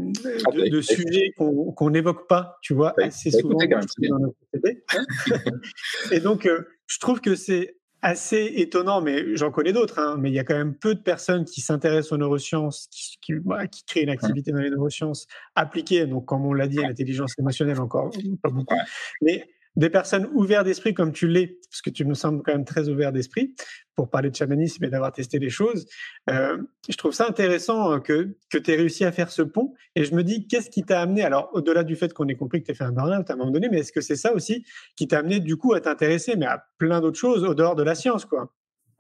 de, 0.54 0.82
sujets 0.82 1.34
qu'on 1.38 1.90
n'évoque 1.90 2.28
pas, 2.28 2.58
tu 2.62 2.74
vois, 2.74 2.94
assez 3.02 3.32
souvent 3.32 3.58
dans 3.58 4.20
notre. 4.20 4.36
Et 6.12 6.20
donc, 6.20 6.46
euh, 6.46 6.68
je 6.88 7.00
trouve 7.00 7.22
que 7.22 7.36
c'est 7.36 7.78
assez 8.02 8.54
étonnant, 8.58 9.02
mais 9.02 9.36
j'en 9.36 9.52
connais 9.52 9.74
d'autres, 9.74 10.00
hein, 10.00 10.18
mais 10.20 10.30
il 10.30 10.34
y 10.34 10.40
a 10.40 10.44
quand 10.44 10.58
même 10.58 10.76
peu 10.76 10.94
de 10.96 11.00
personnes 11.00 11.46
qui 11.46 11.62
s'intéressent 11.62 12.12
aux 12.12 12.18
neurosciences, 12.18 12.88
qui, 12.92 13.18
qui, 13.22 13.34
bah, 13.34 13.68
qui 13.68 13.84
créent 13.86 14.04
une 14.04 14.10
activité 14.10 14.52
dans 14.52 14.60
les 14.60 14.70
neurosciences 14.70 15.28
appliquées, 15.56 16.06
donc 16.06 16.26
comme 16.26 16.46
on 16.46 16.54
l'a 16.54 16.68
dit, 16.68 16.80
à 16.80 16.88
l'intelligence 16.88 17.34
émotionnelle 17.40 17.80
encore 17.80 18.12
pas 18.42 18.50
beaucoup, 18.50 18.76
mais 19.22 19.48
des 19.78 19.92
personnes 19.92 20.28
ouvertes 20.34 20.66
d'esprit 20.66 20.94
comme 20.94 21.14
tu 21.14 21.28
l'es, 21.28 21.60
parce 21.70 21.82
que 21.82 21.92
tu 21.92 22.04
me 22.04 22.16
sembles 22.16 22.42
quand 22.44 22.52
même 22.52 22.66
très 22.66 22.90
ouvert 22.90 23.14
d'esprit 23.14 23.54
pour 23.96 24.10
parler 24.10 24.30
de 24.32 24.36
chamanisme 24.36 24.84
et 24.84 24.90
d'avoir 24.90 25.12
testé 25.12 25.38
les 25.38 25.52
choses. 25.52 25.88
Euh, 26.30 26.58
je 26.90 26.98
trouve 26.98 27.14
ça 27.14 27.28
intéressant 27.28 27.94
euh, 27.94 28.00
que, 28.00 28.36
tu 28.50 28.58
aies 28.72 28.76
réussi 28.76 29.06
à 29.06 29.12
faire 29.12 29.32
ce 29.32 29.44
pont. 29.44 29.74
Et 29.96 30.04
je 30.04 30.16
me 30.16 30.24
dis, 30.24 30.48
qu'est-ce 30.48 30.72
qui 30.72 30.84
t'a 30.84 31.02
amené 31.02 31.24
Alors, 31.24 31.52
au-delà 31.54 31.84
du 31.84 31.96
fait 31.96 32.12
qu'on 32.12 32.28
ait 32.28 32.36
compris 32.36 32.62
que 32.62 32.66
tu 32.66 32.72
as 32.72 32.76
fait 32.76 32.84
un 32.84 32.92
burn-out 32.92 33.30
à 33.30 33.34
un 33.34 33.38
moment 33.38 33.52
donné, 33.52 33.70
mais 33.70 33.80
est-ce 33.80 33.92
que 33.92 34.02
c'est 34.02 34.16
ça 34.16 34.34
aussi 34.34 34.66
qui 34.96 35.08
t'a 35.08 35.20
amené 35.20 35.40
du 35.40 35.58
coup 35.58 35.74
à 35.74 35.82
t'intéresser, 35.82 36.36
mais 36.36 36.48
à 36.48 36.66
plein 36.80 37.00
d'autres 37.00 37.20
choses 37.20 37.44
au 37.44 37.54
dehors 37.54 37.76
de 37.76 37.84
la 37.84 37.94
science, 37.94 38.26
quoi? 38.26 38.52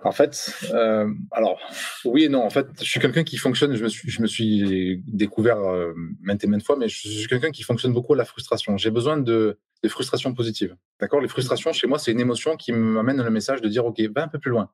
En 0.03 0.11
fait, 0.11 0.53
euh, 0.73 1.11
alors 1.31 1.59
oui 2.05 2.25
et 2.25 2.29
non. 2.29 2.43
En 2.43 2.51
fait, 2.51 2.67
je 2.79 2.83
suis 2.83 2.99
quelqu'un 2.99 3.23
qui 3.23 3.37
fonctionne. 3.37 3.73
Je 3.73 4.21
me 4.21 4.27
suis, 4.27 5.03
découvert 5.07 5.57
euh, 5.57 5.93
maintes 6.21 6.43
et 6.43 6.47
maintes 6.47 6.63
fois, 6.63 6.77
mais 6.77 6.87
je 6.87 6.97
suis 6.97 7.27
quelqu'un 7.27 7.49
qui 7.49 7.63
fonctionne 7.63 7.93
beaucoup 7.93 8.13
à 8.13 8.17
la 8.17 8.25
frustration. 8.25 8.77
J'ai 8.77 8.91
besoin 8.91 9.17
de, 9.17 9.59
frustrations 9.87 10.33
positives. 10.33 10.75
D'accord? 10.99 11.19
Les 11.19 11.27
frustrations 11.27 11.73
chez 11.73 11.87
moi, 11.87 11.97
c'est 11.97 12.11
une 12.11 12.19
émotion 12.19 12.57
qui 12.57 12.73
m'amène 12.73 13.21
le 13.21 13.29
message 13.31 13.61
de 13.61 13.69
dire 13.69 13.85
ok, 13.85 13.99
va 14.15 14.23
un 14.23 14.27
peu 14.27 14.37
plus 14.37 14.51
loin. 14.51 14.69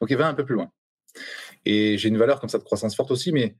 Ok, 0.00 0.12
va 0.12 0.28
un 0.28 0.34
peu 0.34 0.44
plus 0.44 0.54
loin. 0.54 0.70
Et 1.64 1.98
j'ai 1.98 2.08
une 2.08 2.18
valeur 2.18 2.38
comme 2.38 2.48
ça 2.48 2.58
de 2.58 2.64
croissance 2.64 2.94
forte 2.94 3.10
aussi, 3.10 3.32
mais 3.32 3.56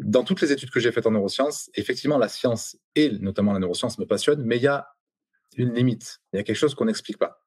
dans 0.00 0.24
toutes 0.24 0.40
les 0.40 0.50
études 0.50 0.70
que 0.70 0.80
j'ai 0.80 0.90
faites 0.90 1.06
en 1.06 1.12
neurosciences, 1.12 1.70
effectivement, 1.74 2.18
la 2.18 2.28
science 2.28 2.76
et 2.96 3.10
notamment 3.10 3.52
la 3.52 3.60
neuroscience 3.60 3.98
me 3.98 4.06
passionnent, 4.06 4.42
mais 4.44 4.56
il 4.56 4.62
y 4.62 4.68
a 4.68 4.88
une 5.56 5.74
limite. 5.74 6.20
Il 6.32 6.38
y 6.38 6.40
a 6.40 6.42
quelque 6.42 6.56
chose 6.56 6.74
qu'on 6.74 6.86
n'explique 6.86 7.18
pas. 7.18 7.44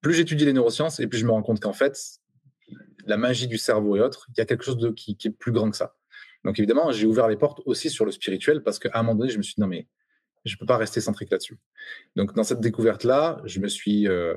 Plus 0.00 0.14
j'étudie 0.14 0.44
les 0.44 0.52
neurosciences 0.52 1.00
et 1.00 1.06
plus 1.06 1.18
je 1.18 1.26
me 1.26 1.30
rends 1.30 1.42
compte 1.42 1.60
qu'en 1.60 1.72
fait, 1.72 2.20
la 3.06 3.16
magie 3.16 3.48
du 3.48 3.58
cerveau 3.58 3.96
et 3.96 4.00
autres, 4.00 4.26
il 4.30 4.38
y 4.38 4.40
a 4.40 4.46
quelque 4.46 4.64
chose 4.64 4.78
de, 4.78 4.90
qui, 4.90 5.16
est 5.24 5.30
plus 5.30 5.52
grand 5.52 5.70
que 5.70 5.76
ça. 5.76 5.96
Donc 6.44 6.58
évidemment, 6.58 6.92
j'ai 6.92 7.06
ouvert 7.06 7.28
les 7.28 7.36
portes 7.36 7.60
aussi 7.64 7.90
sur 7.90 8.04
le 8.04 8.12
spirituel 8.12 8.62
parce 8.62 8.78
qu'à 8.78 8.90
un 8.94 9.02
moment 9.02 9.14
donné, 9.14 9.30
je 9.30 9.38
me 9.38 9.42
suis 9.42 9.54
dit 9.54 9.60
non 9.60 9.66
mais 9.66 9.88
je 10.44 10.54
ne 10.54 10.58
peux 10.58 10.66
pas 10.66 10.76
rester 10.76 11.00
centrique 11.00 11.30
là-dessus. 11.30 11.58
Donc 12.16 12.34
dans 12.34 12.44
cette 12.44 12.60
découverte-là, 12.60 13.40
je 13.44 13.60
me 13.60 13.68
suis 13.68 14.06
euh, 14.08 14.36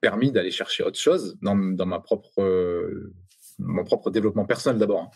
permis 0.00 0.30
d'aller 0.30 0.50
chercher 0.50 0.84
autre 0.84 0.98
chose 0.98 1.36
dans, 1.42 1.56
ma 1.56 1.98
propre, 1.98 2.40
euh, 2.40 3.12
mon 3.58 3.84
propre 3.84 4.10
développement 4.10 4.44
personnel 4.44 4.78
d'abord. 4.78 5.02
Hein. 5.02 5.10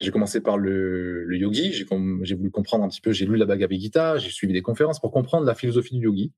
J'ai 0.00 0.12
commencé 0.12 0.40
par 0.40 0.58
le, 0.58 1.26
yogi, 1.36 1.72
j'ai 1.72 1.84
voulu 2.36 2.50
comprendre 2.52 2.84
un 2.84 2.88
petit 2.88 3.00
peu, 3.00 3.10
j'ai 3.10 3.26
lu 3.26 3.36
la 3.36 3.46
Bhagavad 3.46 3.76
Gita, 3.76 4.18
j'ai 4.18 4.30
suivi 4.30 4.52
des 4.52 4.62
conférences 4.62 5.00
pour 5.00 5.10
comprendre 5.10 5.44
la 5.44 5.56
philosophie 5.56 5.96
du 5.96 6.04
yogi. 6.04 6.32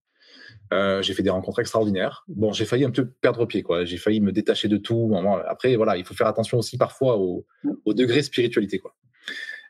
Euh, 0.72 1.02
j'ai 1.02 1.14
fait 1.14 1.22
des 1.22 1.30
rencontres 1.30 1.60
extraordinaires. 1.60 2.24
Bon, 2.28 2.52
j'ai 2.52 2.64
failli 2.64 2.84
un 2.84 2.90
peu 2.90 3.08
perdre 3.08 3.44
pied, 3.44 3.62
quoi. 3.62 3.84
J'ai 3.84 3.96
failli 3.96 4.20
me 4.20 4.30
détacher 4.30 4.68
de 4.68 4.76
tout. 4.76 5.12
Après, 5.46 5.74
voilà, 5.76 5.96
il 5.96 6.04
faut 6.04 6.14
faire 6.14 6.28
attention 6.28 6.58
aussi 6.58 6.78
parfois 6.78 7.16
au, 7.18 7.46
au 7.84 7.94
degré 7.94 8.22
spiritualité, 8.22 8.78
quoi. 8.78 8.94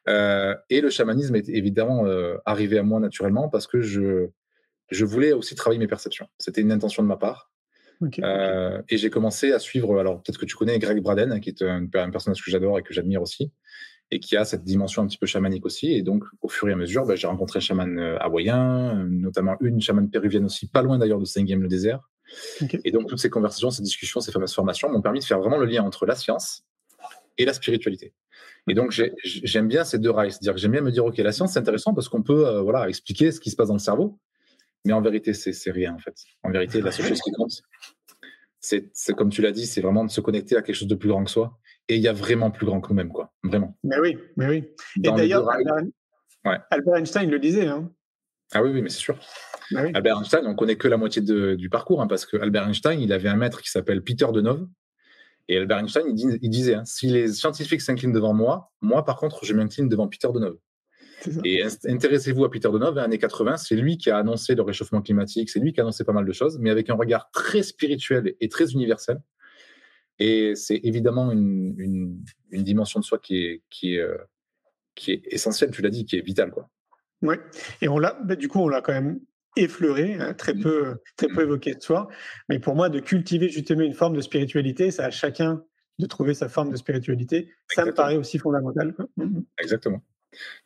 Euh, 0.08 0.54
et 0.70 0.80
le 0.80 0.90
chamanisme 0.90 1.36
est 1.36 1.48
évidemment 1.48 2.06
euh, 2.06 2.36
arrivé 2.46 2.78
à 2.78 2.82
moi 2.82 3.00
naturellement 3.00 3.50
parce 3.50 3.66
que 3.66 3.82
je, 3.82 4.28
je 4.90 5.04
voulais 5.04 5.32
aussi 5.32 5.54
travailler 5.54 5.78
mes 5.78 5.86
perceptions. 5.86 6.26
C'était 6.38 6.62
une 6.62 6.72
intention 6.72 7.02
de 7.02 7.08
ma 7.08 7.16
part. 7.16 7.50
Et 8.18 8.96
j'ai 8.96 9.10
commencé 9.10 9.52
à 9.52 9.58
suivre, 9.58 9.98
alors 10.00 10.22
peut-être 10.22 10.38
que 10.38 10.46
tu 10.46 10.56
connais 10.56 10.78
Greg 10.78 11.02
Braden, 11.02 11.38
qui 11.40 11.50
est 11.50 11.62
un, 11.62 11.86
un 11.92 12.10
personnage 12.10 12.42
que 12.42 12.50
j'adore 12.50 12.78
et 12.78 12.82
que 12.82 12.94
j'admire 12.94 13.20
aussi, 13.20 13.52
et 14.10 14.20
qui 14.20 14.36
a 14.36 14.44
cette 14.44 14.64
dimension 14.64 15.02
un 15.02 15.06
petit 15.06 15.18
peu 15.18 15.26
chamanique 15.26 15.64
aussi. 15.64 15.92
Et 15.92 16.02
donc, 16.02 16.24
au 16.40 16.48
fur 16.48 16.68
et 16.68 16.72
à 16.72 16.76
mesure, 16.76 17.06
ben, 17.06 17.16
j'ai 17.16 17.26
rencontré 17.26 17.58
un 17.58 17.60
chaman 17.60 17.98
euh, 17.98 18.18
hawaïen, 18.18 19.06
notamment 19.08 19.56
une 19.60 19.80
chamane 19.80 20.10
péruvienne 20.10 20.44
aussi, 20.44 20.66
pas 20.66 20.82
loin 20.82 20.98
d'ailleurs 20.98 21.20
de 21.20 21.24
Saint-Game 21.24 21.62
le 21.62 21.68
désert. 21.68 22.00
Et 22.84 22.92
donc, 22.92 23.08
toutes 23.08 23.18
ces 23.18 23.30
conversations, 23.30 23.70
ces 23.70 23.82
discussions, 23.82 24.20
ces 24.20 24.32
fameuses 24.32 24.54
formations 24.54 24.90
m'ont 24.90 25.02
permis 25.02 25.20
de 25.20 25.24
faire 25.24 25.38
vraiment 25.38 25.58
le 25.58 25.66
lien 25.66 25.82
entre 25.82 26.06
la 26.06 26.14
science 26.14 26.64
et 27.38 27.44
la 27.44 27.52
spiritualité. 27.52 28.12
Et 28.68 28.74
donc, 28.74 28.92
j'aime 29.24 29.68
bien 29.68 29.84
ces 29.84 29.98
deux 29.98 30.10
rails. 30.10 30.32
C'est-à-dire 30.32 30.54
que 30.54 30.60
j'aime 30.60 30.72
bien 30.72 30.80
me 30.80 30.92
dire, 30.92 31.04
OK, 31.04 31.16
la 31.18 31.32
science, 31.32 31.54
c'est 31.54 31.58
intéressant 31.58 31.94
parce 31.94 32.08
qu'on 32.08 32.22
peut 32.22 32.46
euh, 32.46 32.60
voilà, 32.60 32.88
expliquer 32.88 33.32
ce 33.32 33.40
qui 33.40 33.50
se 33.50 33.56
passe 33.56 33.68
dans 33.68 33.74
le 33.74 33.80
cerveau. 33.80 34.18
Mais 34.84 34.92
en 34.92 35.00
vérité, 35.00 35.34
c'est 35.34 35.70
rien, 35.70 35.94
en 35.94 35.98
fait. 35.98 36.14
En 36.42 36.50
vérité, 36.50 36.80
la 36.80 36.90
seule 36.90 37.06
chose 37.06 37.20
qui 37.20 37.32
compte, 37.32 37.62
c'est 38.60 39.14
comme 39.14 39.30
tu 39.30 39.42
l'as 39.42 39.52
dit, 39.52 39.66
c'est 39.66 39.80
vraiment 39.80 40.04
de 40.04 40.10
se 40.10 40.20
connecter 40.20 40.56
à 40.56 40.62
quelque 40.62 40.76
chose 40.76 40.88
de 40.88 40.94
plus 40.94 41.08
grand 41.08 41.24
que 41.24 41.30
soi 41.30 41.58
et 41.90 41.96
il 41.96 42.02
y 42.02 42.08
a 42.08 42.12
vraiment 42.12 42.52
plus 42.52 42.66
grand 42.66 42.80
que 42.80 42.88
nous-mêmes, 42.88 43.10
quoi. 43.10 43.32
Vraiment. 43.42 43.76
Mais 43.82 43.98
oui, 43.98 44.16
mais 44.36 44.46
oui. 44.48 44.64
et 44.96 45.10
d'ailleurs, 45.10 45.50
Albert, 46.70 46.94
Einstein 46.94 47.28
le 47.28 47.38
disait. 47.40 47.66
Hein. 47.66 47.90
Ah 48.52 48.62
oui, 48.62 48.70
oui, 48.72 48.80
mais 48.80 48.88
c'est 48.88 49.00
sûr. 49.00 49.18
Bah 49.72 49.82
Albert 49.94 50.18
Einstein, 50.18 50.46
on 50.46 50.54
connaît 50.54 50.76
que 50.76 50.86
la 50.86 50.96
moitié 50.96 51.20
du 51.20 51.68
parcours, 51.68 52.00
hein, 52.00 52.06
parce 52.06 52.26
que 52.26 52.36
Albert 52.36 52.68
Einstein, 52.68 53.00
il 53.00 53.12
avait 53.12 53.28
un 53.28 53.36
maître 53.36 53.60
qui 53.60 53.70
s'appelle 53.70 54.02
Peter 54.02 54.26
Denove. 54.32 54.68
Et 55.48 55.56
Albert 55.56 55.78
Einstein, 55.78 56.16
il, 56.16 56.48
disait 56.48 56.74
hein, 56.74 56.84
si 56.84 57.08
les 57.08 57.28
scientifiques 57.28 57.80
s'inclinent 57.80 58.12
devant 58.12 58.34
moi, 58.34 58.70
moi, 58.80 59.04
par 59.04 59.16
contre, 59.16 59.44
je 59.44 59.52
m'incline 59.52 59.88
devant 59.88 60.06
Peter 60.06 60.28
Denove. 60.32 60.58
Et 61.44 61.62
intéressez-vous 61.86 62.44
à 62.44 62.50
Peter 62.50 62.68
Denove, 62.72 62.98
années 62.98 63.18
80, 63.18 63.56
c'est 63.56 63.74
lui 63.74 63.98
qui 63.98 64.10
a 64.10 64.18
annoncé 64.18 64.54
le 64.54 64.62
réchauffement 64.62 65.02
climatique, 65.02 65.50
c'est 65.50 65.58
lui 65.58 65.72
qui 65.72 65.80
a 65.80 65.82
annoncé 65.82 66.04
pas 66.04 66.12
mal 66.12 66.24
de 66.24 66.32
choses, 66.32 66.58
mais 66.60 66.70
avec 66.70 66.88
un 66.88 66.94
regard 66.94 67.30
très 67.32 67.62
spirituel 67.62 68.34
et 68.40 68.48
très 68.48 68.72
universel. 68.72 69.20
Et 70.20 70.54
c'est 70.54 70.78
évidemment 70.84 71.32
une, 71.32 72.22
dimension 72.52 73.00
de 73.00 73.04
soi 73.04 73.18
qui 73.18 73.38
est, 73.38 73.62
qui 73.70 73.96
est, 73.96 74.00
euh, 74.00 74.18
qui 74.94 75.12
est 75.12 75.22
essentielle, 75.26 75.70
tu 75.70 75.82
l'as 75.82 75.90
dit, 75.90 76.04
qui 76.04 76.16
est 76.16 76.20
vitale. 76.20 76.50
Quoi. 76.50 76.68
Oui, 77.22 77.36
et 77.80 77.88
on 77.88 77.98
l'a, 77.98 78.18
bah, 78.22 78.36
du 78.36 78.46
coup, 78.46 78.60
on 78.60 78.68
l'a 78.68 78.82
quand 78.82 78.92
même 78.92 79.18
effleuré, 79.56 80.14
hein, 80.14 80.34
très, 80.34 80.54
mmh. 80.54 80.60
peu, 80.60 80.96
très 81.16 81.28
peu 81.28 81.40
mmh. 81.40 81.46
évoqué 81.46 81.74
de 81.74 81.82
soi. 81.82 82.08
Mais 82.48 82.58
pour 82.58 82.76
moi, 82.76 82.90
de 82.90 83.00
cultiver 83.00 83.48
justement 83.48 83.80
une 83.80 83.94
forme 83.94 84.14
de 84.14 84.20
spiritualité, 84.20 84.90
c'est 84.90 85.02
à 85.02 85.10
chacun 85.10 85.64
de 85.98 86.06
trouver 86.06 86.34
sa 86.34 86.48
forme 86.48 86.70
de 86.70 86.76
spiritualité. 86.76 87.50
Ça 87.68 87.84
me 87.84 87.92
paraît 87.92 88.16
aussi 88.16 88.38
fondamental. 88.38 88.94
Mmh, 89.16 89.40
Exactement. 89.58 90.02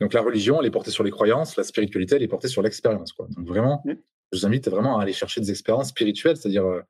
Donc 0.00 0.12
la 0.12 0.20
religion, 0.20 0.60
elle 0.60 0.66
est 0.66 0.70
portée 0.70 0.90
sur 0.90 1.04
les 1.04 1.10
croyances, 1.10 1.56
la 1.56 1.64
spiritualité, 1.64 2.16
elle 2.16 2.22
est 2.22 2.28
portée 2.28 2.48
sur 2.48 2.60
l'expérience. 2.60 3.14
Donc 3.16 3.46
vraiment, 3.46 3.82
je 3.86 4.38
vous 4.38 4.46
invite 4.46 4.68
vraiment 4.68 4.98
à 4.98 5.02
aller 5.02 5.12
chercher 5.12 5.40
des 5.40 5.50
expériences 5.50 5.88
spirituelles, 5.88 6.36
c'est-à-dire 6.36 6.66
euh, 6.66 6.82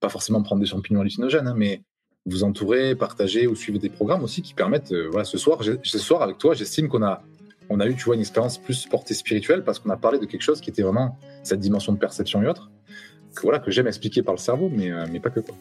pas 0.00 0.08
forcément 0.08 0.42
prendre 0.42 0.60
des 0.60 0.66
champignons 0.66 1.00
hallucinogènes, 1.00 1.48
hein, 1.48 1.54
mais 1.56 1.82
vous 2.26 2.44
entourer, 2.44 2.94
partager 2.94 3.46
ou 3.46 3.54
suivre 3.54 3.78
des 3.78 3.88
programmes 3.88 4.22
aussi 4.22 4.42
qui 4.42 4.54
permettent. 4.54 4.92
Euh, 4.92 5.08
voilà, 5.10 5.24
ce 5.24 5.38
soir, 5.38 5.60
ce 5.62 5.98
soir 5.98 6.22
avec 6.22 6.38
toi, 6.38 6.54
j'estime 6.54 6.88
qu'on 6.88 7.02
a, 7.02 7.22
on 7.70 7.80
a 7.80 7.86
eu, 7.86 7.94
tu 7.94 8.04
vois, 8.04 8.14
une 8.14 8.20
expérience 8.20 8.58
plus 8.58 8.86
portée 8.86 9.14
spirituelle 9.14 9.64
parce 9.64 9.78
qu'on 9.78 9.90
a 9.90 9.96
parlé 9.96 10.18
de 10.18 10.26
quelque 10.26 10.42
chose 10.42 10.60
qui 10.60 10.70
était 10.70 10.82
vraiment 10.82 11.18
cette 11.42 11.60
dimension 11.60 11.92
de 11.92 11.98
perception 11.98 12.42
et 12.42 12.46
autres. 12.46 12.70
Que, 13.34 13.42
voilà, 13.42 13.58
que 13.58 13.70
j'aime 13.70 13.86
expliquer 13.86 14.22
par 14.22 14.34
le 14.34 14.40
cerveau, 14.40 14.70
mais, 14.70 14.90
euh, 14.90 15.06
mais 15.10 15.20
pas 15.20 15.30
que 15.30 15.40
quoi. 15.40 15.54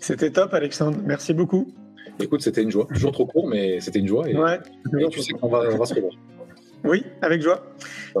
c'était 0.00 0.30
top, 0.30 0.52
Alexandre. 0.52 0.98
Merci 1.04 1.32
beaucoup. 1.32 1.72
Écoute, 2.18 2.42
c'était 2.42 2.62
une 2.62 2.70
joie. 2.70 2.86
Toujours 2.92 3.12
trop 3.12 3.26
court, 3.26 3.46
mais 3.46 3.80
c'était 3.80 3.98
une 3.98 4.08
joie. 4.08 4.28
Et, 4.28 4.36
ouais, 4.36 4.58
tu 5.10 5.20
sais 5.20 5.32
qu'on 5.34 5.48
va, 5.48 5.64
on 5.72 5.76
va 5.78 5.86
se 5.86 5.94
revoir. 5.94 6.12
Oui, 6.84 7.04
avec 7.22 7.42
joie. 7.42 7.62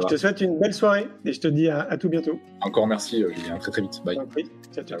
Je 0.00 0.06
te 0.06 0.16
souhaite 0.16 0.40
une 0.40 0.58
belle 0.58 0.74
soirée 0.74 1.06
et 1.24 1.32
je 1.32 1.40
te 1.40 1.48
dis 1.48 1.68
à, 1.68 1.80
à 1.82 1.96
tout 1.96 2.08
bientôt. 2.08 2.38
Encore 2.60 2.86
merci, 2.86 3.22
euh, 3.22 3.30
Julien. 3.34 3.58
Très 3.58 3.70
très 3.70 3.82
vite. 3.82 4.02
Bye. 4.04 4.18
Ciao, 4.74 4.84
ciao. 4.84 5.00